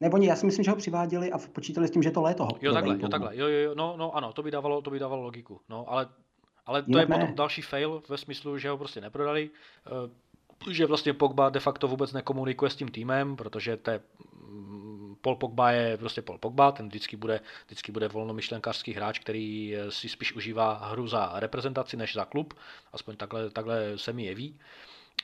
Nebo 0.00 0.16
já 0.16 0.36
si 0.36 0.46
myslím, 0.46 0.64
že 0.64 0.70
ho 0.70 0.76
přiváděli 0.76 1.32
a 1.32 1.38
počítali 1.38 1.88
s 1.88 1.90
tím, 1.90 2.02
že 2.02 2.10
to 2.10 2.22
léto 2.22 2.48
Jo, 2.60 2.72
takhle, 2.72 2.98
jo, 3.00 3.08
takhle, 3.08 3.36
jo, 3.36 3.46
jo, 3.46 3.74
no, 3.74 3.94
no, 3.96 4.16
ano, 4.16 4.32
to 4.32 4.42
by 4.42 4.50
dávalo, 4.50 4.82
to 4.82 4.90
by 4.90 4.98
dávalo 4.98 5.22
logiku, 5.22 5.60
no, 5.68 5.90
ale, 5.90 6.08
ale 6.66 6.82
to 6.82 6.90
Jinak 6.90 7.08
je 7.08 7.16
ne. 7.16 7.20
potom 7.20 7.34
další 7.34 7.62
fail 7.62 8.02
ve 8.08 8.18
smyslu, 8.18 8.58
že 8.58 8.70
ho 8.70 8.78
prostě 8.78 9.00
neprodali, 9.00 9.50
eh, 9.86 10.72
že 10.72 10.86
vlastně 10.86 11.12
Pogba 11.12 11.50
de 11.50 11.60
facto 11.60 11.88
vůbec 11.88 12.12
nekomunikuje 12.12 12.70
s 12.70 12.76
tím 12.76 12.88
týmem, 12.88 13.36
protože 13.36 13.76
to 13.76 13.90
je 13.90 14.00
Paul 15.24 15.36
Pogba 15.36 15.70
je 15.70 15.96
prostě 15.96 16.22
Paul 16.22 16.38
Pogba, 16.38 16.72
ten 16.72 16.88
vždycky 16.88 17.16
bude, 17.16 17.40
vždycky 17.66 17.92
bude 17.92 18.08
volnomyšlenkářský 18.08 18.92
hráč, 18.92 19.18
který 19.18 19.76
eh, 19.76 19.90
si 19.90 20.08
spíš 20.08 20.32
užívá 20.32 20.88
hru 20.90 21.08
za 21.08 21.32
reprezentaci 21.34 21.96
než 21.96 22.14
za 22.14 22.24
klub, 22.24 22.54
aspoň 22.92 23.16
takhle, 23.16 23.50
takhle 23.50 23.98
se 23.98 24.12
mi 24.12 24.24
jeví. 24.24 24.56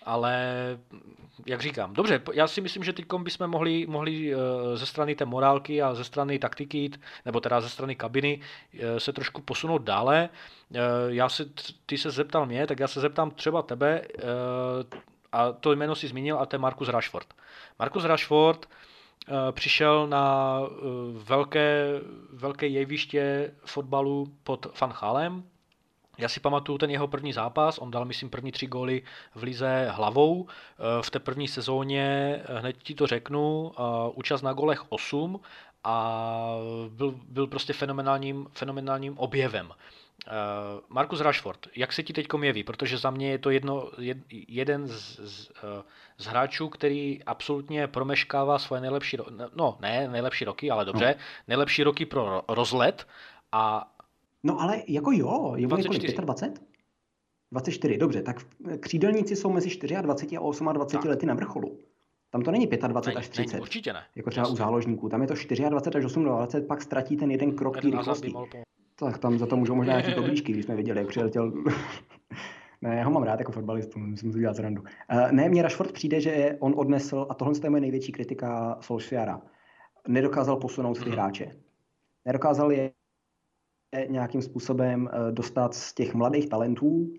Ale, 0.04 0.34
jak 1.46 1.60
říkám, 1.60 1.94
dobře, 1.94 2.22
já 2.32 2.46
si 2.46 2.60
myslím, 2.60 2.84
že 2.84 2.92
teď 2.92 3.04
bychom 3.22 3.46
mohli, 3.50 3.86
mohli 3.86 4.34
eh, 4.34 4.36
ze 4.74 4.86
strany 4.86 5.14
té 5.14 5.24
morálky 5.24 5.82
a 5.82 5.94
ze 5.94 6.04
strany 6.04 6.38
taktiky, 6.38 6.90
nebo 7.24 7.40
teda 7.40 7.60
ze 7.60 7.68
strany 7.68 7.96
kabiny, 7.96 8.40
eh, 8.74 9.00
se 9.00 9.12
trošku 9.12 9.42
posunout 9.42 9.82
dále. 9.82 10.28
Já 11.08 11.28
se, 11.28 11.44
ty 11.86 11.98
se 11.98 12.10
zeptal 12.10 12.46
mě, 12.46 12.66
tak 12.66 12.80
já 12.80 12.88
se 12.88 13.00
zeptám 13.00 13.30
třeba 13.30 13.62
tebe, 13.62 14.02
a 15.32 15.52
to 15.52 15.72
jméno 15.72 15.94
si 15.94 16.08
zmínil, 16.08 16.38
a 16.38 16.46
to 16.46 16.56
je 16.56 16.60
Markus 16.60 16.88
Rashford. 16.88 17.26
Markus 17.78 18.04
Rashford 18.04 18.68
přišel 19.52 20.06
na 20.06 20.56
eh, 20.62 20.76
velké, 21.12 22.00
velké 22.32 22.66
jeviště 22.66 23.54
fotbalu 23.64 24.26
pod 24.42 24.80
Van 24.80 24.92
Halem. 24.96 25.44
Já 26.18 26.28
si 26.28 26.40
pamatuju 26.40 26.78
ten 26.78 26.90
jeho 26.90 27.08
první 27.08 27.32
zápas, 27.32 27.78
on 27.78 27.90
dal, 27.90 28.04
myslím, 28.04 28.30
první 28.30 28.52
tři 28.52 28.66
góly 28.66 29.02
v 29.34 29.42
lize 29.42 29.88
hlavou. 29.90 30.46
Eh, 30.48 31.02
v 31.02 31.10
té 31.10 31.18
první 31.18 31.48
sezóně, 31.48 32.38
hned 32.58 32.76
ti 32.82 32.94
to 32.94 33.06
řeknu, 33.06 33.72
účast 34.14 34.42
na 34.42 34.52
golech 34.52 34.92
8 34.92 35.40
a 35.84 36.56
byl, 36.88 37.20
byl 37.28 37.46
prostě 37.46 37.72
fenomenálním, 37.72 38.46
fenomenálním 38.52 39.18
objevem. 39.18 39.72
Markus 40.88 41.20
Rashford, 41.20 41.66
jak 41.76 41.92
se 41.92 42.02
ti 42.02 42.12
teď 42.12 42.26
jeví? 42.42 42.64
Protože 42.64 42.98
za 42.98 43.10
mě 43.10 43.30
je 43.30 43.38
to 43.38 43.50
jedno, 43.50 43.90
jed, 43.98 44.18
jeden 44.30 44.86
z, 44.86 45.20
z, 45.20 45.52
z 46.20 46.26
hráčů, 46.26 46.68
který 46.68 47.24
absolutně 47.24 47.86
promeškává 47.86 48.58
svoje 48.58 48.80
nejlepší 48.80 49.16
roky, 49.16 49.30
no 49.54 49.78
ne 49.80 50.08
nejlepší 50.08 50.44
roky, 50.44 50.70
ale 50.70 50.84
dobře, 50.84 51.14
no. 51.18 51.24
nejlepší 51.48 51.82
roky 51.82 52.06
pro 52.06 52.42
rozlet 52.48 53.06
a... 53.52 53.92
No 54.42 54.60
ale 54.60 54.82
jako 54.88 55.12
jo, 55.12 55.52
je 55.56 55.66
mu 55.66 55.76
25? 55.76 56.62
24, 57.52 57.98
dobře, 57.98 58.22
tak 58.22 58.36
křídelníci 58.80 59.36
jsou 59.36 59.50
mezi 59.52 59.68
24 59.68 59.96
a 59.96 60.02
28 60.02 60.66
tak. 60.92 61.04
lety 61.04 61.26
na 61.26 61.34
vrcholu. 61.34 61.78
Tam 62.30 62.42
to 62.42 62.50
není 62.50 62.66
25 62.66 63.06
není, 63.06 63.16
až 63.16 63.28
30. 63.28 63.52
Není, 63.52 63.62
určitě 63.62 63.92
ne. 63.92 64.02
Jako 64.16 64.30
třeba 64.30 64.42
Jasně. 64.42 64.52
u 64.52 64.56
záložníků. 64.56 65.08
Tam 65.08 65.22
je 65.22 65.26
to 65.26 65.34
24 65.34 65.64
až 65.64 65.70
28, 65.70 66.66
pak 66.66 66.82
ztratí 66.82 67.16
ten 67.16 67.30
jeden 67.30 67.56
krok 67.56 67.80
té 67.80 67.90
rychlosti. 67.90 68.32
Tak 68.94 69.18
tam 69.18 69.38
za 69.38 69.46
to 69.46 69.56
můžou 69.56 69.74
možná 69.74 69.92
nějaký 69.92 70.14
koblížky, 70.14 70.52
když 70.52 70.64
jsme 70.64 70.76
viděli, 70.76 70.98
jak 70.98 71.08
přiletěl 71.08 71.52
Ne, 72.82 72.96
já 72.96 73.04
ho 73.04 73.10
mám 73.10 73.22
rád 73.22 73.38
jako 73.38 73.52
fotbalistu, 73.52 73.98
musím 73.98 74.32
si 74.32 74.40
dělat 74.40 74.56
zrandu. 74.56 74.82
Uh, 74.82 75.32
ne, 75.32 75.48
mně 75.48 75.62
Rashford 75.62 75.92
přijde, 75.92 76.20
že 76.20 76.56
on 76.60 76.74
odnesl, 76.76 77.26
a 77.30 77.34
tohle 77.34 77.54
je 77.64 77.70
moje 77.70 77.80
největší 77.80 78.12
kritika 78.12 78.78
Solskjaera, 78.80 79.42
nedokázal 80.08 80.56
posunout 80.56 80.98
ty 80.98 81.04
mm-hmm. 81.04 81.12
hráče. 81.12 81.56
Nedokázal 82.24 82.72
je 82.72 82.92
nějakým 84.08 84.42
způsobem 84.42 85.08
eh, 85.12 85.32
dostat 85.32 85.74
z 85.74 85.94
těch 85.94 86.14
mladých 86.14 86.48
talentů 86.48 87.12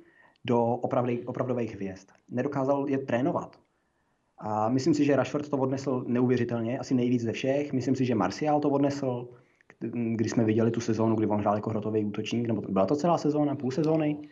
do 0.45 0.63
opravdových, 0.65 1.27
opravdových 1.27 1.75
hvězd. 1.75 2.07
Nedokázal 2.29 2.89
je 2.89 2.97
trénovat. 2.97 3.59
A 4.37 4.69
myslím 4.69 4.93
si, 4.93 5.05
že 5.05 5.15
Rashford 5.15 5.49
to 5.49 5.57
odnesl 5.57 6.03
neuvěřitelně, 6.07 6.79
asi 6.79 6.93
nejvíc 6.93 7.21
ze 7.21 7.31
všech. 7.31 7.73
Myslím 7.73 7.95
si, 7.95 8.05
že 8.05 8.15
Martial 8.15 8.59
to 8.59 8.69
odnesl, 8.69 9.27
když 10.15 10.31
jsme 10.31 10.43
viděli 10.43 10.71
tu 10.71 10.81
sezónu, 10.81 11.15
kdy 11.15 11.27
on 11.27 11.39
hrál 11.39 11.55
jako 11.55 11.69
hrotový 11.69 12.05
útočník, 12.05 12.47
nebo 12.47 12.61
byla 12.61 12.85
to 12.85 12.95
celá 12.95 13.17
sezóna, 13.17 13.55
půl 13.55 13.71
sezóny. 13.71 14.29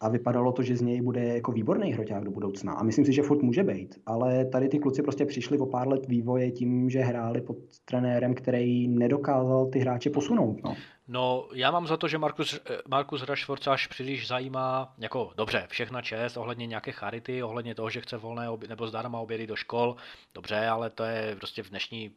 A 0.00 0.08
vypadalo 0.08 0.52
to, 0.52 0.62
že 0.62 0.76
z 0.76 0.80
něj 0.80 1.00
bude 1.00 1.24
jako 1.24 1.52
výborný 1.52 1.92
hroťák 1.92 2.24
do 2.24 2.30
budoucna. 2.30 2.72
A 2.72 2.82
myslím 2.82 3.04
si, 3.04 3.12
že 3.12 3.22
furt 3.22 3.42
může 3.42 3.64
být. 3.64 3.94
Ale 4.06 4.44
tady 4.44 4.68
ty 4.68 4.78
kluci 4.78 5.02
prostě 5.02 5.26
přišli 5.26 5.58
o 5.58 5.66
pár 5.66 5.88
let 5.88 6.06
vývoje 6.08 6.50
tím, 6.50 6.90
že 6.90 7.00
hráli 7.00 7.40
pod 7.40 7.56
trenérem, 7.84 8.34
který 8.34 8.88
nedokázal 8.88 9.66
ty 9.66 9.78
hráče 9.78 10.10
posunout. 10.10 10.62
No. 10.64 10.76
No, 11.08 11.48
já 11.54 11.70
mám 11.70 11.86
za 11.86 11.96
to, 11.96 12.08
že 12.08 12.18
Markus, 12.18 12.60
Markus 12.88 13.22
Rashford 13.22 13.68
až 13.68 13.86
příliš 13.86 14.28
zajímá, 14.28 14.94
jako 14.98 15.30
dobře, 15.36 15.66
všechna 15.68 16.02
čest 16.02 16.36
ohledně 16.36 16.66
nějaké 16.66 16.92
charity, 16.92 17.42
ohledně 17.42 17.74
toho, 17.74 17.90
že 17.90 18.00
chce 18.00 18.16
volné 18.16 18.50
obě, 18.50 18.68
nebo 18.68 18.86
zdarma 18.86 19.20
obědy 19.20 19.46
do 19.46 19.56
škol, 19.56 19.96
dobře, 20.34 20.66
ale 20.66 20.90
to 20.90 21.04
je 21.04 21.36
prostě 21.36 21.62
v 21.62 21.70
dnešní 21.70 22.10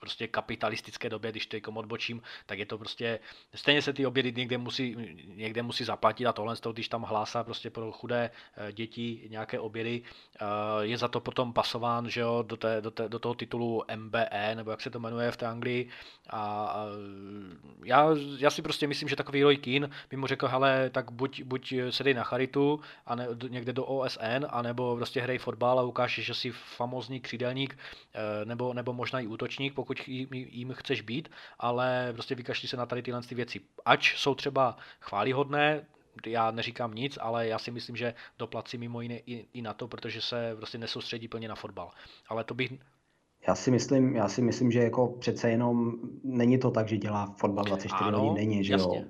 prostě 0.00 0.28
kapitalistické 0.28 1.10
době, 1.10 1.30
když 1.30 1.48
jako 1.52 1.72
odbočím, 1.72 2.22
tak 2.46 2.58
je 2.58 2.66
to 2.66 2.78
prostě, 2.78 3.20
stejně 3.54 3.82
se 3.82 3.92
ty 3.92 4.06
obědy 4.06 4.32
někde 4.32 4.58
musí, 4.58 4.96
někde 5.26 5.62
musí 5.62 5.84
zaplatit 5.84 6.26
a 6.26 6.32
tohle, 6.32 6.56
když 6.72 6.88
tam 6.88 7.02
hlásá 7.02 7.44
prostě 7.44 7.70
pro 7.70 7.92
chudé 7.92 8.30
eh, 8.56 8.72
děti 8.72 9.28
nějaké 9.30 9.60
obědy, 9.60 10.02
eh, 10.02 10.44
je 10.80 10.98
za 10.98 11.08
to 11.08 11.20
potom 11.20 11.52
pasován, 11.52 12.10
že 12.10 12.20
jo, 12.20 12.44
do, 12.46 12.56
té, 12.56 12.80
do, 12.80 12.90
té, 12.90 13.08
do 13.08 13.18
toho 13.18 13.34
titulu 13.34 13.84
MBE, 13.96 14.54
nebo 14.54 14.70
jak 14.70 14.80
se 14.80 14.90
to 14.90 15.00
jmenuje 15.00 15.30
v 15.30 15.36
té 15.36 15.46
Anglii. 15.46 15.88
A 16.30 16.74
já, 17.84 18.08
já 18.38 18.50
si 18.50 18.62
prostě 18.62 18.86
myslím, 18.86 19.08
že 19.08 19.16
takový 19.16 19.42
Roy 19.42 19.56
Keane 19.56 19.90
by 20.10 20.16
mu 20.16 20.26
řekl, 20.26 20.48
hele, 20.48 20.90
tak 20.90 21.10
buď, 21.10 21.42
buď 21.42 21.74
sedej 21.90 22.14
na 22.14 22.24
charitu 22.24 22.80
a 23.06 23.14
ne, 23.14 23.28
někde 23.48 23.72
do 23.72 23.84
OSN, 23.84 24.46
anebo 24.48 24.96
prostě 24.96 25.20
hrej 25.20 25.38
fotbal 25.38 25.78
a 25.78 25.82
ukáž, 25.82 26.14
že 26.22 26.34
jsi 26.34 26.52
famózní 26.52 27.20
křídelník 27.20 27.78
eh, 28.14 28.44
nebo, 28.44 28.74
nebo 28.74 28.92
možná 28.92 29.20
i 29.20 29.26
útočník, 29.26 29.74
pokud 29.74 29.89
pokud 29.90 30.08
jim, 30.08 30.28
jim 30.32 30.72
chceš 30.72 31.00
být, 31.00 31.28
ale 31.58 32.10
prostě 32.12 32.34
vykašli 32.34 32.68
se 32.68 32.76
na 32.76 32.86
tady 32.86 33.02
tyhle 33.02 33.22
ty 33.22 33.34
věci. 33.34 33.60
Ač 33.84 34.16
jsou 34.16 34.34
třeba 34.34 34.76
chválihodné, 35.00 35.86
já 36.26 36.50
neříkám 36.50 36.94
nic, 36.94 37.18
ale 37.20 37.46
já 37.46 37.58
si 37.58 37.70
myslím, 37.70 37.96
že 37.96 38.14
doplací 38.38 38.78
mimo 38.78 39.00
jiné 39.00 39.18
i, 39.18 39.46
i 39.52 39.62
na 39.62 39.74
to, 39.74 39.88
protože 39.88 40.20
se 40.20 40.54
prostě 40.56 40.78
nesoustředí 40.78 41.28
plně 41.28 41.48
na 41.48 41.54
fotbal. 41.54 41.90
Ale 42.28 42.44
to 42.44 42.54
bych 42.54 42.72
já 43.48 43.54
si 43.54 43.70
myslím, 43.70 44.16
já 44.16 44.28
si 44.28 44.42
myslím, 44.42 44.70
že 44.70 44.82
jako 44.82 45.08
přece 45.08 45.50
jenom 45.50 45.92
není 46.24 46.58
to 46.58 46.70
tak, 46.70 46.88
že 46.88 46.96
dělá 46.96 47.34
fotbal 47.38 47.64
24 47.64 48.04
ano, 48.04 48.18
hodin 48.18 48.34
denně, 48.34 48.64
že 48.64 48.72
jasně. 48.72 48.98
jo. 48.98 49.04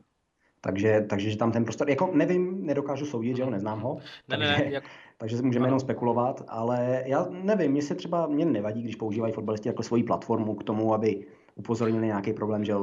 Takže, 0.60 1.06
takže 1.08 1.30
že 1.30 1.36
tam 1.36 1.52
ten 1.52 1.64
prostor, 1.64 1.90
jako 1.90 2.10
nevím, 2.14 2.66
nedokážu 2.66 3.06
soudit, 3.06 3.36
že 3.36 3.42
jo, 3.42 3.50
neznám 3.50 3.80
ho. 3.80 3.96
Ne, 4.28 4.36
takže, 4.36 4.46
ne, 4.46 4.64
jak... 4.70 4.84
takže 5.18 5.42
můžeme 5.42 5.62
ano. 5.62 5.68
jenom 5.68 5.80
spekulovat, 5.80 6.44
ale 6.48 7.02
já 7.06 7.26
nevím, 7.30 7.72
mě 7.72 7.82
se 7.82 7.94
třeba, 7.94 8.26
mě 8.26 8.44
nevadí, 8.44 8.82
když 8.82 8.96
používají 8.96 9.32
fotbalisti 9.32 9.68
jako 9.68 9.82
svoji 9.82 10.02
platformu 10.02 10.54
k 10.54 10.64
tomu, 10.64 10.94
aby 10.94 11.26
upozornili 11.54 12.06
nějaký 12.06 12.32
problém, 12.32 12.64
že 12.64 12.74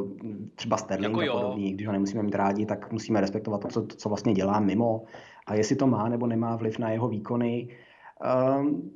třeba 0.55 0.77
Sterling 0.77 1.17
jako 1.17 1.37
a 1.37 1.41
podobný, 1.41 1.73
když 1.73 1.87
ho 1.87 1.93
nemusíme 1.93 2.23
mít 2.23 2.35
rádi, 2.35 2.65
tak 2.65 2.91
musíme 2.91 3.21
respektovat 3.21 3.61
to, 3.61 3.67
co, 3.67 3.85
co 3.87 4.09
vlastně 4.09 4.33
dělá 4.33 4.59
mimo. 4.59 5.03
A 5.47 5.55
jestli 5.55 5.75
to 5.75 5.87
má 5.87 6.09
nebo 6.09 6.27
nemá 6.27 6.55
vliv 6.55 6.79
na 6.79 6.89
jeho 6.89 7.07
výkony, 7.07 7.67
um, 8.59 8.91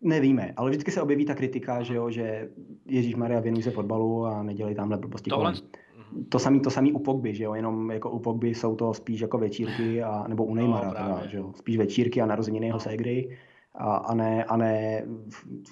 nevíme, 0.00 0.52
ale 0.56 0.70
vždycky 0.70 0.90
se 0.90 1.02
objeví 1.02 1.24
ta 1.24 1.34
kritika, 1.34 1.82
že 1.82 1.94
jo, 1.94 2.10
že 2.10 2.48
Ježíš 2.86 3.14
Maria 3.14 3.40
věnují 3.40 3.62
se 3.62 3.70
fotbalu 3.70 4.26
a 4.26 4.42
nedělej 4.42 4.74
tamhle 4.74 4.98
blbosti 4.98 5.30
Tohle, 5.30 5.52
kolem 5.52 5.83
to 6.28 6.38
samý, 6.38 6.60
to 6.60 6.70
samý 6.70 6.92
u 6.92 6.98
Pogby, 6.98 7.34
že 7.34 7.44
jo, 7.44 7.54
jenom 7.54 7.90
jako 7.90 8.10
u 8.10 8.18
Pogby 8.18 8.54
jsou 8.54 8.76
to 8.76 8.94
spíš 8.94 9.20
jako 9.20 9.38
večírky, 9.38 10.02
a, 10.02 10.24
nebo 10.28 10.44
u 10.44 10.54
Neymara, 10.54 10.88
no, 10.88 10.94
teda, 10.94 11.26
že 11.26 11.36
jo, 11.36 11.52
spíš 11.56 11.76
večírky 11.76 12.20
a 12.20 12.26
narozeniny 12.26 12.66
jeho 12.66 12.80
ségry 12.80 13.38
a, 13.74 13.96
a, 13.96 14.14
ne, 14.14 14.44
a 14.44 14.56
ne 14.56 15.06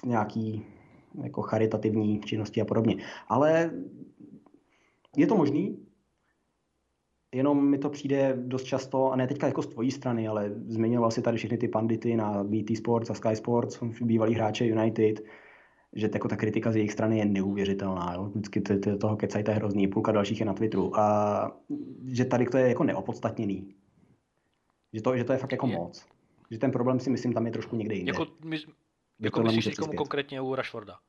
nějaký 0.05 0.65
jako 1.23 1.41
charitativní 1.41 2.19
činnosti 2.19 2.61
a 2.61 2.65
podobně. 2.65 2.95
Ale 3.27 3.71
je 5.17 5.27
to 5.27 5.37
možný, 5.37 5.77
jenom 7.35 7.69
mi 7.69 7.77
to 7.77 7.89
přijde 7.89 8.33
dost 8.37 8.63
často, 8.63 9.11
a 9.11 9.15
ne 9.15 9.27
teďka 9.27 9.47
jako 9.47 9.61
z 9.61 9.67
tvojí 9.67 9.91
strany, 9.91 10.27
ale 10.27 10.51
zmiňoval 10.67 11.11
si 11.11 11.21
tady 11.21 11.37
všechny 11.37 11.57
ty 11.57 11.67
pandity 11.67 12.15
na 12.15 12.43
BT 12.43 12.77
Sports 12.77 13.09
a 13.09 13.13
Sky 13.13 13.35
Sports, 13.35 13.79
bývalí 14.01 14.33
hráče 14.33 14.65
United, 14.65 15.23
že 15.95 16.09
jako 16.13 16.27
ta 16.27 16.35
kritika 16.35 16.71
z 16.71 16.75
jejich 16.75 16.91
strany 16.91 17.17
je 17.17 17.25
neuvěřitelná. 17.25 18.13
Jo? 18.13 18.23
Vždycky 18.23 18.61
to, 18.61 18.79
to, 18.79 18.97
toho 18.97 19.17
kecajte 19.17 19.53
hrozný, 19.53 19.87
půlka 19.87 20.11
dalších 20.11 20.39
je 20.39 20.45
na 20.45 20.53
Twitteru. 20.53 20.99
A 20.99 21.61
že 22.05 22.25
tady 22.25 22.45
to 22.45 22.57
je 22.57 22.67
jako 22.67 22.83
neopodstatněný. 22.83 23.75
Že 24.93 25.01
to, 25.01 25.17
že 25.17 25.23
to 25.23 25.33
je 25.33 25.37
fakt 25.37 25.51
jako 25.51 25.67
je. 25.67 25.77
moc. 25.77 26.05
Že 26.51 26.57
ten 26.57 26.71
problém 26.71 26.99
si 26.99 27.09
myslím 27.09 27.33
tam 27.33 27.45
je 27.45 27.51
trošku 27.51 27.75
někde 27.75 27.95
jinde. 27.95 28.09
Jako, 28.09 28.25
my, 28.43 28.57
jako 29.19 29.43
myslíš 29.43 29.75
konkrétně 29.97 30.41
u 30.41 30.55
Rashforda? 30.55 30.99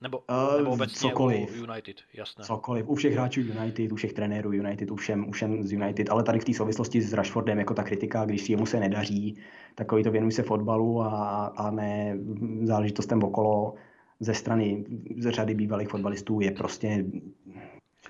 Nebo, 0.00 0.18
uh, 0.18 0.58
nebo 0.58 0.70
obecně 0.70 0.96
cokoliv. 0.96 1.50
u 1.50 1.64
United, 1.64 1.96
jasné. 2.14 2.44
Cokoliv, 2.44 2.88
u 2.88 2.94
všech 2.94 3.12
hráčů 3.12 3.40
United, 3.40 3.92
u 3.92 3.96
všech 3.96 4.12
trenérů 4.12 4.52
United, 4.52 4.90
u 4.90 4.96
všem, 4.96 5.28
u 5.28 5.32
všem 5.32 5.62
z 5.62 5.72
United, 5.72 6.10
ale 6.10 6.22
tady 6.22 6.38
v 6.38 6.44
té 6.44 6.54
souvislosti 6.54 7.02
s 7.02 7.12
Rashfordem 7.12 7.58
jako 7.58 7.74
ta 7.74 7.82
kritika, 7.82 8.24
když 8.24 8.42
si 8.42 8.52
jemu 8.52 8.66
se 8.66 8.80
nedaří, 8.80 9.38
takový 9.74 10.02
to 10.02 10.10
věnuj 10.10 10.32
se 10.32 10.42
fotbalu 10.42 11.02
a, 11.02 11.46
a 11.46 11.70
ne 11.70 12.18
záležitostem 12.62 13.22
okolo 13.22 13.74
ze 14.20 14.34
strany 14.34 14.84
ze 15.16 15.32
řady 15.32 15.54
bývalých 15.54 15.88
fotbalistů 15.88 16.40
je 16.40 16.50
prostě 16.50 17.04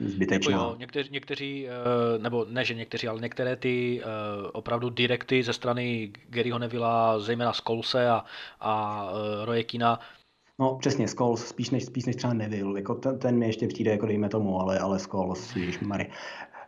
zbytečná. 0.01 0.53
Jako 0.53 0.65
jo, 0.65 0.77
někteří, 0.79 1.11
někteří, 1.13 1.69
eh, 1.69 2.19
nebo 2.19 2.47
ne, 2.49 2.65
že 2.65 2.75
někteří, 2.75 3.09
ale 3.09 3.21
některé 3.21 3.57
ty 3.57 4.03
eh, 4.03 4.07
opravdu 4.53 4.91
direkty 4.91 5.43
ze 5.43 5.53
strany 5.53 6.13
Garyho 6.29 6.59
Nevilla, 6.59 7.19
zejména 7.19 7.53
Skolse 7.53 8.09
a, 8.11 8.25
a 8.61 9.05
eh, 9.11 9.45
Rojekina, 9.45 10.01
No 10.59 10.77
přesně, 10.77 11.09
Scholes, 11.09 11.49
spíš 11.49 11.71
než, 11.71 11.85
spíš 11.85 12.05
než 12.05 12.17
třeba 12.17 12.33
Neville, 12.33 12.81
jako 12.81 12.95
ten, 12.95 13.19
ten 13.19 13.39
mi 13.39 13.47
ještě 13.47 13.69
přijde, 13.69 13.91
jako 13.91 14.07
dejme 14.07 14.29
tomu, 14.29 14.61
ale, 14.61 14.79
ale 14.79 14.99
Scholes, 14.99 15.55
Marie. 15.87 16.11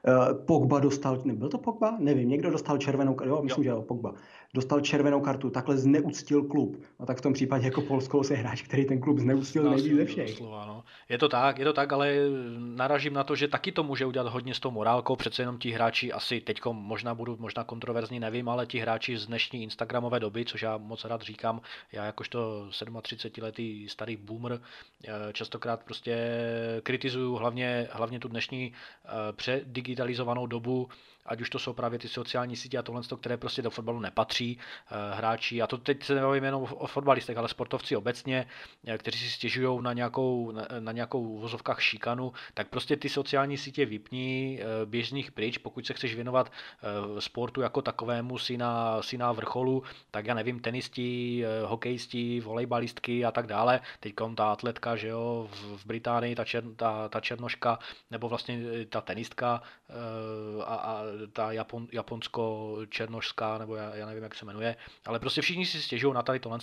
Uh, 0.08 0.44
Pogba 0.44 0.80
dostal, 0.80 1.22
nebyl 1.24 1.48
to 1.48 1.58
Pogba? 1.58 1.96
Nevím, 1.98 2.28
někdo 2.28 2.50
dostal 2.50 2.78
červenou, 2.78 3.16
jo, 3.24 3.42
myslím, 3.42 3.64
jo. 3.64 3.70
že 3.70 3.70
jo, 3.70 3.82
Pogba 3.82 4.14
dostal 4.54 4.80
červenou 4.80 5.20
kartu, 5.20 5.50
takhle 5.50 5.78
zneuctil 5.78 6.44
klub. 6.44 6.82
No 7.00 7.06
tak 7.06 7.18
v 7.18 7.20
tom 7.20 7.32
případě 7.32 7.64
jako 7.64 7.80
Polskou 7.80 8.22
se 8.22 8.34
hráč, 8.34 8.62
který 8.62 8.84
ten 8.84 9.00
klub 9.00 9.18
zneuctil 9.18 9.62
no, 9.62 9.70
nejvíc 9.70 9.96
ze 9.96 10.04
všech. 10.04 10.36
Slova, 10.36 10.66
no. 10.66 10.84
Je 11.08 11.18
to 11.18 11.28
tak, 11.28 11.58
je 11.58 11.64
to 11.64 11.72
tak, 11.72 11.92
ale 11.92 12.14
naražím 12.58 13.12
na 13.12 13.24
to, 13.24 13.36
že 13.36 13.48
taky 13.48 13.72
to 13.72 13.82
může 13.82 14.06
udělat 14.06 14.32
hodně 14.32 14.54
s 14.54 14.60
tou 14.60 14.70
morálkou, 14.70 15.16
přece 15.16 15.42
jenom 15.42 15.58
ti 15.58 15.70
hráči 15.70 16.12
asi 16.12 16.40
teď 16.40 16.60
možná 16.72 17.14
budou 17.14 17.36
možná 17.36 17.64
kontroverzní, 17.64 18.20
nevím, 18.20 18.48
ale 18.48 18.66
ti 18.66 18.78
hráči 18.78 19.18
z 19.18 19.26
dnešní 19.26 19.62
Instagramové 19.62 20.20
doby, 20.20 20.44
což 20.44 20.62
já 20.62 20.76
moc 20.76 21.04
rád 21.04 21.22
říkám, 21.22 21.60
já 21.92 22.04
jakožto 22.04 22.68
37 23.02 23.44
letý 23.44 23.88
starý 23.88 24.16
boomer, 24.16 24.60
eh, 25.08 25.32
častokrát 25.32 25.82
prostě 25.84 26.16
kritizuju 26.82 27.34
hlavně, 27.34 27.88
hlavně 27.92 28.20
tu 28.20 28.28
dnešní 28.28 28.72
eh, 29.04 29.08
předigitalizovanou 29.32 30.46
dobu, 30.46 30.88
ať 31.26 31.40
už 31.40 31.50
to 31.50 31.58
jsou 31.58 31.72
právě 31.72 31.98
ty 31.98 32.08
sociální 32.08 32.56
sítě 32.56 32.78
a 32.78 32.82
tohle, 32.82 33.02
které 33.20 33.36
prostě 33.36 33.62
do 33.62 33.70
fotbalu 33.70 34.00
nepatří 34.00 34.58
eh, 34.58 34.94
hráči. 35.14 35.62
A 35.62 35.66
to 35.66 35.78
teď 35.78 36.04
se 36.04 36.14
nebavím 36.14 36.44
jenom 36.44 36.62
o 36.62 36.86
fotbalistech, 36.86 37.36
ale 37.36 37.48
sportovci 37.48 37.96
obecně, 37.96 38.46
eh, 38.86 38.98
kteří 38.98 39.18
si 39.18 39.30
stěžují 39.30 39.82
na 39.82 39.92
nějakou, 39.92 40.52
na, 40.78 40.92
nějakou 40.92 41.38
vozovkách 41.38 41.82
šikanu, 41.82 42.32
tak 42.54 42.68
prostě 42.68 42.96
ty 42.96 43.08
sociální 43.08 43.58
sítě 43.58 43.86
vypní, 43.86 44.60
eh, 44.60 44.86
běž 44.86 45.08
z 45.08 45.12
nich 45.12 45.32
pryč, 45.32 45.58
pokud 45.58 45.86
se 45.86 45.94
chceš 45.94 46.14
věnovat 46.14 46.52
sportu 47.18 47.60
jako 47.60 47.82
takovému, 47.82 48.38
si 48.38 48.56
na, 48.56 49.02
si 49.02 49.18
na 49.18 49.32
vrcholu, 49.32 49.82
tak 50.10 50.26
já 50.26 50.34
nevím, 50.34 50.60
tenisti, 50.60 51.44
hokejisti, 51.64 52.40
volejbalistky 52.40 53.24
a 53.24 53.30
tak 53.30 53.46
dále. 53.46 53.80
Teď 54.00 54.14
ta 54.34 54.52
atletka, 54.52 54.96
že 54.96 55.08
jo, 55.08 55.48
v, 55.50 55.76
v 55.76 55.86
Británii, 55.86 56.34
ta, 56.34 56.44
čer, 56.44 56.64
ta, 56.76 57.08
ta 57.08 57.20
černoška, 57.20 57.78
nebo 58.10 58.28
vlastně 58.28 58.60
ta 58.88 59.00
tenistka 59.00 59.62
a, 60.64 60.74
a 60.74 61.02
ta 61.32 61.52
Japon, 61.52 61.86
japonsko-černošská, 61.92 63.58
nebo 63.58 63.76
já, 63.76 63.94
já 63.94 64.06
nevím, 64.06 64.22
jak 64.22 64.34
se 64.34 64.44
jmenuje, 64.44 64.76
ale 65.06 65.18
prostě 65.18 65.40
všichni 65.40 65.66
si 65.66 65.82
stěžují 65.82 66.14
na 66.14 66.22
tady 66.22 66.40
tohle. 66.40 66.58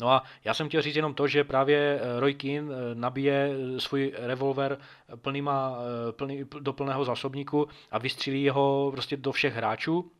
No 0.00 0.10
a 0.10 0.22
já 0.44 0.54
jsem 0.54 0.68
chtěl 0.68 0.82
říct 0.82 0.96
jenom 0.96 1.14
to, 1.14 1.28
že 1.28 1.44
právě 1.44 2.00
eh, 2.00 2.20
Roy 2.20 2.34
Keane 2.34 2.74
eh, 2.74 2.94
nabije 2.94 3.50
eh, 3.50 3.80
svůj 3.80 4.12
revolver 4.16 4.78
plnýma, 5.16 5.78
plný, 6.10 6.44
do 6.60 6.72
plného 6.72 7.04
zásobníku 7.04 7.68
a 7.90 7.98
vystřílí 7.98 8.42
jeho 8.42 8.90
prostě 8.94 9.16
do 9.16 9.32
všech 9.32 9.54
hráčů, 9.54 10.10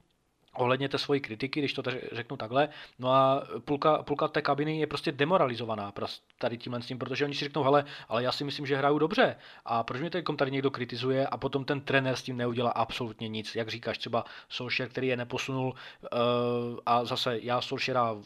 ohledně 0.58 0.88
té 0.88 0.98
svojí 0.98 1.20
kritiky, 1.20 1.60
když 1.60 1.72
to 1.72 1.82
řeknu 2.12 2.36
takhle. 2.36 2.68
No 2.98 3.10
a 3.10 3.42
půlka, 3.64 4.02
půlka 4.02 4.28
té 4.28 4.42
kabiny 4.42 4.80
je 4.80 4.86
prostě 4.86 5.12
demoralizovaná 5.12 5.92
tady 6.38 6.58
tímhle 6.58 6.82
s 6.82 6.86
tím, 6.86 6.98
protože 6.98 7.24
oni 7.24 7.34
si 7.34 7.44
řeknou, 7.44 7.62
hele, 7.62 7.84
ale 8.08 8.22
já 8.22 8.32
si 8.32 8.44
myslím, 8.44 8.66
že 8.66 8.76
hraju 8.76 8.98
dobře. 8.98 9.36
A 9.64 9.82
proč 9.82 10.00
mě 10.00 10.10
tady 10.10 10.50
někdo 10.50 10.70
kritizuje 10.70 11.26
a 11.26 11.36
potom 11.36 11.64
ten 11.64 11.80
trenér 11.80 12.16
s 12.16 12.22
tím 12.22 12.36
neudělá 12.36 12.70
absolutně 12.70 13.28
nic. 13.28 13.54
Jak 13.54 13.68
říkáš, 13.68 13.98
třeba 13.98 14.24
Solskjaer, 14.48 14.90
který 14.90 15.08
je 15.08 15.16
neposunul 15.16 15.68
uh, 15.68 16.78
a 16.86 17.04
zase 17.04 17.38
já 17.42 17.60
Solskjaera 17.60 18.16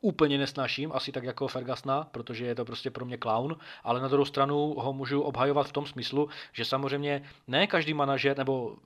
úplně 0.00 0.38
nesnaším, 0.38 0.92
asi 0.94 1.12
tak 1.12 1.24
jako 1.24 1.48
Fergasna, 1.48 2.08
protože 2.12 2.46
je 2.46 2.54
to 2.54 2.64
prostě 2.64 2.90
pro 2.90 3.04
mě 3.04 3.18
clown, 3.18 3.56
ale 3.84 4.00
na 4.00 4.08
druhou 4.08 4.24
stranu 4.24 4.74
ho 4.78 4.92
můžu 4.92 5.20
obhajovat 5.20 5.68
v 5.68 5.72
tom 5.72 5.86
smyslu, 5.86 6.28
že 6.52 6.64
samozřejmě 6.64 7.22
ne 7.46 7.66
každý 7.66 7.94
manažer, 7.94 8.38
nebo 8.38 8.76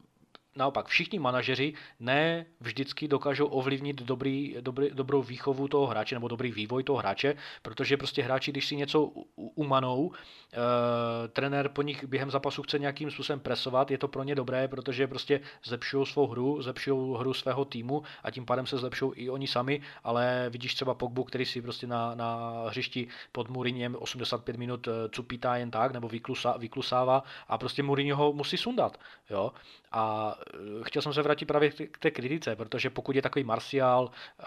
naopak 0.56 0.88
všichni 0.88 1.18
manažeři 1.18 1.74
ne 2.00 2.46
vždycky 2.60 3.08
dokážou 3.08 3.46
ovlivnit 3.46 4.02
dobrý, 4.02 4.56
dobrý, 4.60 4.90
dobrou 4.92 5.22
výchovu 5.22 5.68
toho 5.68 5.86
hráče 5.86 6.14
nebo 6.14 6.28
dobrý 6.28 6.52
vývoj 6.52 6.84
toho 6.84 6.98
hráče, 6.98 7.34
protože 7.62 7.96
prostě 7.96 8.22
hráči, 8.22 8.50
když 8.50 8.66
si 8.66 8.76
něco 8.76 9.10
umanou, 9.36 10.12
e, 10.12 11.28
trenér 11.28 11.68
po 11.68 11.82
nich 11.82 12.04
během 12.04 12.30
zápasu 12.30 12.62
chce 12.62 12.78
nějakým 12.78 13.10
způsobem 13.10 13.40
presovat, 13.40 13.90
je 13.90 13.98
to 13.98 14.08
pro 14.08 14.22
ně 14.22 14.34
dobré, 14.34 14.68
protože 14.68 15.06
prostě 15.06 15.40
zlepšují 15.64 16.06
svou 16.06 16.26
hru, 16.26 16.62
zlepšují 16.62 17.18
hru 17.18 17.34
svého 17.34 17.64
týmu 17.64 18.02
a 18.22 18.30
tím 18.30 18.46
pádem 18.46 18.66
se 18.66 18.78
zlepšují 18.78 19.12
i 19.16 19.30
oni 19.30 19.46
sami, 19.46 19.80
ale 20.04 20.46
vidíš 20.50 20.74
třeba 20.74 20.94
Pogbu, 20.94 21.24
který 21.24 21.44
si 21.44 21.62
prostě 21.62 21.86
na, 21.86 22.14
na 22.14 22.62
hřišti 22.68 23.08
pod 23.32 23.48
Mourinhem 23.48 23.96
85 23.96 24.56
minut 24.56 24.88
eh, 24.88 25.08
cupítá 25.08 25.56
jen 25.56 25.70
tak, 25.70 25.92
nebo 25.92 26.08
vyklusa, 26.08 26.56
vyklusává 26.56 27.22
a 27.48 27.58
prostě 27.58 27.82
Mourinho 27.82 28.16
ho 28.16 28.32
musí 28.32 28.56
sundat. 28.56 28.98
Jo? 29.30 29.52
A 29.92 30.34
eh, 30.54 30.58
chtěl 30.82 31.02
jsem 31.02 31.12
se 31.12 31.22
vrátit 31.22 31.46
právě 31.46 31.70
k 31.70 31.98
té 31.98 32.10
kritice, 32.10 32.56
protože 32.56 32.90
pokud 32.90 33.16
je 33.16 33.22
takový 33.22 33.44
Martial, 33.44 34.04
uh, 34.04 34.46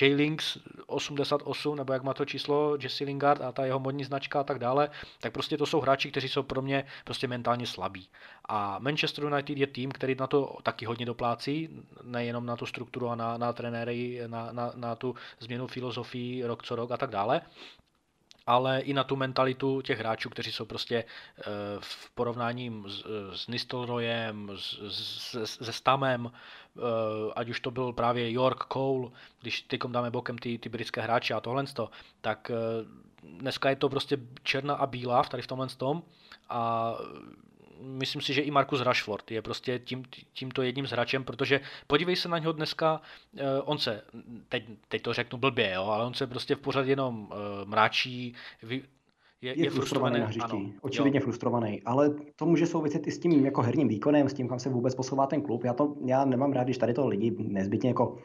J-Links 0.00 0.58
88, 0.86 1.76
nebo 1.76 1.92
jak 1.92 2.02
má 2.02 2.14
to 2.14 2.24
číslo, 2.24 2.76
Jesse 2.82 3.04
Lingard 3.04 3.40
a 3.40 3.52
ta 3.52 3.64
jeho 3.64 3.78
modní 3.78 4.04
značka 4.04 4.40
a 4.40 4.44
tak 4.44 4.58
dále, 4.58 4.90
tak 5.20 5.32
prostě 5.32 5.58
to 5.58 5.66
jsou 5.66 5.80
hráči, 5.80 6.10
kteří 6.10 6.28
jsou 6.28 6.42
pro 6.42 6.62
mě 6.62 6.84
prostě 7.04 7.28
mentálně 7.28 7.66
slabí. 7.66 8.08
A 8.48 8.78
Manchester 8.78 9.24
United 9.24 9.58
je 9.58 9.66
tým, 9.66 9.90
který 9.92 10.14
na 10.14 10.26
to 10.26 10.56
taky 10.62 10.86
hodně 10.86 11.06
doplácí, 11.06 11.68
nejenom 12.02 12.46
na 12.46 12.56
tu 12.56 12.66
strukturu 12.66 13.08
a 13.08 13.14
na, 13.14 13.38
na 13.38 13.52
trenéry, 13.52 14.20
na, 14.26 14.52
na, 14.52 14.72
na 14.74 14.94
tu 14.94 15.14
změnu 15.40 15.66
filozofii 15.66 16.44
rok 16.44 16.62
co 16.62 16.76
rok 16.76 16.90
a 16.90 16.96
tak 16.96 17.10
dále, 17.10 17.40
ale 18.48 18.80
i 18.80 18.94
na 18.94 19.04
tu 19.04 19.16
mentalitu 19.16 19.80
těch 19.80 19.98
hráčů, 19.98 20.30
kteří 20.30 20.52
jsou 20.52 20.64
prostě 20.64 21.04
eh, 21.38 21.44
v 21.80 22.10
porovnání 22.10 22.84
s, 22.86 23.04
s 23.32 23.48
Nistelrojem, 23.48 24.50
se 25.44 25.72
Stamem, 25.72 26.32
eh, 26.32 26.80
ať 27.36 27.48
už 27.48 27.60
to 27.60 27.70
byl 27.70 27.92
právě 27.92 28.32
York 28.32 28.64
Cole, 28.72 29.10
když 29.40 29.62
tykom 29.62 29.92
dáme 29.92 30.10
bokem 30.10 30.38
ty, 30.38 30.58
ty 30.58 30.68
britské 30.68 31.00
hráče 31.00 31.34
a 31.34 31.40
tohle, 31.40 31.64
tak 32.20 32.50
eh, 32.50 32.54
dneska 33.22 33.70
je 33.70 33.76
to 33.76 33.88
prostě 33.88 34.18
černá 34.42 34.74
a 34.74 34.86
bílá 34.86 35.22
tady 35.22 35.42
v 35.42 35.46
tomhle 35.46 35.68
tom 35.68 36.02
a 36.48 36.92
myslím 37.80 38.22
si, 38.22 38.34
že 38.34 38.40
i 38.40 38.50
Markus 38.50 38.80
Rashford 38.80 39.30
je 39.30 39.42
prostě 39.42 39.78
tím, 39.78 40.02
tímto 40.32 40.62
jedním 40.62 40.86
z 40.86 40.90
hráčem, 40.90 41.24
protože 41.24 41.60
podívej 41.86 42.16
se 42.16 42.28
na 42.28 42.38
něho 42.38 42.52
dneska, 42.52 43.00
eh, 43.36 43.60
on 43.64 43.78
se, 43.78 44.02
teď, 44.48 44.64
teď 44.88 45.02
to 45.02 45.12
řeknu 45.12 45.38
blbě, 45.38 45.72
jo, 45.74 45.84
ale 45.84 46.06
on 46.06 46.14
se 46.14 46.26
prostě 46.26 46.54
v 46.54 46.58
pořád 46.58 46.86
jenom 46.86 47.28
eh, 47.32 47.64
mráčí, 47.64 48.34
je, 48.62 48.80
je, 49.40 49.64
je 49.64 49.70
frustrovaný 49.70 50.20
na 50.20 50.26
hřišti, 50.26 50.50
ano, 50.50 50.72
očividně 50.80 51.18
jo. 51.18 51.22
frustrovaný, 51.24 51.82
ale 51.82 52.14
to 52.36 52.46
může 52.46 52.66
souviset 52.66 53.06
i 53.06 53.10
s 53.10 53.18
tím 53.18 53.44
jako 53.44 53.62
herním 53.62 53.88
výkonem, 53.88 54.28
s 54.28 54.34
tím, 54.34 54.48
kam 54.48 54.58
se 54.58 54.68
vůbec 54.68 54.94
posouvá 54.94 55.26
ten 55.26 55.42
klub. 55.42 55.64
Já, 55.64 55.72
to, 55.72 55.96
já 56.06 56.24
nemám 56.24 56.52
rád, 56.52 56.64
když 56.64 56.78
tady 56.78 56.94
to 56.94 57.06
lidi 57.06 57.36
nezbytně 57.38 57.90
jako 57.90 58.18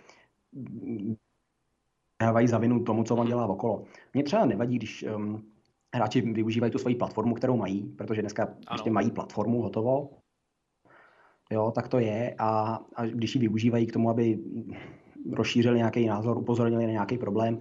dávají 2.22 2.48
za 2.48 2.58
vinu 2.58 2.84
tomu, 2.84 3.04
co 3.04 3.16
on 3.16 3.28
dělá 3.28 3.48
okolo. 3.48 3.84
Mně 4.14 4.24
třeba 4.24 4.46
nevadí, 4.46 4.76
když 4.76 5.04
um, 5.04 5.53
hráči 5.94 6.22
využívají 6.22 6.72
tu 6.72 6.78
svoji 6.78 6.96
platformu, 6.96 7.36
kterou 7.36 7.58
mají, 7.58 7.84
protože 7.98 8.22
dneska 8.22 8.44
ano. 8.44 8.56
prostě 8.70 8.92
mají 8.92 9.12
platformu 9.12 9.62
hotovo. 9.62 10.10
Jo, 11.52 11.72
tak 11.76 11.88
to 11.88 12.00
je 12.00 12.36
a, 12.40 12.80
a 12.96 13.06
když 13.06 13.36
ji 13.36 13.42
využívají 13.42 13.88
k 13.88 13.94
tomu, 13.94 14.10
aby 14.10 14.40
rozšířili 15.32 15.78
nějaký 15.78 16.08
názor, 16.08 16.38
upozornili 16.38 16.86
na 16.86 16.92
nějaký 16.92 17.18
problém, 17.18 17.60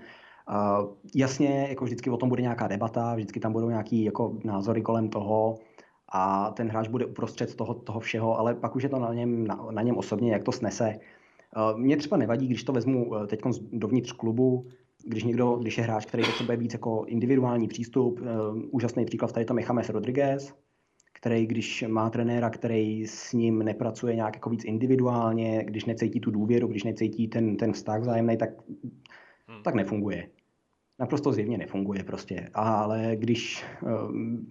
Uh, 0.51 0.89
jasně, 1.15 1.67
jako 1.69 1.85
vždycky 1.85 2.11
o 2.11 2.17
tom 2.17 2.29
bude 2.29 2.43
nějaká 2.43 2.67
debata, 2.67 3.15
vždycky 3.15 3.41
tam 3.41 3.53
budou 3.53 3.69
nějaký 3.69 4.05
jako 4.05 4.39
názory 4.45 4.83
kolem 4.83 5.09
toho 5.09 5.59
a 6.13 6.51
ten 6.51 6.69
hráč 6.69 6.89
bude 6.89 7.07
uprostřed 7.07 7.55
toho, 7.55 7.75
toho 7.75 8.01
všeho, 8.01 8.39
ale 8.39 8.55
pak 8.55 8.77
už 8.77 8.83
je 8.83 8.89
to 8.89 8.99
na 8.99 9.15
něm, 9.15 9.47
na, 9.47 9.67
na 9.71 9.83
něm 9.83 9.97
osobně, 9.97 10.33
jak 10.33 10.45
to 10.45 10.53
snese. 10.53 10.99
Uh, 11.57 11.79
mně 11.79 11.97
třeba 11.97 12.17
nevadí, 12.17 12.47
když 12.47 12.65
to 12.65 12.73
vezmu 12.73 13.11
uh, 13.11 13.27
teď 13.27 13.41
dovnitř 13.73 14.13
klubu, 14.13 14.67
když 15.05 15.25
někdo, 15.25 15.57
když 15.57 15.79
je 15.79 15.85
hráč, 15.85 16.07
který 16.07 16.25
potřebuje 16.25 16.57
víc 16.57 16.73
jako 16.73 17.05
individuální 17.07 17.69
přístup, 17.69 18.21
uh, 18.21 18.27
úžasný 18.71 19.05
příklad 19.05 19.33
tady 19.33 19.47
to 19.47 19.55
Mechames 19.55 19.89
Rodriguez, 19.89 20.55
který, 21.13 21.47
když 21.47 21.85
má 21.89 22.11
trenéra, 22.11 22.51
který 22.51 23.07
s 23.07 23.33
ním 23.33 23.59
nepracuje 23.59 24.15
nějak 24.15 24.35
jako 24.35 24.51
víc 24.51 24.65
individuálně, 24.65 25.65
když 25.65 25.85
necítí 25.85 26.21
tu 26.21 26.31
důvěru, 26.31 26.69
když 26.69 26.85
necítí 26.85 27.29
ten, 27.29 27.57
ten 27.57 27.73
vztah 27.73 28.01
vzájemný, 28.01 28.37
tak, 28.37 28.51
hmm. 29.47 29.63
tak 29.63 29.75
nefunguje. 29.75 30.29
Naprosto 30.99 31.33
zjevně 31.33 31.59
nefunguje 31.59 32.05
prostě. 32.05 32.51
Ale 32.55 33.13
když 33.17 33.65
uh, 33.83 33.91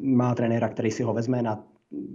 má 0.01 0.35
trenéra, 0.35 0.69
který 0.69 0.91
si 0.91 1.03
ho 1.03 1.13
vezme 1.13 1.41
na 1.41 1.67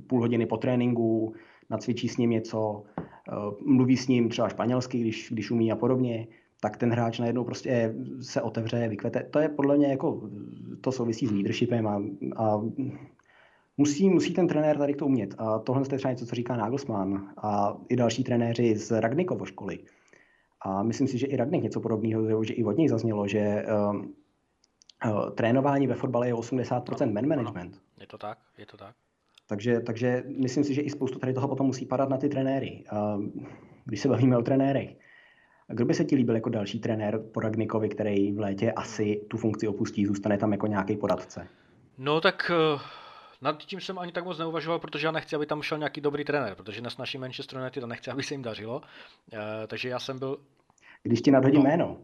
půl 0.06 0.20
hodiny 0.20 0.46
po 0.46 0.56
tréninku, 0.56 1.34
nacvičí 1.70 2.08
s 2.08 2.16
ním 2.16 2.30
něco, 2.30 2.82
uh, 2.82 3.72
mluví 3.74 3.96
s 3.96 4.08
ním 4.08 4.28
třeba 4.28 4.48
španělsky, 4.48 5.00
když, 5.00 5.28
když 5.32 5.50
umí 5.50 5.72
a 5.72 5.76
podobně, 5.76 6.26
tak 6.60 6.76
ten 6.76 6.90
hráč 6.90 7.18
najednou 7.18 7.44
prostě 7.44 7.94
se 8.20 8.42
otevře, 8.42 8.88
vykvete. 8.88 9.22
To 9.22 9.38
je 9.38 9.48
podle 9.48 9.76
mě 9.76 9.86
jako, 9.86 10.30
to 10.80 10.92
souvisí 10.92 11.26
s 11.26 11.30
leadershipem 11.30 11.86
a, 11.86 12.02
a 12.36 12.62
musí, 13.76 14.10
musí 14.10 14.34
ten 14.34 14.48
trenér 14.48 14.78
tady 14.78 14.94
to 14.94 15.06
umět. 15.06 15.34
A 15.38 15.58
tohle 15.58 15.82
je 15.92 15.98
třeba 15.98 16.10
něco, 16.10 16.26
co 16.26 16.34
říká 16.34 16.56
Nagelsmann 16.56 17.34
a 17.36 17.76
i 17.88 17.96
další 17.96 18.24
trenéři 18.24 18.76
z 18.76 19.00
Ragnikovo 19.00 19.44
školy. 19.44 19.78
A 20.60 20.82
myslím 20.82 21.08
si, 21.08 21.18
že 21.18 21.26
i 21.26 21.36
Ragnik 21.36 21.62
něco 21.62 21.80
podobného, 21.80 22.44
že 22.44 22.54
i 22.54 22.64
od 22.64 22.76
něj 22.76 22.88
zaznělo, 22.88 23.28
že 23.28 23.66
uh, 23.90 23.96
uh, 23.96 25.30
trénování 25.30 25.86
ve 25.86 25.94
fotbale 25.94 26.26
je 26.26 26.34
80% 26.34 27.12
man 27.12 27.26
management. 27.26 27.80
Je 28.00 28.06
to 28.06 28.18
tak, 28.18 28.38
je 28.58 28.66
to 28.66 28.76
tak. 28.76 28.94
Takže, 29.48 29.80
takže 29.80 30.24
myslím 30.38 30.64
si, 30.64 30.74
že 30.74 30.82
i 30.82 30.90
spoustu 30.90 31.18
tady 31.18 31.32
toho 31.32 31.48
potom 31.48 31.66
musí 31.66 31.86
padat 31.86 32.08
na 32.08 32.16
ty 32.16 32.28
trenéry. 32.28 32.84
Uh, 32.92 33.24
když 33.84 34.00
se 34.00 34.08
bavíme 34.08 34.38
o 34.38 34.42
trenérech, 34.42 34.96
kdo 35.68 35.84
by 35.84 35.94
se 35.94 36.04
ti 36.04 36.16
líbil 36.16 36.34
jako 36.34 36.50
další 36.50 36.80
trenér 36.80 37.20
po 37.32 37.40
Ragnikovi, 37.40 37.88
který 37.88 38.32
v 38.32 38.40
létě 38.40 38.72
asi 38.72 39.20
tu 39.28 39.36
funkci 39.36 39.68
opustí, 39.68 40.06
zůstane 40.06 40.38
tam 40.38 40.52
jako 40.52 40.66
nějaký 40.66 40.96
poradce? 40.96 41.48
No 41.98 42.20
tak 42.20 42.50
uh, 42.74 42.80
nad 43.42 43.58
tím 43.58 43.80
jsem 43.80 43.98
ani 43.98 44.12
tak 44.12 44.24
moc 44.24 44.38
neuvažoval, 44.38 44.78
protože 44.78 45.06
já 45.06 45.10
nechci, 45.10 45.36
aby 45.36 45.46
tam 45.46 45.62
šel 45.62 45.78
nějaký 45.78 46.00
dobrý 46.00 46.24
trenér, 46.24 46.54
protože 46.54 46.80
dnes 46.80 46.98
naší 46.98 47.18
Manchester 47.18 47.58
United 47.58 47.80
to 47.80 47.86
nechci, 47.86 48.10
aby 48.10 48.22
se 48.22 48.34
jim 48.34 48.42
dařilo. 48.42 48.76
Uh, 48.76 49.38
takže 49.66 49.88
já 49.88 49.98
jsem 49.98 50.18
byl... 50.18 50.38
Když 51.02 51.20
ti 51.20 51.30
nadhodím 51.30 51.62
no. 51.62 51.70
jméno, 51.70 51.96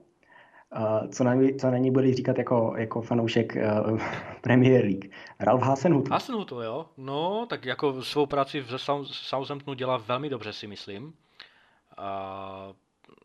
Uh, 0.76 1.08
co, 1.08 1.24
na, 1.24 1.34
co 1.60 1.70
na 1.70 1.78
ní 1.78 1.90
bude 1.90 2.14
říkat 2.14 2.38
jako, 2.38 2.74
jako 2.76 3.02
fanoušek 3.02 3.56
uh, 3.56 4.00
Premier 4.40 4.84
League. 4.84 5.10
Ralf 5.40 5.62
Hasenhut. 5.62 6.08
Hasenhut, 6.08 6.52
jo. 6.52 6.86
No, 6.96 7.46
tak 7.50 7.64
jako 7.64 8.02
svou 8.02 8.26
práci 8.26 8.60
v 8.60 8.78
Southamptonu 9.04 9.74
dělá 9.74 9.96
velmi 9.96 10.28
dobře, 10.28 10.52
si 10.52 10.66
myslím. 10.66 11.04
Uh, 11.04 11.12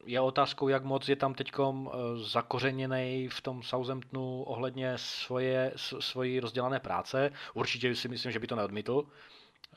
je 0.08 0.22
otázkou, 0.22 0.68
jak 0.68 0.84
moc 0.84 1.10
je 1.10 1.16
tam 1.16 1.34
teď 1.34 1.52
eh, 1.60 1.94
zakořeněný 2.16 3.28
v 3.32 3.42
tom 3.42 3.64
Southamptonu 3.64 4.44
ohledně 4.44 4.94
svoje, 4.96 5.72
svojí 6.00 6.40
rozdělané 6.40 6.80
práce. 6.80 7.32
Určitě 7.54 7.96
si 7.96 8.08
myslím, 8.08 8.32
že 8.32 8.40
by 8.40 8.48
to 8.48 8.56
neodmítl. 8.56 8.94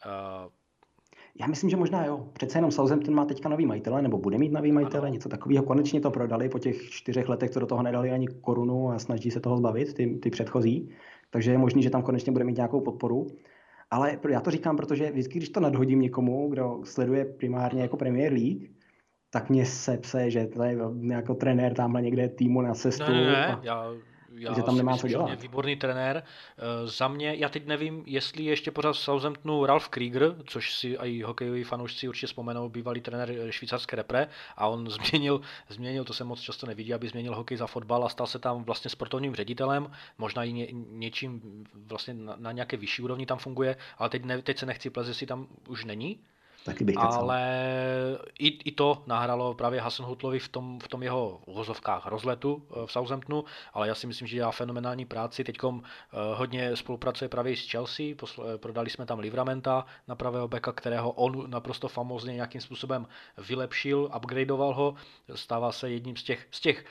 Uh, 0.07 0.51
já 1.41 1.47
myslím, 1.47 1.71
že 1.71 1.77
možná 1.77 2.05
jo. 2.05 2.29
Přece 2.33 2.59
jenom 2.59 2.71
Southampton 2.71 3.15
má 3.15 3.25
teďka 3.25 3.49
nový 3.49 3.67
majitele, 3.67 4.03
nebo 4.03 4.19
bude 4.19 4.39
mít 4.39 4.53
nový 4.53 4.73
majitele, 4.73 5.07
ano. 5.07 5.13
něco 5.13 5.29
takového. 5.29 5.65
Konečně 5.65 6.01
to 6.01 6.11
prodali 6.11 6.49
po 6.49 6.59
těch 6.59 6.91
čtyřech 6.91 7.29
letech, 7.29 7.51
co 7.51 7.61
do 7.61 7.67
toho 7.67 7.83
nedali 7.83 8.11
ani 8.11 8.27
korunu 8.29 8.91
a 8.91 8.99
snaží 8.99 9.31
se 9.31 9.41
toho 9.41 9.57
zbavit, 9.57 9.95
ty, 9.95 10.07
ty 10.07 10.31
předchozí. 10.31 10.91
Takže 11.31 11.51
je 11.51 11.59
možný, 11.59 11.83
že 11.83 11.91
tam 11.91 12.03
konečně 12.03 12.33
bude 12.33 12.45
mít 12.45 12.57
nějakou 12.57 12.81
podporu. 12.81 13.27
Ale 13.91 14.19
já 14.29 14.41
to 14.41 14.51
říkám, 14.51 14.77
protože 14.77 15.11
vždycky, 15.11 15.39
když 15.39 15.49
to 15.49 15.61
nadhodím 15.61 16.01
někomu, 16.01 16.49
kdo 16.49 16.81
sleduje 16.85 17.25
primárně 17.25 17.83
jako 17.83 17.97
Premier 17.97 18.33
League, 18.33 18.71
tak 19.31 19.51
mě 19.51 19.67
sepse, 19.67 20.31
že 20.31 20.47
to 20.47 20.63
je 20.63 20.79
jako 21.03 21.35
trenér 21.35 21.75
tamhle 21.75 22.03
někde 22.03 22.29
týmu 22.29 22.63
na 22.63 22.75
cestu. 22.75 23.13
Ne, 23.13 23.25
ne, 23.25 23.33
ne. 23.33 23.59
Já, 23.63 23.93
já 24.35 24.55
že 24.55 24.63
tam 24.63 24.77
nemá 24.77 24.97
co 24.97 25.09
dělat. 25.09 25.41
Výborný 25.41 25.77
trenér. 25.77 26.23
Uh, 26.23 26.89
za 26.89 27.09
mě, 27.09 27.35
já 27.35 27.49
teď 27.49 27.67
nevím, 27.67 28.03
jestli 28.07 28.45
ještě 28.45 28.71
pořád 28.71 28.93
v 28.93 28.99
Southamptonu 28.99 29.67
Ralf 29.67 29.89
Krieger, 29.89 30.35
což 30.45 30.75
si 30.75 30.89
i 30.89 31.23
hokejoví 31.23 31.65
fanoušci 31.65 32.09
určitě 32.09 32.27
vzpomenou, 32.27 32.69
bývalý 32.69 33.01
trenér 33.01 33.51
švýcarské 33.51 33.97
repre 33.97 34.29
a 34.57 34.67
on 34.67 34.91
změnil, 34.91 35.41
změnil, 35.69 36.05
to 36.05 36.13
se 36.13 36.25
moc 36.25 36.41
často 36.41 36.67
nevidí, 36.67 36.95
aby 36.95 37.09
změnil 37.09 37.35
hokej 37.35 37.57
za 37.57 37.67
fotbal 37.67 38.05
a 38.05 38.09
stal 38.09 38.27
se 38.27 38.39
tam 38.39 38.65
vlastně 38.65 38.91
sportovním 38.91 39.35
ředitelem, 39.35 39.91
možná 40.19 40.45
i 40.45 40.53
ně, 40.53 40.67
něčím 40.91 41.65
vlastně 41.75 42.15
na, 42.15 42.37
na 42.39 42.53
nějaké 42.53 42.77
vyšší 42.77 43.03
úrovni 43.03 43.27
tam 43.27 43.39
funguje, 43.39 43.77
ale 43.99 44.09
teď, 44.09 44.25
ne, 44.25 44.43
teď 44.43 44.59
se 44.59 44.67
nechci 44.67 44.91
plést, 44.91 45.09
jestli 45.09 45.27
tam 45.27 45.47
už 45.69 45.85
není, 45.85 46.19
Taky 46.65 46.85
bych 46.85 46.97
Ale 46.99 48.19
i, 48.39 48.49
i 48.49 48.73
to 48.73 49.03
nahralo 49.07 49.55
právě 49.55 49.81
Hasenhutlovi 49.81 50.39
v 50.39 50.49
tom, 50.49 50.81
v 50.81 50.89
tom 50.89 51.03
jeho 51.03 51.41
uvozovkách 51.47 52.07
rozletu 52.07 52.63
eh, 52.71 52.87
v 52.87 52.93
Southamptonu, 52.93 53.45
ale 53.75 53.89
já 53.89 53.95
si 53.95 54.07
myslím, 54.07 54.29
že 54.29 54.37
dělá 54.37 54.51
fenomenální 54.51 55.05
práci. 55.05 55.45
Teď 55.45 55.57
eh, 55.65 55.79
hodně 56.35 56.77
spolupracuje 56.77 57.29
právě 57.29 57.57
s 57.57 57.71
Chelsea, 57.71 58.07
eh, 58.07 58.59
prodali 58.59 58.91
jsme 58.91 59.07
tam 59.07 59.19
Livramenta 59.19 59.87
na 60.09 60.15
pravého 60.15 60.49
beka, 60.49 60.73
kterého 60.73 61.11
on 61.11 61.51
naprosto 61.51 61.89
famózně 61.89 62.35
nějakým 62.35 62.61
způsobem 62.61 63.07
vylepšil, 63.49 64.11
upgradeoval 64.17 64.75
ho, 64.75 64.95
stává 65.35 65.73
se 65.73 65.91
jedním 65.91 66.17
z 66.17 66.23
těch, 66.23 66.47
z 66.51 66.61
těch 66.61 66.85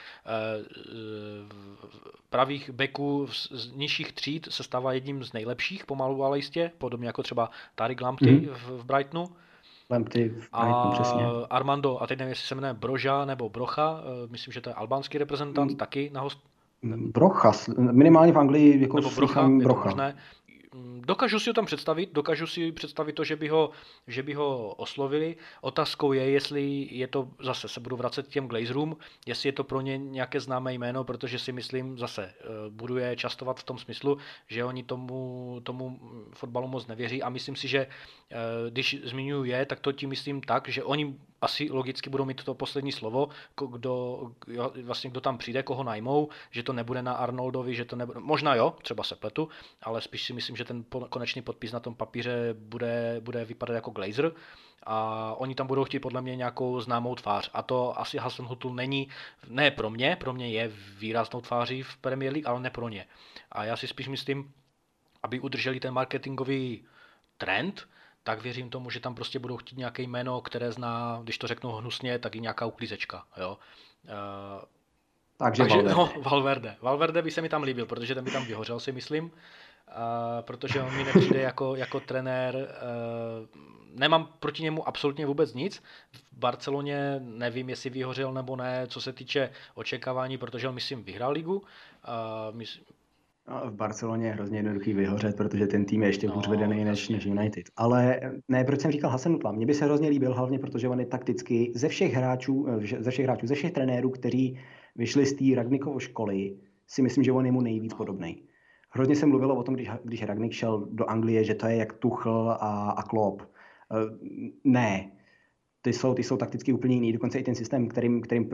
pravých 2.29 2.69
beků 2.69 3.27
z 3.31 3.71
nižších 3.75 4.11
tříd, 4.13 4.47
se 4.51 4.63
stává 4.63 4.93
jedním 4.93 5.23
z 5.23 5.33
nejlepších 5.33 5.85
pomalu, 5.85 6.23
ale 6.23 6.37
jistě, 6.37 6.71
podobně 6.77 7.07
jako 7.07 7.23
třeba 7.23 7.49
Tarik 7.75 8.01
Lamptey 8.01 8.31
mm. 8.31 8.47
v, 8.47 8.67
v 8.67 8.83
Brightonu. 8.83 9.29
V 9.89 10.51
Brightonu, 10.61 10.91
přesně. 10.91 11.25
Armando, 11.49 12.01
a 12.01 12.07
teď 12.07 12.19
nevím, 12.19 12.29
jestli 12.29 12.47
se 12.47 12.55
jmenuje 12.55 12.73
Broža 12.73 13.25
nebo 13.25 13.49
Brocha, 13.49 14.01
eh, 14.01 14.27
myslím, 14.31 14.51
že 14.51 14.61
to 14.61 14.69
je 14.69 14.73
albánský 14.73 15.17
reprezentant, 15.17 15.71
mm. 15.71 15.77
taky 15.77 16.09
na 16.13 16.21
host... 16.21 16.39
Brocha, 16.83 17.51
minimálně 17.77 18.31
v 18.31 18.39
Anglii 18.39 18.81
jako 18.81 18.97
nebo 18.97 19.09
Brocha, 19.15 19.49
Brocha. 19.63 19.85
Možné. 19.85 20.15
Mm, 20.73 21.01
dokážu 21.05 21.39
si 21.39 21.49
ho 21.49 21.53
tam 21.53 21.65
představit, 21.65 22.09
dokážu 22.13 22.47
si 22.47 22.71
představit 22.71 23.13
to, 23.13 23.23
že 23.23 23.35
by 23.35 23.47
ho, 23.47 23.71
že 24.07 24.23
by 24.23 24.33
ho 24.33 24.73
oslovili. 24.73 25.37
Otázkou 25.61 26.13
je, 26.13 26.29
jestli 26.29 26.87
je 26.91 27.07
to, 27.07 27.29
zase 27.39 27.67
se 27.67 27.79
budu 27.79 27.95
vracet 27.95 28.27
k 28.27 28.29
těm 28.31 28.47
Glazerům, 28.47 28.97
jestli 29.25 29.49
je 29.49 29.53
to 29.53 29.63
pro 29.63 29.81
ně 29.81 29.97
nějaké 29.97 30.39
známé 30.39 30.73
jméno, 30.73 31.03
protože 31.03 31.39
si 31.39 31.51
myslím, 31.51 31.97
zase 31.97 32.23
eh, 32.23 32.45
budu 32.69 32.97
je 32.97 33.15
častovat 33.15 33.59
v 33.59 33.63
tom 33.63 33.77
smyslu, 33.77 34.17
že 34.47 34.65
oni 34.65 34.83
tomu, 34.83 35.59
tomu 35.63 35.99
fotbalu 36.33 36.67
moc 36.67 36.87
nevěří 36.87 37.23
a 37.23 37.29
myslím 37.29 37.55
si, 37.55 37.67
že 37.67 37.79
eh, 37.79 38.35
když 38.69 38.97
zmiňuji 39.03 39.51
je, 39.51 39.65
tak 39.65 39.79
to 39.79 39.91
tím 39.91 40.09
myslím 40.09 40.41
tak, 40.41 40.67
že 40.67 40.83
oni 40.83 41.15
asi 41.41 41.69
logicky 41.71 42.09
budou 42.09 42.25
mít 42.25 42.43
to 42.43 42.53
poslední 42.53 42.91
slovo, 42.91 43.29
kdo, 43.71 44.21
vlastně 44.83 45.09
kdo 45.09 45.21
tam 45.21 45.37
přijde, 45.37 45.63
koho 45.63 45.83
najmou, 45.83 46.29
že 46.51 46.63
to 46.63 46.73
nebude 46.73 47.01
na 47.01 47.13
Arnoldovi, 47.13 47.75
že 47.75 47.85
to 47.85 47.95
nebude, 47.95 48.19
možná 48.19 48.55
jo, 48.55 48.75
třeba 48.81 49.03
se 49.03 49.15
pletu, 49.15 49.49
ale 49.83 50.01
spíš 50.01 50.23
si 50.23 50.33
myslím, 50.33 50.55
že 50.55 50.65
ten 50.65 50.83
konečný 51.09 51.41
podpis 51.41 51.71
na 51.71 51.79
tom 51.79 51.95
papíře 51.95 52.55
bude, 52.59 53.17
bude 53.19 53.45
vypadat 53.45 53.73
jako 53.73 53.91
Glazer 53.91 54.31
a 54.83 55.33
oni 55.37 55.55
tam 55.55 55.67
budou 55.67 55.83
chtít 55.83 55.99
podle 55.99 56.21
mě 56.21 56.35
nějakou 56.35 56.79
známou 56.81 57.15
tvář. 57.15 57.49
A 57.53 57.61
to 57.61 57.99
asi 57.99 58.17
Hasenhutl 58.17 58.69
není, 58.69 59.09
ne 59.47 59.71
pro 59.71 59.89
mě, 59.89 60.15
pro 60.15 60.33
mě 60.33 60.49
je 60.49 60.71
výraznou 60.97 61.41
tváří 61.41 61.83
v 61.83 61.97
Premier 61.97 62.33
League, 62.33 62.47
ale 62.47 62.59
ne 62.59 62.69
pro 62.69 62.89
ně. 62.89 63.05
A 63.51 63.63
já 63.63 63.77
si 63.77 63.87
spíš 63.87 64.07
myslím, 64.07 64.53
aby 65.23 65.39
udrželi 65.39 65.79
ten 65.79 65.93
marketingový 65.93 66.85
trend, 67.37 67.87
tak 68.29 68.41
věřím 68.41 68.69
tomu, 68.69 68.89
že 68.89 68.99
tam 68.99 69.15
prostě 69.15 69.39
budou 69.39 69.57
chtít 69.57 69.77
nějaké 69.77 70.03
jméno, 70.03 70.41
které 70.41 70.71
zná, 70.71 71.19
když 71.23 71.37
to 71.37 71.47
řeknu 71.47 71.71
hnusně, 71.71 72.19
tak 72.19 72.35
i 72.35 72.39
nějaká 72.39 72.65
uklízečka. 72.65 73.23
Jo? 73.37 73.57
Uh, 74.03 74.63
takže, 75.37 75.63
takže 75.63 75.75
Valverde. 75.75 75.95
No, 75.97 76.21
Valverde. 76.21 76.75
Valverde 76.81 77.21
by 77.21 77.31
se 77.31 77.41
mi 77.41 77.49
tam 77.49 77.63
líbil, 77.63 77.85
protože 77.85 78.15
ten 78.15 78.23
by 78.23 78.31
tam 78.31 78.45
vyhořel, 78.45 78.79
si 78.79 78.91
myslím. 78.91 79.23
Uh, 79.23 79.31
protože 80.41 80.81
on 80.81 80.97
mi 80.97 81.03
nepřijde 81.03 81.41
jako, 81.41 81.75
jako 81.75 81.99
trenér. 81.99 82.55
Uh, 82.55 83.47
nemám 83.99 84.29
proti 84.39 84.63
němu 84.63 84.87
absolutně 84.87 85.25
vůbec 85.25 85.53
nic. 85.53 85.83
V 86.11 86.37
Barceloně 86.37 87.19
nevím, 87.19 87.69
jestli 87.69 87.89
vyhořel 87.89 88.33
nebo 88.33 88.55
ne, 88.55 88.87
co 88.87 89.01
se 89.01 89.13
týče 89.13 89.51
očekávání, 89.75 90.37
protože 90.37 90.67
on, 90.67 90.75
myslím, 90.75 91.03
vyhrál 91.03 91.31
ligu. 91.31 91.57
Uh, 91.57 92.55
myslím, 92.55 92.85
v 93.65 93.75
Barceloně 93.75 94.27
je 94.27 94.33
hrozně 94.33 94.57
jednoduchý 94.57 94.93
vyhořet, 94.93 95.37
protože 95.37 95.67
ten 95.67 95.85
tým 95.85 96.01
je 96.01 96.09
ještě 96.09 96.27
no, 96.27 96.33
hůř 96.33 96.47
vedený 96.47 96.83
než, 96.83 97.09
než 97.09 97.25
United. 97.25 97.65
Ale 97.75 98.19
ne, 98.47 98.63
proč 98.63 98.81
jsem 98.81 98.91
říkal 98.91 99.09
Hasenutla? 99.11 99.51
Mně 99.51 99.65
by 99.65 99.73
se 99.73 99.85
hrozně 99.85 100.09
líbil, 100.09 100.33
hlavně 100.33 100.59
protože 100.59 100.89
on 100.89 100.99
je 100.99 101.05
takticky 101.05 101.71
ze 101.75 101.87
všech 101.87 102.13
hráčů, 102.13 102.67
eh, 102.69 103.03
ze 103.03 103.11
všech 103.11 103.25
hráčů, 103.25 103.47
ze 103.47 103.55
všech 103.55 103.71
trenérů, 103.71 104.09
kteří 104.09 104.59
vyšli 104.95 105.25
z 105.25 105.33
té 105.33 105.55
Ragnikovo 105.55 105.99
školy, 105.99 106.57
si 106.87 107.01
myslím, 107.01 107.23
že 107.23 107.31
on 107.31 107.45
je 107.45 107.51
mu 107.51 107.61
nejvíc 107.61 107.93
podobný. 107.93 108.43
Hrozně 108.89 109.15
se 109.15 109.25
mluvilo 109.25 109.55
o 109.55 109.63
tom, 109.63 109.75
když, 109.75 109.89
když 110.03 110.23
Ragnik 110.23 110.51
šel 110.51 110.87
do 110.91 111.09
Anglie, 111.09 111.43
že 111.43 111.55
to 111.55 111.67
je 111.67 111.75
jak 111.75 111.93
Tuchl 111.93 112.55
a, 112.59 112.89
a 112.91 113.03
Klopp. 113.03 113.41
Eh, 113.41 113.47
ne, 114.63 115.11
ty 115.81 115.93
jsou, 115.93 116.13
ty 116.13 116.23
jsou 116.23 116.37
takticky 116.37 116.73
úplně 116.73 116.95
jiný. 116.95 117.13
Dokonce 117.13 117.39
i 117.39 117.43
ten 117.43 117.55
systém, 117.55 117.87
kterým, 117.87 118.21
kterým 118.21 118.49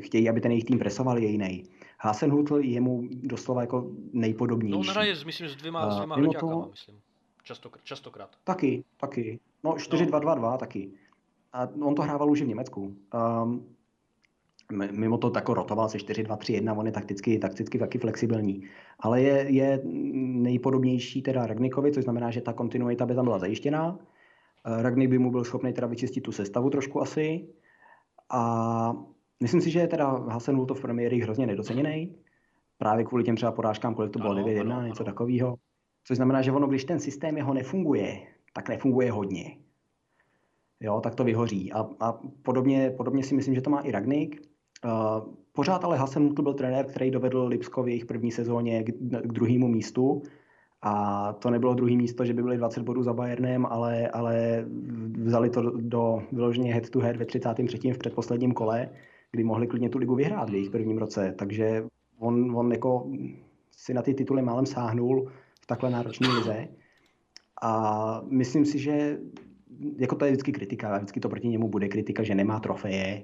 chtějí, 0.00 0.28
aby 0.28 0.40
ten 0.40 0.50
jejich 0.50 0.64
tým 0.64 0.78
presoval, 0.78 1.18
je 1.18 1.28
jiný. 1.28 1.64
Hasenhutl 1.98 2.56
je 2.56 2.80
mu 2.80 3.08
doslova 3.12 3.60
jako 3.60 3.90
nejpodobnější. 4.12 4.90
No, 4.94 5.02
je, 5.02 5.14
myslím, 5.26 5.48
s 5.48 5.56
dvěma, 5.56 5.90
s 5.90 5.96
dvěma 5.96 6.16
uh, 6.16 6.32
to... 6.32 6.68
myslím. 6.70 7.00
Častokrát, 7.44 7.84
častokrát. 7.84 8.30
Taky, 8.44 8.84
taky. 8.96 9.40
No, 9.64 9.72
4-2-2-2 9.72 10.40
no. 10.40 10.58
taky. 10.58 10.90
A 11.52 11.68
on 11.80 11.94
to 11.94 12.02
hrával 12.02 12.30
už 12.30 12.42
v 12.42 12.46
Německu. 12.46 12.96
Um, 13.42 13.66
mimo 14.90 15.18
to 15.18 15.30
tako 15.30 15.54
rotoval 15.54 15.88
se 15.88 15.98
4-2-3-1, 15.98 16.78
on 16.78 16.86
je 16.86 16.92
takticky, 16.92 17.38
takticky 17.38 17.78
taky 17.78 17.98
flexibilní. 17.98 18.68
Ale 19.00 19.22
je, 19.22 19.46
je 19.48 19.80
nejpodobnější 19.84 21.22
teda 21.22 21.46
Ragnikovi, 21.46 21.92
což 21.92 22.04
znamená, 22.04 22.30
že 22.30 22.40
ta 22.40 22.52
kontinuita 22.52 23.06
by 23.06 23.14
tam 23.14 23.24
byla 23.24 23.38
zajištěná 23.38 23.98
Eh, 24.66 24.82
Ragnik 24.82 25.10
by 25.10 25.18
mu 25.18 25.30
byl 25.30 25.44
schopný 25.44 25.72
teda 25.72 25.86
vyčistit 25.86 26.20
tu 26.20 26.32
sestavu 26.32 26.70
trošku 26.70 27.02
asi. 27.02 27.48
A 28.30 28.92
myslím 29.40 29.60
si, 29.60 29.70
že 29.70 29.80
je 29.80 29.88
teda 29.88 30.06
Hasen 30.06 30.66
to 30.66 30.74
v 30.74 30.80
premiéry 30.80 31.20
hrozně 31.20 31.46
nedoceněný. 31.46 32.16
Právě 32.78 33.04
kvůli 33.04 33.24
těm 33.24 33.36
třeba 33.36 33.52
porážkám, 33.52 33.94
kolik 33.94 34.12
to 34.12 34.18
bylo 34.18 34.34
9-1, 34.34 34.86
něco 34.86 35.04
takového. 35.04 35.56
Což 36.04 36.16
znamená, 36.16 36.42
že 36.42 36.52
ono, 36.52 36.66
když 36.66 36.84
ten 36.84 37.00
systém 37.00 37.36
jeho 37.36 37.54
nefunguje, 37.54 38.26
tak 38.52 38.68
nefunguje 38.68 39.12
hodně. 39.12 39.56
Jo, 40.80 41.00
tak 41.00 41.14
to 41.14 41.24
vyhoří. 41.24 41.72
A, 41.72 41.86
a 42.00 42.12
podobně, 42.42 42.90
podobně 42.90 43.24
si 43.24 43.34
myslím, 43.34 43.54
že 43.54 43.60
to 43.60 43.70
má 43.70 43.80
i 43.80 43.90
Ragnik. 43.90 44.42
Uh, 44.84 45.34
pořád 45.52 45.84
ale 45.84 45.98
Hasen 45.98 46.34
byl 46.34 46.54
trenér, 46.54 46.86
který 46.86 47.10
dovedl 47.10 47.46
Lipsko 47.46 47.82
v 47.82 47.88
jejich 47.88 48.04
první 48.04 48.32
sezóně 48.32 48.82
k, 48.82 48.86
k 49.22 49.32
druhému 49.32 49.68
místu 49.68 50.22
a 50.82 51.32
to 51.32 51.50
nebylo 51.50 51.74
druhý 51.74 51.96
místo, 51.96 52.24
že 52.24 52.34
by 52.34 52.42
byli 52.42 52.56
20 52.56 52.82
bodů 52.82 53.02
za 53.02 53.12
Bayernem, 53.12 53.66
ale, 53.66 54.08
ale 54.08 54.64
vzali 55.22 55.50
to 55.50 55.62
do 55.70 56.22
vyloženě 56.32 56.74
head 56.74 56.90
to 56.90 57.00
head 57.00 57.16
ve 57.16 57.24
33. 57.24 57.92
v 57.92 57.98
předposledním 57.98 58.52
kole, 58.52 58.88
kdy 59.30 59.44
mohli 59.44 59.66
klidně 59.66 59.88
tu 59.88 59.98
ligu 59.98 60.14
vyhrát 60.14 60.50
v 60.50 60.54
jejich 60.54 60.70
prvním 60.70 60.98
roce. 60.98 61.34
Takže 61.38 61.84
on, 62.18 62.56
on 62.56 62.72
jako 62.72 63.10
si 63.76 63.94
na 63.94 64.02
ty 64.02 64.14
tituly 64.14 64.42
málem 64.42 64.66
sáhnul 64.66 65.30
v 65.60 65.66
takhle 65.66 65.90
náročné 65.90 66.28
lize. 66.28 66.68
A 67.62 68.22
myslím 68.30 68.64
si, 68.64 68.78
že 68.78 69.18
jako 69.98 70.16
to 70.16 70.24
je 70.24 70.30
vždycky 70.30 70.52
kritika, 70.52 70.96
vždycky 70.96 71.20
to 71.20 71.28
proti 71.28 71.48
němu 71.48 71.68
bude 71.68 71.88
kritika, 71.88 72.22
že 72.22 72.34
nemá 72.34 72.60
trofeje, 72.60 73.22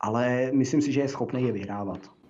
ale 0.00 0.50
myslím 0.52 0.82
si, 0.82 0.92
že 0.92 1.00
je 1.00 1.08
schopný 1.08 1.42
je 1.42 1.52
vyhrávat. 1.52 2.21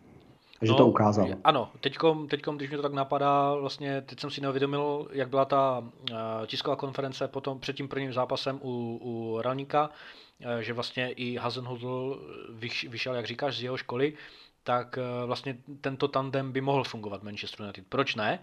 Takže 0.62 0.72
no, 0.72 0.78
to 0.78 0.86
ukázal. 0.86 1.28
Ano, 1.44 1.70
teďkom, 1.80 2.28
teďkom, 2.28 2.56
když 2.56 2.70
mi 2.70 2.76
to 2.76 2.82
tak 2.82 2.92
napadá, 2.92 3.54
vlastně 3.54 4.00
teď 4.00 4.20
jsem 4.20 4.30
si 4.30 4.40
neuvědomil, 4.40 5.08
jak 5.12 5.28
byla 5.28 5.44
ta 5.44 5.78
uh, 5.78 6.16
tisková 6.46 6.76
konference 6.76 7.28
potom 7.28 7.60
před 7.60 7.76
tím 7.76 7.88
prvním 7.88 8.12
zápasem 8.12 8.60
u, 8.62 8.98
u 9.02 9.42
Ralníka, 9.42 9.90
uh, 9.90 10.58
že 10.58 10.72
vlastně 10.72 11.10
i 11.10 11.36
Hazenhudl 11.36 12.22
vyš, 12.50 12.86
vyšel, 12.88 13.14
jak 13.14 13.26
říkáš, 13.26 13.56
z 13.56 13.62
jeho 13.62 13.76
školy, 13.76 14.14
tak 14.62 14.98
uh, 14.98 15.26
vlastně 15.26 15.56
tento 15.80 16.08
tandem 16.08 16.52
by 16.52 16.60
mohl 16.60 16.84
fungovat 16.84 17.22
Manchester 17.22 17.60
United. 17.60 17.86
Proč 17.88 18.14
ne? 18.14 18.38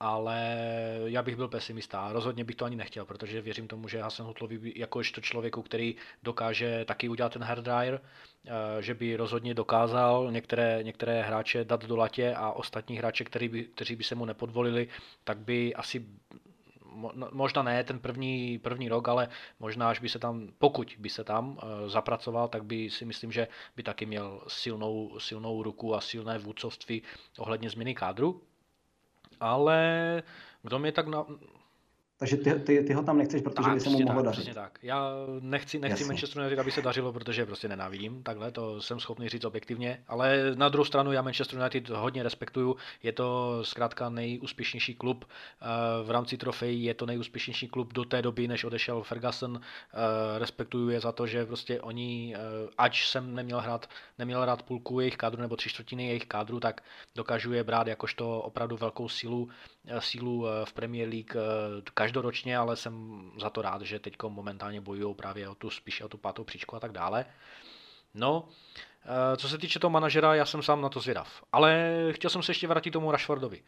Ale 0.00 0.58
já 1.04 1.22
bych 1.22 1.36
byl 1.36 1.48
pesimista. 1.48 2.12
Rozhodně 2.12 2.44
bych 2.44 2.56
to 2.56 2.64
ani 2.64 2.76
nechtěl, 2.76 3.04
protože 3.04 3.40
věřím 3.40 3.68
tomu, 3.68 3.88
že 3.88 4.02
Hasan 4.02 4.26
Hutlovi 4.26 4.72
jakožto 4.76 5.20
člověku, 5.20 5.62
který 5.62 5.96
dokáže 6.22 6.84
taky 6.84 7.08
udělat 7.08 7.32
ten 7.32 7.42
hairdryer, 7.42 8.00
eh, 8.46 8.50
že 8.82 8.94
by 8.94 9.16
rozhodně 9.16 9.54
dokázal 9.54 10.32
některé, 10.32 10.82
některé 10.82 11.22
hráče 11.22 11.64
dát 11.64 11.84
do 11.84 11.96
latě 11.96 12.34
a 12.34 12.50
ostatní 12.50 12.96
hráče, 12.96 13.24
který 13.24 13.48
by, 13.48 13.64
kteří 13.64 13.96
by 13.96 14.04
se 14.04 14.14
mu 14.14 14.24
nepodvolili, 14.24 14.88
tak 15.24 15.38
by 15.38 15.74
asi 15.74 16.06
no, 17.14 17.28
možná 17.32 17.62
ne 17.62 17.84
ten 17.84 17.98
první, 17.98 18.58
první 18.58 18.88
rok, 18.88 19.08
ale 19.08 19.28
možná, 19.60 19.88
až 19.90 20.00
by 20.00 20.08
se 20.08 20.18
tam, 20.18 20.48
pokud 20.58 20.96
by 20.98 21.08
se 21.08 21.24
tam 21.24 21.50
uh, 21.50 21.58
zapracoval, 21.88 22.48
tak 22.48 22.64
by 22.64 22.90
si 22.90 23.04
myslím, 23.04 23.32
že 23.32 23.48
by 23.76 23.82
taky 23.82 24.06
měl 24.06 24.42
silnou, 24.48 25.18
silnou 25.18 25.62
ruku 25.62 25.94
a 25.94 26.00
silné 26.00 26.38
vůdcovství 26.38 27.02
ohledně 27.38 27.70
změny 27.70 27.94
kádru 27.94 28.42
ale 29.40 30.22
kdo 30.62 30.78
mě 30.78 30.92
tak 30.92 31.06
na, 31.06 31.26
takže 32.18 32.36
ty, 32.36 32.54
ty, 32.54 32.84
ty 32.84 32.92
ho 32.92 33.02
tam 33.02 33.18
nechceš, 33.18 33.42
protože 33.42 33.64
tak, 33.64 33.74
by 33.74 33.80
se 33.80 33.90
mu 33.90 34.00
mohlo 34.00 34.22
dařit. 34.22 34.40
Přesně 34.40 34.54
tak. 34.54 34.78
Já 34.82 35.10
nechci, 35.40 35.78
nechci 35.78 36.04
Manchester 36.04 36.42
United, 36.42 36.58
aby 36.58 36.70
se 36.70 36.82
dařilo, 36.82 37.12
protože 37.12 37.46
prostě 37.46 37.68
nenávidím. 37.68 38.22
Takhle 38.22 38.50
to 38.50 38.82
jsem 38.82 39.00
schopný 39.00 39.28
říct 39.28 39.44
objektivně. 39.44 40.02
Ale 40.08 40.54
na 40.54 40.68
druhou 40.68 40.84
stranu 40.84 41.12
já 41.12 41.22
Manchester 41.22 41.58
United 41.58 41.88
hodně 41.88 42.22
respektuju. 42.22 42.76
Je 43.02 43.12
to 43.12 43.58
zkrátka 43.62 44.08
nejúspěšnější 44.08 44.94
klub 44.94 45.24
eh, 45.24 45.66
v 46.04 46.10
rámci 46.10 46.36
trofejí. 46.36 46.84
Je 46.84 46.94
to 46.94 47.06
nejúspěšnější 47.06 47.68
klub 47.68 47.92
do 47.92 48.04
té 48.04 48.22
doby, 48.22 48.48
než 48.48 48.64
odešel 48.64 49.02
Ferguson. 49.02 49.60
Eh, 49.60 50.38
respektuju 50.38 50.88
je 50.88 51.00
za 51.00 51.12
to, 51.12 51.26
že 51.26 51.46
prostě 51.46 51.80
oni, 51.80 52.34
eh, 52.36 52.38
ač 52.78 53.08
jsem 53.08 53.34
neměl 53.34 53.60
hrát, 53.60 53.88
neměl 54.18 54.42
hrát 54.42 54.62
půlku 54.62 55.00
jejich 55.00 55.16
kádru 55.16 55.42
nebo 55.42 55.56
tři 55.56 55.68
čtvrtiny 55.68 56.06
jejich 56.06 56.26
kádru, 56.26 56.60
tak 56.60 56.80
dokážu 57.16 57.52
je 57.52 57.64
brát 57.64 57.86
jakožto 57.86 58.40
opravdu 58.40 58.76
velkou 58.76 59.08
sílu, 59.08 59.48
sílu 59.98 60.46
v 60.64 60.72
Premier 60.72 61.08
League 61.08 61.36
každoročně, 62.04 62.58
ale 62.58 62.76
jsem 62.76 62.94
za 63.40 63.50
to 63.50 63.62
rád, 63.62 63.82
že 63.82 63.98
teď 63.98 64.14
momentálně 64.28 64.80
bojují 64.80 65.14
právě 65.14 65.48
o 65.48 65.54
tu 65.54 65.70
spíše 65.70 66.04
o 66.04 66.08
tu 66.08 66.18
pátou 66.18 66.44
příčku 66.44 66.76
a 66.76 66.80
tak 66.80 66.92
dále. 66.92 67.26
No, 68.14 68.48
Eh, 69.06 69.36
co 69.36 69.48
se 69.48 69.58
týče 69.58 69.78
toho 69.78 69.90
manažera, 69.90 70.34
já 70.34 70.44
jsem 70.44 70.62
sám 70.62 70.80
na 70.80 70.88
to 70.88 71.00
zvědav. 71.00 71.42
Ale 71.52 71.92
chtěl 72.10 72.30
jsem 72.30 72.42
se 72.42 72.50
ještě 72.50 72.66
vrátit 72.66 72.90
tomu 72.90 73.10
Rashfordovi. 73.10 73.62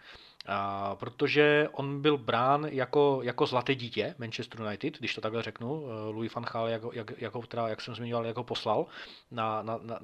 Eh, 0.49 0.53
protože 0.95 1.68
on 1.72 2.03
byl 2.03 2.18
brán 2.18 2.64
jako, 2.64 3.20
jako 3.22 3.47
zlaté 3.47 3.74
dítě 3.74 4.14
Manchester 4.18 4.61
United, 4.61 4.99
když 4.99 5.14
to 5.14 5.20
takhle 5.20 5.43
řeknu. 5.43 5.87
Eh, 5.87 6.11
Louis 6.11 6.34
van 6.34 6.45
Gaal, 6.45 6.68
jak, 6.68 6.82
jak, 6.93 7.12
jak, 7.18 7.32
teda, 7.49 7.68
jak 7.68 7.80
jsem 7.80 7.95
zmiňoval, 7.95 8.26
jako 8.26 8.45
poslal 8.45 8.87
na, 9.30 9.62
na, 9.62 9.78
na, 9.82 9.99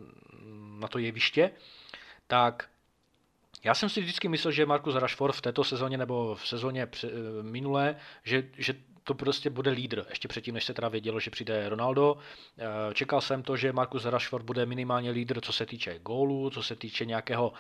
na 0.78 0.89
to 0.89 0.99
jeviště. 0.99 1.51
Tak 2.26 2.68
já 3.64 3.74
jsem 3.74 3.88
si 3.88 4.00
vždycky 4.00 4.28
myslel, 4.28 4.53
že 4.53 4.66
Markus 4.66 4.94
Rashford 4.94 5.34
v 5.34 5.40
této 5.40 5.64
sezóně 5.64 5.98
nebo 5.98 6.34
v 6.34 6.48
sezóně 6.48 6.88
minulé, 7.42 7.96
že, 8.24 8.44
že 8.59 8.74
to 9.05 9.14
prostě 9.14 9.50
bude 9.50 9.70
lídr, 9.70 10.05
ještě 10.09 10.28
předtím, 10.28 10.55
než 10.55 10.64
se 10.64 10.74
teda 10.74 10.88
vědělo, 10.88 11.20
že 11.20 11.30
přijde 11.30 11.68
Ronaldo. 11.68 12.16
Eh, 12.59 12.94
čekal 12.94 13.20
jsem 13.20 13.42
to, 13.42 13.57
že 13.57 13.72
Marcus 13.72 14.05
Rashford 14.05 14.44
bude 14.44 14.66
minimálně 14.66 15.11
lídr, 15.11 15.40
co 15.40 15.53
se 15.53 15.66
týče 15.66 15.98
gólů, 15.98 16.50
co 16.50 16.62
se 16.62 16.76
týče 16.76 17.05
nějakého, 17.05 17.53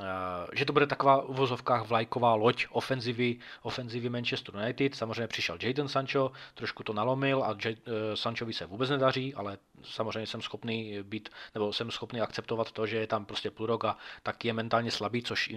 eh, 0.00 0.04
že 0.52 0.64
to 0.64 0.72
bude 0.72 0.86
taková 0.86 1.20
v 1.20 1.36
vozovkách 1.36 1.88
vlajková 1.88 2.34
loď 2.34 2.66
ofenzivy, 2.70 3.38
ofenzivy 3.62 4.08
Manchester 4.08 4.54
United. 4.54 4.94
Samozřejmě 4.94 5.26
přišel 5.26 5.58
Jadon 5.62 5.88
Sancho, 5.88 6.32
trošku 6.54 6.82
to 6.82 6.92
nalomil 6.92 7.44
a 7.44 7.56
eh, 7.66 7.76
Sanchovi 8.14 8.52
se 8.52 8.66
vůbec 8.66 8.90
nedaří, 8.90 9.34
ale 9.34 9.58
samozřejmě 9.82 10.26
jsem 10.26 10.42
schopný 10.42 11.02
být, 11.02 11.28
nebo 11.54 11.72
jsem 11.72 11.90
schopný 11.90 12.20
akceptovat 12.20 12.72
to, 12.72 12.86
že 12.86 12.96
je 12.96 13.06
tam 13.06 13.24
prostě 13.24 13.50
půl 13.50 13.66
rok 13.66 13.84
a 13.84 13.96
tak 14.22 14.44
je 14.44 14.52
mentálně 14.52 14.90
slabý, 14.90 15.22
což 15.22 15.50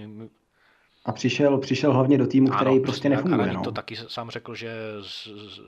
a 1.05 1.11
přišel, 1.11 1.57
přišel 1.57 1.93
hlavně 1.93 2.17
do 2.17 2.27
týmu, 2.27 2.47
který 2.47 2.71
ano, 2.71 2.79
prostě 2.83 3.09
nefunguje. 3.09 3.47
Tak, 3.47 3.55
no. 3.55 3.63
to 3.63 3.71
taky 3.71 3.95
sám 3.95 4.29
řekl, 4.29 4.55
že 4.55 4.73
z, 5.01 5.27
z, 5.27 5.59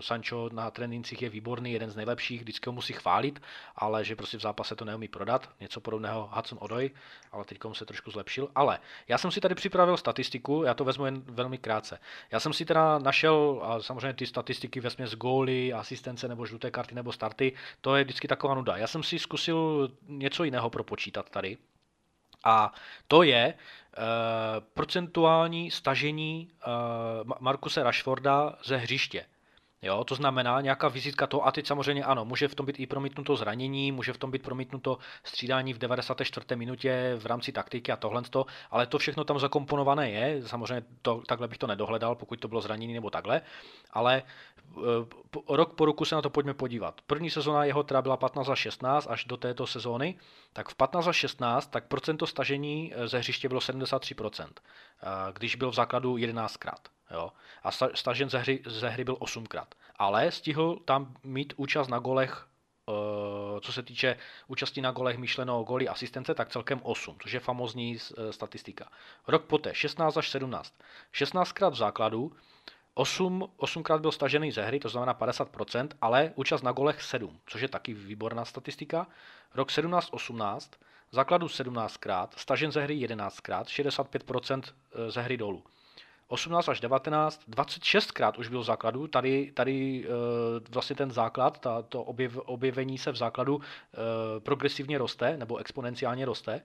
Sancho 0.00 0.50
na 0.52 0.70
trénincích 0.70 1.22
je 1.22 1.28
výborný, 1.28 1.72
jeden 1.72 1.90
z 1.90 1.96
nejlepších, 1.96 2.40
vždycky 2.40 2.68
ho 2.68 2.72
musí 2.72 2.92
chválit, 2.92 3.42
ale 3.76 4.04
že 4.04 4.16
prostě 4.16 4.38
v 4.38 4.40
zápase 4.40 4.76
to 4.76 4.84
neumí 4.84 5.08
prodat. 5.08 5.50
Něco 5.60 5.80
podobného 5.80 6.30
Hudson 6.32 6.58
Odoj, 6.60 6.90
ale 7.32 7.44
teď 7.44 7.58
se 7.72 7.84
trošku 7.84 8.10
zlepšil. 8.10 8.48
Ale 8.54 8.78
já 9.08 9.18
jsem 9.18 9.30
si 9.30 9.40
tady 9.40 9.54
připravil 9.54 9.96
statistiku, 9.96 10.62
já 10.62 10.74
to 10.74 10.84
vezmu 10.84 11.04
jen 11.04 11.22
velmi 11.26 11.58
krátce. 11.58 11.98
Já 12.30 12.40
jsem 12.40 12.52
si 12.52 12.64
teda 12.64 12.98
našel, 12.98 13.60
a 13.62 13.82
samozřejmě 13.82 14.12
ty 14.12 14.26
statistiky 14.26 14.80
ve 14.80 14.90
směs 14.90 15.14
góly, 15.14 15.72
asistence 15.72 16.28
nebo 16.28 16.46
žluté 16.46 16.70
karty 16.70 16.94
nebo 16.94 17.12
starty, 17.12 17.52
to 17.80 17.96
je 17.96 18.04
vždycky 18.04 18.28
taková 18.28 18.54
nuda. 18.54 18.76
Já 18.76 18.86
jsem 18.86 19.02
si 19.02 19.18
zkusil 19.18 19.88
něco 20.08 20.44
jiného 20.44 20.70
propočítat 20.70 21.30
tady. 21.30 21.56
A 22.44 22.72
to 23.08 23.22
je, 23.22 23.54
Eh, 23.98 24.60
procentuální 24.74 25.70
stažení 25.70 26.50
uh, 27.24 27.32
Markuse 27.40 27.82
Rashforda 27.82 28.58
ze 28.64 28.76
hřiště. 28.76 29.24
Jo, 29.82 30.04
to 30.04 30.14
znamená 30.14 30.60
nějaká 30.60 30.88
vizitka 30.88 31.26
toho, 31.26 31.46
a 31.46 31.52
teď 31.52 31.66
samozřejmě 31.66 32.04
ano, 32.04 32.24
může 32.24 32.48
v 32.48 32.54
tom 32.54 32.66
být 32.66 32.80
i 32.80 32.86
promítnuto 32.86 33.36
zranění, 33.36 33.92
může 33.92 34.12
v 34.12 34.18
tom 34.18 34.30
být 34.30 34.42
promítnuto 34.42 34.98
střídání 35.24 35.74
v 35.74 35.78
94. 35.78 36.56
minutě 36.56 37.16
v 37.18 37.26
rámci 37.26 37.52
taktiky 37.52 37.92
a 37.92 37.96
tohle, 37.96 38.22
ale 38.70 38.86
to 38.86 38.98
všechno 38.98 39.24
tam 39.24 39.38
zakomponované 39.38 40.10
je, 40.10 40.48
samozřejmě 40.48 40.82
to, 41.02 41.22
takhle 41.26 41.48
bych 41.48 41.58
to 41.58 41.66
nedohledal, 41.66 42.14
pokud 42.14 42.40
to 42.40 42.48
bylo 42.48 42.60
zranění 42.60 42.94
nebo 42.94 43.10
takhle, 43.10 43.40
ale 43.90 44.16
e, 44.16 44.24
rok 45.48 45.74
po 45.74 45.84
roku 45.84 46.04
se 46.04 46.14
na 46.14 46.22
to 46.22 46.30
pojďme 46.30 46.54
podívat. 46.54 47.00
První 47.06 47.30
sezóna 47.30 47.64
jeho 47.64 47.82
teda 47.82 48.02
byla 48.02 48.16
15 48.16 48.48
a 48.48 48.56
16 48.56 49.06
až 49.10 49.24
do 49.24 49.36
této 49.36 49.66
sezóny, 49.66 50.18
tak 50.52 50.68
v 50.68 50.74
15 50.74 51.06
a 51.06 51.12
16 51.12 51.66
tak 51.66 51.86
procento 51.86 52.26
stažení 52.26 52.92
e, 52.96 53.08
ze 53.08 53.18
hřiště 53.18 53.48
bylo 53.48 53.60
73%, 53.60 54.44
e, 54.44 54.52
když 55.32 55.56
byl 55.56 55.70
v 55.70 55.74
základu 55.74 56.16
11krát. 56.16 56.97
Jo? 57.10 57.32
A 57.62 57.70
stažen 57.94 58.30
ze 58.30 58.38
hry, 58.38 58.62
ze 58.66 58.88
hry 58.88 59.04
byl 59.04 59.14
8krát. 59.14 59.66
Ale 59.96 60.30
stihl 60.30 60.78
tam 60.84 61.14
mít 61.24 61.52
účast 61.56 61.88
na 61.88 61.98
golech 61.98 62.46
eh, 62.88 63.60
co 63.60 63.72
se 63.72 63.82
týče 63.82 64.16
účasti 64.46 64.80
na 64.80 64.90
golech 64.90 65.18
myšleno 65.18 65.62
goly 65.62 65.88
asistence, 65.88 66.34
tak 66.34 66.48
celkem 66.48 66.80
8, 66.82 67.16
což 67.22 67.32
je 67.32 67.40
famozní 67.40 67.96
eh, 67.96 68.32
statistika. 68.32 68.88
Rok 69.26 69.44
poté 69.44 69.74
16 69.74 70.16
až 70.16 70.30
17. 70.30 70.74
16krát 71.14 71.70
v 71.70 71.76
základu, 71.76 72.32
8, 72.94 73.48
8krát 73.58 74.00
byl 74.00 74.12
stažený 74.12 74.52
ze 74.52 74.62
hry, 74.62 74.80
to 74.80 74.88
znamená 74.88 75.14
50%, 75.14 75.88
ale 76.00 76.32
účast 76.34 76.62
na 76.62 76.72
golech 76.72 77.02
7, 77.02 77.40
což 77.46 77.60
je 77.60 77.68
taky 77.68 77.94
výborná 77.94 78.44
statistika. 78.44 79.06
Rok 79.54 79.68
17-18, 79.68 80.68
základu 81.12 81.46
17krát, 81.46 82.28
stažen 82.36 82.72
ze 82.72 82.82
hry 82.82 82.94
11krát, 83.06 83.64
65% 83.64 84.62
ze 85.08 85.22
hry 85.22 85.36
dolů. 85.36 85.64
18 86.28 86.68
až 86.68 86.80
19, 86.80 87.42
26 87.48 88.12
krát 88.12 88.38
už 88.38 88.48
byl 88.48 88.60
v 88.60 88.64
základu. 88.64 89.08
Tady, 89.08 89.52
tady 89.54 90.04
e, 90.04 90.08
vlastně 90.70 90.96
ten 90.96 91.10
základ, 91.10 91.60
ta, 91.60 91.82
to 91.82 92.02
objev, 92.02 92.36
objevení 92.36 92.98
se 92.98 93.12
v 93.12 93.16
základu 93.16 93.60
e, 93.60 94.40
progresivně 94.40 94.98
roste, 94.98 95.36
nebo 95.36 95.56
exponenciálně 95.56 96.24
roste 96.24 96.52
e, 96.54 96.62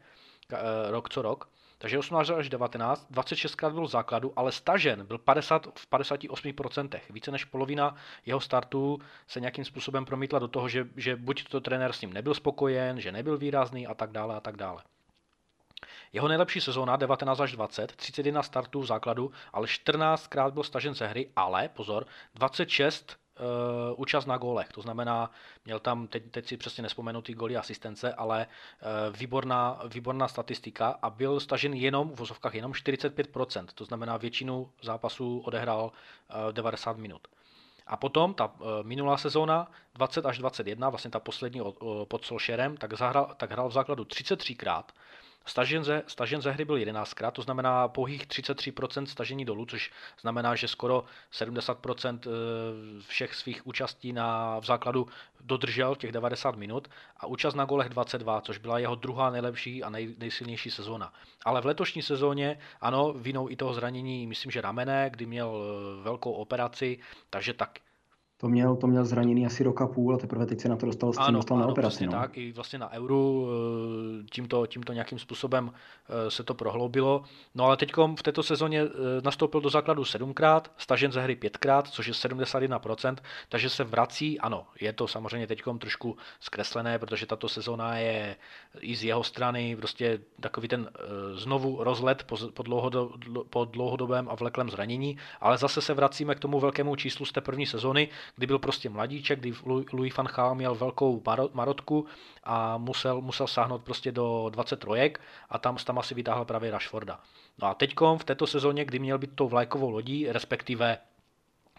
rok 0.92 1.10
co 1.10 1.22
rok. 1.22 1.50
Takže 1.78 2.00
18 2.00 2.30
až 2.30 2.50
19, 2.50 3.08
26 3.10 3.56
krát 3.56 3.74
byl 3.74 3.88
v 3.88 3.92
základu, 3.92 4.34
ale 4.36 4.52
stažen 4.52 5.06
byl 5.06 5.18
50, 5.18 5.68
v 5.80 5.88
58%. 5.92 7.00
Více 7.10 7.32
než 7.32 7.46
polovina 7.46 7.96
jeho 8.26 8.40
startů 8.40 9.00
se 9.28 9.40
nějakým 9.40 9.66
způsobem 9.66 10.06
promítla 10.06 10.40
do 10.40 10.48
toho, 10.48 10.70
že, 10.70 10.88
že 10.96 11.16
buď 11.16 11.44
to 11.50 11.62
trenér 11.62 11.94
s 11.94 12.02
ním 12.02 12.14
nebyl 12.14 12.34
spokojen, 12.34 13.00
že 13.00 13.12
nebyl 13.12 13.38
výrazný 13.38 13.88
a 13.88 13.94
tak 13.94 14.12
dále 14.12 14.36
a 14.36 14.40
tak 14.40 14.58
dále. 14.58 14.84
Jeho 16.14 16.28
nejlepší 16.28 16.62
sezóna 16.62 16.96
19 16.96 17.40
až 17.40 17.52
20, 17.52 17.96
31 17.96 18.44
startů 18.44 18.80
v 18.82 18.86
základu, 18.86 19.32
ale 19.54 19.68
14 19.68 20.28
krát 20.28 20.54
byl 20.54 20.64
stažen 20.64 20.96
ze 20.96 21.08
hry, 21.08 21.30
ale 21.36 21.70
pozor, 21.70 22.06
26 22.36 23.24
Uh, 23.40 23.96
účast 24.02 24.26
na 24.26 24.38
gólech. 24.38 24.68
To 24.68 24.82
znamená, 24.82 25.32
měl 25.66 25.80
tam, 25.80 26.08
teď, 26.08 26.32
teď 26.32 26.48
si 26.48 26.58
přesně 26.58 26.82
nespomenu 26.82 27.22
ty 27.22 27.34
góly 27.34 27.58
asistence, 27.58 28.14
ale 28.14 28.48
uh, 28.48 29.16
výborná, 29.18 29.82
výborná 29.88 30.28
statistika 30.28 31.00
a 31.02 31.10
byl 31.10 31.40
stažen 31.40 31.74
jenom 31.74 32.10
v 32.10 32.16
vozovkách 32.16 32.56
jenom 32.56 32.72
45%. 32.72 33.66
To 33.76 33.86
znamená, 33.86 34.18
většinu 34.18 34.72
zápasů 34.82 35.40
odehrál 35.40 35.92
uh, 36.46 36.54
90 36.54 36.98
minut. 36.98 37.28
A 37.88 37.98
potom 37.98 38.34
ta 38.34 38.54
minulá 38.84 39.18
sezóna 39.18 39.72
20 39.94 40.26
až 40.26 40.38
21, 40.38 40.90
vlastně 40.90 41.12
ta 41.12 41.20
poslední 41.20 41.62
pod 42.08 42.26
Solšerem, 42.26 42.78
tak, 42.78 42.94
zahral, 42.94 43.36
tak 43.38 43.52
hrál 43.52 43.70
v 43.70 43.74
základu 43.74 44.04
33krát 44.04 44.84
Stažen 45.46 45.84
ze, 45.84 46.04
stažen 46.08 46.42
ze 46.42 46.52
hry 46.52 46.66
byl 46.66 46.76
11krát, 46.76 47.32
to 47.32 47.42
znamená 47.42 47.88
pouhých 47.88 48.28
33% 48.28 49.06
stažení 49.06 49.46
dolů, 49.46 49.66
což 49.66 49.92
znamená, 50.22 50.56
že 50.56 50.68
skoro 50.68 51.06
70% 51.34 52.20
eh, 52.26 52.30
všech 53.08 53.36
svých 53.36 53.68
účastí 53.68 54.14
na, 54.14 54.60
v 54.60 54.66
základu 54.66 55.08
dodržel 55.42 55.96
těch 55.96 56.12
90 56.12 56.56
minut 56.56 56.88
a 57.18 57.28
účast 57.28 57.56
na 57.56 57.66
golech 57.66 57.90
22, 57.90 58.42
což 58.42 58.58
byla 58.58 58.80
jeho 58.80 58.96
druhá 58.96 59.30
nejlepší 59.30 59.84
a 59.84 59.90
nej, 59.90 60.16
nejsilnější 60.18 60.72
sezóna. 60.72 61.14
Ale 61.46 61.62
v 61.62 61.66
letošní 61.66 62.02
sezóně, 62.02 62.60
ano, 62.82 63.14
vinou 63.14 63.50
i 63.50 63.56
toho 63.56 63.74
zranění, 63.74 64.28
myslím, 64.28 64.52
že 64.52 64.62
ramene, 64.62 65.10
kdy 65.10 65.26
měl 65.26 65.56
eh, 65.56 66.04
velkou 66.04 66.32
operaci, 66.32 67.00
takže 67.30 67.54
tak 67.54 67.80
to 68.38 68.50
měl, 68.50 68.76
to 68.76 68.88
měl 68.88 69.06
zraněný 69.06 69.46
asi 69.46 69.64
roka 69.64 69.88
půl 69.88 70.16
a 70.16 70.18
teprve 70.18 70.46
teď 70.46 70.60
se 70.60 70.70
na 70.70 70.76
to 70.76 70.86
dostal, 70.86 71.14
s 71.14 71.18
tím 71.18 71.26
ano, 71.26 71.38
dostal 71.38 71.58
ano, 71.58 71.66
na 71.68 71.72
operaci. 71.72 72.06
no. 72.06 72.12
tak, 72.12 72.38
i 72.38 72.52
vlastně 72.52 72.80
na 72.80 72.92
euru 72.92 73.48
eh, 73.50 74.24
tímto, 74.32 74.68
tímto 74.68 74.94
nějakým 74.94 75.20
způsobem 75.20 75.72
eh, 75.74 76.32
se 76.32 76.44
to 76.44 76.54
prohloubilo. 76.54 77.24
No 77.56 77.66
ale 77.66 77.78
teď 77.78 77.94
v 78.18 78.24
této 78.24 78.44
sezóně 78.44 78.82
eh, 78.82 78.88
nastoupil 79.24 79.62
do 79.62 79.70
základu 79.70 80.06
sedmkrát, 80.06 80.72
stažen 80.78 81.12
ze 81.12 81.22
hry 81.22 81.36
pětkrát, 81.36 81.88
což 81.88 82.08
je 82.08 82.14
71%, 82.14 83.16
takže 83.50 83.70
se 83.70 83.84
vrací, 83.84 84.40
ano, 84.40 84.68
je 84.82 84.94
to 84.94 85.08
samozřejmě 85.08 85.48
teď 85.48 85.64
trošku 85.80 86.18
zkreslené, 86.40 87.00
protože 87.00 87.26
tato 87.26 87.50
sezóna 87.50 87.98
je 87.98 88.36
i 88.80 88.96
z 88.96 89.04
jeho 89.04 89.24
strany 89.24 89.76
prostě 89.76 90.20
takový 90.40 90.68
ten 90.68 90.90
znovu 91.34 91.84
rozlet 91.84 92.24
po, 92.24 92.38
po, 92.54 92.64
dlouhodob, 92.64 93.12
po 93.50 93.66
dlouhodobém 93.66 94.30
a 94.30 94.36
vleklém 94.36 94.70
zranění, 94.70 95.18
ale 95.42 95.58
zase 95.58 95.82
se 95.82 95.94
vracíme 95.94 96.36
k 96.36 96.40
tomu 96.40 96.60
velkému 96.60 96.96
číslu 96.96 97.26
z 97.26 97.32
té 97.32 97.42
první 97.42 97.66
sezóny, 97.66 98.10
kdy 98.36 98.48
byl 98.48 98.60
prostě 98.60 98.90
mladíček, 98.90 99.40
kdy 99.40 99.54
Louis 99.66 100.18
van 100.18 100.28
Gaal 100.28 100.56
měl 100.56 100.76
velkou 100.76 101.24
marotku 101.54 102.06
a 102.44 102.78
musel, 102.78 103.22
musel 103.22 103.48
sáhnout 103.48 103.84
prostě 103.84 104.12
do 104.12 104.50
23 104.50 105.14
a 105.50 105.58
tam, 105.58 105.76
tam 105.76 106.00
asi 106.00 106.16
vytáhl 106.16 106.46
právě 106.46 106.72
Rashforda. 106.72 107.20
No 107.62 107.68
a 107.68 107.74
teďkom 107.74 108.18
v 108.18 108.24
této 108.24 108.48
sezóně, 108.48 108.86
kdy 108.86 109.00
měl 109.00 109.18
být 109.18 109.36
tou 109.36 109.48
vlajkovou 109.48 109.90
lodí, 109.90 110.28
respektive 110.32 110.98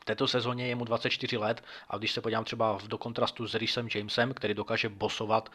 v 0.04 0.06
této 0.06 0.28
sezóně 0.28 0.66
je 0.66 0.74
mu 0.74 0.84
24 0.84 1.36
let 1.36 1.64
a 1.88 1.96
když 1.98 2.12
se 2.12 2.20
podívám 2.20 2.44
třeba 2.44 2.78
do 2.86 2.98
kontrastu 2.98 3.48
s 3.48 3.54
Rhysem 3.54 3.88
Jamesem, 3.94 4.34
který 4.34 4.54
dokáže 4.54 4.88
bosovat 4.88 5.52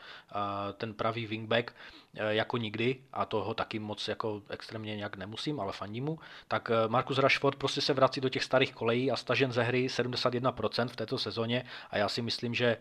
ten 0.77 0.93
pravý 0.93 1.25
wingback 1.27 1.71
e, 2.15 2.33
jako 2.35 2.57
nikdy 2.57 2.97
a 3.13 3.25
toho 3.25 3.53
taky 3.53 3.79
moc 3.79 4.07
jako 4.07 4.41
extrémně 4.49 4.95
nějak 4.95 5.17
nemusím, 5.17 5.59
ale 5.59 5.73
fandím 5.73 6.05
mu, 6.05 6.19
tak 6.47 6.71
e, 6.71 6.87
Marcus 6.87 7.17
Rashford 7.17 7.57
prostě 7.57 7.81
se 7.81 7.93
vrací 7.93 8.21
do 8.21 8.29
těch 8.29 8.43
starých 8.43 8.73
kolejí 8.73 9.11
a 9.11 9.15
stažen 9.15 9.51
ze 9.51 9.63
hry 9.63 9.87
71% 9.87 10.87
v 10.87 10.95
této 10.95 11.17
sezóně 11.17 11.65
a 11.89 11.97
já 11.97 12.09
si 12.09 12.21
myslím, 12.21 12.53
že 12.53 12.77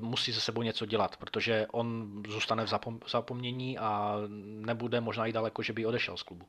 musí 0.00 0.32
se 0.32 0.40
sebou 0.40 0.62
něco 0.62 0.86
dělat, 0.86 1.16
protože 1.16 1.66
on 1.72 2.22
zůstane 2.28 2.66
v 2.66 2.70
zapomnění 3.06 3.78
a 3.78 4.16
nebude 4.44 5.00
možná 5.00 5.26
i 5.26 5.32
daleko, 5.32 5.62
že 5.62 5.72
by 5.72 5.86
odešel 5.86 6.16
z 6.16 6.22
klubu. 6.22 6.46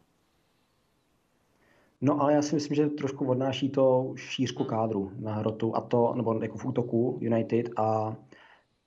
No 2.02 2.22
ale 2.22 2.34
já 2.34 2.42
si 2.42 2.56
myslím, 2.56 2.76
že 2.76 2.90
trošku 2.90 3.26
odnáší 3.26 3.70
to 3.70 4.14
šířku 4.16 4.64
hmm. 4.64 4.70
kádru 4.70 5.12
na 5.20 5.34
hrotu 5.34 5.76
a 5.76 5.82
to, 5.82 6.14
nebo 6.16 6.40
jako 6.42 6.58
v 6.58 6.66
útoku 6.66 7.20
United 7.22 7.70
a 7.78 8.16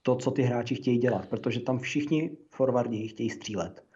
to, 0.03 0.17
co 0.17 0.31
ty 0.31 0.43
hráči 0.43 0.75
chtějí 0.75 0.99
dělat, 0.99 1.29
protože 1.29 1.61
tam 1.61 1.79
všichni 1.79 2.31
forwardi 2.51 3.09
chtějí 3.09 3.31
střílet. 3.31 3.89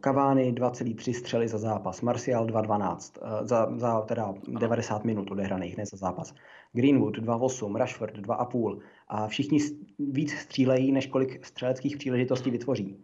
Kavány 0.00 0.52
2,3 0.52 1.14
střely 1.14 1.48
za 1.48 1.58
zápas, 1.58 2.00
Martial 2.00 2.46
2,12 2.46 3.20
eh, 3.22 3.46
za, 3.46 3.68
za 3.76 4.00
teda 4.00 4.34
90 4.48 5.04
minut 5.04 5.30
odehraných, 5.30 5.76
ne 5.76 5.86
za 5.86 5.96
zápas. 5.96 6.34
Greenwood 6.72 7.18
2,8, 7.18 7.76
Rashford 7.76 8.16
2,5 8.16 8.80
a 9.08 9.28
všichni 9.28 9.58
víc 9.98 10.32
střílejí, 10.32 10.92
než 10.92 11.06
kolik 11.06 11.46
střeleckých 11.46 11.96
příležitostí 11.96 12.50
vytvoří. 12.50 12.96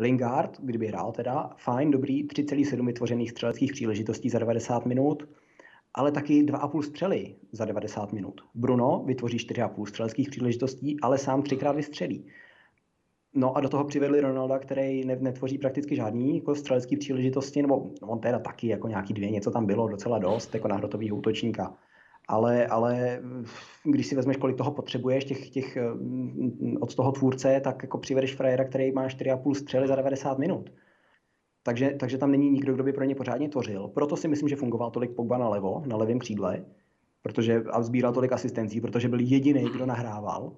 Lingard, 0.00 0.60
kdyby 0.60 0.86
hrál 0.86 1.12
teda, 1.12 1.50
fajn, 1.56 1.90
dobrý, 1.90 2.26
3,7 2.26 2.86
vytvořených 2.86 3.30
střeleckých 3.30 3.72
příležitostí 3.72 4.30
za 4.30 4.38
90 4.38 4.86
minut, 4.86 5.28
ale 5.94 6.12
taky 6.12 6.42
2,5 6.42 6.82
střely 6.82 7.36
za 7.52 7.64
90 7.64 8.12
minut. 8.12 8.40
Bruno 8.54 9.02
vytvoří 9.06 9.36
4,5 9.36 9.86
střeleckých 9.86 10.30
příležitostí, 10.30 11.00
ale 11.00 11.18
sám 11.18 11.42
třikrát 11.42 11.72
vystřelí. 11.72 12.26
No 13.34 13.56
a 13.56 13.60
do 13.60 13.68
toho 13.68 13.84
přivedli 13.84 14.20
Ronalda, 14.20 14.58
který 14.58 15.04
netvoří 15.04 15.58
prakticky 15.58 15.96
žádný 15.96 16.36
jako 16.36 16.54
střelecký 16.54 16.96
příležitosti, 16.96 17.62
nebo 17.62 17.90
on 18.02 18.20
teda 18.20 18.38
taky 18.38 18.68
jako 18.68 18.88
nějaký 18.88 19.14
dvě, 19.14 19.30
něco 19.30 19.50
tam 19.50 19.66
bylo 19.66 19.88
docela 19.88 20.18
dost, 20.18 20.54
jako 20.54 20.68
hrotový 20.74 21.12
útočníka. 21.12 21.76
Ale, 22.28 22.66
ale 22.66 23.22
když 23.84 24.06
si 24.06 24.16
vezmeš, 24.16 24.36
kolik 24.36 24.56
toho 24.56 24.70
potřebuješ, 24.70 25.24
těch, 25.24 25.50
těch, 25.50 25.76
mm, 25.76 26.76
od 26.80 26.94
toho 26.94 27.12
tvůrce, 27.12 27.60
tak 27.60 27.82
jako 27.82 27.98
přivedeš 27.98 28.34
frajera, 28.34 28.64
který 28.64 28.92
má 28.92 29.08
4,5 29.08 29.54
střely 29.54 29.88
za 29.88 29.96
90 29.96 30.38
minut. 30.38 30.70
Takže, 31.62 31.90
takže 32.00 32.18
tam 32.18 32.30
není 32.30 32.50
nikdo, 32.50 32.74
kdo 32.74 32.84
by 32.84 32.92
pro 32.92 33.04
ně 33.04 33.14
pořádně 33.14 33.48
tvořil. 33.48 33.88
Proto 33.88 34.16
si 34.16 34.28
myslím, 34.28 34.48
že 34.48 34.56
fungoval 34.56 34.90
tolik 34.90 35.10
Pogba 35.10 35.38
na 35.38 35.48
levo, 35.48 35.82
na 35.86 35.96
levém 35.96 36.18
křídle, 36.18 36.64
protože 37.22 37.62
a 37.70 37.82
sbíral 37.82 38.12
tolik 38.12 38.32
asistencí, 38.32 38.80
protože 38.80 39.08
byl 39.08 39.20
jediný, 39.20 39.64
kdo 39.74 39.86
nahrával 39.86 40.52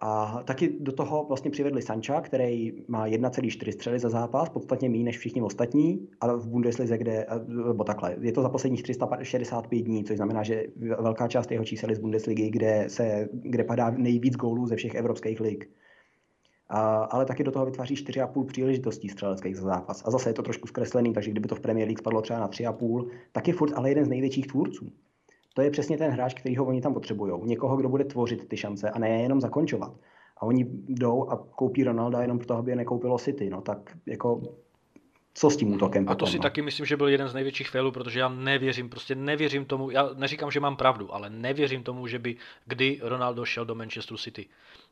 a 0.00 0.42
taky 0.44 0.76
do 0.80 0.92
toho 0.92 1.24
vlastně 1.28 1.50
přivedli 1.50 1.82
Sancha, 1.82 2.20
který 2.20 2.72
má 2.88 3.08
1,4 3.08 3.72
střely 3.72 3.98
za 3.98 4.08
zápas, 4.08 4.48
podstatně 4.48 4.88
méně 4.88 5.04
než 5.04 5.18
všichni 5.18 5.42
ostatní, 5.42 6.08
ale 6.20 6.36
v 6.36 6.48
Bundeslize, 6.48 6.98
kde, 6.98 7.26
nebo 7.66 7.84
takhle, 7.84 8.16
je 8.20 8.32
to 8.32 8.42
za 8.42 8.48
posledních 8.48 8.82
365 8.82 9.82
dní, 9.82 10.04
což 10.04 10.16
znamená, 10.16 10.42
že 10.42 10.64
velká 11.00 11.28
část 11.28 11.50
jeho 11.50 11.64
čísel 11.64 11.90
je 11.90 11.96
z 11.96 11.98
Bundesligy, 11.98 12.50
kde, 12.50 12.84
se, 12.88 13.28
kde 13.32 13.64
padá 13.64 13.90
nejvíc 13.90 14.36
gólů 14.36 14.66
ze 14.66 14.76
všech 14.76 14.94
evropských 14.94 15.40
lig. 15.40 15.70
A, 16.68 16.96
ale 16.96 17.24
taky 17.24 17.44
do 17.44 17.50
toho 17.50 17.66
vytváří 17.66 17.94
4,5 17.94 18.46
příležitostí 18.46 19.08
střeleckých 19.08 19.56
za 19.56 19.62
zápas. 19.62 20.02
A 20.06 20.10
zase 20.10 20.30
je 20.30 20.34
to 20.34 20.42
trošku 20.42 20.68
zkreslený, 20.68 21.12
takže 21.12 21.30
kdyby 21.30 21.48
to 21.48 21.54
v 21.54 21.60
Premier 21.60 21.88
League 21.88 21.98
spadlo 21.98 22.22
třeba 22.22 22.38
na 22.38 22.48
3,5, 22.48 23.08
taky 23.32 23.52
furt 23.52 23.72
ale 23.72 23.88
jeden 23.88 24.04
z 24.04 24.08
největších 24.08 24.46
tvůrců 24.46 24.92
to 25.56 25.62
je 25.62 25.70
přesně 25.70 25.98
ten 25.98 26.10
hráč, 26.10 26.34
který 26.34 26.56
ho 26.56 26.64
oni 26.64 26.80
tam 26.80 26.94
potřebují. 26.94 27.32
Někoho, 27.44 27.76
kdo 27.76 27.88
bude 27.88 28.04
tvořit 28.04 28.48
ty 28.48 28.56
šance 28.56 28.90
a 28.90 28.98
ne 28.98 29.22
jenom 29.22 29.40
zakončovat. 29.40 29.92
A 30.36 30.42
oni 30.42 30.66
jdou 30.88 31.28
a 31.30 31.36
koupí 31.36 31.84
Ronalda 31.84 32.22
jenom 32.22 32.38
proto, 32.38 32.54
aby 32.54 32.70
je 32.70 32.76
nekoupilo 32.76 33.18
City. 33.18 33.50
No 33.50 33.60
tak 33.60 33.78
jako 34.06 34.40
co 35.34 35.50
s 35.50 35.56
tím 35.56 35.72
útokem 35.72 36.08
A 36.08 36.14
to 36.14 36.14
potom, 36.14 36.28
si 36.28 36.36
no? 36.36 36.42
taky 36.42 36.62
myslím, 36.62 36.86
že 36.86 36.96
byl 36.96 37.08
jeden 37.08 37.28
z 37.28 37.34
největších 37.34 37.70
failů, 37.70 37.92
protože 37.92 38.20
já 38.20 38.28
nevěřím, 38.28 38.88
prostě 38.88 39.14
nevěřím 39.14 39.64
tomu, 39.64 39.90
já 39.90 40.10
neříkám, 40.14 40.50
že 40.50 40.60
mám 40.60 40.76
pravdu, 40.76 41.14
ale 41.14 41.30
nevěřím 41.30 41.82
tomu, 41.82 42.06
že 42.06 42.18
by 42.18 42.36
kdy 42.66 43.00
Ronaldo 43.02 43.44
šel 43.44 43.64
do 43.64 43.74
Manchesteru 43.74 44.18
City. 44.18 44.46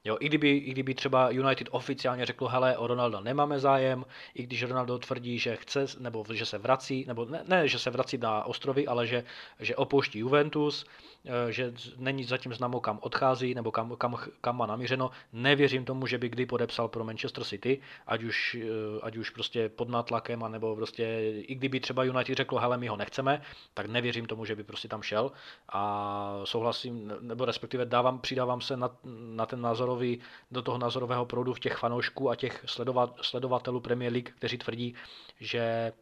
Jo, 0.07 0.17
i 0.21 0.27
kdyby, 0.27 0.51
i 0.51 0.71
kdyby 0.71 0.95
třeba 0.95 1.31
United 1.31 1.69
oficiálně 1.71 2.27
řeklo, 2.27 2.49
hele, 2.49 2.77
o 2.77 2.87
Ronaldo 2.87 3.21
nemáme 3.21 3.59
zájem, 3.59 4.05
i 4.35 4.43
když 4.43 4.63
Ronaldo 4.63 4.99
tvrdí, 4.99 5.39
že 5.39 5.57
chce, 5.57 5.87
nebo 5.99 6.25
že 6.33 6.47
se 6.47 6.59
vrací, 6.59 7.05
nebo 7.09 7.25
ne, 7.25 7.45
ne 7.49 7.69
že 7.69 7.79
se 7.79 7.91
vrací 7.91 8.19
na 8.19 8.45
ostrovy, 8.45 8.87
ale 8.87 9.07
že, 9.07 9.25
že 9.61 9.77
opouští 9.77 10.19
Juventus, 10.19 10.87
eh, 11.25 11.53
že 11.53 11.73
není 11.97 12.25
zatím 12.25 12.55
známo, 12.55 12.81
kam 12.81 12.99
odchází, 13.03 13.55
nebo 13.55 13.73
kam, 13.73 13.97
kam, 13.97 14.17
kam 14.41 14.57
má 14.57 14.67
namířeno. 14.67 15.11
Nevěřím 15.33 15.85
tomu, 15.85 16.07
že 16.07 16.19
by 16.19 16.29
kdy 16.29 16.47
podepsal 16.47 16.89
pro 16.89 17.05
Manchester 17.05 17.45
City, 17.45 17.81
ať 18.07 18.23
už, 18.23 18.57
eh, 18.61 19.01
ať 19.03 19.17
už 19.17 19.31
prostě 19.31 19.69
pod 19.69 19.89
nátlakem, 19.89 20.45
nebo 20.49 20.77
prostě, 20.77 21.33
i 21.37 21.55
kdyby 21.55 21.81
třeba 21.81 22.05
United 22.05 22.37
řeklo, 22.37 22.59
hele, 22.59 22.79
my 22.79 22.89
ho 22.89 22.97
nechceme, 22.97 23.43
tak 23.75 23.87
nevěřím 23.87 24.27
tomu, 24.27 24.45
že 24.45 24.57
by 24.57 24.65
prostě 24.65 24.89
tam 24.89 25.03
šel. 25.03 25.33
A 25.69 26.41
souhlasím, 26.45 27.13
nebo 27.21 27.45
respektive 27.45 27.87
dávám, 27.87 28.19
přidávám 28.19 28.61
se 28.61 28.77
na, 28.77 28.91
na 29.35 29.47
ten 29.47 29.61
názor 29.61 29.94
názorový, 29.95 30.21
do 30.51 30.63
toho 30.63 30.79
názorového 30.79 31.27
proudu 31.27 31.55
v 31.55 31.61
těch 31.61 31.77
fanoušků 31.77 32.31
a 32.31 32.37
těch 32.37 32.65
sledovat, 32.67 33.15
sledovatelů 33.23 33.81
Premier 33.81 34.13
League, 34.13 34.31
kteří 34.31 34.59
tvrdí, 34.59 34.95
že 35.41 35.61
e, 35.61 35.93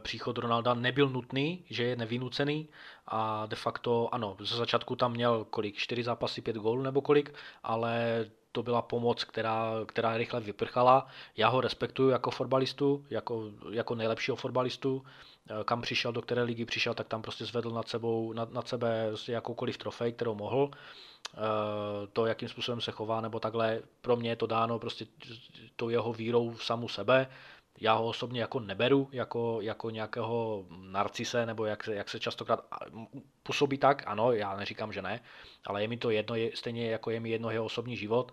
příchod 0.00 0.38
Ronalda 0.38 0.74
nebyl 0.74 1.08
nutný, 1.08 1.64
že 1.70 1.84
je 1.84 1.96
nevynucený 1.96 2.68
a 3.06 3.46
de 3.46 3.56
facto 3.56 4.14
ano, 4.14 4.36
ze 4.40 4.56
začátku 4.56 4.96
tam 4.96 5.12
měl 5.12 5.44
kolik, 5.44 5.76
4 5.76 6.02
zápasy, 6.02 6.40
5 6.40 6.56
gólů 6.56 6.82
nebo 6.82 7.00
kolik, 7.00 7.34
ale 7.62 8.24
to 8.52 8.62
byla 8.62 8.82
pomoc, 8.82 9.24
která, 9.24 9.72
která 9.86 10.16
rychle 10.16 10.40
vyprchala. 10.40 11.06
Já 11.36 11.48
ho 11.48 11.60
respektuju 11.60 12.08
jako 12.08 12.30
fotbalistu, 12.30 13.04
jako, 13.10 13.50
jako 13.70 13.94
nejlepšího 13.94 14.36
fotbalistu. 14.36 15.04
E, 15.60 15.64
kam 15.64 15.82
přišel, 15.82 16.12
do 16.12 16.22
které 16.22 16.42
ligy 16.42 16.64
přišel, 16.64 16.94
tak 16.94 17.08
tam 17.08 17.22
prostě 17.22 17.44
zvedl 17.44 17.70
nad, 17.70 17.88
sebou, 17.88 18.32
nad, 18.32 18.52
nad 18.52 18.68
sebe 18.68 19.10
jakoukoliv 19.28 19.78
trofej, 19.78 20.12
kterou 20.12 20.34
mohl. 20.34 20.70
Eh, 21.34 22.06
to, 22.12 22.26
jakým 22.26 22.48
způsobem 22.48 22.80
se 22.80 22.92
chová, 22.92 23.20
nebo 23.20 23.40
takhle, 23.40 23.82
pro 24.00 24.16
mě 24.16 24.30
je 24.30 24.36
to 24.36 24.46
dáno 24.46 24.78
prostě 24.78 25.06
tou 25.76 25.88
jeho 25.88 26.12
vírou 26.12 26.50
v 26.50 26.64
samu 26.64 26.88
sebe. 26.88 27.26
Já 27.82 27.94
ho 27.94 28.06
osobně 28.06 28.40
jako 28.40 28.60
neberu, 28.60 29.08
jako, 29.12 29.58
jako 29.60 29.90
nějakého 29.90 30.64
narcise, 30.70 31.46
nebo 31.46 31.64
jak, 31.64 31.88
jak 31.92 32.08
se 32.08 32.20
častokrát 32.20 32.64
působí 33.42 33.78
tak, 33.78 34.02
ano, 34.06 34.32
já 34.32 34.56
neříkám, 34.56 34.92
že 34.92 35.02
ne, 35.02 35.20
ale 35.66 35.82
je 35.82 35.88
mi 35.88 35.96
to 35.96 36.10
jedno, 36.10 36.34
je, 36.34 36.50
stejně 36.54 36.90
jako 36.90 37.10
je 37.10 37.20
mi 37.20 37.30
jedno 37.30 37.50
jeho 37.50 37.64
osobní 37.64 37.96
život, 37.96 38.32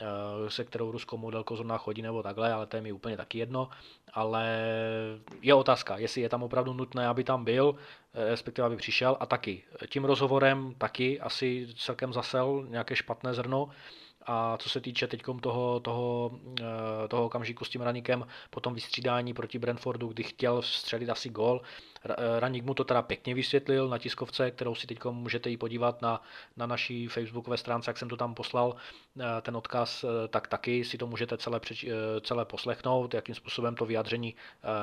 Eh, 0.00 0.50
se 0.50 0.64
kterou 0.64 0.90
ruskou 0.90 1.16
modelkou 1.16 1.56
zrovna 1.56 1.78
chodí 1.78 2.02
nebo 2.02 2.22
takhle, 2.22 2.52
ale 2.52 2.66
to 2.66 2.76
je 2.76 2.82
mi 2.82 2.92
úplně 2.92 3.16
taky 3.16 3.38
jedno. 3.38 3.68
Ale 4.12 4.58
je 5.42 5.54
otázka, 5.54 5.98
jestli 5.98 6.20
je 6.20 6.28
tam 6.28 6.42
opravdu 6.42 6.72
nutné, 6.72 7.06
aby 7.06 7.24
tam 7.24 7.44
byl, 7.44 7.74
eh, 8.14 8.30
respektive 8.30 8.66
aby 8.66 8.76
přišel 8.76 9.16
a 9.20 9.26
taky. 9.26 9.62
Tím 9.88 10.04
rozhovorem 10.04 10.74
taky 10.78 11.20
asi 11.20 11.68
celkem 11.76 12.12
zasel 12.12 12.66
nějaké 12.68 12.96
špatné 12.96 13.34
zrno, 13.34 13.68
a 14.28 14.56
co 14.58 14.68
se 14.68 14.80
týče 14.80 15.06
teď 15.06 15.22
toho, 15.40 15.80
toho, 15.80 16.30
eh, 16.60 17.08
toho 17.08 17.24
okamžiku 17.24 17.64
s 17.64 17.68
tím 17.68 17.80
Ranikem, 17.80 18.26
potom 18.50 18.74
vystřídání 18.74 19.34
proti 19.34 19.58
Brentfordu, 19.58 20.08
kdy 20.08 20.22
chtěl 20.22 20.62
střelit 20.62 21.10
asi 21.10 21.28
gol, 21.28 21.60
Raník 22.38 22.64
mu 22.64 22.74
to 22.74 22.84
teda 22.84 23.02
pěkně 23.02 23.34
vysvětlil 23.34 23.88
na 23.88 23.98
tiskovce, 23.98 24.50
kterou 24.50 24.74
si 24.74 24.86
teď 24.86 25.04
můžete 25.10 25.50
jí 25.50 25.56
podívat 25.56 26.02
na, 26.02 26.22
na 26.56 26.66
naší 26.66 27.08
facebookové 27.08 27.56
stránce, 27.56 27.90
jak 27.90 27.98
jsem 27.98 28.08
to 28.08 28.16
tam 28.16 28.34
poslal, 28.34 28.76
eh, 29.20 29.24
ten 29.42 29.56
odkaz, 29.56 30.04
eh, 30.04 30.28
tak 30.28 30.48
taky 30.48 30.84
si 30.84 30.98
to 30.98 31.06
můžete 31.06 31.38
celé, 31.38 31.60
přeč, 31.60 31.86
celé 32.20 32.44
poslechnout, 32.44 33.14
jakým 33.14 33.34
způsobem 33.34 33.74
to 33.74 33.86
vyjádření 33.86 34.34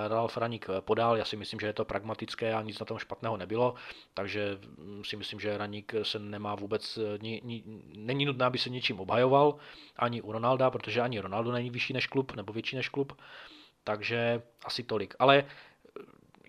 Ralf 0.07 0.37
Raník 0.37 0.67
podal. 0.79 1.17
Já 1.17 1.25
si 1.25 1.35
myslím, 1.35 1.59
že 1.59 1.67
je 1.67 1.73
to 1.73 1.85
pragmatické 1.85 2.53
a 2.53 2.61
nic 2.61 2.79
na 2.79 2.85
tom 2.85 2.97
špatného 2.97 3.37
nebylo, 3.37 3.75
takže 4.13 4.57
mm, 4.77 5.03
si 5.03 5.15
myslím, 5.15 5.39
že 5.39 5.57
Raník 5.57 5.93
se 6.03 6.19
nemá 6.19 6.55
vůbec, 6.55 6.99
ni, 7.21 7.41
ni, 7.43 7.63
není 7.95 8.25
nutné, 8.25 8.45
aby 8.45 8.57
se 8.57 8.69
něčím 8.69 8.99
obhajoval, 8.99 9.55
ani 9.95 10.21
u 10.21 10.31
Ronalda, 10.31 10.71
protože 10.71 11.01
ani 11.01 11.19
Ronaldo 11.19 11.51
není 11.51 11.69
vyšší 11.69 11.93
než 11.93 12.07
klub, 12.07 12.35
nebo 12.35 12.53
větší 12.53 12.75
než 12.75 12.89
klub, 12.89 13.13
takže 13.83 14.41
asi 14.65 14.83
tolik. 14.83 15.15
Ale 15.19 15.45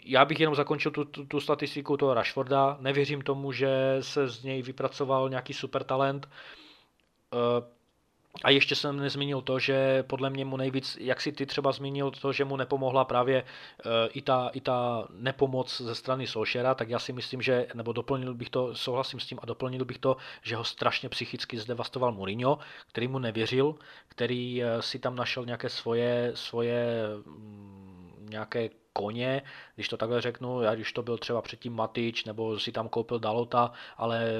já 0.06 0.24
bych 0.24 0.40
jenom 0.40 0.54
zakončil 0.54 0.90
tu, 0.90 1.04
tu, 1.04 1.24
tu 1.24 1.40
statistiku 1.40 1.96
toho 1.96 2.14
Rashforda. 2.14 2.76
Nevěřím 2.80 3.22
tomu, 3.22 3.52
že 3.52 3.96
se 4.00 4.28
z 4.28 4.42
něj 4.42 4.62
vypracoval 4.62 5.28
nějaký 5.28 5.52
super 5.52 5.84
talent. 5.84 6.28
Eh, 7.34 7.76
a 8.44 8.50
ještě 8.50 8.74
jsem 8.74 8.96
nezmínil 8.96 9.42
to, 9.42 9.58
že 9.58 10.02
podle 10.02 10.30
mě 10.30 10.44
mu 10.44 10.56
nejvíc, 10.56 10.96
jak 11.00 11.20
si 11.20 11.32
ty 11.32 11.46
třeba 11.46 11.72
zmínil 11.72 12.10
to, 12.10 12.32
že 12.32 12.44
mu 12.44 12.56
nepomohla 12.56 13.04
právě 13.04 13.42
eh, 13.44 14.08
i 14.12 14.22
ta, 14.22 14.50
i 14.52 14.60
ta 14.60 15.08
nepomoc 15.10 15.80
ze 15.80 15.94
strany 15.94 16.26
Solšera, 16.26 16.74
tak 16.74 16.88
já 16.88 16.98
si 16.98 17.12
myslím, 17.12 17.42
že, 17.42 17.66
nebo 17.74 17.92
doplnil 17.92 18.34
bych 18.34 18.50
to, 18.50 18.74
souhlasím 18.74 19.20
s 19.20 19.26
tím 19.26 19.38
a 19.42 19.46
doplnil 19.46 19.84
bych 19.84 19.98
to, 19.98 20.16
že 20.42 20.56
ho 20.56 20.64
strašně 20.64 21.08
psychicky 21.08 21.58
zdevastoval 21.58 22.12
Mourinho, 22.12 22.58
který 22.88 23.08
mu 23.08 23.18
nevěřil, 23.18 23.74
který 24.08 24.62
eh, 24.62 24.82
si 24.82 24.98
tam 24.98 25.16
našel 25.16 25.46
nějaké 25.46 25.68
svoje, 25.68 26.32
svoje 26.34 27.06
mm, 27.26 28.26
nějaké 28.30 28.70
koně, 28.96 29.42
když 29.74 29.88
to 29.88 29.96
takhle 29.96 30.20
řeknu, 30.20 30.62
já 30.62 30.74
když 30.74 30.92
to 30.92 31.02
byl 31.02 31.18
třeba 31.18 31.42
předtím 31.42 31.76
Matič, 31.76 32.24
nebo 32.24 32.58
si 32.58 32.72
tam 32.72 32.88
koupil 32.88 33.18
Dalota, 33.18 33.72
ale 33.96 34.30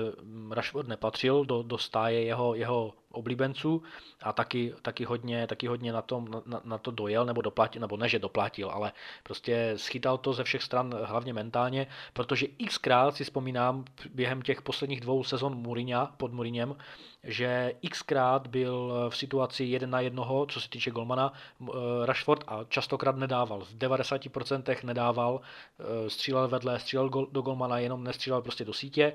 Rashford 0.50 0.88
nepatřil 0.88 1.44
do, 1.44 1.62
do 1.62 1.78
stáje 1.78 2.24
jeho, 2.24 2.54
jeho 2.54 2.94
oblíbenců 3.16 3.82
a 4.22 4.32
taky, 4.32 4.74
taky, 4.82 5.04
hodně, 5.04 5.46
taky 5.46 5.66
hodně 5.66 5.92
na, 5.92 6.02
tom, 6.02 6.42
na, 6.46 6.60
na 6.64 6.78
to 6.78 6.90
dojel 6.90 7.26
nebo 7.26 7.42
doplatil, 7.42 7.80
nebo 7.80 7.96
ne, 7.96 8.08
že 8.08 8.18
doplatil, 8.18 8.70
ale 8.70 8.92
prostě 9.22 9.72
schytal 9.76 10.18
to 10.18 10.32
ze 10.32 10.44
všech 10.44 10.62
stran, 10.62 10.94
hlavně 11.04 11.32
mentálně, 11.32 11.86
protože 12.12 12.46
xkrát 12.66 13.16
si 13.16 13.24
vzpomínám 13.24 13.84
během 14.14 14.42
těch 14.42 14.62
posledních 14.62 15.00
dvou 15.00 15.24
sezon 15.24 15.56
Mourinha 15.56 16.14
pod 16.16 16.32
Mourinhem, 16.32 16.76
že 17.24 17.72
xkrát 17.90 18.46
byl 18.46 18.92
v 19.08 19.16
situaci 19.16 19.64
jeden 19.64 19.90
na 19.90 20.00
jednoho, 20.00 20.46
co 20.46 20.60
se 20.60 20.68
týče 20.68 20.90
golmana, 20.90 21.32
eh, 21.32 21.72
Rashford 22.04 22.44
a 22.46 22.64
častokrát 22.68 23.16
nedával. 23.16 23.60
V 23.60 23.74
90% 23.74 24.84
nedával, 24.84 25.40
eh, 25.40 26.10
střílel 26.10 26.48
vedle, 26.48 26.78
střílel 26.80 27.08
do 27.08 27.42
golmana, 27.42 27.78
jenom 27.78 28.04
nestřílel 28.04 28.42
prostě 28.42 28.64
do 28.64 28.72
sítě 28.72 29.12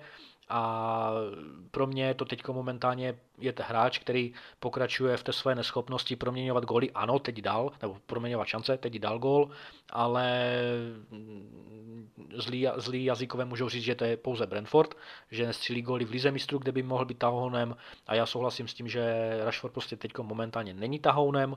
a 0.51 1.11
pro 1.71 1.87
mě 1.87 2.13
to 2.13 2.25
teď 2.25 2.47
momentálně 2.47 3.15
je 3.37 3.53
ten 3.53 3.65
hráč, 3.69 3.99
který 3.99 4.33
pokračuje 4.59 5.17
v 5.17 5.23
té 5.23 5.33
své 5.33 5.55
neschopnosti 5.55 6.15
proměňovat 6.15 6.65
góly. 6.65 6.91
Ano, 6.91 7.19
teď 7.19 7.41
dal, 7.41 7.71
nebo 7.81 7.97
proměňovat 8.05 8.47
šance, 8.47 8.77
teď 8.77 8.99
dal 8.99 9.19
gól, 9.19 9.49
ale 9.89 10.55
zlý, 12.35 12.67
zlý 12.75 13.05
jazykové 13.05 13.45
můžou 13.45 13.69
říct, 13.69 13.83
že 13.83 13.95
to 13.95 14.03
je 14.03 14.17
pouze 14.17 14.47
Brentford, 14.47 14.95
že 15.31 15.47
nestřílí 15.47 15.81
góly 15.81 16.05
v 16.05 16.11
lize 16.11 16.31
mistrů, 16.31 16.59
kde 16.59 16.71
by 16.71 16.83
mohl 16.83 17.05
být 17.05 17.17
tahounem 17.17 17.75
a 18.07 18.15
já 18.15 18.25
souhlasím 18.25 18.67
s 18.67 18.73
tím, 18.73 18.87
že 18.87 19.31
Rashford 19.43 19.73
prostě 19.73 19.95
teď 19.95 20.17
momentálně 20.17 20.73
není 20.73 20.99
tahounem, 20.99 21.55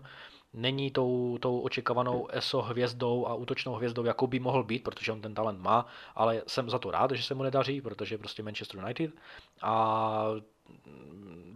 není 0.55 0.91
tou, 0.91 1.39
tou 1.41 1.61
očekávanou 1.61 2.29
ESO 2.31 2.63
hvězdou 2.63 3.27
a 3.27 3.35
útočnou 3.35 3.75
hvězdou, 3.75 4.05
jakou 4.05 4.27
by 4.27 4.41
mohl 4.41 4.65
být, 4.65 4.85
protože 4.85 5.13
on 5.13 5.21
ten 5.21 5.35
talent 5.35 5.61
má, 5.61 5.87
ale 6.15 6.43
jsem 6.47 6.71
za 6.71 6.79
to 6.79 6.91
rád, 6.91 7.11
že 7.11 7.23
se 7.23 7.35
mu 7.35 7.43
nedaří, 7.43 7.81
protože 7.81 8.15
je 8.15 8.19
prostě 8.19 8.43
Manchester 8.43 8.81
United. 8.81 9.11
A 9.63 10.27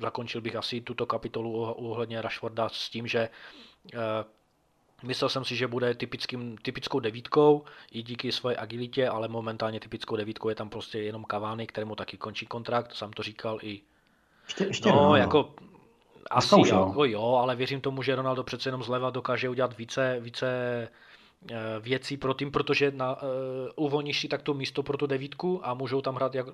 zakončil 0.01 0.41
bych 0.41 0.57
asi 0.57 0.81
tuto 0.81 1.07
kapitolu 1.07 1.63
ohledně 1.63 2.23
Rashforda 2.23 2.69
s 2.69 2.89
tím, 2.91 3.07
že 3.07 3.29
eh, 3.95 3.99
Myslel 5.03 5.29
jsem 5.29 5.45
si, 5.45 5.57
že 5.57 5.67
bude 5.67 5.95
typickým, 5.95 6.57
typickou 6.59 7.01
devítkou 7.01 7.65
i 7.93 8.03
díky 8.03 8.33
své 8.33 8.57
agilitě, 8.57 9.09
ale 9.09 9.29
momentálně 9.29 9.81
typickou 9.81 10.17
devítkou 10.17 10.49
je 10.49 10.55
tam 10.55 10.71
prostě 10.71 10.99
jenom 10.99 11.25
Cavani, 11.31 11.67
kterému 11.67 11.95
taky 11.95 12.17
končí 12.17 12.47
kontrakt, 12.47 12.95
sám 12.95 13.11
to 13.11 13.23
říkal 13.23 13.59
i 13.63 13.81
ještě, 14.45 14.65
ještě 14.65 14.89
no, 14.89 14.95
no, 14.95 15.17
jako 15.17 15.55
asi 16.31 16.55
jako 16.69 17.05
jo, 17.05 17.23
ale 17.23 17.57
věřím 17.57 17.81
tomu, 17.81 18.03
že 18.03 18.17
Ronaldo 18.17 18.45
přece 18.45 18.69
jenom 18.69 18.83
zleva 18.83 19.11
dokáže 19.11 19.49
udělat 19.49 19.79
více, 19.79 20.21
více 20.21 20.49
eh, 21.51 21.57
věcí 21.81 22.17
pro 22.17 22.35
tým, 22.35 22.51
protože 22.51 22.91
na, 22.91 23.23
uh, 23.23 23.29
uvolníš 23.87 24.21
si 24.21 24.29
takto 24.29 24.55
místo 24.55 24.83
pro 24.83 24.97
tu 24.97 25.07
devítku 25.07 25.67
a 25.67 25.75
můžou 25.75 26.01
tam 26.01 26.15
hrát 26.15 26.35
jak... 26.35 26.47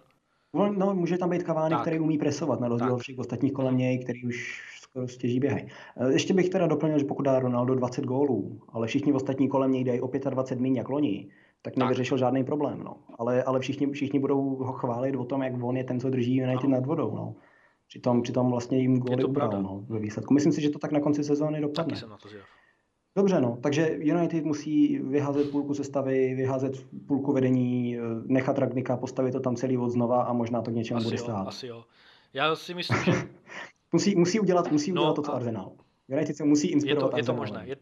No, 0.55 0.94
může 0.94 1.18
tam 1.18 1.30
být 1.30 1.42
Cavani, 1.42 1.74
který 1.80 1.98
umí 1.98 2.18
presovat, 2.18 2.60
na 2.60 2.68
rozdíl 2.68 2.94
od 2.94 3.01
všech 3.01 3.18
ostatních 3.18 3.52
kolem 3.52 3.76
něj, 3.76 3.98
který 3.98 4.24
už 4.24 4.62
skoro 4.94 5.09
stěží 5.09 5.40
běhají. 5.40 5.66
Eh, 5.96 6.12
ještě 6.12 6.34
bych 6.34 6.48
teda 6.48 6.66
doplnil, 6.66 6.98
že 6.98 7.05
pokud 7.05 7.22
dá 7.22 7.38
Ronaldo 7.38 7.74
20 7.74 8.05
gólů, 8.05 8.60
ale 8.68 8.86
všichni 8.86 9.12
ostatní 9.12 9.48
kolem 9.48 9.72
něj 9.72 9.84
dají 9.84 10.01
o 10.01 10.10
25 10.30 10.62
míň 10.62 10.76
jak 10.76 10.88
loni, 10.88 11.28
tak 11.62 11.76
nevyřešil 11.76 12.18
žádný 12.18 12.44
problém. 12.44 12.82
No. 12.84 12.96
Ale, 13.18 13.42
ale 13.42 13.60
všichni, 13.60 13.92
všichni 13.92 14.18
budou 14.18 14.40
ho 14.40 14.72
chválit 14.72 15.16
o 15.16 15.24
tom, 15.24 15.42
jak 15.42 15.62
on 15.62 15.76
je 15.76 15.84
ten, 15.84 16.01
co 16.01 16.10
drží 16.10 16.36
United 16.36 16.64
no. 16.64 16.70
nad 16.70 16.86
vodou. 16.86 17.16
No. 17.16 17.34
Přitom, 17.94 18.22
přitom 18.22 18.50
vlastně 18.50 18.78
jim 18.78 18.98
góly 18.98 19.24
ubral 19.24 19.62
no, 19.62 19.84
ve 19.88 19.98
výsledku. 19.98 20.34
Myslím 20.34 20.52
si, 20.52 20.60
že 20.60 20.70
to 20.70 20.78
tak 20.78 20.92
na 20.92 21.00
konci 21.00 21.24
sezóny 21.24 21.60
dopadne. 21.60 21.90
Taky 21.90 22.00
jsem 22.00 22.10
na 22.10 22.16
to 22.16 22.28
zvědav. 22.28 22.48
Dobře, 23.16 23.40
no, 23.40 23.58
takže 23.62 23.98
United 24.00 24.44
musí 24.44 24.98
vyházet 24.98 25.50
půlku 25.50 25.74
sestavy, 25.74 26.34
vyházet 26.34 26.72
půlku 27.06 27.32
vedení, 27.32 27.98
nechat 28.24 28.58
Ragnika, 28.58 28.96
postavit 28.96 29.32
to 29.32 29.40
tam 29.40 29.56
celý 29.56 29.78
od 29.78 29.90
znova 29.90 30.22
a 30.22 30.32
možná 30.32 30.62
to 30.62 30.70
k 30.70 30.74
něčemu 30.74 30.98
asi 30.98 31.04
bude 31.04 31.16
jo, 31.16 31.22
stát. 31.22 31.48
Asi 31.48 31.66
jo. 31.66 31.84
Já 32.32 32.56
si 32.56 32.74
myslím, 32.74 32.98
že... 33.04 33.12
musí, 33.92 34.16
musí 34.16 34.40
udělat, 34.40 34.72
musí 34.72 34.92
no, 34.92 35.02
udělat 35.02 35.14
to, 35.14 35.22
co 35.22 35.32
a... 35.32 35.36
Arsenal. 35.36 35.72
United 36.08 36.36
se 36.36 36.44
musí 36.44 36.68
inspirovat 36.68 37.06
je 37.06 37.10
to, 37.10 37.16
je 37.16 37.24
to 37.24 37.34
možné. 37.34 37.62
Je, 37.66 37.76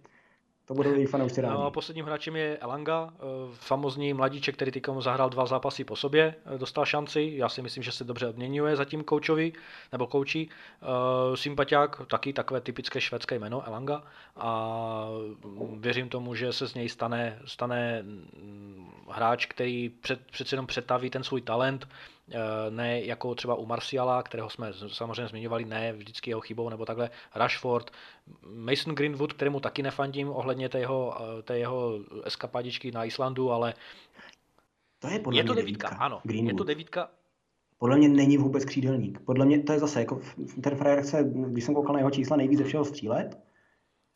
to 0.72 0.76
budou 0.76 0.94
její 0.94 1.06
fanoušci 1.06 1.40
rádi. 1.40 1.54
No, 1.54 1.70
posledním 1.70 2.04
hráčem 2.04 2.36
je 2.36 2.58
Elanga, 2.58 3.12
eh, 3.14 3.20
famozní 3.52 4.14
mladíček, 4.14 4.54
který 4.54 4.70
teďka 4.70 5.00
zahrál 5.00 5.30
dva 5.30 5.46
zápasy 5.46 5.84
po 5.84 5.96
sobě, 5.96 6.34
eh, 6.54 6.58
dostal 6.58 6.84
šanci. 6.84 7.32
Já 7.34 7.48
si 7.48 7.62
myslím, 7.62 7.82
že 7.82 7.92
se 7.92 8.04
dobře 8.04 8.26
odměňuje 8.26 8.76
zatím 8.76 9.04
koučovi, 9.04 9.52
nebo 9.92 10.06
kouči. 10.06 10.48
Uh, 10.82 11.36
sympatiák, 11.36 12.02
taky 12.06 12.32
takové 12.32 12.60
typické 12.60 13.00
švédské 13.00 13.38
jméno, 13.38 13.66
Elanga. 13.66 14.02
A 14.36 15.08
věřím 15.76 16.08
tomu, 16.08 16.34
že 16.34 16.52
se 16.52 16.66
z 16.66 16.74
něj 16.74 16.88
stane, 16.88 17.38
stane 17.44 18.02
mm, 18.02 18.90
hráč, 19.08 19.46
který 19.46 19.88
před, 19.88 20.20
přece 20.30 20.54
jenom 20.54 20.66
přetaví 20.66 21.10
ten 21.10 21.24
svůj 21.24 21.40
talent, 21.40 21.88
Eh, 22.30 22.70
ne 22.70 23.04
jako 23.04 23.34
třeba 23.34 23.54
u 23.54 23.66
Marciala, 23.66 24.22
kterého 24.22 24.50
jsme 24.50 24.72
samozřejmě 24.88 25.28
zmiňovali, 25.28 25.64
ne 25.64 25.92
vždycky 25.92 26.30
jeho 26.30 26.40
chybou, 26.40 26.68
nebo 26.68 26.86
takhle 26.86 27.10
Rashford, 27.34 27.90
Mason 28.46 28.94
Greenwood, 28.94 29.32
kterému 29.32 29.60
taky 29.60 29.82
nefandím 29.82 30.28
ohledně 30.28 30.68
té 30.68 30.80
jeho, 30.80 31.14
eh, 31.38 31.42
té 31.42 31.58
jeho 31.58 31.98
eskapadičky 32.24 32.92
na 32.92 33.04
Islandu, 33.04 33.50
ale 33.50 33.74
to 34.98 35.08
je, 35.08 35.18
podle 35.18 35.40
je 35.40 35.44
to 35.44 35.54
devítka, 35.54 35.88
ano, 35.88 36.20
Greenwood. 36.24 36.52
je 36.52 36.56
to 36.56 36.64
devítka, 36.64 37.10
podle 37.82 37.98
mě 37.98 38.08
není 38.08 38.38
vůbec 38.38 38.64
křídelník. 38.64 39.20
Podle 39.20 39.46
mě 39.46 39.62
to 39.62 39.72
je 39.72 39.78
zase, 39.78 40.00
jako 40.00 40.20
ten 40.62 40.76
frajer 40.76 41.02
chce, 41.02 41.24
když 41.48 41.64
jsem 41.64 41.74
koukal 41.74 41.92
na 41.92 41.98
jeho 41.98 42.10
čísla, 42.10 42.36
nejvíc 42.36 42.58
ze 42.58 42.64
všeho 42.64 42.84
střílet. 42.84 43.38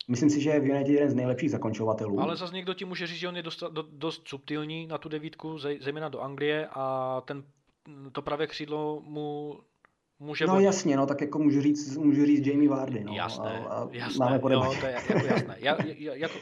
Myslím 0.07 0.29
si, 0.29 0.41
že 0.41 0.49
je 0.49 0.59
v 0.59 0.65
United 0.65 0.93
jeden 0.93 1.09
z 1.09 1.15
nejlepších 1.15 1.51
zakončovatelů. 1.51 2.19
Ale 2.19 2.35
zase 2.35 2.53
někdo 2.53 2.73
ti 2.73 2.85
může 2.85 3.07
říct, 3.07 3.17
že 3.17 3.27
on 3.27 3.35
je 3.35 3.43
dost, 3.43 3.63
dost 3.91 4.27
subtilní 4.27 4.87
na 4.87 4.97
tu 4.97 5.09
devítku, 5.09 5.57
zejména 5.57 6.09
do 6.09 6.19
Anglie 6.19 6.67
a 6.71 7.21
ten 7.25 7.43
to 8.11 8.21
pravé 8.21 8.47
křídlo 8.47 9.01
mu 9.03 9.59
může... 10.19 10.45
No 10.45 10.59
jasně, 10.59 10.97
no 10.97 11.05
tak 11.05 11.21
jako 11.21 11.39
můžu 11.39 11.61
říct, 11.61 11.97
můžu 11.97 12.25
říct 12.25 12.47
Jamie 12.47 12.69
Vardy, 12.69 13.03
no. 13.03 13.13
Jasné, 13.13 13.65
a, 13.67 13.73
a 13.73 13.87
jasné, 13.91 14.25
máme 14.25 14.53
jo, 14.53 14.73
to 14.79 14.85
je 14.85 14.91
jako 14.91 15.25
jasné. 15.25 15.55
Já, 15.59 15.77
já, 15.97 16.13
jako... 16.13 16.37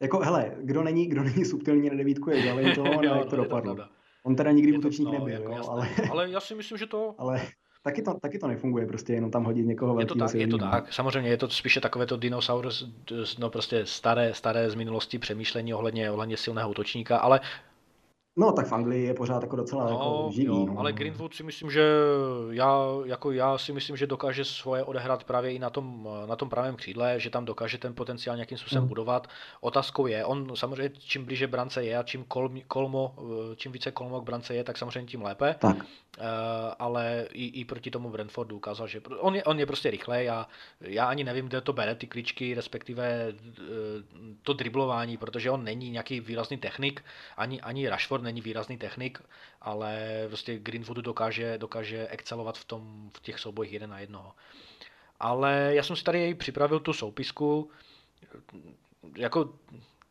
jako, 0.00 0.18
hele, 0.18 0.52
kdo 0.62 0.82
není, 0.82 1.06
kdo 1.06 1.22
není 1.22 1.44
subtilní 1.44 1.90
na 1.90 1.96
devítku, 1.96 2.30
je 2.30 2.42
dělej 2.42 2.74
to, 2.74 2.84
jo, 2.86 3.14
jak 3.14 3.26
to 3.26 3.36
dopadlo. 3.36 3.74
To 3.74 3.84
On 4.22 4.36
teda 4.36 4.52
nikdy 4.52 4.78
útočník 4.78 5.06
no, 5.06 5.12
nebyl, 5.12 5.28
jako 5.28 5.52
jo, 5.52 5.64
ale... 5.68 5.88
ale 6.10 6.30
já 6.30 6.40
si 6.40 6.54
myslím, 6.54 6.78
že 6.78 6.86
to... 6.86 7.14
ale 7.18 7.40
taky 7.82 8.02
to, 8.02 8.14
taky 8.14 8.38
to 8.38 8.46
nefunguje, 8.46 8.86
prostě 8.86 9.12
jenom 9.12 9.30
tam 9.30 9.44
hodit 9.44 9.66
někoho 9.66 10.00
je 10.00 10.06
to 10.06 10.14
tak, 10.14 10.34
je 10.34 10.46
to 10.46 10.58
tak. 10.58 10.92
Samozřejmě 10.92 11.30
je 11.30 11.36
to 11.36 11.48
spíše 11.48 11.80
takové 11.80 12.06
to 12.06 12.16
dinosaurus, 12.16 12.88
no 13.38 13.50
prostě 13.50 13.86
staré, 13.86 14.34
staré 14.34 14.70
z 14.70 14.74
minulosti 14.74 15.18
přemýšlení 15.18 15.74
ohledně, 15.74 16.10
ohledně 16.10 16.36
silného 16.36 16.70
útočníka, 16.70 17.18
ale 17.18 17.40
No, 18.38 18.52
tak 18.52 18.66
v 18.66 18.72
Anglii 18.72 19.04
je 19.04 19.14
pořád 19.14 19.42
jako 19.42 19.56
docela 19.56 19.84
no, 19.84 19.90
jako 19.90 20.28
živý. 20.32 20.46
Jo, 20.46 20.66
no. 20.66 20.78
Ale 20.78 20.92
Greenwood 20.92 21.34
si 21.34 21.42
myslím, 21.42 21.70
že 21.70 21.90
já, 22.50 22.80
jako 23.04 23.32
já 23.32 23.58
si 23.58 23.72
myslím, 23.72 23.96
že 23.96 24.06
dokáže 24.06 24.44
svoje 24.44 24.84
odehrát 24.84 25.24
právě 25.24 25.52
i 25.52 25.58
na 25.58 25.70
tom, 25.70 26.08
na 26.26 26.36
tom 26.36 26.48
pravém 26.48 26.76
křídle, 26.76 27.20
že 27.20 27.30
tam 27.30 27.44
dokáže 27.44 27.78
ten 27.78 27.94
potenciál 27.94 28.36
nějakým 28.36 28.58
způsobem 28.58 28.82
hmm. 28.82 28.88
budovat. 28.88 29.28
Otázkou 29.60 30.06
je, 30.06 30.24
on 30.24 30.56
samozřejmě 30.56 30.90
čím 30.98 31.24
blíže 31.24 31.46
brance 31.46 31.84
je 31.84 31.98
a 31.98 32.02
čím 32.02 32.24
kolm, 32.24 32.60
kolmo, 32.68 33.14
čím 33.56 33.72
více 33.72 33.90
kolmo 33.90 34.20
k 34.20 34.24
brance 34.24 34.54
je, 34.54 34.64
tak 34.64 34.78
samozřejmě 34.78 35.06
tím 35.10 35.22
lépe. 35.22 35.54
Tak. 35.58 35.76
Uh, 35.76 36.22
ale 36.78 37.28
i, 37.32 37.60
i, 37.60 37.64
proti 37.64 37.90
tomu 37.90 38.10
Brentfordu 38.10 38.56
ukázal, 38.56 38.86
že 38.86 39.00
on 39.18 39.34
je, 39.34 39.44
on 39.44 39.58
je 39.58 39.66
prostě 39.66 39.90
rychlej 39.90 40.30
a 40.30 40.46
já 40.80 41.04
ani 41.06 41.24
nevím, 41.24 41.46
kde 41.46 41.60
to 41.60 41.72
bere, 41.72 41.94
ty 41.94 42.06
kličky, 42.06 42.54
respektive 42.54 43.32
uh, 43.32 43.64
to 44.42 44.52
driblování, 44.52 45.16
protože 45.16 45.50
on 45.50 45.64
není 45.64 45.90
nějaký 45.90 46.20
výrazný 46.20 46.56
technik, 46.56 47.04
ani, 47.36 47.60
ani 47.60 47.88
Rashford 47.88 48.25
není 48.26 48.40
výrazný 48.40 48.78
technik, 48.78 49.22
ale 49.60 50.24
prostě 50.28 50.58
Greenwood 50.58 50.98
dokáže, 50.98 51.58
dokáže 51.58 52.08
excelovat 52.08 52.58
v, 52.58 52.64
tom, 52.64 53.10
v 53.16 53.20
těch 53.20 53.38
soubojích 53.38 53.72
jeden 53.72 53.90
na 53.90 53.98
jednoho. 53.98 54.32
Ale 55.20 55.70
já 55.74 55.82
jsem 55.82 55.96
si 55.96 56.04
tady 56.04 56.34
připravil 56.34 56.80
tu 56.80 56.92
soupisku, 56.92 57.70
jako 59.16 59.58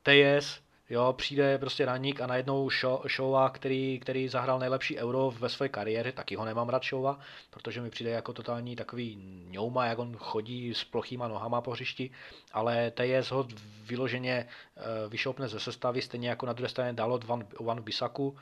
TS, 0.03 0.61
Jo, 0.89 1.13
přijde 1.17 1.57
prostě 1.57 1.85
raník 1.85 2.21
a 2.21 2.27
najednou 2.27 2.69
Showa, 3.15 3.49
který, 3.49 3.99
který 3.99 4.27
zahrál 4.27 4.59
nejlepší 4.59 4.97
euro 4.97 5.31
ve 5.39 5.49
své 5.49 5.69
kariéře, 5.69 6.11
taky 6.11 6.35
ho 6.35 6.45
nemám 6.45 6.69
rád 6.69 6.83
Showa, 6.83 7.19
protože 7.49 7.81
mi 7.81 7.89
přijde 7.89 8.11
jako 8.11 8.33
totální 8.33 8.75
takový 8.75 9.17
ňouma, 9.49 9.85
jak 9.85 9.99
on 9.99 10.17
chodí 10.17 10.73
s 10.73 10.83
plochýma 10.83 11.27
nohama 11.27 11.61
po 11.61 11.71
hřišti, 11.71 12.11
ale 12.53 12.91
TS 12.91 13.31
ho 13.31 13.47
vyloženě 13.83 14.47
eh, 14.77 14.81
vyšoupne 15.09 15.47
ze 15.47 15.59
sestavy, 15.59 16.01
stejně 16.01 16.29
jako 16.29 16.45
na 16.45 16.53
druhé 16.53 16.69
straně 16.69 16.93
dalo 16.93 17.19
Van, 17.25 17.47
Van 17.59 17.81
Bisaku. 17.81 18.37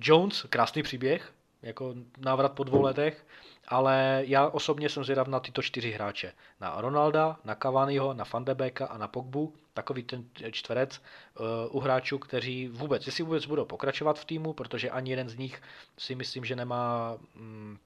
Jones, 0.00 0.46
krásný 0.50 0.82
příběh, 0.82 1.32
jako 1.62 1.94
návrat 2.18 2.52
po 2.52 2.64
dvou 2.64 2.82
letech, 2.82 3.26
ale 3.68 4.22
já 4.26 4.48
osobně 4.48 4.88
jsem 4.88 5.04
zvědav 5.04 5.28
na 5.28 5.40
tyto 5.40 5.62
čtyři 5.62 5.90
hráče. 5.90 6.32
Na 6.60 6.80
Ronalda, 6.80 7.36
na 7.44 7.54
Cavaniho, 7.54 8.14
na 8.14 8.24
Fandebeka 8.24 8.86
a 8.86 8.98
na 8.98 9.08
Pogbu, 9.08 9.54
takový 9.74 10.02
ten 10.02 10.24
čtverec 10.50 11.02
uh, 11.40 11.46
u 11.76 11.80
hráčů, 11.80 12.18
kteří 12.18 12.68
vůbec, 12.68 13.06
jestli 13.06 13.24
vůbec 13.24 13.46
budou 13.46 13.64
pokračovat 13.64 14.18
v 14.18 14.24
týmu, 14.24 14.52
protože 14.52 14.90
ani 14.90 15.10
jeden 15.10 15.28
z 15.28 15.36
nich 15.36 15.62
si 15.98 16.14
myslím, 16.14 16.44
že 16.44 16.56
nemá 16.56 17.16
um, 17.36 17.78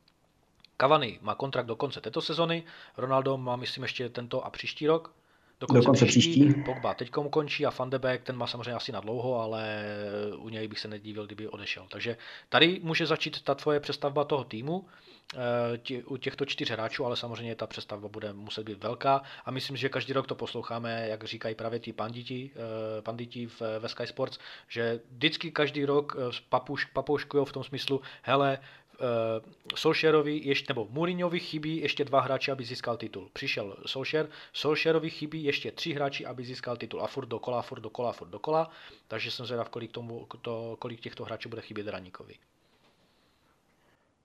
Cavani 0.80 1.18
má 1.22 1.34
kontrakt 1.34 1.66
do 1.66 1.76
konce 1.76 2.00
této 2.00 2.20
sezony, 2.20 2.64
Ronaldo 2.96 3.36
má 3.36 3.56
myslím 3.56 3.82
ještě 3.82 4.08
tento 4.08 4.44
a 4.44 4.50
příští 4.50 4.86
rok, 4.86 5.12
do 5.60 5.66
konce, 5.66 5.80
do 5.80 5.84
konce 5.84 6.06
příští. 6.06 6.40
příští. 6.40 6.62
Pogba 6.62 6.94
teď 6.94 7.10
končí 7.30 7.66
a 7.66 7.70
Van 7.78 7.90
de 7.90 7.98
Beek, 7.98 8.22
ten 8.22 8.36
má 8.36 8.46
samozřejmě 8.46 8.74
asi 8.74 8.92
na 8.92 9.00
dlouho, 9.00 9.40
ale 9.40 9.84
u 10.36 10.48
něj 10.48 10.68
bych 10.68 10.78
se 10.78 10.88
nedívil, 10.88 11.26
kdyby 11.26 11.48
odešel. 11.48 11.86
Takže 11.88 12.16
tady 12.48 12.80
může 12.82 13.06
začít 13.06 13.42
ta 13.42 13.54
tvoje 13.54 13.80
přestavba 13.80 14.24
toho 14.24 14.44
týmu 14.44 14.86
tě, 15.82 16.02
u 16.04 16.16
těchto 16.16 16.44
čtyř 16.44 16.70
hráčů, 16.70 17.04
ale 17.04 17.16
samozřejmě 17.16 17.54
ta 17.54 17.66
přestavba 17.66 18.08
bude 18.08 18.32
muset 18.32 18.64
být 18.64 18.82
velká 18.82 19.22
a 19.44 19.50
myslím, 19.50 19.76
že 19.76 19.88
každý 19.88 20.12
rok 20.12 20.26
to 20.26 20.34
posloucháme, 20.34 21.08
jak 21.08 21.24
říkají 21.24 21.54
právě 21.54 21.78
ti 21.78 21.92
panditi, 21.92 22.50
panditi 23.00 23.46
v, 23.46 23.62
ve 23.78 23.88
Sky 23.88 24.06
Sports, 24.06 24.38
že 24.68 25.00
vždycky 25.10 25.50
každý 25.50 25.84
rok 25.84 26.16
papuš, 26.48 26.84
papouškují 26.84 27.46
v 27.46 27.52
tom 27.52 27.64
smyslu, 27.64 28.00
hele, 28.22 28.58
Solskjaerovi 29.74 30.40
ještě, 30.44 30.70
nebo 30.70 30.88
Mourinhovi 30.90 31.40
chybí 31.40 31.76
ještě 31.76 32.04
dva 32.04 32.20
hráči, 32.20 32.50
aby 32.50 32.64
získal 32.64 32.96
titul. 32.96 33.28
Přišel 33.32 33.76
Solskjaer, 33.86 34.28
Solskjaerovi 34.52 35.10
chybí 35.10 35.44
ještě 35.44 35.72
tři 35.72 35.92
hráči, 35.92 36.26
aby 36.26 36.44
získal 36.44 36.76
titul. 36.76 37.02
A 37.02 37.06
furt 37.06 37.26
dokola, 37.26 37.62
furt 37.62 37.80
dokola, 37.80 38.12
furt 38.12 38.28
dokola. 38.28 38.70
Takže 39.08 39.30
jsem 39.30 39.46
zvědav, 39.46 39.68
kolik, 39.68 39.92
tomu, 39.92 40.26
to, 40.42 40.76
kolik 40.78 41.00
těchto 41.00 41.24
hráčů 41.24 41.48
bude 41.48 41.62
chybět 41.62 41.88
Raníkovi. 41.88 42.34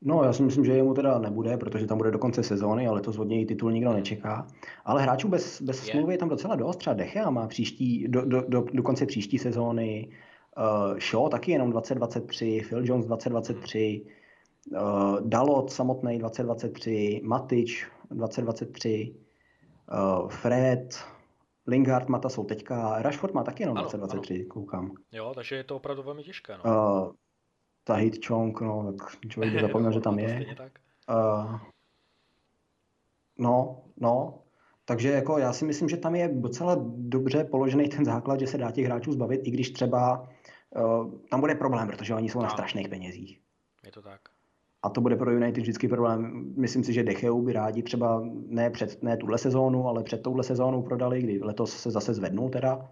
No, 0.01 0.23
já 0.23 0.33
si 0.33 0.43
myslím, 0.43 0.65
že 0.65 0.71
jemu 0.71 0.93
teda 0.93 1.19
nebude, 1.19 1.57
protože 1.57 1.87
tam 1.87 1.97
bude 1.97 2.11
do 2.11 2.19
konce 2.19 2.43
sezóny, 2.43 2.87
ale 2.87 3.01
to 3.01 3.11
z 3.11 3.17
něj 3.17 3.45
titul 3.45 3.71
nikdo 3.71 3.93
nečeká. 3.93 4.47
Ale 4.85 5.01
hráčů 5.01 5.27
bez, 5.27 5.61
bez 5.61 5.79
smlouvy 5.79 6.13
je 6.13 6.17
tam 6.17 6.29
docela 6.29 6.55
dost. 6.55 6.77
Třeba 6.77 6.93
Dechea 6.93 7.29
má 7.29 7.47
příští, 7.47 8.07
do, 8.07 8.25
do, 8.25 8.43
do, 8.47 8.65
do 8.73 8.83
konce 8.83 9.05
příští 9.05 9.37
sezóny. 9.37 10.09
Uh, 10.57 10.97
Shaw 10.99 11.29
taky 11.29 11.51
jenom 11.51 11.71
2023, 11.71 12.61
Phil 12.69 12.85
Jones 12.85 13.05
2023. 13.05 14.01
Uh, 14.71 15.19
Dalot 15.21 15.71
samotný 15.71 16.19
2023, 16.19 17.21
Matič 17.23 17.87
2023, 18.11 19.15
uh, 19.91 20.29
Fred, 20.29 21.05
Lingard, 21.67 22.09
Mata 22.09 22.29
jsou 22.29 22.43
teďka, 22.43 23.01
Rashford 23.01 23.33
má 23.33 23.43
taky 23.43 23.63
jenom 23.63 23.77
ano, 23.77 23.87
2023, 23.89 24.33
ano. 24.33 24.45
koukám. 24.49 24.91
Jo, 25.11 25.31
takže 25.35 25.55
je 25.55 25.63
to 25.63 25.75
opravdu 25.75 26.03
velmi 26.03 26.23
těžké. 26.23 26.57
No. 26.65 27.03
Uh, 27.03 27.11
Tahit 27.83 28.25
Chong, 28.25 28.61
no, 28.61 28.93
tak 28.93 29.27
člověk 29.29 29.53
by 29.53 29.61
zapomněl, 29.67 29.91
že 29.91 29.99
tam 29.99 30.19
je. 30.19 30.55
Tak. 30.57 30.71
Uh, 31.09 31.59
no, 33.37 33.83
no, 33.97 34.41
takže 34.85 35.09
jako 35.09 35.37
já 35.37 35.53
si 35.53 35.65
myslím, 35.65 35.89
že 35.89 35.97
tam 35.97 36.15
je 36.15 36.29
docela 36.33 36.75
dobře 36.95 37.43
položený 37.43 37.89
ten 37.89 38.05
základ, 38.05 38.39
že 38.39 38.47
se 38.47 38.57
dá 38.57 38.71
těch 38.71 38.85
hráčů 38.85 39.11
zbavit, 39.11 39.41
i 39.43 39.51
když 39.51 39.69
třeba 39.69 40.29
uh, 40.75 41.19
tam 41.29 41.39
bude 41.39 41.55
problém, 41.55 41.87
protože 41.87 42.15
oni 42.15 42.29
jsou 42.29 42.39
no. 42.39 42.43
na 42.43 42.49
strašných 42.49 42.89
penězích. 42.89 43.41
Je 43.85 43.91
to 43.91 44.01
tak. 44.01 44.34
A 44.85 44.89
to 44.89 45.01
bude 45.01 45.15
pro 45.15 45.31
United 45.31 45.61
vždycky 45.61 45.87
problém. 45.87 46.53
Myslím 46.57 46.83
si, 46.83 46.93
že 46.93 47.03
Decheu 47.03 47.41
by 47.41 47.53
rádi 47.53 47.83
třeba 47.83 48.21
ne, 48.47 48.69
před, 48.69 49.03
ne 49.03 49.17
tuhle 49.17 49.37
sezónu, 49.37 49.87
ale 49.87 50.03
před 50.03 50.23
touhle 50.23 50.43
sezónou 50.43 50.81
prodali, 50.81 51.21
kdy 51.21 51.39
letos 51.43 51.77
se 51.77 51.91
zase 51.91 52.13
zvednul 52.13 52.49
teda. 52.49 52.91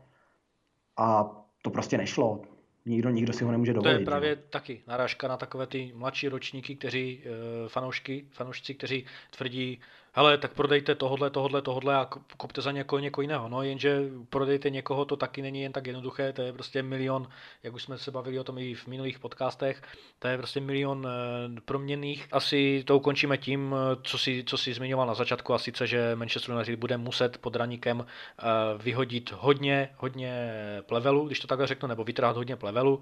A 0.98 1.36
to 1.62 1.70
prostě 1.70 1.98
nešlo. 1.98 2.42
Nikdo, 2.86 3.10
nikdo 3.10 3.34
si 3.34 3.44
ho 3.44 3.52
nemůže 3.52 3.74
dovolit. 3.74 3.94
To 3.94 4.00
je 4.00 4.06
právě 4.06 4.30
že? 4.30 4.42
taky 4.50 4.82
narážka 4.88 5.28
na 5.28 5.38
takové 5.38 5.68
ty 5.68 5.92
mladší 5.96 6.28
ročníky, 6.28 6.76
kteří, 6.76 7.24
eh, 7.26 7.70
fanoušky, 7.70 8.26
fanoušci, 8.32 8.74
kteří 8.74 9.06
tvrdí, 9.38 9.80
hele, 10.14 10.38
tak 10.38 10.54
prodejte 10.54 10.96
tohodle, 10.96 11.30
tohodle, 11.30 11.62
tohodle 11.62 11.96
a 11.96 12.10
kupte 12.38 12.62
za 12.62 12.72
někoho 12.72 13.00
někoho 13.00 13.22
jiného. 13.22 13.50
No, 13.50 13.64
jenže 13.64 14.02
prodejte 14.30 14.70
někoho, 14.70 15.06
to 15.06 15.16
taky 15.16 15.42
není 15.42 15.62
jen 15.62 15.72
tak 15.72 15.88
jednoduché, 15.88 16.34
to 16.34 16.42
je 16.42 16.54
prostě 16.54 16.84
milion, 16.84 17.28
jak 17.64 17.74
už 17.74 17.84
jsme 17.84 17.98
se 17.98 18.12
bavili 18.12 18.40
o 18.40 18.44
tom 18.44 18.58
i 18.58 18.74
v 18.76 18.88
minulých 18.88 19.20
podcastech, 19.20 19.82
to 20.20 20.28
je 20.28 20.38
prostě 20.38 20.60
milion 20.60 21.08
eh, 21.08 21.62
proměných. 21.66 22.28
Asi 22.32 22.84
to 22.86 22.98
ukončíme 22.98 23.38
tím, 23.38 23.76
eh, 23.76 23.98
co 24.04 24.18
si, 24.18 24.44
co 24.48 24.58
si 24.58 24.74
zmiňoval 24.74 25.08
na 25.08 25.14
začátku, 25.14 25.54
a 25.54 25.58
sice, 25.58 25.88
že 25.88 26.16
Manchester 26.16 26.56
United 26.56 26.80
bude 26.80 26.98
muset 26.98 27.38
pod 27.38 27.56
raníkem 27.56 28.06
eh, 28.06 28.44
vyhodit 28.78 29.32
hodně, 29.32 29.90
hodně 29.98 30.54
plevelu, 30.86 31.28
když 31.28 31.40
to 31.40 31.48
takhle 31.48 31.68
řeknu, 31.68 31.88
nebo 31.88 32.04
vytrhat 32.04 32.36
hodně 32.36 32.56
plevelu. 32.56 33.02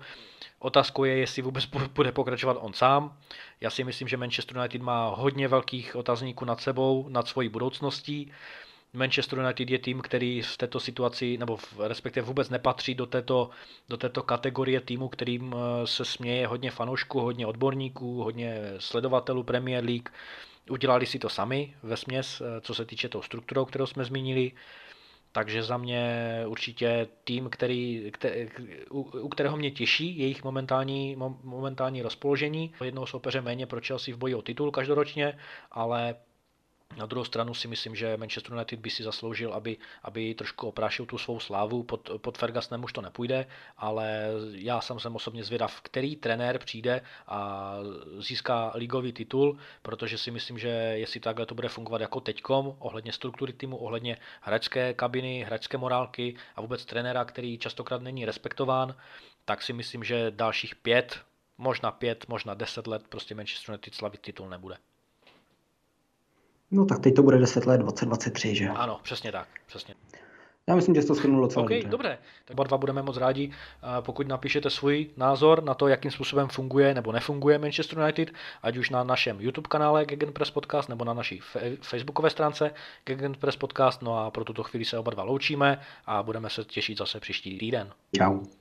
Otázkou 0.60 1.04
je, 1.04 1.18
jestli 1.18 1.42
vůbec 1.42 1.66
bude 1.96 2.12
pokračovat 2.12 2.58
on 2.62 2.74
sám. 2.74 3.18
Já 3.62 3.70
si 3.70 3.84
myslím, 3.84 4.08
že 4.08 4.18
Manchester 4.18 4.58
United 4.58 4.82
má 4.82 5.10
hodně 5.10 5.48
velkých 5.48 5.96
otazníků 5.96 6.46
nad 6.46 6.62
sebou, 6.62 7.10
nad 7.10 7.28
svojí 7.28 7.50
budoucností. 7.50 8.32
Manchester 8.94 9.40
United 9.40 9.70
je 9.70 9.80
tým, 9.80 10.02
který 10.02 10.42
v 10.42 10.58
této 10.58 10.80
situaci, 10.80 11.38
nebo 11.38 11.58
v, 11.58 11.80
respektive 11.80 12.26
vůbec 12.26 12.50
nepatří 12.50 12.96
do 12.96 13.06
této, 13.06 13.50
do 13.90 13.98
této 13.98 14.24
kategorie 14.24 14.82
týmu, 14.82 15.10
kterým 15.10 15.56
eh, 15.56 15.88
se 15.88 16.06
směje 16.06 16.48
hodně 16.48 16.72
fanoušků, 16.72 17.20
hodně 17.20 17.48
odborníků, 17.48 18.24
hodně 18.24 18.62
sledovatelů 18.78 19.44
Premier 19.44 19.84
League. 19.84 20.10
Udělali 20.70 21.06
si 21.06 21.20
to 21.20 21.30
sami 21.30 21.76
ve 21.84 21.98
směs, 21.98 22.42
eh, 22.42 22.62
co 22.62 22.76
se 22.76 22.86
týče 22.86 23.10
toho 23.10 23.24
strukturou, 23.24 23.66
kterou 23.66 23.86
jsme 23.86 24.06
zmínili. 24.06 24.52
Takže 25.32 25.64
za 25.64 25.78
mě 25.78 26.26
určitě 26.48 27.08
tým, 27.24 27.50
který, 27.50 28.12
který, 28.14 28.50
u, 28.92 29.02
u 29.02 29.30
kterého 29.30 29.58
mě 29.58 29.72
těší 29.72 30.20
jejich 30.20 30.44
momentální, 30.44 31.16
momentální 31.44 32.02
rozpoložení. 32.02 32.74
Jednoho 32.84 33.08
soupeře 33.08 33.42
méně 33.42 33.66
pro 33.66 33.82
Chelsea 33.88 34.16
v 34.16 34.18
boji 34.18 34.36
o 34.36 34.42
titul 34.42 34.72
každoročně, 34.72 35.38
ale 35.72 36.16
na 36.98 37.06
druhou 37.06 37.26
stranu 37.26 37.54
si 37.54 37.68
myslím, 37.68 37.96
že 37.96 38.18
Manchester 38.18 38.54
United 38.54 38.80
by 38.80 38.90
si 38.90 39.04
zasloužil, 39.04 39.54
aby, 39.54 39.78
aby 40.04 40.36
trošku 40.36 40.68
oprášil 40.68 41.06
tu 41.06 41.18
svou 41.18 41.40
slávu. 41.40 41.84
Pod, 41.84 42.10
pod 42.18 42.38
Fergusonem 42.38 42.84
už 42.84 42.94
to 42.94 43.02
nepůjde, 43.02 43.48
ale 43.78 44.28
já 44.52 44.82
sám 44.82 45.00
jsem 45.00 45.16
osobně 45.16 45.44
zvědav, 45.44 45.82
který 45.82 46.16
trenér 46.16 46.60
přijde 46.60 47.02
a 47.28 47.78
získá 48.18 48.72
ligový 48.76 49.14
titul, 49.14 49.58
protože 49.82 50.18
si 50.18 50.32
myslím, 50.32 50.58
že 50.58 50.70
jestli 50.70 51.20
takhle 51.20 51.46
to 51.46 51.56
bude 51.56 51.70
fungovat 51.70 52.02
jako 52.02 52.20
teďkom, 52.20 52.76
ohledně 52.80 53.14
struktury 53.14 53.54
týmu, 53.54 53.78
ohledně 53.78 54.18
hračské 54.42 54.94
kabiny, 54.94 55.44
hračské 55.44 55.78
morálky 55.78 56.36
a 56.56 56.62
vůbec 56.62 56.86
trenéra, 56.86 57.26
který 57.26 57.58
častokrát 57.58 58.02
není 58.02 58.26
respektován, 58.26 58.96
tak 59.46 59.62
si 59.62 59.74
myslím, 59.74 60.04
že 60.04 60.32
dalších 60.32 60.76
pět, 60.76 61.20
možná 61.58 61.92
pět, 61.92 62.26
možná 62.28 62.54
deset 62.54 62.88
let 62.88 63.08
prostě 63.10 63.36
Manchester 63.36 63.74
United 63.74 63.96
slavit 63.96 64.22
titul 64.22 64.50
nebude. 64.50 64.78
No 66.72 66.86
tak 66.86 67.00
teď 67.00 67.16
to 67.16 67.24
bude 67.24 67.38
10 67.38 67.66
let, 67.66 67.78
2023, 67.78 68.56
že? 68.56 68.68
Ano, 68.68 69.00
přesně 69.04 69.32
tak, 69.32 69.48
přesně. 69.66 69.96
Já 70.68 70.76
myslím, 70.76 70.96
že 70.96 71.02
jsi 71.02 71.08
to 71.08 71.16
schrnul 71.16 71.42
docela 71.42 71.66
okay, 71.66 71.78
dobře. 71.78 71.90
dobře. 71.90 72.18
Tak 72.46 72.56
oba 72.56 72.64
dva 72.64 72.78
budeme 72.78 73.02
moc 73.02 73.18
rádi, 73.18 73.52
pokud 74.02 74.28
napíšete 74.28 74.70
svůj 74.70 75.10
názor 75.18 75.64
na 75.64 75.74
to, 75.74 75.88
jakým 75.88 76.12
způsobem 76.12 76.48
funguje 76.48 76.94
nebo 76.94 77.12
nefunguje 77.12 77.58
Manchester 77.58 78.00
United, 78.00 78.32
ať 78.64 78.78
už 78.78 78.90
na 78.90 79.04
našem 79.04 79.42
YouTube 79.42 79.68
kanále 79.68 80.06
Gegenpress 80.06 80.52
Podcast 80.52 80.90
nebo 80.90 81.06
na 81.06 81.14
naší 81.14 81.42
facebookové 81.82 82.30
stránce 82.30 82.72
Gegenpress 83.06 83.56
Podcast. 83.56 84.02
No 84.02 84.20
a 84.20 84.32
pro 84.32 84.44
tuto 84.44 84.64
chvíli 84.64 84.86
se 84.86 84.98
oba 84.98 85.12
dva 85.12 85.24
loučíme 85.24 85.82
a 86.06 86.24
budeme 86.24 86.50
se 86.50 86.64
těšit 86.64 86.98
zase 86.98 87.20
příští 87.20 87.58
týden. 87.58 87.92
Ciao. 88.16 88.61